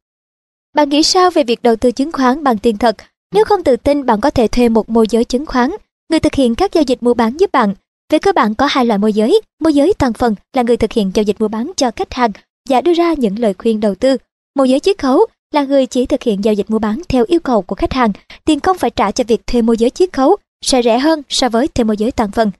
[0.75, 2.97] bạn nghĩ sao về việc đầu tư chứng khoán bằng tiền thật?
[3.35, 5.71] Nếu không tự tin, bạn có thể thuê một môi giới chứng khoán,
[6.11, 7.75] người thực hiện các giao dịch mua bán giúp bạn.
[8.13, 10.93] Về cơ bản có hai loại môi giới, môi giới toàn phần là người thực
[10.93, 12.31] hiện giao dịch mua bán cho khách hàng
[12.69, 14.17] và đưa ra những lời khuyên đầu tư.
[14.57, 17.41] Môi giới chiết khấu là người chỉ thực hiện giao dịch mua bán theo yêu
[17.41, 18.13] cầu của khách hàng,
[18.45, 21.49] tiền không phải trả cho việc thuê môi giới chiết khấu sẽ rẻ hơn so
[21.49, 22.51] với thuê môi giới toàn phần.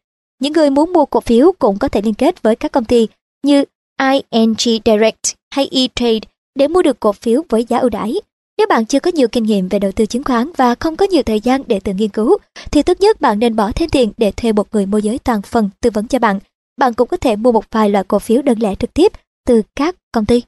[0.41, 3.09] Những người muốn mua cổ phiếu cũng có thể liên kết với các công ty
[3.43, 3.65] như
[4.01, 4.55] ING
[4.85, 6.21] Direct hay E-Trade
[6.55, 8.21] để mua được cổ phiếu với giá ưu đãi.
[8.59, 11.07] Nếu bạn chưa có nhiều kinh nghiệm về đầu tư chứng khoán và không có
[11.07, 12.39] nhiều thời gian để tự nghiên cứu,
[12.71, 15.43] thì tốt nhất bạn nên bỏ thêm tiền để thuê một người môi giới toàn
[15.43, 16.41] phần tư vấn cho bạn.
[16.77, 19.13] Bạn cũng có thể mua một vài loại cổ phiếu đơn lẻ trực tiếp
[19.47, 20.43] từ các công ty.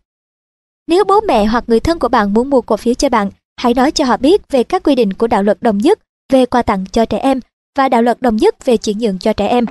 [0.89, 3.75] Nếu bố mẹ hoặc người thân của bạn muốn mua cổ phiếu cho bạn, hãy
[3.75, 5.99] nói cho họ biết về các quy định của đạo luật đồng nhất
[6.33, 7.41] về quà tặng cho trẻ em
[7.79, 9.65] và đạo luật đồng nhất về chuyển nhượng cho trẻ em.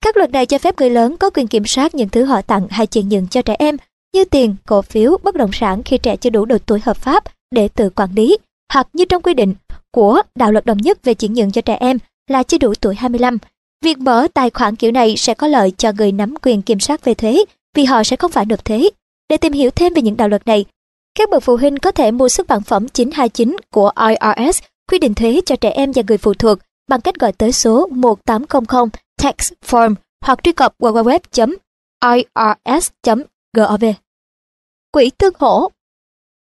[0.00, 2.66] Các luật này cho phép người lớn có quyền kiểm soát những thứ họ tặng
[2.70, 3.76] hay chuyển nhượng cho trẻ em
[4.16, 7.24] như tiền, cổ phiếu, bất động sản khi trẻ chưa đủ độ tuổi hợp pháp
[7.50, 8.38] để tự quản lý,
[8.72, 9.54] hoặc như trong quy định
[9.92, 11.98] của đạo luật đồng nhất về chuyển nhượng cho trẻ em
[12.30, 13.38] là chưa đủ tuổi 25.
[13.84, 17.04] Việc mở tài khoản kiểu này sẽ có lợi cho người nắm quyền kiểm soát
[17.04, 17.44] về thuế
[17.76, 18.90] vì họ sẽ không phải nộp thuế.
[19.28, 20.64] Để tìm hiểu thêm về những đạo luật này,
[21.18, 25.14] các bậc phụ huynh có thể mua xuất bản phẩm 929 của IRS quy định
[25.14, 28.88] thuế cho trẻ em và người phụ thuộc bằng cách gọi tới số 1800
[29.22, 29.94] Tax Form
[30.24, 31.26] hoặc truy cập www.irs.gov.
[34.96, 35.68] Quỹ tương hỗ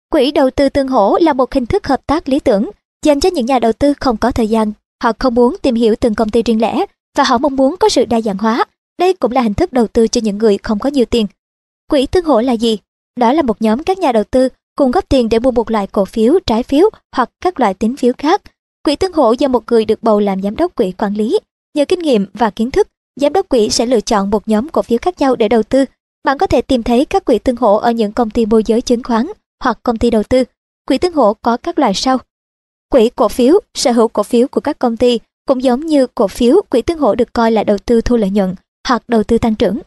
[0.09, 2.69] Quỹ đầu tư tương hỗ là một hình thức hợp tác lý tưởng
[3.05, 4.71] dành cho những nhà đầu tư không có thời gian.
[5.03, 6.85] Họ không muốn tìm hiểu từng công ty riêng lẻ
[7.17, 8.65] và họ mong muốn có sự đa dạng hóa.
[8.99, 11.27] Đây cũng là hình thức đầu tư cho những người không có nhiều tiền.
[11.87, 12.77] Quỹ tương hỗ là gì?
[13.19, 15.87] Đó là một nhóm các nhà đầu tư cùng góp tiền để mua một loại
[15.87, 18.41] cổ phiếu, trái phiếu hoặc các loại tín phiếu khác.
[18.83, 21.39] Quỹ tương hỗ do một người được bầu làm giám đốc quỹ quản lý.
[21.73, 24.81] Nhờ kinh nghiệm và kiến thức, giám đốc quỹ sẽ lựa chọn một nhóm cổ
[24.81, 25.85] phiếu khác nhau để đầu tư.
[26.23, 28.81] Bạn có thể tìm thấy các quỹ tương hỗ ở những công ty môi giới
[28.81, 29.27] chứng khoán
[29.63, 30.43] hoặc công ty đầu tư.
[30.87, 32.17] Quỹ tương hỗ có các loại sau.
[32.89, 36.27] Quỹ cổ phiếu, sở hữu cổ phiếu của các công ty cũng giống như cổ
[36.27, 38.55] phiếu, quỹ tương hỗ được coi là đầu tư thu lợi nhuận
[38.87, 39.79] hoặc đầu tư tăng trưởng.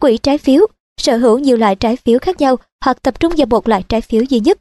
[0.00, 0.66] Quỹ trái phiếu,
[1.00, 4.00] sở hữu nhiều loại trái phiếu khác nhau hoặc tập trung vào một loại trái
[4.00, 4.58] phiếu duy nhất.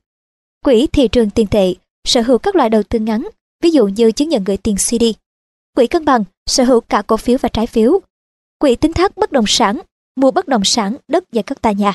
[0.65, 1.73] Quỹ thị trường tiền tệ,
[2.07, 3.29] sở hữu các loại đầu tư ngắn,
[3.63, 5.03] ví dụ như chứng nhận gửi tiền CD.
[5.75, 7.99] Quỹ cân bằng, sở hữu cả cổ phiếu và trái phiếu.
[8.59, 9.81] Quỹ tín thác bất động sản,
[10.21, 11.93] mua bất động sản, đất và các tòa nhà.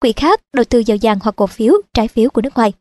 [0.00, 2.72] Quỹ khác đầu tư vào vàng hoặc cổ phiếu, trái phiếu của nước ngoài.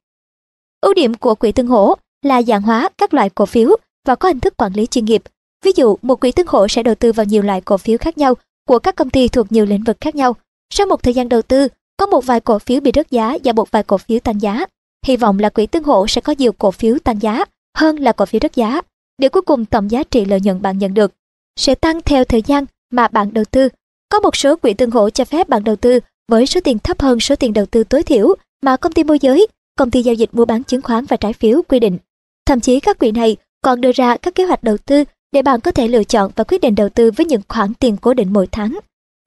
[0.81, 3.69] Ưu điểm của quỹ tương hỗ là dạng hóa các loại cổ phiếu
[4.07, 5.23] và có hình thức quản lý chuyên nghiệp.
[5.65, 8.17] Ví dụ, một quỹ tương hỗ sẽ đầu tư vào nhiều loại cổ phiếu khác
[8.17, 8.33] nhau
[8.67, 10.35] của các công ty thuộc nhiều lĩnh vực khác nhau.
[10.73, 13.53] Sau một thời gian đầu tư, có một vài cổ phiếu bị rớt giá và
[13.53, 14.65] một vài cổ phiếu tăng giá.
[15.05, 17.45] Hy vọng là quỹ tương hỗ sẽ có nhiều cổ phiếu tăng giá
[17.77, 18.81] hơn là cổ phiếu rớt giá.
[19.17, 21.11] Để cuối cùng tổng giá trị lợi nhuận bạn nhận được
[21.59, 23.69] sẽ tăng theo thời gian mà bạn đầu tư.
[24.13, 25.99] Có một số quỹ tương hỗ cho phép bạn đầu tư
[26.31, 29.19] với số tiền thấp hơn số tiền đầu tư tối thiểu mà công ty môi
[29.21, 31.97] giới, công ty giao dịch mua bán chứng khoán và trái phiếu quy định.
[32.45, 35.59] Thậm chí các quỹ này còn đưa ra các kế hoạch đầu tư để bạn
[35.59, 38.33] có thể lựa chọn và quyết định đầu tư với những khoản tiền cố định
[38.33, 38.79] mỗi tháng.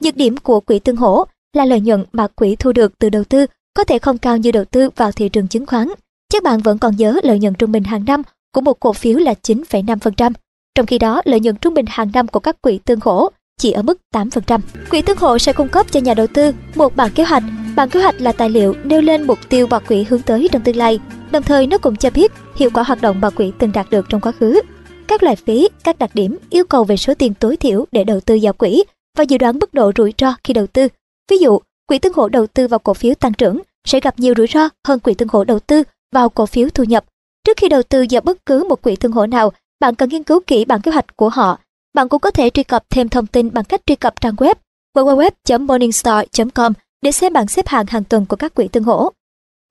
[0.03, 3.25] Nhược điểm của quỹ tương hỗ là lợi nhuận mà quỹ thu được từ đầu
[3.25, 5.89] tư có thể không cao như đầu tư vào thị trường chứng khoán.
[6.33, 8.23] Chắc bạn vẫn còn nhớ lợi nhuận trung bình hàng năm
[8.55, 10.33] của một cổ phiếu là 9,5%.
[10.75, 13.73] Trong khi đó, lợi nhuận trung bình hàng năm của các quỹ tương hỗ chỉ
[13.73, 14.61] ở mức 8%.
[14.91, 17.43] Quỹ tương hỗ sẽ cung cấp cho nhà đầu tư một bản kế hoạch.
[17.77, 20.63] Bản kế hoạch là tài liệu nêu lên mục tiêu bảo quỹ hướng tới trong
[20.63, 20.99] tương lai.
[21.31, 24.07] Đồng thời nó cũng cho biết hiệu quả hoạt động bảo quỹ từng đạt được
[24.09, 24.61] trong quá khứ.
[25.09, 28.21] Các loại phí, các đặc điểm, yêu cầu về số tiền tối thiểu để đầu
[28.21, 28.85] tư vào quỹ
[29.19, 30.89] và dự đoán mức độ rủi ro khi đầu tư.
[31.31, 34.35] Ví dụ, quỹ tương hỗ đầu tư vào cổ phiếu tăng trưởng sẽ gặp nhiều
[34.37, 35.83] rủi ro hơn quỹ tương hỗ đầu tư
[36.15, 37.05] vào cổ phiếu thu nhập.
[37.45, 40.23] Trước khi đầu tư vào bất cứ một quỹ tương hỗ nào, bạn cần nghiên
[40.23, 41.59] cứu kỹ bản kế hoạch của họ.
[41.97, 44.55] Bạn cũng có thể truy cập thêm thông tin bằng cách truy cập trang web
[44.95, 49.11] www.morningstar.com để xem bảng xếp hạng hàng tuần của các quỹ tương hỗ.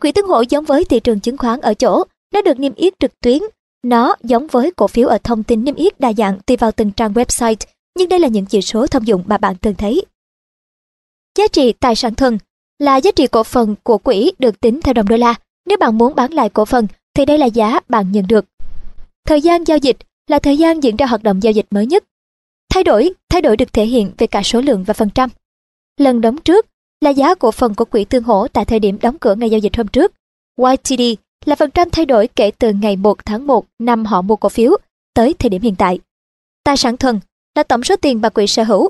[0.02, 2.94] Quỹ tương hỗ giống với thị trường chứng khoán ở chỗ, nó được niêm yết
[3.00, 3.42] trực tuyến.
[3.84, 6.92] Nó giống với cổ phiếu ở thông tin niêm yết đa dạng tùy vào từng
[6.92, 7.56] trang website,
[7.98, 10.06] nhưng đây là những chỉ số thông dụng mà bạn thường thấy.
[11.38, 12.38] Giá trị tài sản thuần
[12.80, 15.36] là giá trị cổ phần của quỹ được tính theo đồng đô la.
[15.66, 18.46] Nếu bạn muốn bán lại cổ phần thì đây là giá bạn nhận được.
[19.26, 19.98] Thời gian giao dịch
[20.28, 22.04] là thời gian diễn ra hoạt động giao dịch mới nhất.
[22.76, 25.30] Thay đổi, thay đổi được thể hiện về cả số lượng và phần trăm.
[25.98, 26.66] Lần đóng trước
[27.02, 29.60] là giá cổ phần của quỹ tương hỗ tại thời điểm đóng cửa ngày giao
[29.60, 30.14] dịch hôm trước.
[30.58, 31.02] YTD
[31.46, 34.50] là phần trăm thay đổi kể từ ngày 1 tháng 1 năm họ mua cổ
[34.50, 34.78] phiếu
[35.14, 36.00] tới thời điểm hiện tại.
[36.64, 37.20] Tài sản thuần
[37.56, 38.90] là tổng số tiền mà quỹ sở hữu.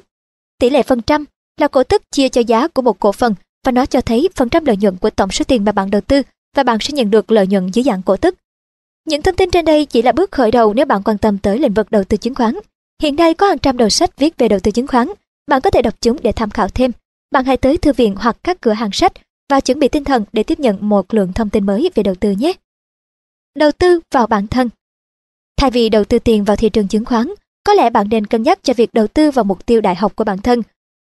[0.59, 1.25] Tỷ lệ phần trăm
[1.61, 4.49] là cổ tức chia cho giá của một cổ phần và nó cho thấy phần
[4.49, 6.21] trăm lợi nhuận của tổng số tiền mà bạn đầu tư
[6.55, 8.35] và bạn sẽ nhận được lợi nhuận dưới dạng cổ tức.
[9.07, 11.59] Những thông tin trên đây chỉ là bước khởi đầu nếu bạn quan tâm tới
[11.59, 12.55] lĩnh vực đầu tư chứng khoán.
[13.01, 15.07] Hiện nay có hàng trăm đầu sách viết về đầu tư chứng khoán,
[15.47, 16.91] bạn có thể đọc chúng để tham khảo thêm.
[17.31, 19.13] Bạn hãy tới thư viện hoặc các cửa hàng sách
[19.49, 22.15] và chuẩn bị tinh thần để tiếp nhận một lượng thông tin mới về đầu
[22.15, 22.53] tư nhé.
[23.55, 24.69] Đầu tư vào bản thân
[25.57, 27.27] Thay vì đầu tư tiền vào thị trường chứng khoán,
[27.63, 30.15] có lẽ bạn nên cân nhắc cho việc đầu tư vào mục tiêu đại học
[30.15, 30.61] của bản thân.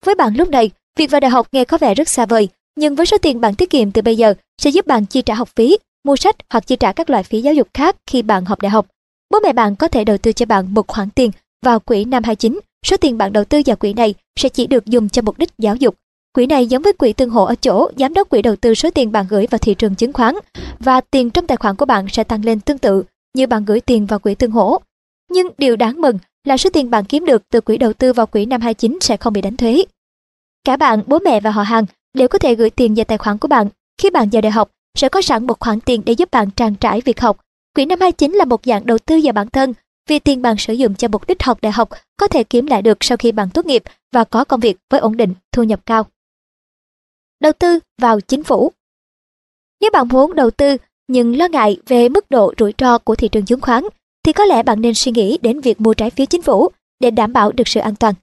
[0.07, 2.95] Với bạn lúc này, việc vào đại học nghe có vẻ rất xa vời, nhưng
[2.95, 5.49] với số tiền bạn tiết kiệm từ bây giờ sẽ giúp bạn chi trả học
[5.57, 8.61] phí, mua sách hoặc chi trả các loại phí giáo dục khác khi bạn học
[8.61, 8.87] đại học.
[9.31, 11.31] Bố mẹ bạn có thể đầu tư cho bạn một khoản tiền
[11.65, 14.87] vào quỹ năm 29, số tiền bạn đầu tư vào quỹ này sẽ chỉ được
[14.87, 15.95] dùng cho mục đích giáo dục.
[16.33, 18.91] Quỹ này giống với quỹ tương hộ ở chỗ giám đốc quỹ đầu tư số
[18.91, 20.35] tiền bạn gửi vào thị trường chứng khoán
[20.79, 23.03] và tiền trong tài khoản của bạn sẽ tăng lên tương tự
[23.35, 24.79] như bạn gửi tiền vào quỹ tương hỗ.
[25.31, 28.27] Nhưng điều đáng mừng là số tiền bạn kiếm được từ quỹ đầu tư vào
[28.27, 29.85] quỹ năm 29 sẽ không bị đánh thuế.
[30.65, 33.39] Cả bạn, bố mẹ và họ hàng đều có thể gửi tiền vào tài khoản
[33.39, 33.69] của bạn.
[33.99, 36.75] Khi bạn vào đại học, sẽ có sẵn một khoản tiền để giúp bạn trang
[36.75, 37.41] trải việc học.
[37.75, 39.75] Quỹ năm 29 là một dạng đầu tư vào bản thân,
[40.07, 42.83] vì tiền bạn sử dụng cho mục đích học đại học có thể kiếm lại
[42.83, 45.81] được sau khi bạn tốt nghiệp và có công việc với ổn định, thu nhập
[45.87, 46.07] cao.
[47.41, 48.73] Đầu tư vào chính phủ
[49.81, 50.77] Nếu bạn muốn đầu tư
[51.09, 53.85] nhưng lo ngại về mức độ rủi ro của thị trường chứng khoán,
[54.25, 56.69] thì có lẽ bạn nên suy nghĩ đến việc mua trái phiếu chính phủ
[57.01, 58.15] để đảm bảo được sự an toàn.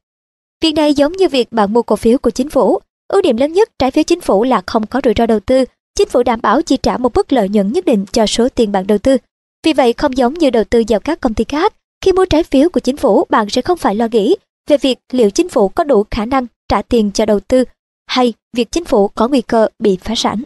[0.61, 2.79] Việc này giống như việc bạn mua cổ phiếu của chính phủ.
[3.07, 5.65] Ưu điểm lớn nhất trái phiếu chính phủ là không có rủi ro đầu tư.
[5.95, 8.71] Chính phủ đảm bảo chi trả một mức lợi nhuận nhất định cho số tiền
[8.71, 9.17] bạn đầu tư.
[9.63, 12.43] Vì vậy không giống như đầu tư vào các công ty khác, khi mua trái
[12.43, 14.35] phiếu của chính phủ bạn sẽ không phải lo nghĩ
[14.69, 17.63] về việc liệu chính phủ có đủ khả năng trả tiền cho đầu tư
[18.07, 20.43] hay việc chính phủ có nguy cơ bị phá sản.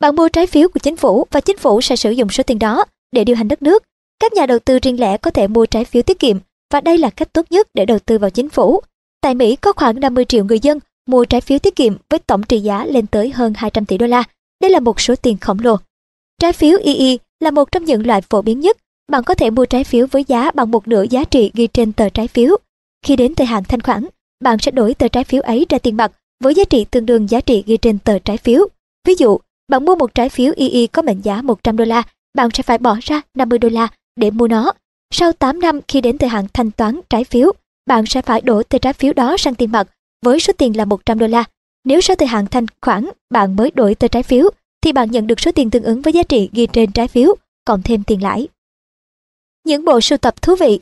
[0.00, 2.58] Bạn mua trái phiếu của chính phủ và chính phủ sẽ sử dụng số tiền
[2.58, 3.82] đó để điều hành đất nước.
[4.20, 6.38] Các nhà đầu tư riêng lẻ có thể mua trái phiếu tiết kiệm
[6.72, 8.82] và đây là cách tốt nhất để đầu tư vào chính phủ.
[9.20, 12.42] Tại Mỹ có khoảng 50 triệu người dân mua trái phiếu tiết kiệm với tổng
[12.42, 14.24] trị giá lên tới hơn 200 tỷ đô la.
[14.60, 15.76] Đây là một số tiền khổng lồ.
[16.40, 18.76] Trái phiếu II là một trong những loại phổ biến nhất.
[19.12, 21.92] Bạn có thể mua trái phiếu với giá bằng một nửa giá trị ghi trên
[21.92, 22.56] tờ trái phiếu.
[23.06, 24.06] Khi đến thời hạn thanh khoản,
[24.44, 26.12] bạn sẽ đổi tờ trái phiếu ấy ra tiền mặt
[26.44, 28.68] với giá trị tương đương giá trị ghi trên tờ trái phiếu.
[29.06, 29.38] Ví dụ,
[29.68, 32.02] bạn mua một trái phiếu II có mệnh giá 100 đô la,
[32.34, 34.72] bạn sẽ phải bỏ ra 50 đô la để mua nó.
[35.10, 37.52] Sau 8 năm khi đến thời hạn thanh toán trái phiếu,
[37.86, 39.88] bạn sẽ phải đổi tờ trái phiếu đó sang tiền mặt
[40.24, 41.44] với số tiền là 100 đô la.
[41.84, 44.50] Nếu sau thời hạn thanh khoản bạn mới đổi tờ trái phiếu,
[44.84, 47.34] thì bạn nhận được số tiền tương ứng với giá trị ghi trên trái phiếu,
[47.64, 48.48] cộng thêm tiền lãi.
[49.66, 50.80] Những bộ sưu tập thú vị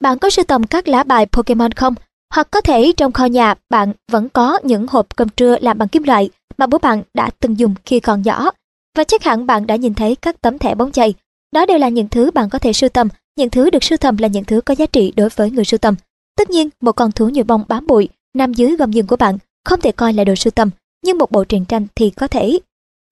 [0.00, 1.94] Bạn có sưu tầm các lá bài Pokemon không?
[2.34, 5.88] Hoặc có thể trong kho nhà bạn vẫn có những hộp cơm trưa làm bằng
[5.88, 8.50] kim loại mà bố bạn đã từng dùng khi còn nhỏ.
[8.96, 11.14] Và chắc hẳn bạn đã nhìn thấy các tấm thẻ bóng chày.
[11.52, 14.16] Đó đều là những thứ bạn có thể sưu tầm, những thứ được sưu tầm
[14.16, 15.94] là những thứ có giá trị đối với người sưu tầm.
[16.36, 19.38] Tất nhiên, một con thú nhồi bông bám bụi nằm dưới gầm giường của bạn
[19.64, 20.70] không thể coi là đồ sưu tầm,
[21.04, 22.58] nhưng một bộ truyện tranh thì có thể.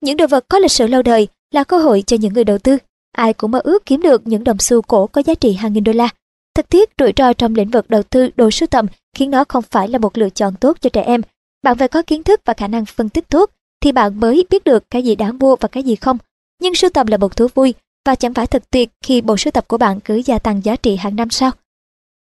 [0.01, 2.57] Những đồ vật có lịch sử lâu đời là cơ hội cho những người đầu
[2.57, 2.77] tư.
[3.11, 5.83] Ai cũng mơ ước kiếm được những đồng xu cổ có giá trị hàng nghìn
[5.83, 6.09] đô la.
[6.55, 8.85] Thực thiết rủi ro trong lĩnh vực đầu tư đồ sưu tầm
[9.15, 11.21] khiến nó không phải là một lựa chọn tốt cho trẻ em
[11.63, 13.51] bạn phải có kiến thức và khả năng phân tích tốt
[13.81, 16.17] thì bạn mới biết được cái gì đáng mua và cái gì không.
[16.61, 17.73] Nhưng sưu tầm là một thú vui
[18.05, 20.75] và chẳng phải thật tuyệt khi bộ sưu tập của bạn cứ gia tăng giá
[20.75, 21.51] trị hàng năm sau.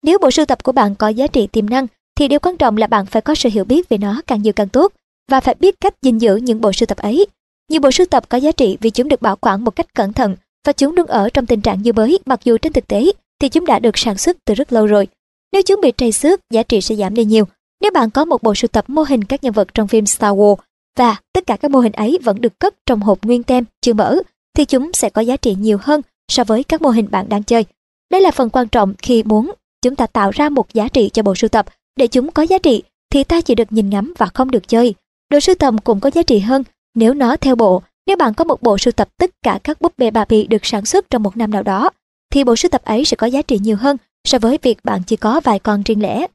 [0.02, 2.76] Nếu bộ sưu tập của bạn có giá trị tiềm năng thì điều quan trọng
[2.76, 4.92] là bạn phải có sự hiểu biết về nó càng nhiều càng tốt
[5.30, 7.26] và phải biết cách gìn giữ những bộ sưu tập ấy.
[7.68, 10.12] Nhiều bộ sưu tập có giá trị vì chúng được bảo quản một cách cẩn
[10.12, 13.12] thận và chúng luôn ở trong tình trạng như mới mặc dù trên thực tế
[13.40, 15.08] thì chúng đã được sản xuất từ rất lâu rồi.
[15.52, 17.44] Nếu chúng bị trầy xước, giá trị sẽ giảm đi nhiều
[17.80, 20.34] nếu bạn có một bộ sưu tập mô hình các nhân vật trong phim Star
[20.34, 20.56] Wars
[20.98, 23.92] và tất cả các mô hình ấy vẫn được cất trong hộp nguyên tem chưa
[23.92, 24.16] mở
[24.56, 27.42] thì chúng sẽ có giá trị nhiều hơn so với các mô hình bạn đang
[27.42, 27.64] chơi.
[28.10, 31.22] Đây là phần quan trọng khi muốn chúng ta tạo ra một giá trị cho
[31.22, 31.66] bộ sưu tập.
[31.96, 34.94] Để chúng có giá trị thì ta chỉ được nhìn ngắm và không được chơi.
[35.30, 36.62] Đồ sưu tầm cũng có giá trị hơn
[36.98, 37.82] nếu nó theo bộ.
[38.06, 40.84] Nếu bạn có một bộ sưu tập tất cả các búp bê Barbie được sản
[40.84, 41.90] xuất trong một năm nào đó,
[42.32, 45.02] thì bộ sưu tập ấy sẽ có giá trị nhiều hơn so với việc bạn
[45.06, 46.26] chỉ có vài con riêng lẻ.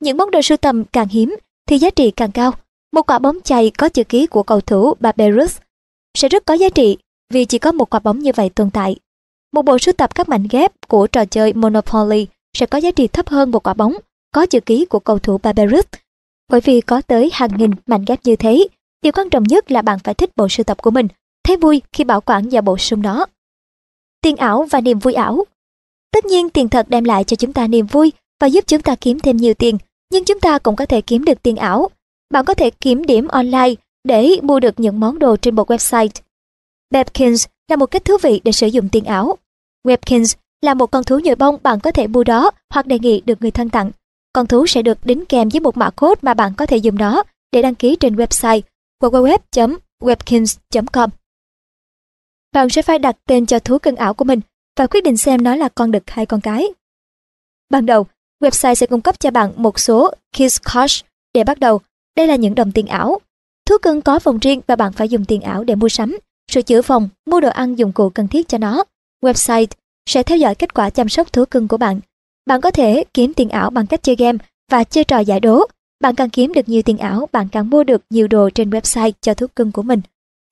[0.00, 1.36] Những món đồ sưu tầm càng hiếm
[1.68, 2.52] thì giá trị càng cao.
[2.92, 5.58] Một quả bóng chày có chữ ký của cầu thủ Barberus
[6.18, 6.96] sẽ rất có giá trị
[7.32, 8.96] vì chỉ có một quả bóng như vậy tồn tại.
[9.52, 12.26] Một bộ sưu tập các mảnh ghép của trò chơi Monopoly
[12.56, 13.96] sẽ có giá trị thấp hơn một quả bóng
[14.34, 15.84] có chữ ký của cầu thủ Barberus
[16.50, 18.68] Bởi vì có tới hàng nghìn mảnh ghép như thế,
[19.04, 21.08] điều quan trọng nhất là bạn phải thích bộ sưu tập của mình,
[21.44, 23.26] thấy vui khi bảo quản và bổ sung nó.
[24.20, 25.44] Tiền ảo và niềm vui ảo
[26.12, 28.94] Tất nhiên tiền thật đem lại cho chúng ta niềm vui và giúp chúng ta
[28.94, 29.78] kiếm thêm nhiều tiền,
[30.12, 31.88] nhưng chúng ta cũng có thể kiếm được tiền ảo.
[32.30, 33.74] Bạn có thể kiếm điểm online
[34.04, 36.08] để mua được những món đồ trên một website.
[36.94, 39.36] Webkins là một cách thú vị để sử dụng tiền ảo.
[39.86, 43.20] Webkins là một con thú nhồi bông bạn có thể mua đó hoặc đề nghị
[43.20, 43.90] được người thân tặng.
[44.32, 46.98] Con thú sẽ được đính kèm với một mã code mà bạn có thể dùng
[46.98, 48.60] nó để đăng ký trên website
[49.02, 51.10] www.webkins.com.
[52.52, 54.40] Bạn sẽ phải đặt tên cho thú cưng ảo của mình
[54.78, 56.68] và quyết định xem nó là con đực hay con cái.
[57.70, 58.06] Ban đầu,
[58.40, 61.80] website sẽ cung cấp cho bạn một số Kiss Cash để bắt đầu.
[62.16, 63.20] Đây là những đồng tiền ảo.
[63.66, 66.18] Thú cưng có phòng riêng và bạn phải dùng tiền ảo để mua sắm,
[66.50, 68.84] sửa chữa phòng, mua đồ ăn dụng cụ cần thiết cho nó.
[69.22, 69.66] Website
[70.06, 72.00] sẽ theo dõi kết quả chăm sóc thú cưng của bạn.
[72.46, 74.38] Bạn có thể kiếm tiền ảo bằng cách chơi game
[74.70, 75.66] và chơi trò giải đố.
[76.04, 79.12] Bạn càng kiếm được nhiều tiền ảo, bạn càng mua được nhiều đồ trên website
[79.20, 80.00] cho thú cưng của mình.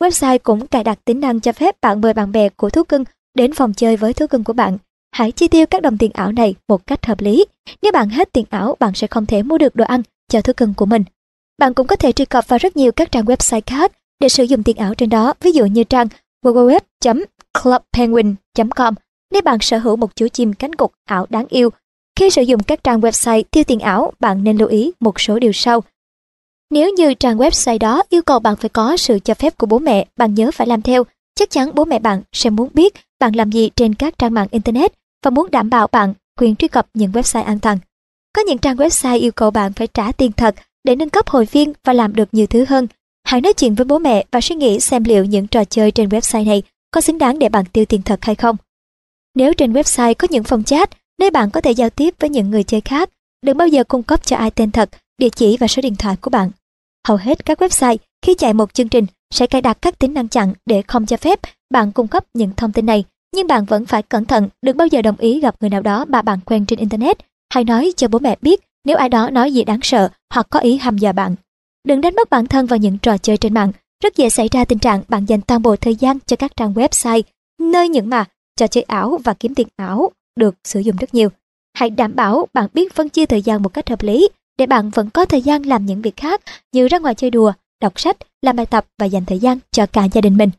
[0.01, 3.05] Website cũng cài đặt tính năng cho phép bạn mời bạn bè của thú cưng
[3.35, 4.79] đến phòng chơi với thú cưng của bạn.
[5.15, 7.45] Hãy chi tiêu các đồng tiền ảo này một cách hợp lý.
[7.83, 10.53] Nếu bạn hết tiền ảo, bạn sẽ không thể mua được đồ ăn cho thú
[10.57, 11.05] cưng của mình.
[11.59, 14.45] Bạn cũng có thể truy cập vào rất nhiều các trang website khác để sử
[14.45, 16.09] dụng tiền ảo trên đó, ví dụ như trang
[16.45, 18.95] www.clubpenguin.com
[19.33, 21.71] nếu bạn sở hữu một chú chim cánh cụt ảo đáng yêu.
[22.17, 25.39] Khi sử dụng các trang website tiêu tiền ảo, bạn nên lưu ý một số
[25.39, 25.83] điều sau.
[26.71, 29.79] Nếu như trang website đó yêu cầu bạn phải có sự cho phép của bố
[29.79, 31.05] mẹ, bạn nhớ phải làm theo.
[31.35, 34.49] Chắc chắn bố mẹ bạn sẽ muốn biết bạn làm gì trên các trang mạng
[34.51, 34.93] Internet
[35.25, 37.79] và muốn đảm bảo bạn quyền truy cập những website an toàn.
[38.33, 41.47] Có những trang website yêu cầu bạn phải trả tiền thật để nâng cấp hội
[41.53, 42.87] viên và làm được nhiều thứ hơn.
[43.25, 46.09] Hãy nói chuyện với bố mẹ và suy nghĩ xem liệu những trò chơi trên
[46.09, 48.57] website này có xứng đáng để bạn tiêu tiền thật hay không.
[49.35, 50.91] Nếu trên website có những phòng chat,
[51.23, 53.11] nơi bạn có thể giao tiếp với những người chơi khác,
[53.47, 56.17] đừng bao giờ cung cấp cho ai tên thật, địa chỉ và số điện thoại
[56.21, 56.51] của bạn.
[57.09, 60.29] Hầu hết các website khi chạy một chương trình sẽ cài đặt các tính năng
[60.29, 63.87] chặn để không cho phép bạn cung cấp những thông tin này, nhưng bạn vẫn
[63.87, 66.67] phải cẩn thận, đừng bao giờ đồng ý gặp người nào đó mà bạn quen
[66.67, 67.17] trên internet,
[67.55, 70.59] hay nói cho bố mẹ biết nếu ai đó nói gì đáng sợ hoặc có
[70.59, 71.35] ý hăm dọa bạn.
[71.89, 73.73] Đừng đánh mất bản thân vào những trò chơi trên mạng,
[74.05, 76.75] rất dễ xảy ra tình trạng bạn dành toàn bộ thời gian cho các trang
[76.75, 77.23] website,
[77.61, 78.25] nơi những mà
[78.57, 81.29] trò chơi ảo và kiếm tiền ảo được sử dụng rất nhiều.
[81.75, 84.29] Hãy đảm bảo bạn biết phân chia thời gian một cách hợp lý
[84.59, 86.41] để bạn vẫn có thời gian làm những việc khác
[86.73, 89.87] như ra ngoài chơi đùa, đọc sách, làm bài tập và dành thời gian cho
[89.87, 90.51] cả gia đình mình.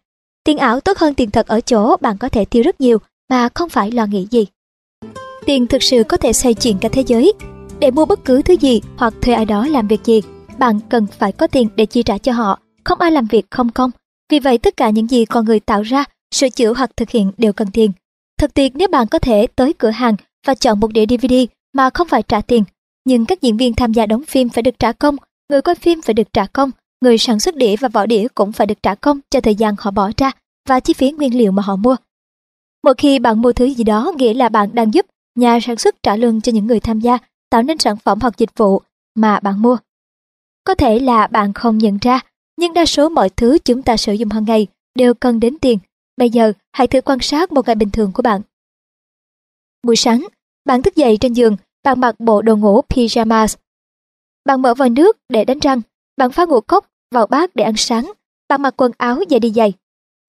[0.44, 2.98] Tiền ảo tốt hơn tiền thật ở chỗ bạn có thể tiêu rất nhiều
[3.30, 4.46] mà không phải lo nghĩ gì.
[5.46, 7.34] Tiền thực sự có thể xoay chuyển cả thế giới.
[7.80, 10.22] Để mua bất cứ thứ gì hoặc thuê ai đó làm việc gì,
[10.58, 12.60] bạn cần phải có tiền để chi trả cho họ.
[12.84, 13.92] Không ai làm việc không công.
[14.30, 17.32] Vì vậy tất cả những gì con người tạo ra sửa chữa hoặc thực hiện
[17.38, 17.92] đều cần tiền.
[18.44, 20.16] Thật tuyệt nếu bạn có thể tới cửa hàng
[20.48, 21.34] và chọn một đĩa DVD
[21.74, 22.64] mà không phải trả tiền.
[23.06, 25.16] Nhưng các diễn viên tham gia đóng phim phải được trả công,
[25.50, 28.52] người quay phim phải được trả công, người sản xuất đĩa và vỏ đĩa cũng
[28.52, 30.32] phải được trả công cho thời gian họ bỏ ra
[30.70, 31.96] và chi phí nguyên liệu mà họ mua.
[32.84, 35.06] mỗi khi bạn mua thứ gì đó nghĩa là bạn đang giúp
[35.36, 37.18] nhà sản xuất trả lương cho những người tham gia
[37.50, 38.82] tạo nên sản phẩm hoặc dịch vụ
[39.16, 39.78] mà bạn mua.
[40.64, 42.20] Có thể là bạn không nhận ra,
[42.58, 45.80] nhưng đa số mọi thứ chúng ta sử dụng hàng ngày đều cần đến tiền
[46.18, 48.42] Bây giờ, hãy thử quan sát một ngày bình thường của bạn.
[49.84, 50.28] Buổi sáng,
[50.66, 53.56] bạn thức dậy trên giường, bạn mặc bộ đồ ngủ pyjamas.
[54.46, 55.82] Bạn mở vòi nước để đánh răng,
[56.18, 58.12] bạn phá ngũ cốc vào bát để ăn sáng,
[58.50, 59.74] bạn mặc quần áo và đi giày.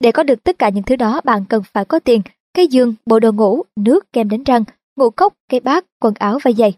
[0.01, 2.23] Để có được tất cả những thứ đó, bạn cần phải có tiền,
[2.55, 4.65] cái giường, bộ đồ ngủ, nước, kem đánh răng,
[4.97, 6.73] ngũ cốc, cái bát, quần áo và giày.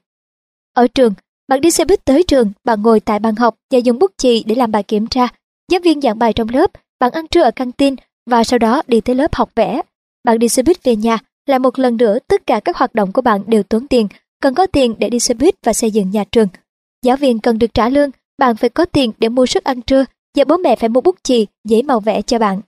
[0.72, 1.14] Ở trường,
[1.48, 4.42] bạn đi xe buýt tới trường, bạn ngồi tại bàn học và dùng bút chì
[4.46, 5.28] để làm bài kiểm tra.
[5.68, 6.70] Giáo viên giảng bài trong lớp,
[7.00, 7.96] bạn ăn trưa ở căng tin
[8.30, 9.82] và sau đó đi tới lớp học vẽ.
[10.24, 13.12] Bạn đi xe buýt về nhà, lại một lần nữa tất cả các hoạt động
[13.12, 14.08] của bạn đều tốn tiền,
[14.42, 16.48] cần có tiền để đi xe buýt và xây dựng nhà trường.
[17.02, 20.04] Giáo viên cần được trả lương, bạn phải có tiền để mua suất ăn trưa
[20.36, 22.60] và bố mẹ phải mua bút chì, giấy màu vẽ cho bạn.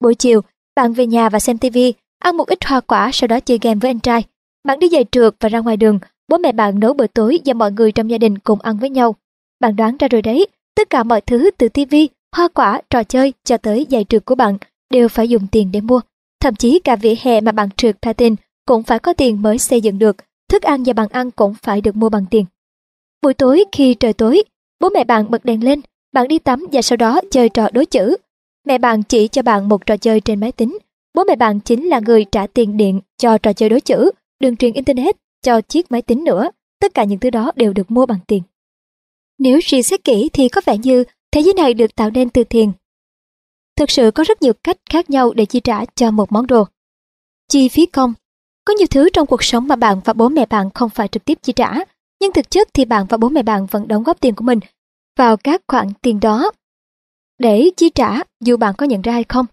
[0.00, 0.40] Buổi chiều,
[0.76, 3.78] bạn về nhà và xem tivi, ăn một ít hoa quả sau đó chơi game
[3.82, 4.24] với anh trai.
[4.64, 7.54] Bạn đi giày trượt và ra ngoài đường, bố mẹ bạn nấu bữa tối và
[7.54, 9.14] mọi người trong gia đình cùng ăn với nhau.
[9.60, 13.32] Bạn đoán ra rồi đấy, tất cả mọi thứ từ tivi, hoa quả, trò chơi
[13.44, 14.58] cho tới giày trượt của bạn
[14.92, 16.00] đều phải dùng tiền để mua.
[16.40, 18.34] Thậm chí cả vỉa hè mà bạn trượt patin
[18.66, 20.16] cũng phải có tiền mới xây dựng được,
[20.48, 22.44] thức ăn và bàn ăn cũng phải được mua bằng tiền.
[23.22, 24.42] Buổi tối khi trời tối,
[24.80, 25.80] bố mẹ bạn bật đèn lên,
[26.12, 28.16] bạn đi tắm và sau đó chơi trò đối chữ.
[28.66, 30.78] Mẹ bạn chỉ cho bạn một trò chơi trên máy tính.
[31.14, 34.56] Bố mẹ bạn chính là người trả tiền điện cho trò chơi đối chữ, đường
[34.56, 36.50] truyền internet cho chiếc máy tính nữa.
[36.80, 38.42] Tất cả những thứ đó đều được mua bằng tiền.
[39.38, 42.44] Nếu suy xét kỹ thì có vẻ như thế giới này được tạo nên từ
[42.44, 42.72] tiền
[43.82, 46.64] Thực sự có rất nhiều cách khác nhau để chi trả cho một món đồ.
[47.48, 48.14] Chi phí công
[48.64, 51.24] Có nhiều thứ trong cuộc sống mà bạn và bố mẹ bạn không phải trực
[51.24, 51.74] tiếp chi trả,
[52.20, 54.60] nhưng thực chất thì bạn và bố mẹ bạn vẫn đóng góp tiền của mình
[55.18, 56.52] vào các khoản tiền đó
[57.38, 59.46] để chi trả dù bạn có nhận ra hay không.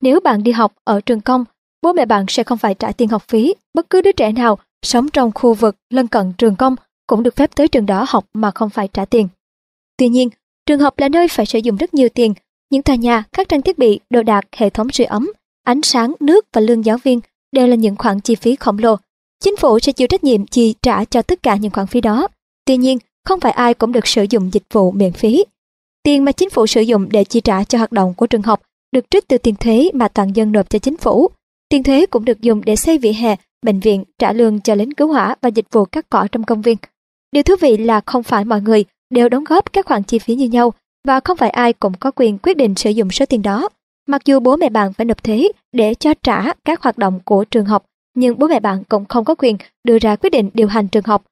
[0.00, 1.44] Nếu bạn đi học ở trường công,
[1.82, 3.54] bố mẹ bạn sẽ không phải trả tiền học phí.
[3.74, 7.36] Bất cứ đứa trẻ nào sống trong khu vực lân cận trường công cũng được
[7.36, 9.28] phép tới trường đó học mà không phải trả tiền.
[9.96, 10.28] Tuy nhiên,
[10.66, 12.34] trường học là nơi phải sử dụng rất nhiều tiền
[12.74, 15.32] những tòa nhà, các trang thiết bị, đồ đạc, hệ thống sưởi ấm,
[15.64, 17.20] ánh sáng, nước và lương giáo viên
[17.52, 18.96] đều là những khoản chi phí khổng lồ.
[19.44, 22.28] Chính phủ sẽ chịu trách nhiệm chi trả cho tất cả những khoản phí đó.
[22.66, 25.44] Tuy nhiên, không phải ai cũng được sử dụng dịch vụ miễn phí.
[26.02, 28.62] Tiền mà chính phủ sử dụng để chi trả cho hoạt động của trường học
[28.92, 31.28] được trích từ tiền thuế mà toàn dân nộp cho chính phủ.
[31.68, 34.94] Tiền thuế cũng được dùng để xây vỉa hè, bệnh viện, trả lương cho lính
[34.94, 36.76] cứu hỏa và dịch vụ cắt cỏ trong công viên.
[37.32, 40.34] Điều thú vị là không phải mọi người đều đóng góp các khoản chi phí
[40.34, 40.72] như nhau
[41.04, 43.68] và không phải ai cũng có quyền quyết định sử dụng số tiền đó.
[44.06, 47.44] Mặc dù bố mẹ bạn phải nộp thuế để cho trả các hoạt động của
[47.44, 47.84] trường học,
[48.14, 51.04] nhưng bố mẹ bạn cũng không có quyền đưa ra quyết định điều hành trường
[51.04, 51.24] học.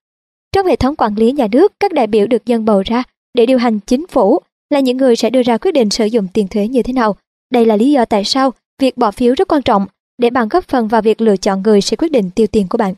[0.52, 3.02] Trong hệ thống quản lý nhà nước, các đại biểu được dân bầu ra
[3.34, 4.39] để điều hành chính phủ
[4.70, 7.17] là những người sẽ đưa ra quyết định sử dụng tiền thuế như thế nào.
[7.51, 9.86] Đây là lý do tại sao việc bỏ phiếu rất quan trọng
[10.18, 12.78] để bạn góp phần vào việc lựa chọn người sẽ quyết định tiêu tiền của
[12.78, 12.94] bạn.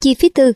[0.00, 0.52] Chi phí tư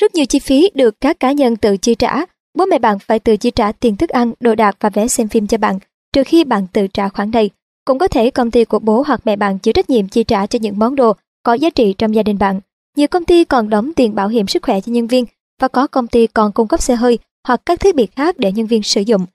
[0.00, 2.24] Rất nhiều chi phí được các cá nhân tự chi trả.
[2.58, 5.28] Bố mẹ bạn phải tự chi trả tiền thức ăn, đồ đạc và vé xem
[5.28, 5.78] phim cho bạn,
[6.12, 7.50] trừ khi bạn tự trả khoản này.
[7.84, 10.46] Cũng có thể công ty của bố hoặc mẹ bạn chịu trách nhiệm chi trả
[10.46, 12.60] cho những món đồ có giá trị trong gia đình bạn.
[12.96, 15.24] Nhiều công ty còn đóng tiền bảo hiểm sức khỏe cho nhân viên
[15.60, 18.52] và có công ty còn cung cấp xe hơi hoặc các thiết bị khác để
[18.52, 19.26] nhân viên sử dụng.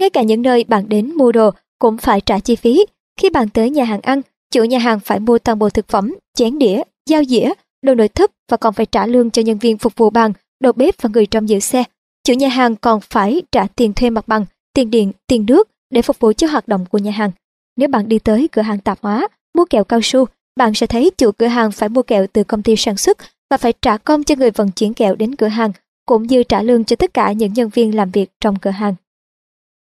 [0.00, 2.86] Ngay cả những nơi bạn đến mua đồ cũng phải trả chi phí.
[3.20, 4.20] Khi bạn tới nhà hàng ăn,
[4.50, 7.50] chủ nhà hàng phải mua toàn bộ thực phẩm, chén đĩa, dao dĩa,
[7.82, 10.72] đồ nội thất và còn phải trả lương cho nhân viên phục vụ bàn, đầu
[10.72, 11.84] bếp và người trong giữ xe.
[12.24, 14.44] Chủ nhà hàng còn phải trả tiền thuê mặt bằng,
[14.74, 17.30] tiền điện, tiền nước để phục vụ cho hoạt động của nhà hàng.
[17.76, 20.24] Nếu bạn đi tới cửa hàng tạp hóa, mua kẹo cao su,
[20.56, 23.18] bạn sẽ thấy chủ cửa hàng phải mua kẹo từ công ty sản xuất
[23.50, 25.72] và phải trả công cho người vận chuyển kẹo đến cửa hàng,
[26.06, 28.94] cũng như trả lương cho tất cả những nhân viên làm việc trong cửa hàng.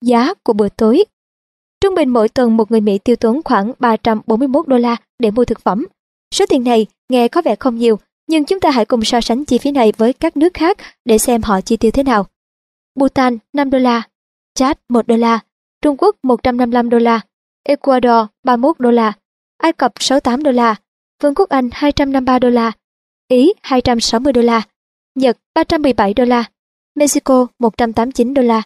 [0.02, 1.04] Giá của bữa tối
[1.82, 5.46] Trung bình mỗi tuần một người Mỹ tiêu tốn khoảng 341 đô la để mua
[5.46, 5.86] thực phẩm.
[6.34, 9.46] Số tiền này nghe có vẻ không nhiều, nhưng chúng ta hãy cùng so sánh
[9.46, 12.26] chi phí này với các nước khác để xem họ chi tiêu thế nào.
[12.96, 14.02] Bhutan 5 đô la,
[14.54, 15.40] Chad 1 đô la,
[15.82, 17.22] Trung Quốc 155 đô la,
[17.64, 19.14] Ecuador 31 đô la,
[19.58, 20.76] Ai Cập 68 đô la,
[21.24, 22.72] Vương quốc Anh 253 đô la,
[23.28, 24.62] Ý 260 đô la,
[25.16, 26.44] Nhật 317 đô la,
[26.96, 28.62] Mexico 189 đô la,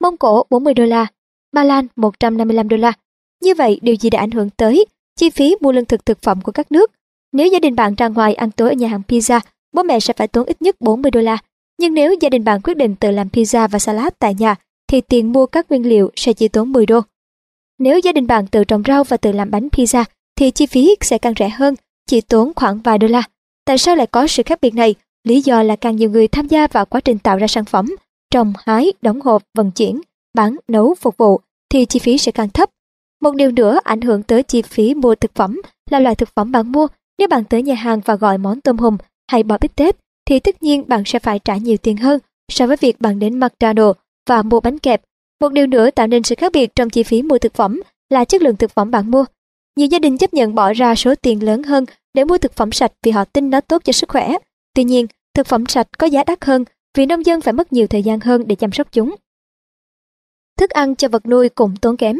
[0.00, 1.06] Mông Cổ 40 đô la,
[1.52, 2.92] Ba Lan 155 đô la.
[3.42, 4.84] Như vậy, điều gì đã ảnh hưởng tới
[5.16, 6.90] chi phí mua lương thực thực phẩm của các nước?
[7.32, 9.40] Nếu gia đình bạn ra ngoài ăn tối ở nhà hàng pizza,
[9.72, 11.38] bố mẹ sẽ phải tốn ít nhất 40 đô la.
[11.78, 14.54] Nhưng nếu gia đình bạn quyết định tự làm pizza và salad tại nhà,
[14.88, 17.00] thì tiền mua các nguyên liệu sẽ chỉ tốn 10 đô.
[17.78, 20.04] Nếu gia đình bạn tự trồng rau và tự làm bánh pizza,
[20.36, 21.74] thì chi phí sẽ càng rẻ hơn,
[22.06, 23.22] chỉ tốn khoảng vài đô la.
[23.64, 24.94] Tại sao lại có sự khác biệt này?
[25.24, 27.96] Lý do là càng nhiều người tham gia vào quá trình tạo ra sản phẩm,
[28.30, 30.00] trồng, hái, đóng hộp, vận chuyển,
[30.34, 32.70] bán, nấu, phục vụ, thì chi phí sẽ càng thấp.
[33.20, 36.52] Một điều nữa ảnh hưởng tới chi phí mua thực phẩm là loại thực phẩm
[36.52, 36.86] bạn mua.
[37.18, 38.96] Nếu bạn tới nhà hàng và gọi món tôm hùm
[39.30, 42.18] hay bò bít tết, thì tất nhiên bạn sẽ phải trả nhiều tiền hơn
[42.52, 43.94] so với việc bạn đến McDonald's
[44.28, 45.02] và mua bánh kẹp.
[45.40, 48.24] Một điều nữa tạo nên sự khác biệt trong chi phí mua thực phẩm là
[48.24, 49.24] chất lượng thực phẩm bạn mua.
[49.76, 51.84] Nhiều gia đình chấp nhận bỏ ra số tiền lớn hơn
[52.14, 54.32] để mua thực phẩm sạch vì họ tin nó tốt cho sức khỏe.
[54.74, 57.86] Tuy nhiên, thực phẩm sạch có giá đắt hơn vì nông dân phải mất nhiều
[57.86, 59.14] thời gian hơn để chăm sóc chúng.
[60.58, 62.18] Thức ăn cho vật nuôi cũng tốn kém.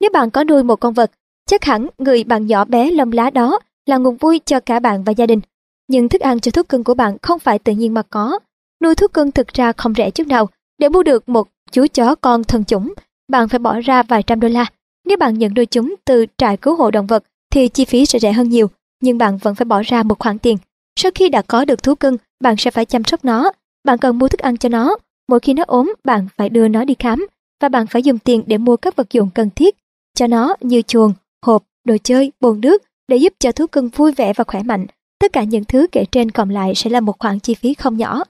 [0.00, 1.10] Nếu bạn có nuôi một con vật,
[1.46, 5.04] chắc hẳn người bạn nhỏ bé lông lá đó là nguồn vui cho cả bạn
[5.04, 5.40] và gia đình.
[5.88, 8.38] Nhưng thức ăn cho thú cưng của bạn không phải tự nhiên mà có.
[8.82, 10.48] Nuôi thú cưng thực ra không rẻ chút nào.
[10.78, 12.94] Để mua được một chú chó con thân chủng,
[13.28, 14.66] bạn phải bỏ ra vài trăm đô la.
[15.06, 18.18] Nếu bạn nhận nuôi chúng từ trại cứu hộ động vật thì chi phí sẽ
[18.18, 18.66] rẻ hơn nhiều,
[19.02, 20.56] nhưng bạn vẫn phải bỏ ra một khoản tiền.
[21.00, 23.50] Sau khi đã có được thú cưng, bạn sẽ phải chăm sóc nó.
[23.84, 24.96] Bạn cần mua thức ăn cho nó.
[25.28, 27.26] Mỗi khi nó ốm, bạn phải đưa nó đi khám
[27.60, 29.76] và bạn phải dùng tiền để mua các vật dụng cần thiết
[30.14, 31.12] cho nó như chuồng,
[31.46, 34.86] hộp, đồ chơi, bồn nước để giúp cho thú cưng vui vẻ và khỏe mạnh.
[35.20, 37.96] Tất cả những thứ kể trên còn lại sẽ là một khoản chi phí không
[37.96, 38.24] nhỏ.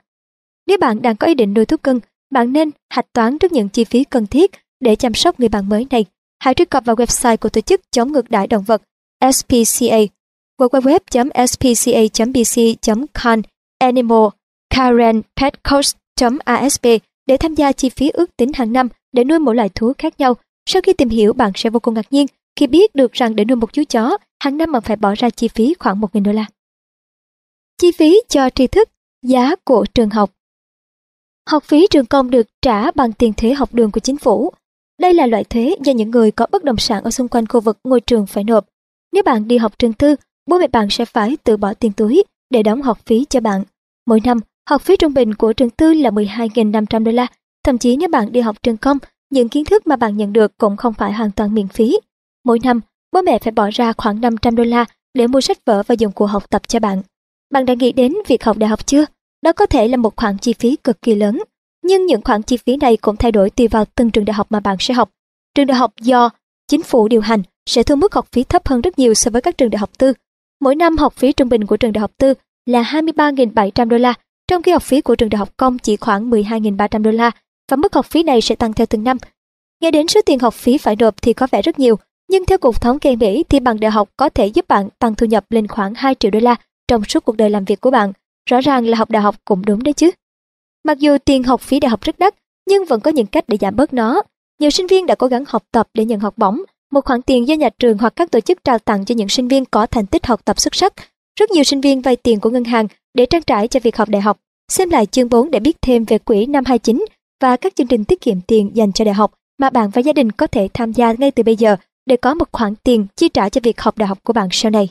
[0.66, 2.00] Nếu bạn đang có ý định nuôi thú cưng,
[2.30, 4.50] bạn nên hạch toán trước những chi phí cần thiết
[4.80, 6.04] để chăm sóc người bạn mới này.
[6.38, 8.82] Hãy truy cập vào website của tổ chức chống ngược đãi động vật
[9.32, 9.98] SPCA
[10.60, 13.42] www.spca.bc.con
[13.78, 14.26] animal
[14.70, 16.86] Karen petcoach.asp
[17.26, 20.20] để tham gia chi phí ước tính hàng năm để nuôi mỗi loại thú khác
[20.20, 20.34] nhau.
[20.66, 22.26] Sau khi tìm hiểu, bạn sẽ vô cùng ngạc nhiên
[22.56, 25.30] khi biết được rằng để nuôi một chú chó, hàng năm bạn phải bỏ ra
[25.30, 26.44] chi phí khoảng 1.000 đô la.
[27.80, 28.88] Chi phí cho tri thức,
[29.22, 30.30] giá của trường học
[31.50, 34.52] Học phí trường công được trả bằng tiền thuế học đường của chính phủ.
[35.00, 37.60] Đây là loại thuế do những người có bất động sản ở xung quanh khu
[37.60, 38.66] vực ngôi trường phải nộp.
[39.12, 42.24] Nếu bạn đi học trường tư, bố mẹ bạn sẽ phải tự bỏ tiền túi
[42.50, 43.64] để đóng học phí cho bạn.
[44.06, 44.38] Mỗi năm,
[44.70, 47.26] học phí trung bình của trường tư là 12.500 đô la
[47.64, 48.98] Thậm chí nếu bạn đi học trường công,
[49.30, 51.98] những kiến thức mà bạn nhận được cũng không phải hoàn toàn miễn phí.
[52.44, 52.80] Mỗi năm,
[53.18, 56.12] bố mẹ phải bỏ ra khoảng 500 đô la để mua sách vở và dụng
[56.12, 57.02] cụ học tập cho bạn.
[57.50, 59.04] Bạn đã nghĩ đến việc học đại học chưa?
[59.42, 61.42] Đó có thể là một khoản chi phí cực kỳ lớn.
[61.84, 64.46] Nhưng những khoản chi phí này cũng thay đổi tùy vào từng trường đại học
[64.50, 65.10] mà bạn sẽ học.
[65.54, 66.30] Trường đại học do
[66.68, 69.42] chính phủ điều hành sẽ thu mức học phí thấp hơn rất nhiều so với
[69.42, 70.12] các trường đại học tư.
[70.60, 72.34] Mỗi năm học phí trung bình của trường đại học tư
[72.66, 74.14] là 23.700 đô la,
[74.48, 77.30] trong khi học phí của trường đại học công chỉ khoảng 12.300 đô la
[77.70, 79.18] và mức học phí này sẽ tăng theo từng năm.
[79.80, 81.98] Nghe đến số tiền học phí phải nộp thì có vẻ rất nhiều,
[82.30, 85.14] nhưng theo Cục Thống kê Mỹ thì bằng đại học có thể giúp bạn tăng
[85.14, 86.56] thu nhập lên khoảng 2 triệu đô la
[86.88, 88.12] trong suốt cuộc đời làm việc của bạn.
[88.50, 90.10] Rõ ràng là học đại học cũng đúng đấy chứ.
[90.84, 92.34] Mặc dù tiền học phí đại học rất đắt,
[92.68, 94.22] nhưng vẫn có những cách để giảm bớt nó.
[94.60, 97.48] Nhiều sinh viên đã cố gắng học tập để nhận học bổng, một khoản tiền
[97.48, 100.06] do nhà trường hoặc các tổ chức trao tặng cho những sinh viên có thành
[100.06, 100.92] tích học tập xuất sắc.
[101.40, 104.08] Rất nhiều sinh viên vay tiền của ngân hàng để trang trải cho việc học
[104.08, 104.38] đại học.
[104.72, 107.04] Xem lại chương 4 để biết thêm về quỹ năm 29
[107.40, 110.12] và các chương trình tiết kiệm tiền dành cho đại học mà bạn và gia
[110.12, 111.76] đình có thể tham gia ngay từ bây giờ
[112.08, 114.70] để có một khoản tiền chi trả cho việc học đại học của bạn sau
[114.70, 114.88] này.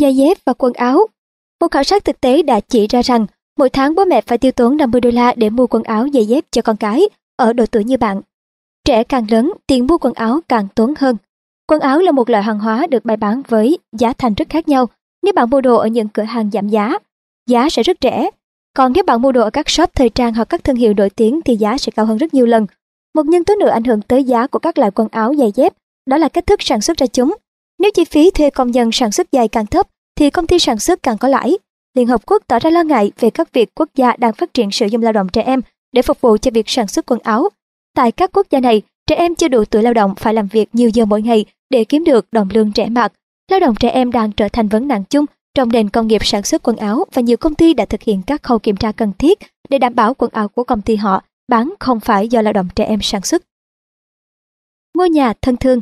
[0.00, 1.06] Giày dép và quần áo
[1.60, 3.26] Một khảo sát thực tế đã chỉ ra rằng
[3.58, 6.26] mỗi tháng bố mẹ phải tiêu tốn 50 đô la để mua quần áo giày
[6.26, 8.20] dép cho con cái ở độ tuổi như bạn.
[8.84, 11.16] Trẻ càng lớn, tiền mua quần áo càng tốn hơn.
[11.66, 14.68] Quần áo là một loại hàng hóa được bày bán với giá thành rất khác
[14.68, 14.86] nhau.
[15.22, 16.98] Nếu bạn mua đồ ở những cửa hàng giảm giá,
[17.46, 18.30] giá sẽ rất rẻ.
[18.76, 21.10] Còn nếu bạn mua đồ ở các shop thời trang hoặc các thương hiệu nổi
[21.10, 22.66] tiếng thì giá sẽ cao hơn rất nhiều lần.
[23.14, 25.72] Một nhân tố nữa ảnh hưởng tới giá của các loại quần áo giày dép
[26.06, 27.34] đó là cách thức sản xuất ra chúng.
[27.78, 30.78] Nếu chi phí thuê công nhân sản xuất giày càng thấp, thì công ty sản
[30.78, 31.58] xuất càng có lãi.
[31.94, 34.70] Liên Hợp Quốc tỏ ra lo ngại về các việc quốc gia đang phát triển
[34.70, 35.60] sử dụng lao động trẻ em
[35.92, 37.48] để phục vụ cho việc sản xuất quần áo.
[37.94, 40.68] Tại các quốc gia này, trẻ em chưa đủ tuổi lao động phải làm việc
[40.72, 43.12] nhiều giờ mỗi ngày để kiếm được đồng lương trẻ mạt.
[43.50, 45.24] Lao động trẻ em đang trở thành vấn nạn chung
[45.54, 48.22] trong nền công nghiệp sản xuất quần áo và nhiều công ty đã thực hiện
[48.26, 51.22] các khâu kiểm tra cần thiết để đảm bảo quần áo của công ty họ
[51.48, 53.42] bán không phải do lao động trẻ em sản xuất.
[54.94, 55.80] Ngôi nhà thân thương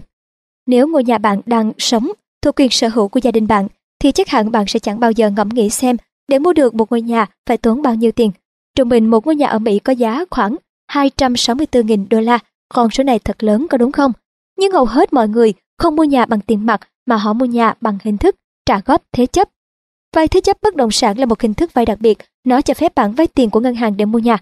[0.67, 2.11] nếu ngôi nhà bạn đang sống
[2.43, 3.69] thuộc quyền sở hữu của gia đình bạn,
[4.01, 5.97] thì chắc hẳn bạn sẽ chẳng bao giờ ngẫm nghĩ xem
[6.29, 8.31] để mua được một ngôi nhà phải tốn bao nhiêu tiền.
[8.77, 10.57] Trung bình một ngôi nhà ở Mỹ có giá khoảng
[10.93, 14.13] 264.000 đô la, con số này thật lớn có đúng không?
[14.59, 17.75] Nhưng hầu hết mọi người không mua nhà bằng tiền mặt mà họ mua nhà
[17.81, 19.49] bằng hình thức trả góp thế chấp.
[20.17, 22.75] Vay thế chấp bất động sản là một hình thức vay đặc biệt, nó cho
[22.75, 24.39] phép bạn vay tiền của ngân hàng để mua nhà.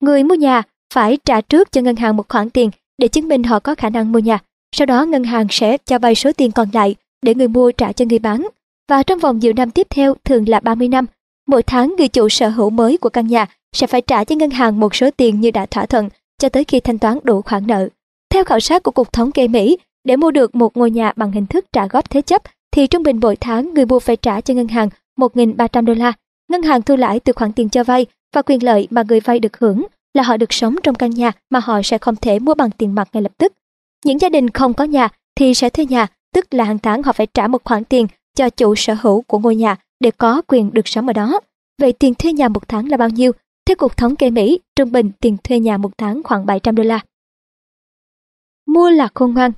[0.00, 0.62] Người mua nhà
[0.94, 3.90] phải trả trước cho ngân hàng một khoản tiền để chứng minh họ có khả
[3.90, 4.38] năng mua nhà.
[4.72, 7.92] Sau đó ngân hàng sẽ cho vay số tiền còn lại để người mua trả
[7.92, 8.48] cho người bán.
[8.88, 11.06] Và trong vòng nhiều năm tiếp theo thường là 30 năm,
[11.46, 14.50] mỗi tháng người chủ sở hữu mới của căn nhà sẽ phải trả cho ngân
[14.50, 17.66] hàng một số tiền như đã thỏa thuận cho tới khi thanh toán đủ khoản
[17.66, 17.88] nợ.
[18.30, 21.32] Theo khảo sát của Cục Thống kê Mỹ, để mua được một ngôi nhà bằng
[21.32, 24.40] hình thức trả góp thế chấp thì trung bình mỗi tháng người mua phải trả
[24.40, 24.88] cho ngân hàng
[25.18, 26.12] 1.300 đô la.
[26.50, 29.38] Ngân hàng thu lãi từ khoản tiền cho vay và quyền lợi mà người vay
[29.38, 32.54] được hưởng là họ được sống trong căn nhà mà họ sẽ không thể mua
[32.54, 33.52] bằng tiền mặt ngay lập tức.
[34.06, 37.12] Những gia đình không có nhà thì sẽ thuê nhà, tức là hàng tháng họ
[37.12, 40.72] phải trả một khoản tiền cho chủ sở hữu của ngôi nhà để có quyền
[40.72, 41.40] được sống ở đó.
[41.80, 43.32] Vậy tiền thuê nhà một tháng là bao nhiêu?
[43.66, 46.82] Theo Cục Thống kê Mỹ, trung bình tiền thuê nhà một tháng khoảng 700 đô
[46.82, 47.00] la.
[48.66, 49.52] Mua là khôn ngoan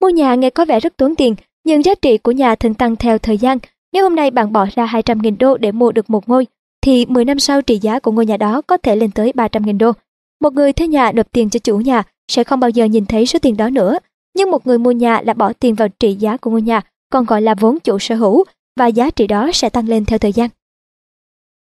[0.00, 2.96] Mua nhà nghe có vẻ rất tốn tiền, nhưng giá trị của nhà thường tăng
[2.96, 3.58] theo thời gian.
[3.92, 6.46] Nếu hôm nay bạn bỏ ra 200.000 đô để mua được một ngôi,
[6.80, 9.78] thì 10 năm sau trị giá của ngôi nhà đó có thể lên tới 300.000
[9.78, 9.92] đô.
[10.40, 13.26] Một người thuê nhà nộp tiền cho chủ nhà sẽ không bao giờ nhìn thấy
[13.26, 13.98] số tiền đó nữa.
[14.36, 16.80] Nhưng một người mua nhà là bỏ tiền vào trị giá của ngôi nhà,
[17.12, 18.44] còn gọi là vốn chủ sở hữu,
[18.76, 20.48] và giá trị đó sẽ tăng lên theo thời gian.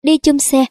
[0.03, 0.65] Đi chung xe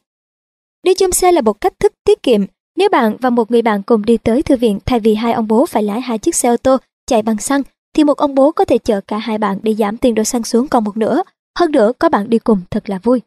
[0.84, 2.42] Đi chung xe là một cách thức tiết kiệm.
[2.78, 5.48] Nếu bạn và một người bạn cùng đi tới thư viện thay vì hai ông
[5.48, 7.62] bố phải lái hai chiếc xe ô tô chạy bằng xăng,
[7.96, 10.44] thì một ông bố có thể chở cả hai bạn để giảm tiền đổ xăng
[10.44, 11.24] xuống còn một nửa.
[11.60, 13.22] Hơn nữa, có bạn đi cùng thật là vui.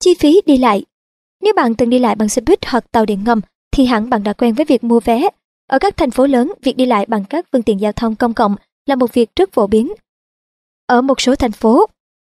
[0.00, 0.84] Chi phí đi lại
[1.42, 3.40] Nếu bạn từng đi lại bằng xe buýt hoặc tàu điện ngầm,
[3.72, 5.28] thì hẳn bạn đã quen với việc mua vé
[5.66, 8.34] ở các thành phố lớn, việc đi lại bằng các phương tiện giao thông công
[8.34, 9.92] cộng là một việc rất phổ biến.
[10.86, 11.86] Ở một số thành phố,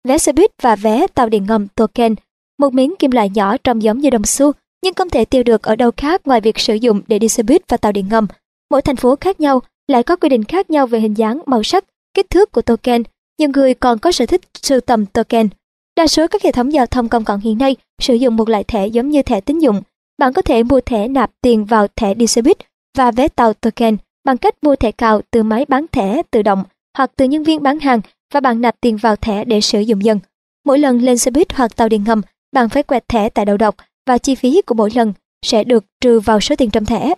[0.09, 2.15] vé xe buýt và vé tàu điện ngầm token,
[2.59, 4.53] một miếng kim loại nhỏ trông giống như đồng xu,
[4.85, 7.43] nhưng không thể tiêu được ở đâu khác ngoài việc sử dụng để đi xe
[7.43, 8.27] buýt và tàu điện ngầm.
[8.71, 11.63] Mỗi thành phố khác nhau lại có quy định khác nhau về hình dáng, màu
[11.63, 13.03] sắc, kích thước của token.
[13.39, 15.49] Nhiều người còn có sở thích sưu tầm token.
[15.97, 18.65] Đa số các hệ thống giao thông công cộng hiện nay sử dụng một loại
[18.65, 19.83] thẻ giống như thẻ tín dụng.
[20.19, 22.59] Bạn có thể mua thẻ nạp tiền vào thẻ đi xe buýt
[22.97, 26.65] và vé tàu token bằng cách mua thẻ cào từ máy bán thẻ tự động
[26.97, 28.01] hoặc từ nhân viên bán hàng
[28.35, 30.19] và bạn nạp tiền vào thẻ để sử dụng dần.
[30.65, 33.57] Mỗi lần lên xe buýt hoặc tàu điện ngầm, bạn phải quẹt thẻ tại đầu
[33.57, 35.13] độc và chi phí của mỗi lần
[35.47, 37.15] sẽ được trừ vào số tiền trong thẻ.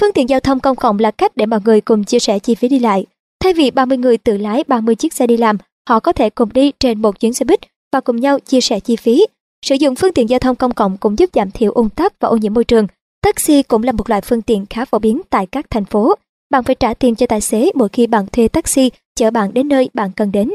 [0.00, 2.54] Phương tiện giao thông công cộng là cách để mọi người cùng chia sẻ chi
[2.54, 3.06] phí đi lại.
[3.40, 5.56] Thay vì 30 người tự lái 30 chiếc xe đi làm,
[5.88, 7.60] họ có thể cùng đi trên một chuyến xe buýt
[7.92, 9.26] và cùng nhau chia sẻ chi phí.
[9.66, 12.28] Sử dụng phương tiện giao thông công cộng cũng giúp giảm thiểu ung tắc và
[12.28, 12.86] ô nhiễm môi trường.
[13.22, 16.14] Taxi cũng là một loại phương tiện khá phổ biến tại các thành phố.
[16.50, 19.68] Bạn phải trả tiền cho tài xế mỗi khi bạn thuê taxi chở bạn đến
[19.68, 20.50] nơi bạn cần đến.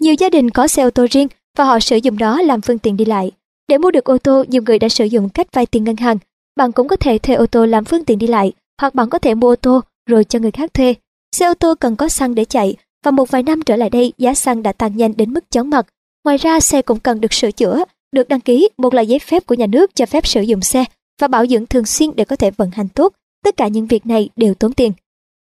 [0.00, 2.78] Nhiều gia đình có xe ô tô riêng và họ sử dụng đó làm phương
[2.78, 3.30] tiện đi lại.
[3.68, 6.18] Để mua được ô tô, nhiều người đã sử dụng cách vay tiền ngân hàng.
[6.56, 9.18] Bạn cũng có thể thuê ô tô làm phương tiện đi lại, hoặc bạn có
[9.18, 10.94] thể mua ô tô rồi cho người khác thuê.
[11.36, 14.12] Xe ô tô cần có xăng để chạy, và một vài năm trở lại đây
[14.18, 15.86] giá xăng đã tăng nhanh đến mức chóng mặt.
[16.24, 19.46] Ngoài ra xe cũng cần được sửa chữa, được đăng ký một loại giấy phép
[19.46, 20.84] của nhà nước cho phép sử dụng xe
[21.20, 23.12] và bảo dưỡng thường xuyên để có thể vận hành tốt.
[23.44, 24.92] Tất cả những việc này đều tốn tiền.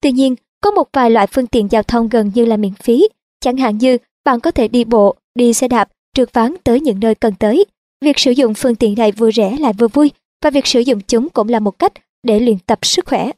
[0.01, 3.07] Tuy nhiên, có một vài loại phương tiện giao thông gần như là miễn phí,
[3.39, 6.99] chẳng hạn như bạn có thể đi bộ, đi xe đạp, trượt ván tới những
[6.99, 7.65] nơi cần tới.
[8.01, 10.11] Việc sử dụng phương tiện này vừa rẻ lại vừa vui
[10.43, 13.31] và việc sử dụng chúng cũng là một cách để luyện tập sức khỏe.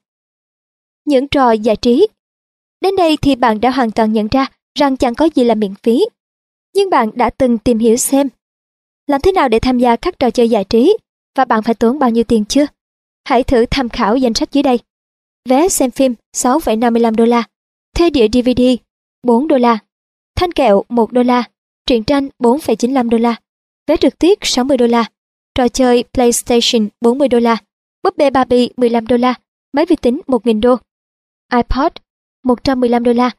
[1.06, 2.08] Những trò giải trí
[2.82, 4.48] Đến đây thì bạn đã hoàn toàn nhận ra
[4.80, 6.06] rằng chẳng có gì là miễn phí.
[6.76, 8.30] Nhưng bạn đã từng tìm hiểu xem
[9.08, 10.98] làm thế nào để tham gia các trò chơi giải trí
[11.38, 12.66] và bạn phải tốn bao nhiêu tiền chưa?
[13.26, 14.80] Hãy thử tham khảo danh sách dưới đây.
[15.50, 17.44] Vé xem phim 6,55 đô la,
[17.96, 18.62] thuê đĩa DVD
[19.24, 19.78] 4 đô la,
[20.36, 21.44] thanh kẹo 1 đô la,
[21.86, 23.36] truyện tranh 4,95 đô la,
[23.88, 25.06] vé trực tiếp 60 đô la,
[25.56, 27.58] trò chơi PlayStation 40 đô la,
[28.04, 29.34] búp bê Barbie 15 đô la,
[29.74, 30.76] máy vi tính 1.000 đô,
[31.54, 31.92] iPod
[32.44, 33.32] 115 đô la.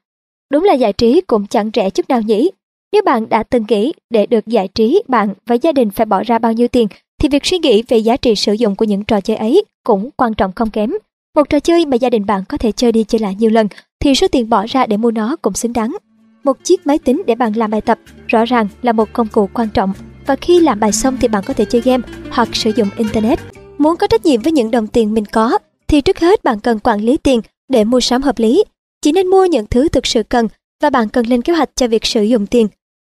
[0.51, 2.51] Đúng là giải trí cũng chẳng rẻ chút nào nhỉ.
[2.93, 6.23] Nếu bạn đã từng nghĩ để được giải trí bạn và gia đình phải bỏ
[6.23, 6.89] ra bao nhiêu tiền
[7.19, 10.11] thì việc suy nghĩ về giá trị sử dụng của những trò chơi ấy cũng
[10.17, 10.91] quan trọng không kém.
[11.35, 13.69] Một trò chơi mà gia đình bạn có thể chơi đi chơi lại nhiều lần
[14.01, 15.97] thì số tiền bỏ ra để mua nó cũng xứng đáng.
[16.45, 19.49] Một chiếc máy tính để bạn làm bài tập rõ ràng là một công cụ
[19.55, 19.93] quan trọng
[20.27, 23.39] và khi làm bài xong thì bạn có thể chơi game hoặc sử dụng Internet.
[23.79, 26.79] Muốn có trách nhiệm với những đồng tiền mình có thì trước hết bạn cần
[26.79, 28.65] quản lý tiền để mua sắm hợp lý.
[29.03, 30.49] Chỉ nên mua những thứ thực sự cần
[30.83, 32.69] và bạn cần lên kế hoạch cho việc sử dụng tiền.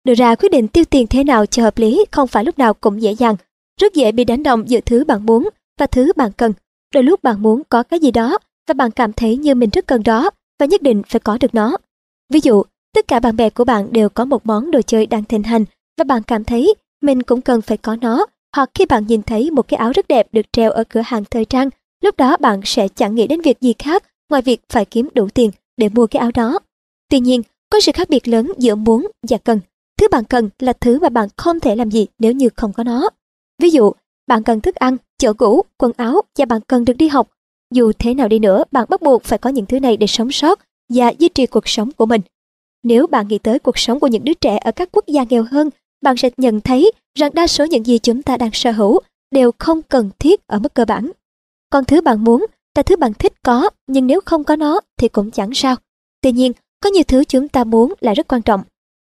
[0.06, 2.74] Đưa ra quyết định tiêu tiền thế nào cho hợp lý không phải lúc nào
[2.74, 3.36] cũng dễ dàng.
[3.80, 5.50] Rất dễ bị đánh động giữa thứ bạn muốn
[5.80, 6.54] và thứ bạn cần.
[6.94, 9.88] Đôi lúc bạn muốn có cái gì đó và bạn cảm thấy như mình rất
[9.88, 11.78] cần đó và nhất định phải có được nó.
[12.30, 12.64] Ví dụ,
[12.96, 15.66] tất cả bạn bè của bạn đều có một món đồ chơi đang thịnh hành
[15.98, 18.26] và bạn cảm thấy mình cũng cần phải có nó
[18.56, 21.24] hoặc khi bạn nhìn thấy một cái áo rất đẹp được treo ở cửa hàng
[21.32, 21.70] thời trang,
[22.04, 25.28] lúc đó bạn sẽ chẳng nghĩ đến việc gì khác ngoài việc phải kiếm đủ
[25.34, 26.60] tiền để mua cái áo đó.
[27.10, 29.60] Tuy nhiên, có sự khác biệt lớn giữa muốn và cần.
[29.98, 32.84] Thứ bạn cần là thứ mà bạn không thể làm gì nếu như không có
[32.84, 33.10] nó.
[33.60, 33.92] Ví dụ,
[34.28, 37.28] bạn cần thức ăn, chợ cũ, quần áo và bạn cần được đi học.
[37.74, 40.32] Dù thế nào đi nữa, bạn bắt buộc phải có những thứ này để sống
[40.32, 40.60] sót
[40.94, 42.22] và duy trì cuộc sống của mình.
[42.84, 45.46] Nếu bạn nghĩ tới cuộc sống của những đứa trẻ ở các quốc gia nghèo
[45.52, 45.70] hơn,
[46.02, 49.00] bạn sẽ nhận thấy rằng đa số những gì chúng ta đang sở hữu
[49.32, 51.12] đều không cần thiết ở mức cơ bản.
[51.70, 55.08] Còn thứ bạn muốn là thứ bạn thích có, nhưng nếu không có nó thì
[55.08, 55.76] cũng chẳng sao.
[56.22, 58.62] Tuy nhiên, có nhiều thứ chúng ta muốn là rất quan trọng.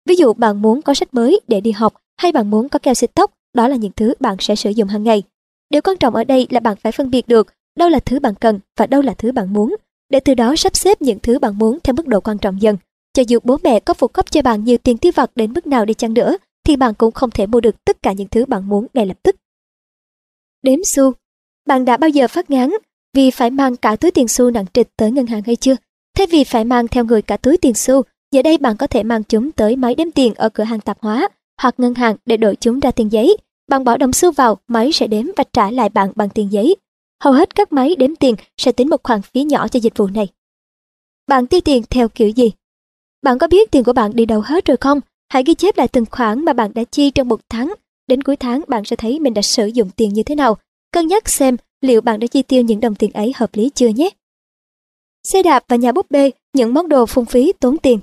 [0.09, 2.95] Ví dụ bạn muốn có sách mới để đi học hay bạn muốn có keo
[2.95, 5.23] xịt tóc, đó là những thứ bạn sẽ sử dụng hàng ngày.
[5.71, 7.47] Điều quan trọng ở đây là bạn phải phân biệt được
[7.79, 9.77] đâu là thứ bạn cần và đâu là thứ bạn muốn,
[10.11, 12.77] để từ đó sắp xếp những thứ bạn muốn theo mức độ quan trọng dần.
[13.15, 15.67] Cho dù bố mẹ có phụ cấp cho bạn nhiều tiền tiêu vặt đến mức
[15.67, 18.45] nào đi chăng nữa, thì bạn cũng không thể mua được tất cả những thứ
[18.45, 19.37] bạn muốn ngay lập tức.
[20.63, 21.13] Đếm xu
[21.67, 22.71] Bạn đã bao giờ phát ngán
[23.15, 25.77] vì phải mang cả túi tiền xu nặng trịch tới ngân hàng hay chưa?
[26.17, 29.03] Thay vì phải mang theo người cả túi tiền xu, giờ đây bạn có thể
[29.03, 31.29] mang chúng tới máy đếm tiền ở cửa hàng tạp hóa
[31.61, 33.37] hoặc ngân hàng để đổi chúng ra tiền giấy.
[33.69, 36.77] Bạn bỏ đồng xu vào, máy sẽ đếm và trả lại bạn bằng tiền giấy.
[37.23, 40.07] Hầu hết các máy đếm tiền sẽ tính một khoản phí nhỏ cho dịch vụ
[40.07, 40.29] này.
[41.27, 42.53] Bạn tiêu tiền theo kiểu gì?
[43.23, 45.01] Bạn có biết tiền của bạn đi đâu hết rồi không?
[45.29, 47.75] Hãy ghi chép lại từng khoản mà bạn đã chi trong một tháng.
[48.07, 50.57] Đến cuối tháng bạn sẽ thấy mình đã sử dụng tiền như thế nào.
[50.93, 53.89] Cân nhắc xem liệu bạn đã chi tiêu những đồng tiền ấy hợp lý chưa
[53.89, 54.11] nhé.
[55.25, 58.01] Xe đạp và nhà búp bê, những món đồ phung phí tốn tiền.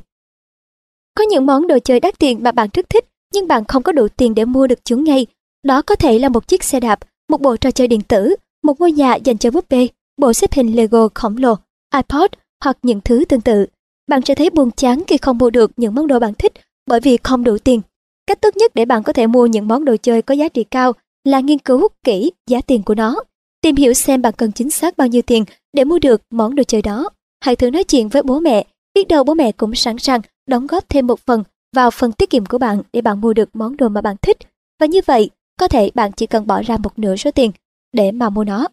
[1.16, 3.92] Có những món đồ chơi đắt tiền mà bạn rất thích, nhưng bạn không có
[3.92, 5.26] đủ tiền để mua được chúng ngay.
[5.66, 8.80] Đó có thể là một chiếc xe đạp, một bộ trò chơi điện tử, một
[8.80, 9.88] ngôi nhà dành cho búp bê,
[10.18, 11.56] bộ xếp hình Lego khổng lồ,
[11.95, 12.32] iPod
[12.64, 13.66] hoặc những thứ tương tự.
[14.08, 16.53] Bạn sẽ thấy buồn chán khi không mua được những món đồ bạn thích
[16.88, 17.82] bởi vì không đủ tiền.
[18.27, 20.64] Cách tốt nhất để bạn có thể mua những món đồ chơi có giá trị
[20.64, 23.16] cao là nghiên cứu kỹ giá tiền của nó.
[23.61, 26.64] Tìm hiểu xem bạn cần chính xác bao nhiêu tiền để mua được món đồ
[26.64, 27.10] chơi đó.
[27.42, 30.68] Hãy thử nói chuyện với bố mẹ, biết đâu bố mẹ cũng sẵn sàng đóng
[30.68, 31.44] góp thêm một phần
[31.76, 34.38] vào phần tiết kiệm của bạn để bạn mua được món đồ mà bạn thích.
[34.80, 37.51] Và như vậy, có thể bạn chỉ cần bỏ ra một nửa số tiền
[37.93, 38.67] để mà mua nó.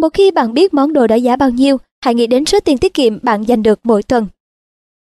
[0.00, 2.78] Một khi bạn biết món đồ đó giá bao nhiêu, hãy nghĩ đến số tiền
[2.78, 4.26] tiết kiệm bạn dành được mỗi tuần.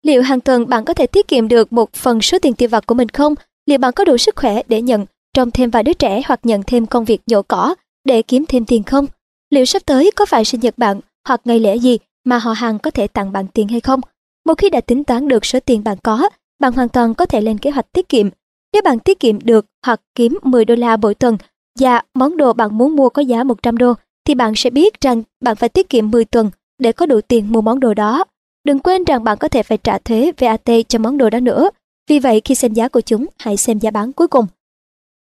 [0.03, 2.85] Liệu hàng tuần bạn có thể tiết kiệm được một phần số tiền tiêu vặt
[2.85, 3.35] của mình không?
[3.65, 6.63] Liệu bạn có đủ sức khỏe để nhận trông thêm vài đứa trẻ hoặc nhận
[6.67, 7.75] thêm công việc nhổ cỏ
[8.05, 9.05] để kiếm thêm tiền không?
[9.49, 12.79] Liệu sắp tới có phải sinh nhật bạn hoặc ngày lễ gì mà họ hàng
[12.79, 14.01] có thể tặng bạn tiền hay không?
[14.45, 17.41] Một khi đã tính toán được số tiền bạn có, bạn hoàn toàn có thể
[17.41, 18.29] lên kế hoạch tiết kiệm.
[18.73, 21.37] Nếu bạn tiết kiệm được hoặc kiếm 10 đô la mỗi tuần
[21.79, 23.93] và món đồ bạn muốn mua có giá 100 đô,
[24.25, 27.51] thì bạn sẽ biết rằng bạn phải tiết kiệm 10 tuần để có đủ tiền
[27.51, 28.25] mua món đồ đó.
[28.63, 31.69] Đừng quên rằng bạn có thể phải trả thuế VAT cho món đồ đó nữa.
[32.09, 34.45] Vì vậy khi xem giá của chúng, hãy xem giá bán cuối cùng.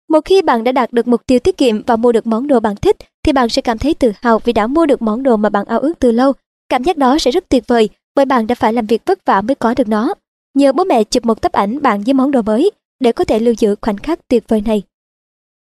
[0.09, 2.61] Một khi bạn đã đạt được mục tiêu tiết kiệm và mua được món đồ
[2.61, 5.37] bạn thích, thì bạn sẽ cảm thấy tự hào vì đã mua được món đồ
[5.37, 6.33] mà bạn ao ước từ lâu.
[6.69, 9.41] Cảm giác đó sẽ rất tuyệt vời bởi bạn đã phải làm việc vất vả
[9.41, 10.15] mới có được nó.
[10.55, 12.71] Nhờ bố mẹ chụp một tấm ảnh bạn với món đồ mới
[13.05, 14.83] để có thể lưu giữ khoảnh khắc tuyệt vời này.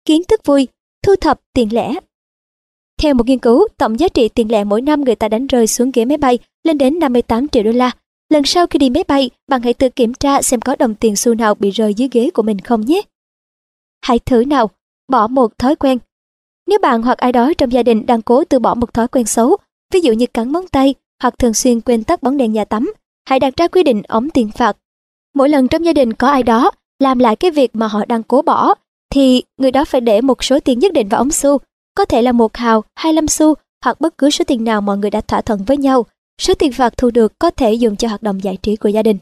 [0.04, 0.68] Kiến thức vui,
[1.02, 1.92] thu thập tiền lẻ.
[3.02, 5.66] Theo một nghiên cứu, tổng giá trị tiền lẻ mỗi năm người ta đánh rơi
[5.66, 7.90] xuống ghế máy bay lên đến 58 triệu đô la.
[8.28, 11.16] Lần sau khi đi máy bay, bạn hãy tự kiểm tra xem có đồng tiền
[11.16, 13.02] xu nào bị rơi dưới ghế của mình không nhé.
[14.02, 14.70] Hãy thử nào,
[15.08, 15.98] bỏ một thói quen.
[16.66, 19.26] Nếu bạn hoặc ai đó trong gia đình đang cố từ bỏ một thói quen
[19.26, 19.56] xấu,
[19.92, 22.92] ví dụ như cắn móng tay hoặc thường xuyên quên tắt bóng đèn nhà tắm,
[23.28, 24.76] hãy đặt ra quy định ống tiền phạt.
[25.34, 26.70] Mỗi lần trong gia đình có ai đó
[27.00, 28.74] làm lại cái việc mà họ đang cố bỏ,
[29.10, 31.58] thì người đó phải để một số tiền nhất định vào ống xu,
[31.94, 33.54] có thể là một hào, hai lăm xu
[33.84, 36.06] hoặc bất cứ số tiền nào mọi người đã thỏa thuận với nhau.
[36.40, 39.02] Số tiền phạt thu được có thể dùng cho hoạt động giải trí của gia
[39.02, 39.18] đình.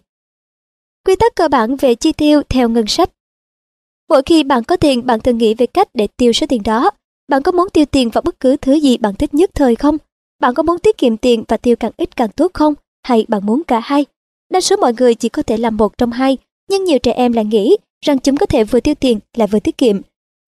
[1.06, 3.10] Quy tắc cơ bản về chi tiêu theo ngân sách
[4.08, 6.90] Mỗi khi bạn có tiền, bạn thường nghĩ về cách để tiêu số tiền đó.
[7.28, 9.96] Bạn có muốn tiêu tiền vào bất cứ thứ gì bạn thích nhất thời không?
[10.40, 12.74] Bạn có muốn tiết kiệm tiền và tiêu càng ít càng tốt không?
[13.02, 14.06] Hay bạn muốn cả hai?
[14.52, 16.38] Đa số mọi người chỉ có thể làm một trong hai,
[16.70, 19.60] nhưng nhiều trẻ em lại nghĩ rằng chúng có thể vừa tiêu tiền lại vừa
[19.60, 20.00] tiết kiệm.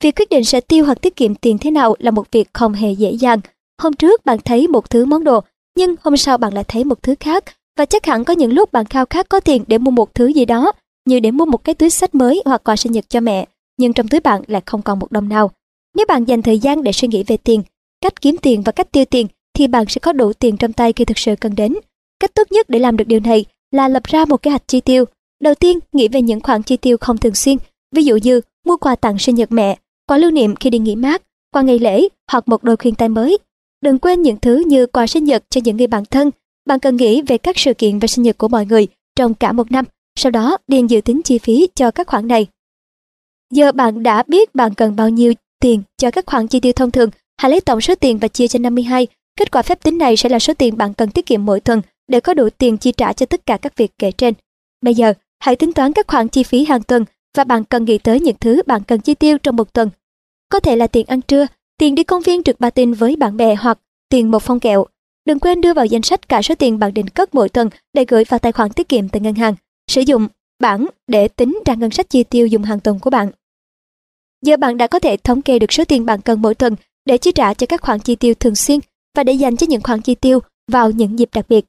[0.02, 2.72] Việc quyết định sẽ tiêu hoặc tiết kiệm tiền thế nào là một việc không
[2.72, 3.40] hề dễ dàng.
[3.82, 5.40] Hôm trước bạn thấy một thứ món đồ,
[5.76, 7.44] nhưng hôm sau bạn lại thấy một thứ khác.
[7.78, 10.26] Và chắc hẳn có những lúc bạn khao khát có tiền để mua một thứ
[10.26, 10.72] gì đó,
[11.06, 13.46] như để mua một cái túi sách mới hoặc quà sinh nhật cho mẹ,
[13.78, 15.50] nhưng trong túi bạn lại không còn một đồng nào.
[15.96, 17.62] Nếu bạn dành thời gian để suy nghĩ về tiền,
[18.00, 20.92] cách kiếm tiền và cách tiêu tiền, thì bạn sẽ có đủ tiền trong tay
[20.92, 21.74] khi thực sự cần đến.
[22.20, 24.80] Cách tốt nhất để làm được điều này là lập ra một kế hoạch chi
[24.80, 25.04] tiêu.
[25.40, 27.56] Đầu tiên, nghĩ về những khoản chi tiêu không thường xuyên,
[27.92, 30.96] ví dụ như mua quà tặng sinh nhật mẹ, quà lưu niệm khi đi nghỉ
[30.96, 33.38] mát, quà ngày lễ hoặc một đôi khuyên tai mới.
[33.82, 36.30] Đừng quên những thứ như quà sinh nhật cho những người bạn thân.
[36.66, 38.86] Bạn cần nghĩ về các sự kiện và sinh nhật của mọi người
[39.16, 39.84] trong cả một năm,
[40.18, 42.46] sau đó điền dự tính chi phí cho các khoản này.
[43.52, 46.90] Giờ bạn đã biết bạn cần bao nhiêu tiền cho các khoản chi tiêu thông
[46.90, 49.06] thường, hãy lấy tổng số tiền và chia cho 52.
[49.38, 51.82] Kết quả phép tính này sẽ là số tiền bạn cần tiết kiệm mỗi tuần
[52.08, 54.34] để có đủ tiền chi trả cho tất cả các việc kể trên.
[54.82, 57.04] Bây giờ, hãy tính toán các khoản chi phí hàng tuần
[57.36, 59.90] và bạn cần nghĩ tới những thứ bạn cần chi tiêu trong một tuần.
[60.48, 61.46] Có thể là tiền ăn trưa,
[61.78, 63.78] tiền đi công viên trượt patin với bạn bè hoặc
[64.08, 64.86] tiền một phong kẹo.
[65.26, 68.04] Đừng quên đưa vào danh sách cả số tiền bạn định cất mỗi tuần để
[68.08, 69.54] gửi vào tài khoản tiết kiệm tại ngân hàng.
[69.90, 70.28] Sử dụng
[70.60, 73.30] bảng để tính ra ngân sách chi tiêu dùng hàng tuần của bạn.
[74.42, 77.18] Giờ bạn đã có thể thống kê được số tiền bạn cần mỗi tuần để
[77.18, 78.80] chi trả cho các khoản chi tiêu thường xuyên
[79.16, 80.38] và để dành cho những khoản chi tiêu
[80.72, 81.64] vào những dịp đặc biệt.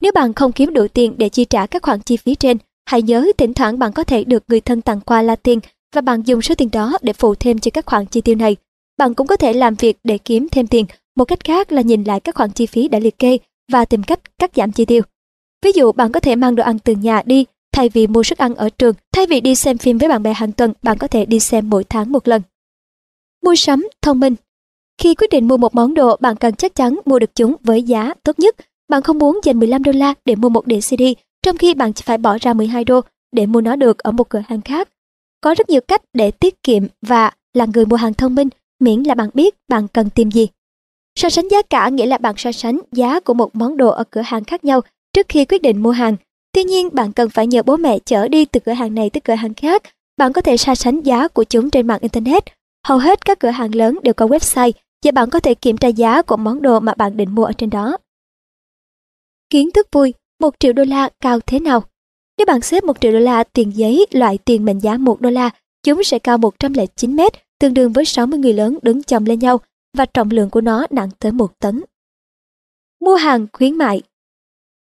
[0.00, 3.02] Nếu bạn không kiếm đủ tiền để chi trả các khoản chi phí trên, hãy
[3.02, 5.60] nhớ thỉnh thoảng bạn có thể được người thân tặng quà là tiền
[5.94, 8.56] và bạn dùng số tiền đó để phụ thêm cho các khoản chi tiêu này.
[8.98, 10.86] Bạn cũng có thể làm việc để kiếm thêm tiền,
[11.16, 13.38] một cách khác là nhìn lại các khoản chi phí đã liệt kê
[13.72, 15.02] và tìm cách cắt giảm chi tiêu.
[15.64, 18.38] Ví dụ bạn có thể mang đồ ăn từ nhà đi thay vì mua suất
[18.38, 21.08] ăn ở trường, thay vì đi xem phim với bạn bè hàng tuần, bạn có
[21.08, 22.42] thể đi xem mỗi tháng một lần.
[23.44, 24.34] Mua sắm thông minh
[24.98, 27.82] Khi quyết định mua một món đồ, bạn cần chắc chắn mua được chúng với
[27.82, 28.56] giá tốt nhất
[28.92, 31.02] bạn không muốn dành 15 đô la để mua một đĩa CD,
[31.42, 33.00] trong khi bạn chỉ phải bỏ ra 12 đô
[33.32, 34.88] để mua nó được ở một cửa hàng khác.
[35.40, 38.48] Có rất nhiều cách để tiết kiệm và là người mua hàng thông minh,
[38.80, 40.48] miễn là bạn biết bạn cần tìm gì.
[41.18, 44.04] So sánh giá cả nghĩa là bạn so sánh giá của một món đồ ở
[44.10, 44.80] cửa hàng khác nhau
[45.12, 46.16] trước khi quyết định mua hàng.
[46.52, 49.20] Tuy nhiên, bạn cần phải nhờ bố mẹ chở đi từ cửa hàng này tới
[49.20, 49.82] cửa hàng khác.
[50.16, 52.44] Bạn có thể so sánh giá của chúng trên mạng Internet.
[52.86, 54.72] Hầu hết các cửa hàng lớn đều có website
[55.04, 57.52] và bạn có thể kiểm tra giá của món đồ mà bạn định mua ở
[57.52, 57.96] trên đó.
[59.50, 61.82] Kiến thức vui, một triệu đô la cao thế nào?
[62.38, 65.30] Nếu bạn xếp một triệu đô la tiền giấy loại tiền mệnh giá một đô
[65.30, 65.50] la,
[65.82, 69.60] chúng sẽ cao 109 mét, tương đương với 60 người lớn đứng chồng lên nhau
[69.96, 71.82] và trọng lượng của nó nặng tới một tấn.
[73.04, 74.02] Mua hàng khuyến mại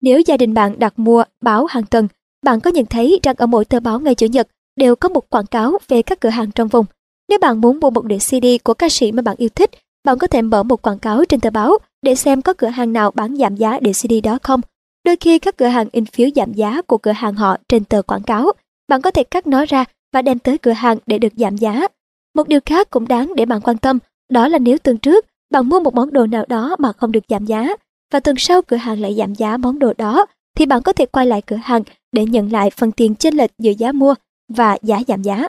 [0.02, 2.08] Nếu gia đình bạn đặt mua báo hàng tuần,
[2.46, 5.30] bạn có nhận thấy rằng ở mỗi tờ báo ngày Chủ nhật đều có một
[5.30, 6.86] quảng cáo về các cửa hàng trong vùng.
[7.30, 9.70] Nếu bạn muốn mua một đĩa CD của ca sĩ mà bạn yêu thích,
[10.04, 12.94] bạn có thể mở một quảng cáo trên tờ báo để xem có cửa hàng
[12.94, 14.62] nào bán giảm giá đĩa CD đó không.
[15.06, 18.02] Đôi khi các cửa hàng in phiếu giảm giá của cửa hàng họ trên tờ
[18.02, 18.52] quảng cáo.
[18.88, 21.88] Bạn có thể cắt nó ra và đem tới cửa hàng để được giảm giá.
[22.36, 25.70] Một điều khác cũng đáng để bạn quan tâm, đó là nếu tuần trước bạn
[25.70, 27.68] mua một món đồ nào đó mà không được giảm giá,
[28.14, 30.26] và tuần sau cửa hàng lại giảm giá món đồ đó,
[30.56, 33.52] thì bạn có thể quay lại cửa hàng để nhận lại phần tiền chênh lệch
[33.60, 34.16] giữa giá mua
[34.50, 35.48] và giá giảm giá.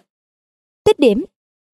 [0.85, 1.25] Tích điểm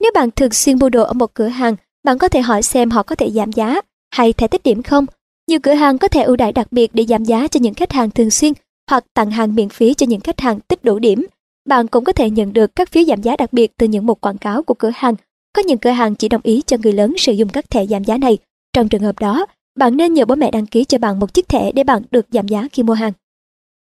[0.00, 2.90] Nếu bạn thường xuyên mua đồ ở một cửa hàng, bạn có thể hỏi xem
[2.90, 3.80] họ có thể giảm giá
[4.10, 5.06] hay thẻ tích điểm không.
[5.52, 7.92] Nhiều cửa hàng có thẻ ưu đãi đặc biệt để giảm giá cho những khách
[7.92, 8.52] hàng thường xuyên
[8.90, 11.26] hoặc tặng hàng miễn phí cho những khách hàng tích đủ điểm.
[11.68, 14.20] Bạn cũng có thể nhận được các phiếu giảm giá đặc biệt từ những mục
[14.20, 15.14] quảng cáo của cửa hàng.
[15.52, 18.04] Có những cửa hàng chỉ đồng ý cho người lớn sử dụng các thẻ giảm
[18.04, 18.38] giá này.
[18.72, 19.46] Trong trường hợp đó,
[19.78, 22.26] bạn nên nhờ bố mẹ đăng ký cho bạn một chiếc thẻ để bạn được
[22.30, 23.12] giảm giá khi mua hàng.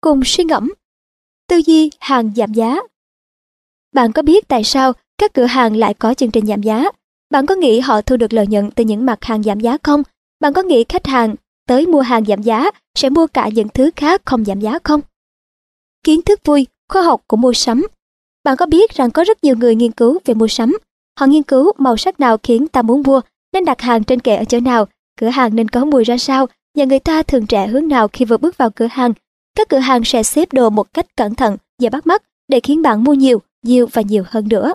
[0.02, 0.74] Cùng suy ngẫm
[1.50, 2.80] Tư duy hàng giảm giá
[3.96, 6.86] Bạn có biết tại sao các cửa hàng lại có chương trình giảm giá?
[7.30, 10.04] Bạn có nghĩ họ thu được lợi nhuận từ những mặt hàng giảm giá không?
[10.40, 11.36] Bạn có nghĩ khách hàng
[11.68, 15.02] tới mua hàng giảm giá sẽ mua cả những thứ khác không giảm giá không?
[16.04, 17.88] Kiến thức vui, khoa học của mua sắm.
[18.44, 20.78] Bạn có biết rằng có rất nhiều người nghiên cứu về mua sắm.
[21.20, 23.22] Họ nghiên cứu màu sắc nào khiến ta muốn mua
[23.54, 24.88] nên đặt hàng trên kệ ở chỗ nào,
[25.20, 28.26] cửa hàng nên có mùi ra sao và người ta thường trẻ hướng nào khi
[28.26, 29.14] vừa bước vào cửa hàng.
[29.56, 32.82] Các cửa hàng sẽ xếp đồ một cách cẩn thận, và bắt mắt để khiến
[32.82, 34.74] bạn mua nhiều, nhiều và nhiều hơn nữa.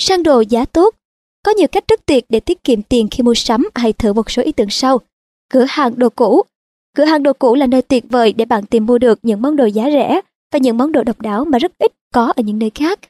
[0.00, 0.94] Săn đồ giá tốt
[1.42, 4.30] Có nhiều cách rất tuyệt để tiết kiệm tiền khi mua sắm hay thử một
[4.30, 5.00] số ý tưởng sau.
[5.50, 6.42] Cửa hàng đồ cũ
[6.96, 9.56] Cửa hàng đồ cũ là nơi tuyệt vời để bạn tìm mua được những món
[9.56, 10.20] đồ giá rẻ
[10.52, 13.00] và những món đồ độc đáo mà rất ít có ở những nơi khác.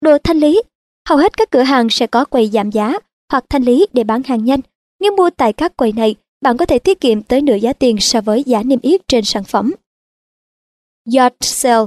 [0.00, 0.62] Đồ thanh lý
[1.08, 2.92] Hầu hết các cửa hàng sẽ có quầy giảm giá
[3.32, 4.60] hoặc thanh lý để bán hàng nhanh.
[5.00, 8.00] Nếu mua tại các quầy này, bạn có thể tiết kiệm tới nửa giá tiền
[8.00, 9.72] so với giá niêm yết trên sản phẩm.
[11.16, 11.86] Yard sale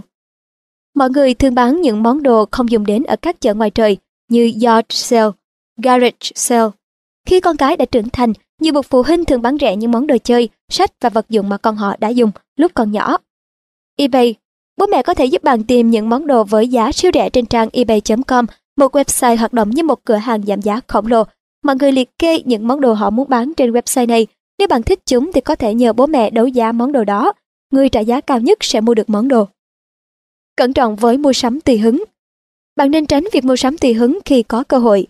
[0.95, 3.98] Mọi người thường bán những món đồ không dùng đến ở các chợ ngoài trời
[4.30, 5.32] như yard sale,
[5.77, 6.69] garage sale.
[7.25, 10.07] Khi con cái đã trưởng thành, nhiều bậc phụ huynh thường bán rẻ những món
[10.07, 13.17] đồ chơi, sách và vật dụng mà con họ đã dùng lúc còn nhỏ.
[13.97, 14.35] eBay
[14.77, 17.45] Bố mẹ có thể giúp bạn tìm những món đồ với giá siêu rẻ trên
[17.45, 18.45] trang ebay.com,
[18.77, 21.23] một website hoạt động như một cửa hàng giảm giá khổng lồ.
[21.63, 24.27] Mọi người liệt kê những món đồ họ muốn bán trên website này.
[24.59, 27.33] Nếu bạn thích chúng thì có thể nhờ bố mẹ đấu giá món đồ đó.
[27.71, 29.47] Người trả giá cao nhất sẽ mua được món đồ.
[30.57, 32.03] Cẩn trọng với mua sắm tùy hứng.
[32.75, 35.07] Bạn nên tránh việc mua sắm tùy hứng khi có cơ hội.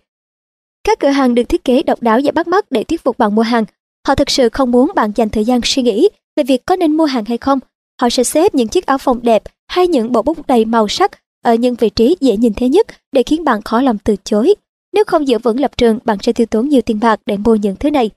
[0.87, 3.35] Các cửa hàng được thiết kế độc đáo và bắt mắt để thuyết phục bạn
[3.35, 3.65] mua hàng.
[4.07, 6.97] Họ thực sự không muốn bạn dành thời gian suy nghĩ về việc có nên
[6.97, 7.59] mua hàng hay không.
[8.01, 11.11] Họ sẽ xếp những chiếc áo phông đẹp hay những bộ bút đầy màu sắc
[11.45, 14.55] ở những vị trí dễ nhìn thấy nhất để khiến bạn khó lòng từ chối.
[14.93, 17.55] Nếu không giữ vững lập trường, bạn sẽ tiêu tốn nhiều tiền bạc để mua
[17.55, 18.09] những thứ này.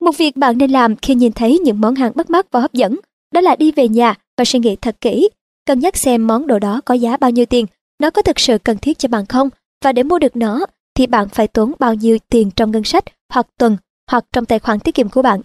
[0.00, 2.72] Một việc bạn nên làm khi nhìn thấy những món hàng bắt mắt và hấp
[2.72, 3.00] dẫn,
[3.34, 5.28] đó là đi về nhà và suy nghĩ thật kỹ,
[5.66, 7.66] cân nhắc xem món đồ đó có giá bao nhiêu tiền,
[8.00, 9.48] nó có thực sự cần thiết cho bạn không,
[9.84, 13.04] và để mua được nó thì bạn phải tốn bao nhiêu tiền trong ngân sách
[13.32, 13.76] hoặc tuần
[14.10, 15.40] hoặc trong tài khoản tiết kiệm của bạn.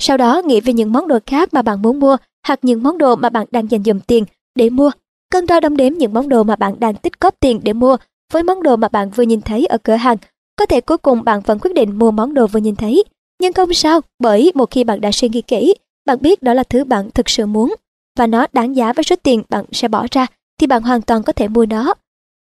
[0.00, 2.16] Sau đó nghĩ về những món đồ khác mà bạn muốn mua
[2.46, 4.24] hoặc những món đồ mà bạn đang dành dụm tiền
[4.54, 4.90] để mua.
[5.30, 7.96] Cân đo đong đếm những món đồ mà bạn đang tích góp tiền để mua
[8.32, 10.16] với món đồ mà bạn vừa nhìn thấy ở cửa hàng.
[10.56, 13.04] Có thể cuối cùng bạn vẫn quyết định mua món đồ vừa nhìn thấy.
[13.40, 15.74] Nhưng không sao, bởi một khi bạn đã suy nghĩ kỹ,
[16.06, 17.74] bạn biết đó là thứ bạn thực sự muốn
[18.18, 20.26] và nó đáng giá với số tiền bạn sẽ bỏ ra
[20.60, 21.94] thì bạn hoàn toàn có thể mua nó.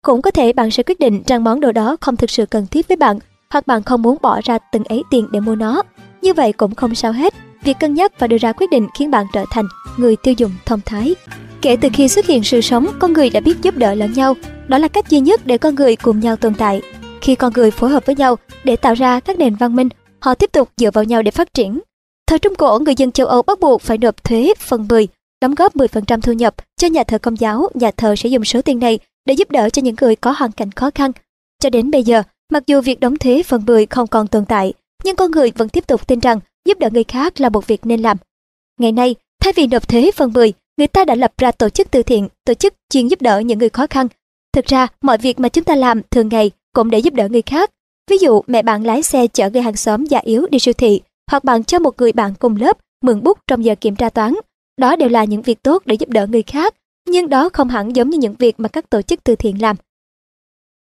[0.07, 2.67] Cũng có thể bạn sẽ quyết định rằng món đồ đó không thực sự cần
[2.67, 3.19] thiết với bạn
[3.49, 5.83] hoặc bạn không muốn bỏ ra từng ấy tiền để mua nó.
[6.21, 7.33] Như vậy cũng không sao hết.
[7.63, 9.65] Việc cân nhắc và đưa ra quyết định khiến bạn trở thành
[9.97, 11.15] người tiêu dùng thông thái.
[11.61, 14.33] Kể từ khi xuất hiện sự sống, con người đã biết giúp đỡ lẫn nhau.
[14.67, 16.81] Đó là cách duy nhất để con người cùng nhau tồn tại.
[17.21, 20.33] Khi con người phối hợp với nhau để tạo ra các nền văn minh, họ
[20.33, 21.79] tiếp tục dựa vào nhau để phát triển.
[22.27, 25.07] Thời Trung Cổ, người dân châu Âu bắt buộc phải nộp thuế phần 10,
[25.41, 27.69] đóng góp 10% thu nhập cho nhà thờ công giáo.
[27.73, 30.51] Nhà thờ sẽ dùng số tiền này để giúp đỡ cho những người có hoàn
[30.51, 31.11] cảnh khó khăn.
[31.59, 34.73] Cho đến bây giờ, mặc dù việc đóng thuế phần 10 không còn tồn tại,
[35.03, 37.85] nhưng con người vẫn tiếp tục tin rằng giúp đỡ người khác là một việc
[37.85, 38.17] nên làm.
[38.79, 41.91] Ngày nay, thay vì nộp thuế phần 10, người ta đã lập ra tổ chức
[41.91, 44.07] từ thiện, tổ chức chuyên giúp đỡ những người khó khăn.
[44.53, 47.41] Thực ra, mọi việc mà chúng ta làm thường ngày cũng để giúp đỡ người
[47.41, 47.71] khác.
[48.09, 51.01] Ví dụ, mẹ bạn lái xe chở người hàng xóm già yếu đi siêu thị,
[51.31, 54.33] hoặc bạn cho một người bạn cùng lớp mượn bút trong giờ kiểm tra toán.
[54.77, 56.75] Đó đều là những việc tốt để giúp đỡ người khác,
[57.07, 59.75] nhưng đó không hẳn giống như những việc mà các tổ chức từ thiện làm.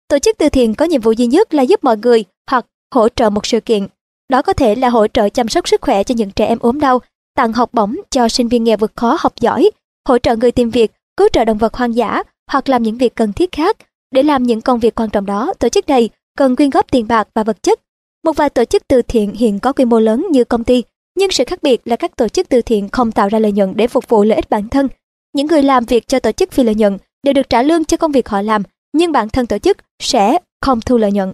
[0.07, 3.09] Tổ chức từ thiện có nhiệm vụ duy nhất là giúp mọi người hoặc hỗ
[3.09, 3.87] trợ một sự kiện.
[4.29, 6.79] Đó có thể là hỗ trợ chăm sóc sức khỏe cho những trẻ em ốm
[6.79, 6.99] đau,
[7.35, 9.71] tặng học bổng cho sinh viên nghèo vượt khó học giỏi,
[10.07, 13.15] hỗ trợ người tìm việc, cứu trợ động vật hoang dã hoặc làm những việc
[13.15, 13.77] cần thiết khác.
[14.11, 17.07] Để làm những công việc quan trọng đó, tổ chức này cần quyên góp tiền
[17.07, 17.79] bạc và vật chất.
[18.23, 20.83] Một vài tổ chức từ thiện hiện có quy mô lớn như công ty,
[21.15, 23.73] nhưng sự khác biệt là các tổ chức từ thiện không tạo ra lợi nhuận
[23.75, 24.87] để phục vụ lợi ích bản thân.
[25.33, 27.97] Những người làm việc cho tổ chức phi lợi nhuận đều được trả lương cho
[27.97, 31.33] công việc họ làm, nhưng bản thân tổ chức sẽ không thu lợi nhuận.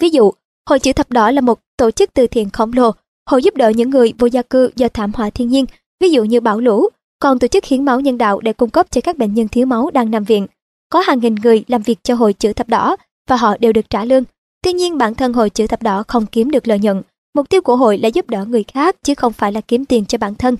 [0.00, 0.32] Ví dụ,
[0.68, 2.90] Hội chữ thập đỏ là một tổ chức từ thiện khổng lồ,
[3.30, 5.64] hội giúp đỡ những người vô gia cư do thảm họa thiên nhiên,
[6.00, 6.88] ví dụ như bão lũ,
[7.20, 9.66] còn tổ chức hiến máu nhân đạo để cung cấp cho các bệnh nhân thiếu
[9.66, 10.46] máu đang nằm viện.
[10.90, 12.96] Có hàng nghìn người làm việc cho hội chữ thập đỏ
[13.28, 14.24] và họ đều được trả lương.
[14.62, 17.02] Tuy nhiên bản thân hội chữ thập đỏ không kiếm được lợi nhuận.
[17.34, 20.06] Mục tiêu của hội là giúp đỡ người khác chứ không phải là kiếm tiền
[20.06, 20.56] cho bản thân.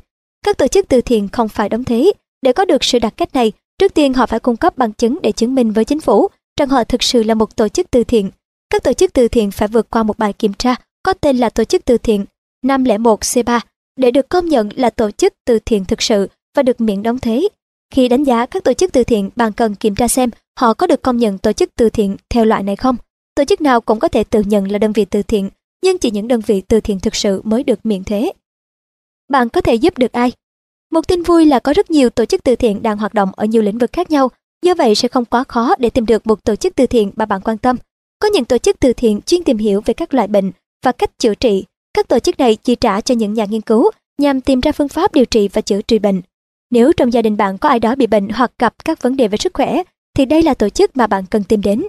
[0.47, 2.13] Các tổ chức từ thiện không phải đóng thế.
[2.43, 5.19] Để có được sự đặc cách này, trước tiên họ phải cung cấp bằng chứng
[5.23, 8.05] để chứng minh với chính phủ rằng họ thực sự là một tổ chức từ
[8.05, 8.31] thiện.
[8.71, 11.51] Các tổ chức từ thiện phải vượt qua một bài kiểm tra có tên là
[11.51, 12.25] tổ chức từ thiện
[12.67, 13.61] 501C3
[13.97, 17.19] để được công nhận là tổ chức từ thiện thực sự và được miễn đóng
[17.19, 17.49] thế
[17.95, 20.87] Khi đánh giá các tổ chức từ thiện, bạn cần kiểm tra xem họ có
[20.87, 22.97] được công nhận tổ chức từ thiện theo loại này không.
[23.35, 25.51] Tổ chức nào cũng có thể tự nhận là đơn vị từ thiện,
[25.85, 28.33] nhưng chỉ những đơn vị từ thiện thực sự mới được miễn thế
[29.29, 30.33] bạn có thể giúp được ai?
[30.93, 33.45] Một tin vui là có rất nhiều tổ chức từ thiện đang hoạt động ở
[33.45, 34.31] nhiều lĩnh vực khác nhau,
[34.63, 37.27] do vậy sẽ không quá khó để tìm được một tổ chức từ thiện mà
[37.27, 37.77] bạn quan tâm.
[38.19, 40.53] Có những tổ chức từ thiện chuyên tìm hiểu về các loại bệnh
[40.85, 41.65] và cách chữa trị.
[41.95, 44.89] Các tổ chức này chi trả cho những nhà nghiên cứu nhằm tìm ra phương
[44.89, 46.23] pháp điều trị và chữa trị bệnh.
[46.71, 49.29] Nếu trong gia đình bạn có ai đó bị bệnh hoặc gặp các vấn đề
[49.29, 49.83] về sức khỏe,
[50.15, 51.87] thì đây là tổ chức mà bạn cần tìm đến.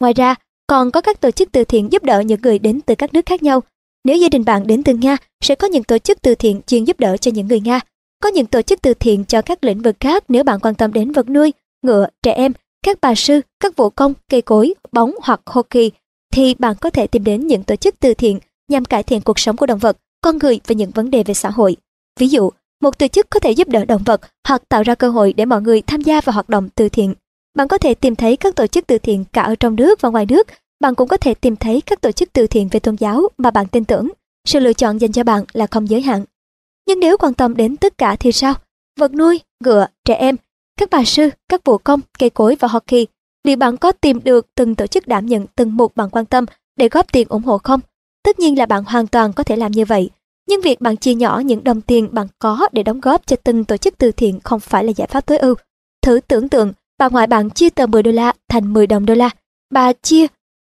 [0.00, 0.34] Ngoài ra,
[0.68, 3.26] Còn có các tổ chức từ thiện giúp đỡ những người đến từ các nước
[3.26, 3.62] khác nhau.
[4.08, 6.84] Nếu gia đình bạn đến từ Nga, sẽ có những tổ chức từ thiện chuyên
[6.84, 7.80] giúp đỡ cho những người Nga.
[8.22, 10.92] Có những tổ chức từ thiện cho các lĩnh vực khác nếu bạn quan tâm
[10.92, 12.52] đến vật nuôi, ngựa, trẻ em,
[12.86, 15.90] các bà sư, các vũ công, cây cối, bóng hoặc hockey,
[16.32, 18.38] thì bạn có thể tìm đến những tổ chức từ thiện
[18.68, 21.34] nhằm cải thiện cuộc sống của động vật, con người và những vấn đề về
[21.34, 21.76] xã hội.
[22.20, 22.50] Ví dụ,
[22.82, 25.44] một tổ chức có thể giúp đỡ động vật hoặc tạo ra cơ hội để
[25.44, 27.14] mọi người tham gia vào hoạt động từ thiện.
[27.56, 30.08] Bạn có thể tìm thấy các tổ chức từ thiện cả ở trong nước và
[30.08, 30.46] ngoài nước.
[30.80, 33.50] Bạn cũng có thể tìm thấy các tổ chức từ thiện về tôn giáo mà
[33.50, 34.08] bạn tin tưởng.
[34.44, 36.24] Sự lựa chọn dành cho bạn là không giới hạn.
[36.86, 38.54] Nhưng nếu quan tâm đến tất cả thì sao?
[38.98, 40.36] Vật nuôi, ngựa, trẻ em,
[40.76, 43.06] các bà sư, các vũ công, cây cối và hockey.
[43.44, 46.44] Liệu bạn có tìm được từng tổ chức đảm nhận từng mục bạn quan tâm
[46.76, 47.80] để góp tiền ủng hộ không?
[48.22, 50.10] Tất nhiên là bạn hoàn toàn có thể làm như vậy.
[50.48, 53.64] Nhưng việc bạn chia nhỏ những đồng tiền bạn có để đóng góp cho từng
[53.64, 55.54] tổ chức từ thiện không phải là giải pháp tối ưu.
[56.02, 59.14] Thử tưởng tượng, bà ngoại bạn chia tờ 10 đô la thành 10 đồng đô
[59.14, 59.30] la.
[59.70, 60.26] Bà chia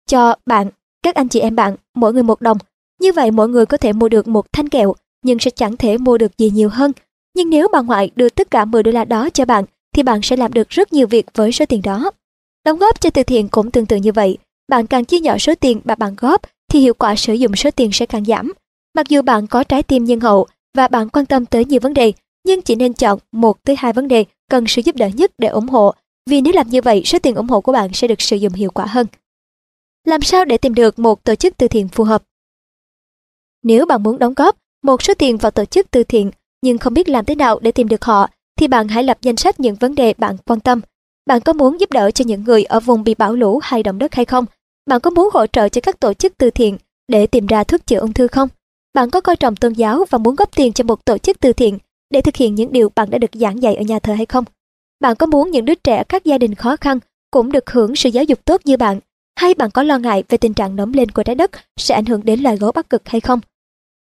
[0.09, 0.69] cho bạn,
[1.03, 2.59] các anh chị em bạn, mỗi người một đồng.
[3.01, 5.99] Như vậy mỗi người có thể mua được một thanh kẹo, nhưng sẽ chẳng thể
[5.99, 6.93] mua được gì nhiều hơn.
[7.37, 9.65] Nhưng nếu bà ngoại đưa tất cả 10 đô la đó cho bạn,
[9.95, 12.11] thì bạn sẽ làm được rất nhiều việc với số tiền đó.
[12.65, 14.39] Đóng góp cho từ thiện cũng tương tự như vậy.
[14.69, 17.71] Bạn càng chia nhỏ số tiền mà bạn góp, thì hiệu quả sử dụng số
[17.71, 18.53] tiền sẽ càng giảm.
[18.95, 20.47] Mặc dù bạn có trái tim nhân hậu
[20.77, 22.13] và bạn quan tâm tới nhiều vấn đề,
[22.47, 25.49] nhưng chỉ nên chọn một tới hai vấn đề cần sự giúp đỡ nhất để
[25.49, 25.95] ủng hộ,
[26.31, 28.53] vì nếu làm như vậy, số tiền ủng hộ của bạn sẽ được sử dụng
[28.53, 29.07] hiệu quả hơn.
[30.09, 32.23] Làm sao để tìm được một tổ chức từ thiện phù hợp?
[33.63, 36.31] Nếu bạn muốn đóng góp một số tiền vào tổ chức từ thiện
[36.63, 39.37] nhưng không biết làm thế nào để tìm được họ, thì bạn hãy lập danh
[39.37, 40.81] sách những vấn đề bạn quan tâm.
[41.27, 43.99] Bạn có muốn giúp đỡ cho những người ở vùng bị bão lũ hay động
[43.99, 44.45] đất hay không?
[44.87, 46.79] Bạn có muốn hỗ trợ cho các tổ chức từ thiện
[47.09, 48.49] để tìm ra thuốc chữa ung thư không?
[48.95, 51.53] Bạn có coi trọng tôn giáo và muốn góp tiền cho một tổ chức từ
[51.53, 51.79] thiện
[52.11, 54.45] để thực hiện những điều bạn đã được giảng dạy ở nhà thờ hay không?
[55.01, 56.99] Bạn có muốn những đứa trẻ các gia đình khó khăn
[57.31, 59.01] cũng được hưởng sự giáo dục tốt như bạn?
[59.39, 62.05] Hay bạn có lo ngại về tình trạng nóng lên của trái đất sẽ ảnh
[62.05, 63.41] hưởng đến loài gấu bắc cực hay không?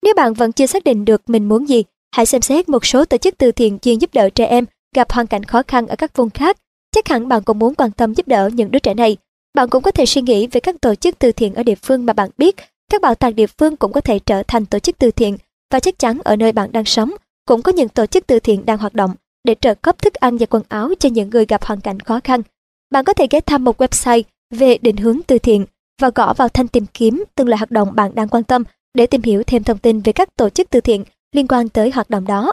[0.03, 1.85] Nếu bạn vẫn chưa xác định được mình muốn gì,
[2.15, 5.13] hãy xem xét một số tổ chức từ thiện chuyên giúp đỡ trẻ em gặp
[5.13, 6.57] hoàn cảnh khó khăn ở các vùng khác.
[6.95, 9.17] Chắc hẳn bạn cũng muốn quan tâm giúp đỡ những đứa trẻ này.
[9.55, 12.07] Bạn cũng có thể suy nghĩ về các tổ chức từ thiện ở địa phương
[12.07, 12.57] mà bạn biết
[12.91, 15.37] các bảo tàng địa phương cũng có thể trở thành tổ chức từ thiện
[15.73, 17.11] và chắc chắn ở nơi bạn đang sống
[17.47, 20.37] cũng có những tổ chức từ thiện đang hoạt động để trợ cấp thức ăn
[20.37, 22.43] và quần áo cho những người gặp hoàn cảnh khó khăn.
[22.91, 25.67] Bạn có thể ghé thăm một website về định hướng từ thiện
[26.01, 29.07] và gõ vào thanh tìm kiếm từng loại hoạt động bạn đang quan tâm để
[29.07, 32.11] tìm hiểu thêm thông tin về các tổ chức từ thiện liên quan tới hoạt
[32.11, 32.53] động đó.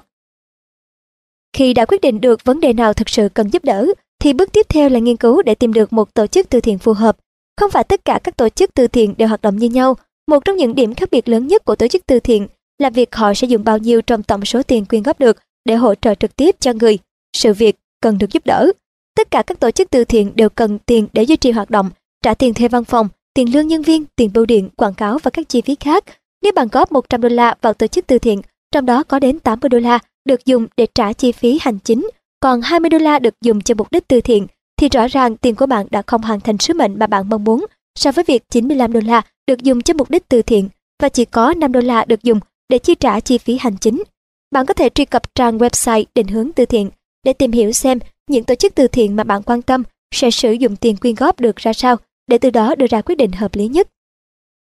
[1.53, 3.85] Khi đã quyết định được vấn đề nào thực sự cần giúp đỡ,
[4.19, 6.77] thì bước tiếp theo là nghiên cứu để tìm được một tổ chức từ thiện
[6.77, 7.17] phù hợp.
[7.57, 9.97] Không phải tất cả các tổ chức từ thiện đều hoạt động như nhau,
[10.27, 12.47] một trong những điểm khác biệt lớn nhất của tổ chức từ thiện
[12.79, 15.75] là việc họ sẽ dùng bao nhiêu trong tổng số tiền quyên góp được để
[15.75, 16.97] hỗ trợ trực tiếp cho người,
[17.37, 18.71] sự việc cần được giúp đỡ.
[19.15, 21.89] Tất cả các tổ chức từ thiện đều cần tiền để duy trì hoạt động,
[22.23, 25.31] trả tiền thuê văn phòng, tiền lương nhân viên, tiền bưu điện, quảng cáo và
[25.31, 26.03] các chi phí khác.
[26.43, 29.39] Nếu bạn góp 100 đô la vào tổ chức từ thiện, trong đó có đến
[29.39, 32.09] 80 đô la được dùng để trả chi phí hành chính,
[32.39, 35.55] còn 20 đô la được dùng cho mục đích từ thiện, thì rõ ràng tiền
[35.55, 38.43] của bạn đã không hoàn thành sứ mệnh mà bạn mong muốn so với việc
[38.49, 40.69] 95 đô la được dùng cho mục đích từ thiện
[41.01, 44.03] và chỉ có 5 đô la được dùng để chi trả chi phí hành chính.
[44.51, 46.89] Bạn có thể truy cập trang website định hướng từ thiện
[47.25, 49.83] để tìm hiểu xem những tổ chức từ thiện mà bạn quan tâm
[50.15, 51.95] sẽ sử dụng tiền quyên góp được ra sao
[52.27, 53.87] để từ đó đưa ra quyết định hợp lý nhất.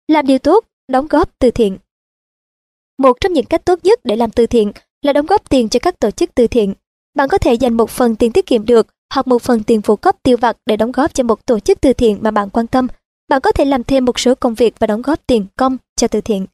[0.09, 1.79] Làm điều tốt, đóng góp từ thiện.
[2.99, 5.81] Một trong những cách tốt nhất để làm từ thiện là đóng góp tiền cho
[5.81, 6.75] các tổ chức từ thiện.
[7.15, 9.97] Bạn có thể dành một phần tiền tiết kiệm được hoặc một phần tiền phụ
[9.97, 12.67] cấp tiêu vặt để đóng góp cho một tổ chức từ thiện mà bạn quan
[12.67, 12.89] tâm
[13.29, 16.09] bạn có thể làm thêm một số công việc và đóng góp tiền công cho
[16.09, 16.47] từ thiện.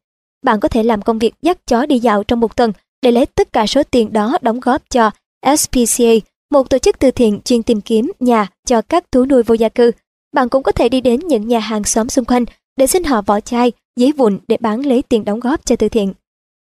[0.43, 3.27] Bạn có thể làm công việc dắt chó đi dạo trong một tuần để lấy
[3.27, 5.11] tất cả số tiền đó đóng góp cho
[5.57, 6.15] SPCA,
[6.51, 9.69] một tổ chức từ thiện chuyên tìm kiếm nhà cho các thú nuôi vô gia
[9.69, 9.91] cư.
[10.33, 12.45] Bạn cũng có thể đi đến những nhà hàng xóm xung quanh
[12.77, 15.89] để xin họ vỏ chai, giấy vụn để bán lấy tiền đóng góp cho từ
[15.89, 16.13] thiện.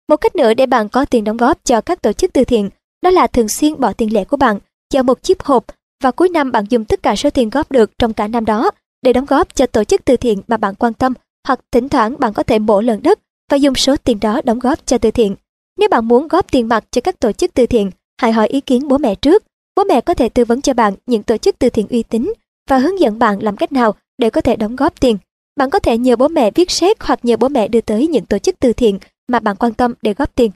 [0.08, 2.70] Một cách nữa để bạn có tiền đóng góp cho các tổ chức từ thiện,
[3.02, 4.58] đó là thường xuyên bỏ tiền lẻ của bạn
[4.94, 5.64] vào một chiếc hộp
[6.02, 8.70] và cuối năm bạn dùng tất cả số tiền góp được trong cả năm đó
[9.02, 11.14] để đóng góp cho tổ chức từ thiện mà bạn quan tâm
[11.46, 13.18] hoặc thỉnh thoảng bạn có thể bổ lần đất
[13.50, 15.36] và dùng số tiền đó đóng góp cho từ thiện.
[15.78, 18.60] Nếu bạn muốn góp tiền mặt cho các tổ chức từ thiện, hãy hỏi ý
[18.60, 19.44] kiến bố mẹ trước.
[19.76, 22.32] Bố mẹ có thể tư vấn cho bạn những tổ chức từ thiện uy tín
[22.70, 25.18] và hướng dẫn bạn làm cách nào để có thể đóng góp tiền.
[25.56, 28.26] Bạn có thể nhờ bố mẹ viết xét hoặc nhờ bố mẹ đưa tới những
[28.26, 30.50] tổ chức từ thiện mà bạn quan tâm để góp tiền.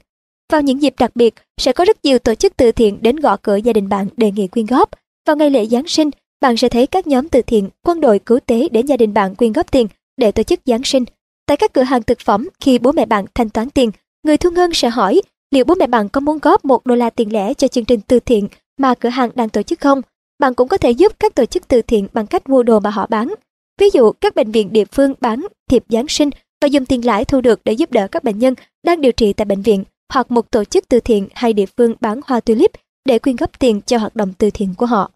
[0.51, 3.37] Vào những dịp đặc biệt, sẽ có rất nhiều tổ chức từ thiện đến gõ
[3.37, 4.89] cửa gia đình bạn đề nghị quyên góp.
[5.27, 6.09] Vào ngày lễ Giáng sinh,
[6.41, 9.35] bạn sẽ thấy các nhóm từ thiện, quân đội cứu tế đến gia đình bạn
[9.35, 9.87] quyên góp tiền
[10.17, 11.05] để tổ chức Giáng sinh.
[11.45, 13.91] Tại các cửa hàng thực phẩm, khi bố mẹ bạn thanh toán tiền,
[14.23, 15.21] người thu ngân sẽ hỏi
[15.51, 17.99] liệu bố mẹ bạn có muốn góp một đô la tiền lẻ cho chương trình
[18.07, 18.47] từ thiện
[18.77, 20.01] mà cửa hàng đang tổ chức không?
[20.39, 22.89] Bạn cũng có thể giúp các tổ chức từ thiện bằng cách mua đồ mà
[22.89, 23.33] họ bán.
[23.79, 26.29] Ví dụ, các bệnh viện địa phương bán thiệp Giáng sinh
[26.61, 29.33] và dùng tiền lãi thu được để giúp đỡ các bệnh nhân đang điều trị
[29.33, 32.71] tại bệnh viện hoặc một tổ chức từ thiện hay địa phương bán hoa tulip
[33.05, 35.11] để quyên góp tiền cho hoạt động từ thiện của họ.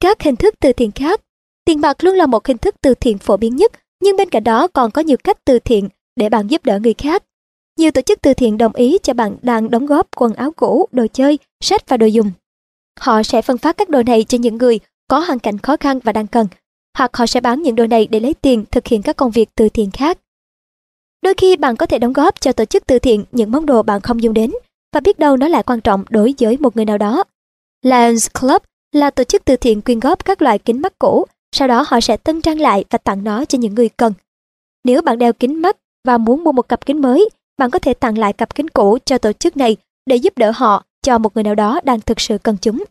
[0.00, 1.20] Các hình thức từ thiện khác
[1.64, 4.44] Tiền bạc luôn là một hình thức từ thiện phổ biến nhất, nhưng bên cạnh
[4.44, 7.22] đó còn có nhiều cách từ thiện để bạn giúp đỡ người khác.
[7.78, 10.88] Nhiều tổ chức từ thiện đồng ý cho bạn đang đóng góp quần áo cũ,
[10.92, 12.30] đồ chơi, sách và đồ dùng.
[13.00, 15.98] Họ sẽ phân phát các đồ này cho những người có hoàn cảnh khó khăn
[16.04, 16.46] và đang cần,
[16.98, 19.48] hoặc họ sẽ bán những đồ này để lấy tiền thực hiện các công việc
[19.54, 20.18] từ thiện khác.
[21.22, 23.82] Đôi khi bạn có thể đóng góp cho tổ chức từ thiện những món đồ
[23.82, 24.50] bạn không dùng đến
[24.92, 27.24] và biết đâu nó lại quan trọng đối với một người nào đó.
[27.82, 31.68] Lions Club là tổ chức từ thiện quyên góp các loại kính mắt cũ, sau
[31.68, 34.12] đó họ sẽ tân trang lại và tặng nó cho những người cần.
[34.84, 37.28] Nếu bạn đeo kính mắt và muốn mua một cặp kính mới,
[37.62, 39.76] bạn có thể tặng lại cặp kính cũ cho tổ chức này
[40.06, 42.84] để giúp đỡ họ cho một người nào đó đang thực sự cần chúng.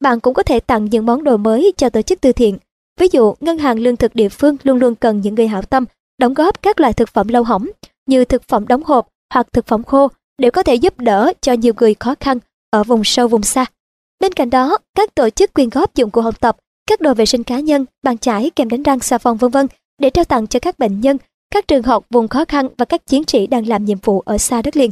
[0.00, 2.58] Bạn cũng có thể tặng những món đồ mới cho tổ chức từ thiện.
[3.00, 5.84] Ví dụ, ngân hàng lương thực địa phương luôn luôn cần những người hảo tâm
[6.18, 7.68] đóng góp các loại thực phẩm lâu hỏng
[8.06, 11.52] như thực phẩm đóng hộp hoặc thực phẩm khô để có thể giúp đỡ cho
[11.52, 12.38] nhiều người khó khăn
[12.70, 13.66] ở vùng sâu vùng xa.
[14.20, 17.26] Bên cạnh đó, các tổ chức quyên góp dụng cụ học tập, các đồ vệ
[17.26, 19.66] sinh cá nhân, bàn chải, kèm đánh răng, xà phòng vân vân
[19.98, 21.16] để trao tặng cho các bệnh nhân,
[21.50, 24.38] các trường học vùng khó khăn và các chiến sĩ đang làm nhiệm vụ ở
[24.38, 24.90] xa đất liền.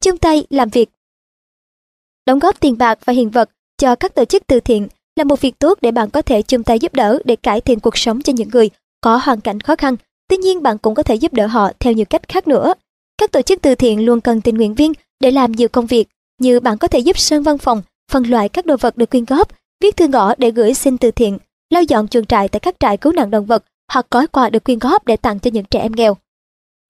[0.00, 0.90] Chung tay làm việc
[2.26, 5.40] Đóng góp tiền bạc và hiện vật cho các tổ chức từ thiện là một
[5.40, 8.22] việc tốt để bạn có thể chung tay giúp đỡ để cải thiện cuộc sống
[8.22, 8.70] cho những người
[9.00, 9.96] có hoàn cảnh khó khăn.
[10.28, 12.74] Tuy nhiên bạn cũng có thể giúp đỡ họ theo nhiều cách khác nữa.
[13.18, 16.08] Các tổ chức từ thiện luôn cần tình nguyện viên để làm nhiều công việc,
[16.40, 19.24] như bạn có thể giúp sơn văn phòng, phân loại các đồ vật được quyên
[19.24, 19.48] góp,
[19.80, 21.38] viết thư ngõ để gửi xin từ thiện,
[21.70, 24.64] lau dọn chuồng trại tại các trại cứu nạn động vật hoặc gói quà được
[24.64, 26.16] quyên góp để tặng cho những trẻ em nghèo.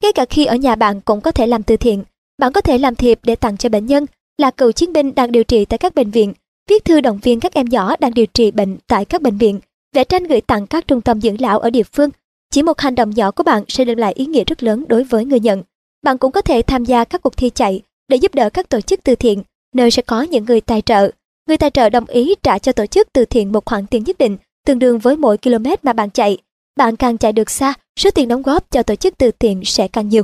[0.02, 2.04] Ngay cả khi ở nhà bạn cũng có thể làm từ thiện,
[2.38, 4.06] bạn có thể làm thiệp để tặng cho bệnh nhân,
[4.38, 6.32] là cựu chiến binh đang điều trị tại các bệnh viện,
[6.70, 9.60] viết thư động viên các em nhỏ đang điều trị bệnh tại các bệnh viện,
[9.94, 12.10] vẽ tranh gửi tặng các trung tâm dưỡng lão ở địa phương.
[12.50, 15.04] Chỉ một hành động nhỏ của bạn sẽ đem lại ý nghĩa rất lớn đối
[15.04, 15.62] với người nhận.
[16.02, 18.80] Bạn cũng có thể tham gia các cuộc thi chạy để giúp đỡ các tổ
[18.80, 19.42] chức từ thiện,
[19.74, 21.10] nơi sẽ có những người tài trợ.
[21.48, 24.18] Người tài trợ đồng ý trả cho tổ chức từ thiện một khoản tiền nhất
[24.18, 26.38] định, tương đương với mỗi km mà bạn chạy.
[26.76, 29.88] Bạn càng chạy được xa, số tiền đóng góp cho tổ chức từ thiện sẽ
[29.88, 30.22] càng nhiều.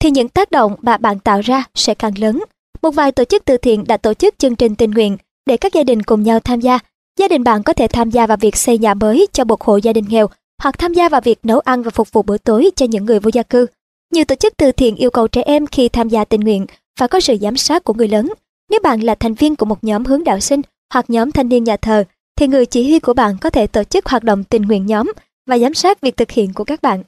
[0.00, 2.44] thì những tác động mà bạn tạo ra sẽ càng lớn.
[2.82, 5.72] Một vài tổ chức từ thiện đã tổ chức chương trình tình nguyện để các
[5.72, 6.78] gia đình cùng nhau tham gia.
[7.18, 9.76] Gia đình bạn có thể tham gia vào việc xây nhà mới cho một hộ
[9.76, 10.28] gia đình nghèo
[10.62, 13.20] hoặc tham gia vào việc nấu ăn và phục vụ bữa tối cho những người
[13.20, 13.66] vô gia cư.
[14.12, 16.66] Nhiều tổ chức từ thiện yêu cầu trẻ em khi tham gia tình nguyện
[16.98, 18.32] phải có sự giám sát của người lớn.
[18.70, 20.60] Nếu bạn là thành viên của một nhóm hướng đạo sinh
[20.92, 22.04] hoặc nhóm thanh niên nhà thờ,
[22.36, 25.12] thì người chỉ huy của bạn có thể tổ chức hoạt động tình nguyện nhóm
[25.46, 27.02] và giám sát việc thực hiện của các bạn.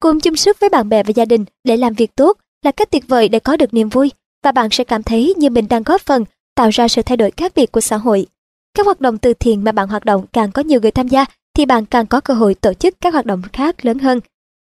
[0.00, 2.90] Cùng chung sức với bạn bè và gia đình để làm việc tốt là cách
[2.90, 4.10] tuyệt vời để có được niềm vui
[4.44, 6.24] và bạn sẽ cảm thấy như mình đang góp phần
[6.54, 8.26] tạo ra sự thay đổi khác biệt của xã hội.
[8.74, 11.24] Các hoạt động từ thiện mà bạn hoạt động càng có nhiều người tham gia
[11.58, 14.20] thì bạn càng có cơ hội tổ chức các hoạt động khác lớn hơn.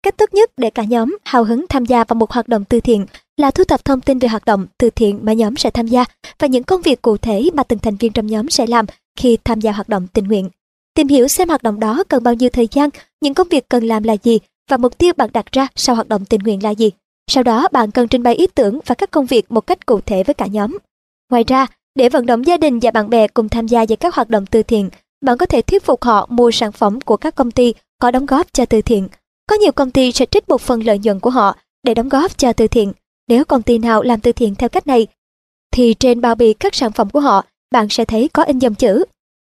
[0.04, 2.80] Cách tốt nhất để cả nhóm hào hứng tham gia vào một hoạt động từ
[2.80, 3.06] thiện
[3.38, 6.06] là thu thập thông tin về hoạt động từ thiện mà nhóm sẽ tham gia
[6.40, 8.86] và những công việc cụ thể mà từng thành viên trong nhóm sẽ làm
[9.18, 10.50] khi tham gia hoạt động tình nguyện.
[10.94, 12.90] Tìm hiểu xem hoạt động đó cần bao nhiêu thời gian,
[13.22, 16.08] những công việc cần làm là gì và mục tiêu bạn đặt ra sau hoạt
[16.08, 16.92] động tình nguyện là gì.
[17.28, 20.02] Sau đó bạn cần trình bày ý tưởng và các công việc một cách cụ
[20.02, 20.78] thể với cả nhóm.
[21.32, 24.16] Ngoài ra, để vận động gia đình và bạn bè cùng tham gia vào các
[24.16, 24.90] hoạt động từ thiện,
[25.22, 28.26] bạn có thể thuyết phục họ mua sản phẩm của các công ty có đóng
[28.26, 29.08] góp cho từ thiện.
[29.48, 32.38] Có nhiều công ty sẽ trích một phần lợi nhuận của họ để đóng góp
[32.38, 32.94] cho từ thiện.
[33.28, 35.08] Nếu công ty nào làm từ thiện theo cách này,
[35.72, 38.76] thì trên bao bì các sản phẩm của họ, bạn sẽ thấy có in dòng
[38.76, 39.04] chữ.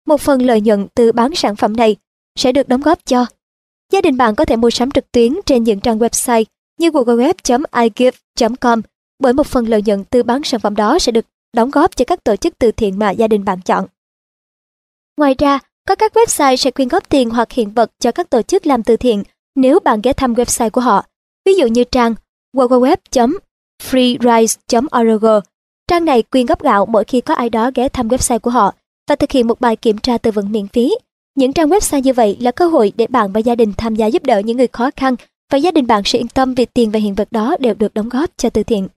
[0.07, 1.95] Một phần lợi nhuận từ bán sản phẩm này
[2.39, 3.25] sẽ được đóng góp cho.
[3.91, 6.43] Gia đình bạn có thể mua sắm trực tuyến trên những trang website
[6.79, 8.81] như www.igive.com
[9.19, 12.05] bởi một phần lợi nhuận từ bán sản phẩm đó sẽ được đóng góp cho
[12.05, 13.85] các tổ chức từ thiện mà gia đình bạn chọn.
[15.17, 18.41] Ngoài ra, có các website sẽ quyên góp tiền hoặc hiện vật cho các tổ
[18.41, 19.23] chức làm từ thiện
[19.55, 21.05] nếu bạn ghé thăm website của họ.
[21.45, 22.15] Ví dụ như trang
[22.57, 25.25] www.freerise.org.
[25.87, 28.73] Trang này quyên góp gạo mỗi khi có ai đó ghé thăm website của họ
[29.09, 30.95] và thực hiện một bài kiểm tra tư vấn miễn phí.
[31.35, 34.05] Những trang website như vậy là cơ hội để bạn và gia đình tham gia
[34.05, 35.15] giúp đỡ những người khó khăn
[35.51, 37.93] và gia đình bạn sẽ yên tâm vì tiền và hiện vật đó đều được
[37.93, 38.87] đóng góp cho từ thiện.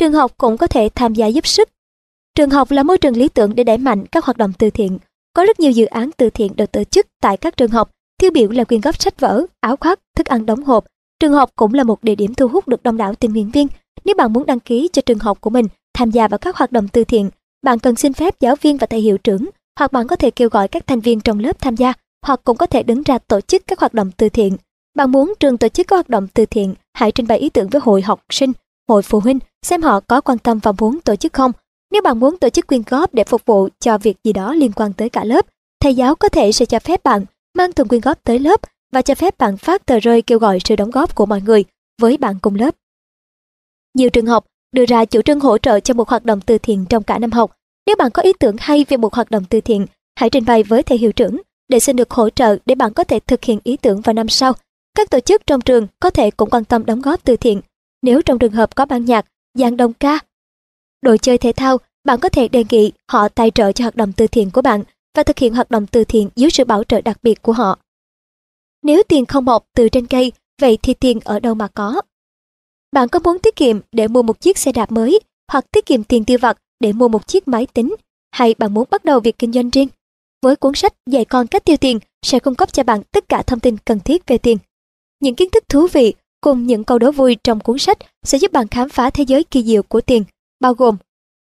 [0.00, 1.68] Trường học cũng có thể tham gia giúp sức.
[2.34, 4.98] Trường học là môi trường lý tưởng để đẩy mạnh các hoạt động từ thiện.
[5.34, 8.30] Có rất nhiều dự án từ thiện được tổ chức tại các trường học, tiêu
[8.30, 10.84] biểu là quyên góp sách vở, áo khoác, thức ăn đóng hộp.
[11.20, 13.66] Trường học cũng là một địa điểm thu hút được đông đảo tình nguyện viên.
[14.04, 16.72] Nếu bạn muốn đăng ký cho trường học của mình tham gia vào các hoạt
[16.72, 17.30] động từ thiện,
[17.62, 20.48] bạn cần xin phép giáo viên và thầy hiệu trưởng, hoặc bạn có thể kêu
[20.48, 21.92] gọi các thành viên trong lớp tham gia,
[22.26, 24.56] hoặc cũng có thể đứng ra tổ chức các hoạt động từ thiện.
[24.96, 27.68] Bạn muốn trường tổ chức các hoạt động từ thiện, hãy trình bày ý tưởng
[27.68, 28.52] với hội học sinh,
[28.88, 31.52] hội phụ huynh, xem họ có quan tâm và muốn tổ chức không.
[31.92, 34.72] Nếu bạn muốn tổ chức quyên góp để phục vụ cho việc gì đó liên
[34.72, 35.46] quan tới cả lớp,
[35.80, 38.60] thầy giáo có thể sẽ cho phép bạn mang thùng quyên góp tới lớp
[38.92, 41.64] và cho phép bạn phát tờ rơi kêu gọi sự đóng góp của mọi người
[42.00, 42.74] với bạn cùng lớp.
[43.94, 46.84] Nhiều trường học đưa ra chủ trương hỗ trợ cho một hoạt động từ thiện
[46.88, 47.56] trong cả năm học.
[47.86, 50.62] Nếu bạn có ý tưởng hay về một hoạt động từ thiện, hãy trình bày
[50.62, 53.58] với thầy hiệu trưởng để xin được hỗ trợ để bạn có thể thực hiện
[53.64, 54.52] ý tưởng vào năm sau.
[54.94, 57.60] Các tổ chức trong trường có thể cũng quan tâm đóng góp từ thiện.
[58.02, 59.26] Nếu trong trường hợp có ban nhạc,
[59.58, 60.18] dàn đồng ca,
[61.02, 64.12] đội chơi thể thao, bạn có thể đề nghị họ tài trợ cho hoạt động
[64.12, 64.82] từ thiện của bạn
[65.14, 67.78] và thực hiện hoạt động từ thiện dưới sự bảo trợ đặc biệt của họ.
[68.82, 72.02] Nếu tiền không mọc từ trên cây, vậy thì tiền ở đâu mà có?
[72.92, 75.20] Bạn có muốn tiết kiệm để mua một chiếc xe đạp mới
[75.52, 77.94] hoặc tiết kiệm tiền tiêu vặt để mua một chiếc máy tính
[78.30, 79.88] hay bạn muốn bắt đầu việc kinh doanh riêng?
[80.42, 83.42] Với cuốn sách dạy con cách tiêu tiền sẽ cung cấp cho bạn tất cả
[83.42, 84.58] thông tin cần thiết về tiền.
[85.20, 88.52] Những kiến thức thú vị cùng những câu đố vui trong cuốn sách sẽ giúp
[88.52, 90.24] bạn khám phá thế giới kỳ diệu của tiền,
[90.62, 90.96] bao gồm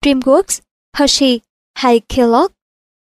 [0.05, 0.59] DreamWorks,
[0.97, 1.39] Hershey
[1.75, 2.51] hay Kellogg.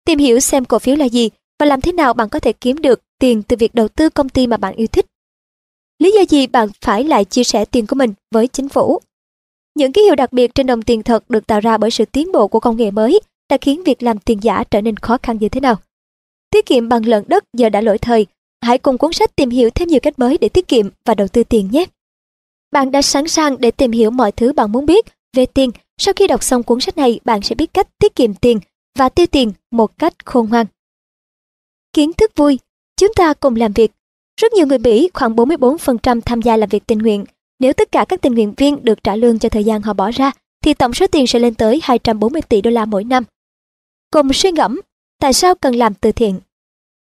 [0.05, 2.77] Tìm hiểu xem cổ phiếu là gì và làm thế nào bạn có thể kiếm
[2.77, 5.05] được tiền từ việc đầu tư công ty mà bạn yêu thích.
[5.99, 8.99] Lý do gì bạn phải lại chia sẻ tiền của mình với chính phủ?
[9.75, 12.31] Những ký hiệu đặc biệt trên đồng tiền thật được tạo ra bởi sự tiến
[12.31, 15.37] bộ của công nghệ mới đã khiến việc làm tiền giả trở nên khó khăn
[15.37, 15.75] như thế nào.
[16.49, 18.25] Tiết kiệm bằng lợn đất giờ đã lỗi thời.
[18.61, 21.27] Hãy cùng cuốn sách tìm hiểu thêm nhiều cách mới để tiết kiệm và đầu
[21.27, 21.85] tư tiền nhé.
[22.71, 25.69] Bạn đã sẵn sàng để tìm hiểu mọi thứ bạn muốn biết về tiền.
[25.97, 28.59] Sau khi đọc xong cuốn sách này, bạn sẽ biết cách tiết kiệm tiền
[28.97, 30.65] và tiêu tiền một cách khôn ngoan.
[31.93, 32.59] Kiến thức vui,
[32.97, 33.91] chúng ta cùng làm việc
[34.41, 37.25] rất nhiều người Mỹ, khoảng 44% tham gia làm việc tình nguyện.
[37.59, 40.11] Nếu tất cả các tình nguyện viên được trả lương cho thời gian họ bỏ
[40.11, 40.31] ra,
[40.63, 43.23] thì tổng số tiền sẽ lên tới 240 tỷ đô la mỗi năm.
[44.11, 44.81] Cùng suy ngẫm,
[45.19, 46.39] tại sao cần làm từ thiện?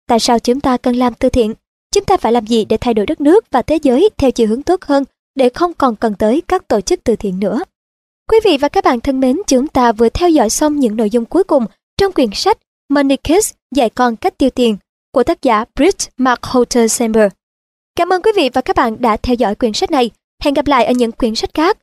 [0.07, 1.53] Tại sao chúng ta cần làm từ thiện?
[1.91, 4.47] Chúng ta phải làm gì để thay đổi đất nước và thế giới theo chiều
[4.47, 5.03] hướng tốt hơn
[5.35, 7.59] để không còn cần tới các tổ chức từ thiện nữa?
[8.33, 11.09] Quý vị và các bạn thân mến, chúng ta vừa theo dõi xong những nội
[11.09, 11.65] dung cuối cùng
[11.97, 12.57] trong quyển sách
[12.89, 14.77] Money Kids dạy con cách tiêu tiền
[15.11, 17.27] của tác giả Brit Mark Holter Sember.
[17.95, 20.11] Cảm ơn quý vị và các bạn đã theo dõi quyển sách này.
[20.43, 21.77] Hẹn gặp lại ở những quyển sách khác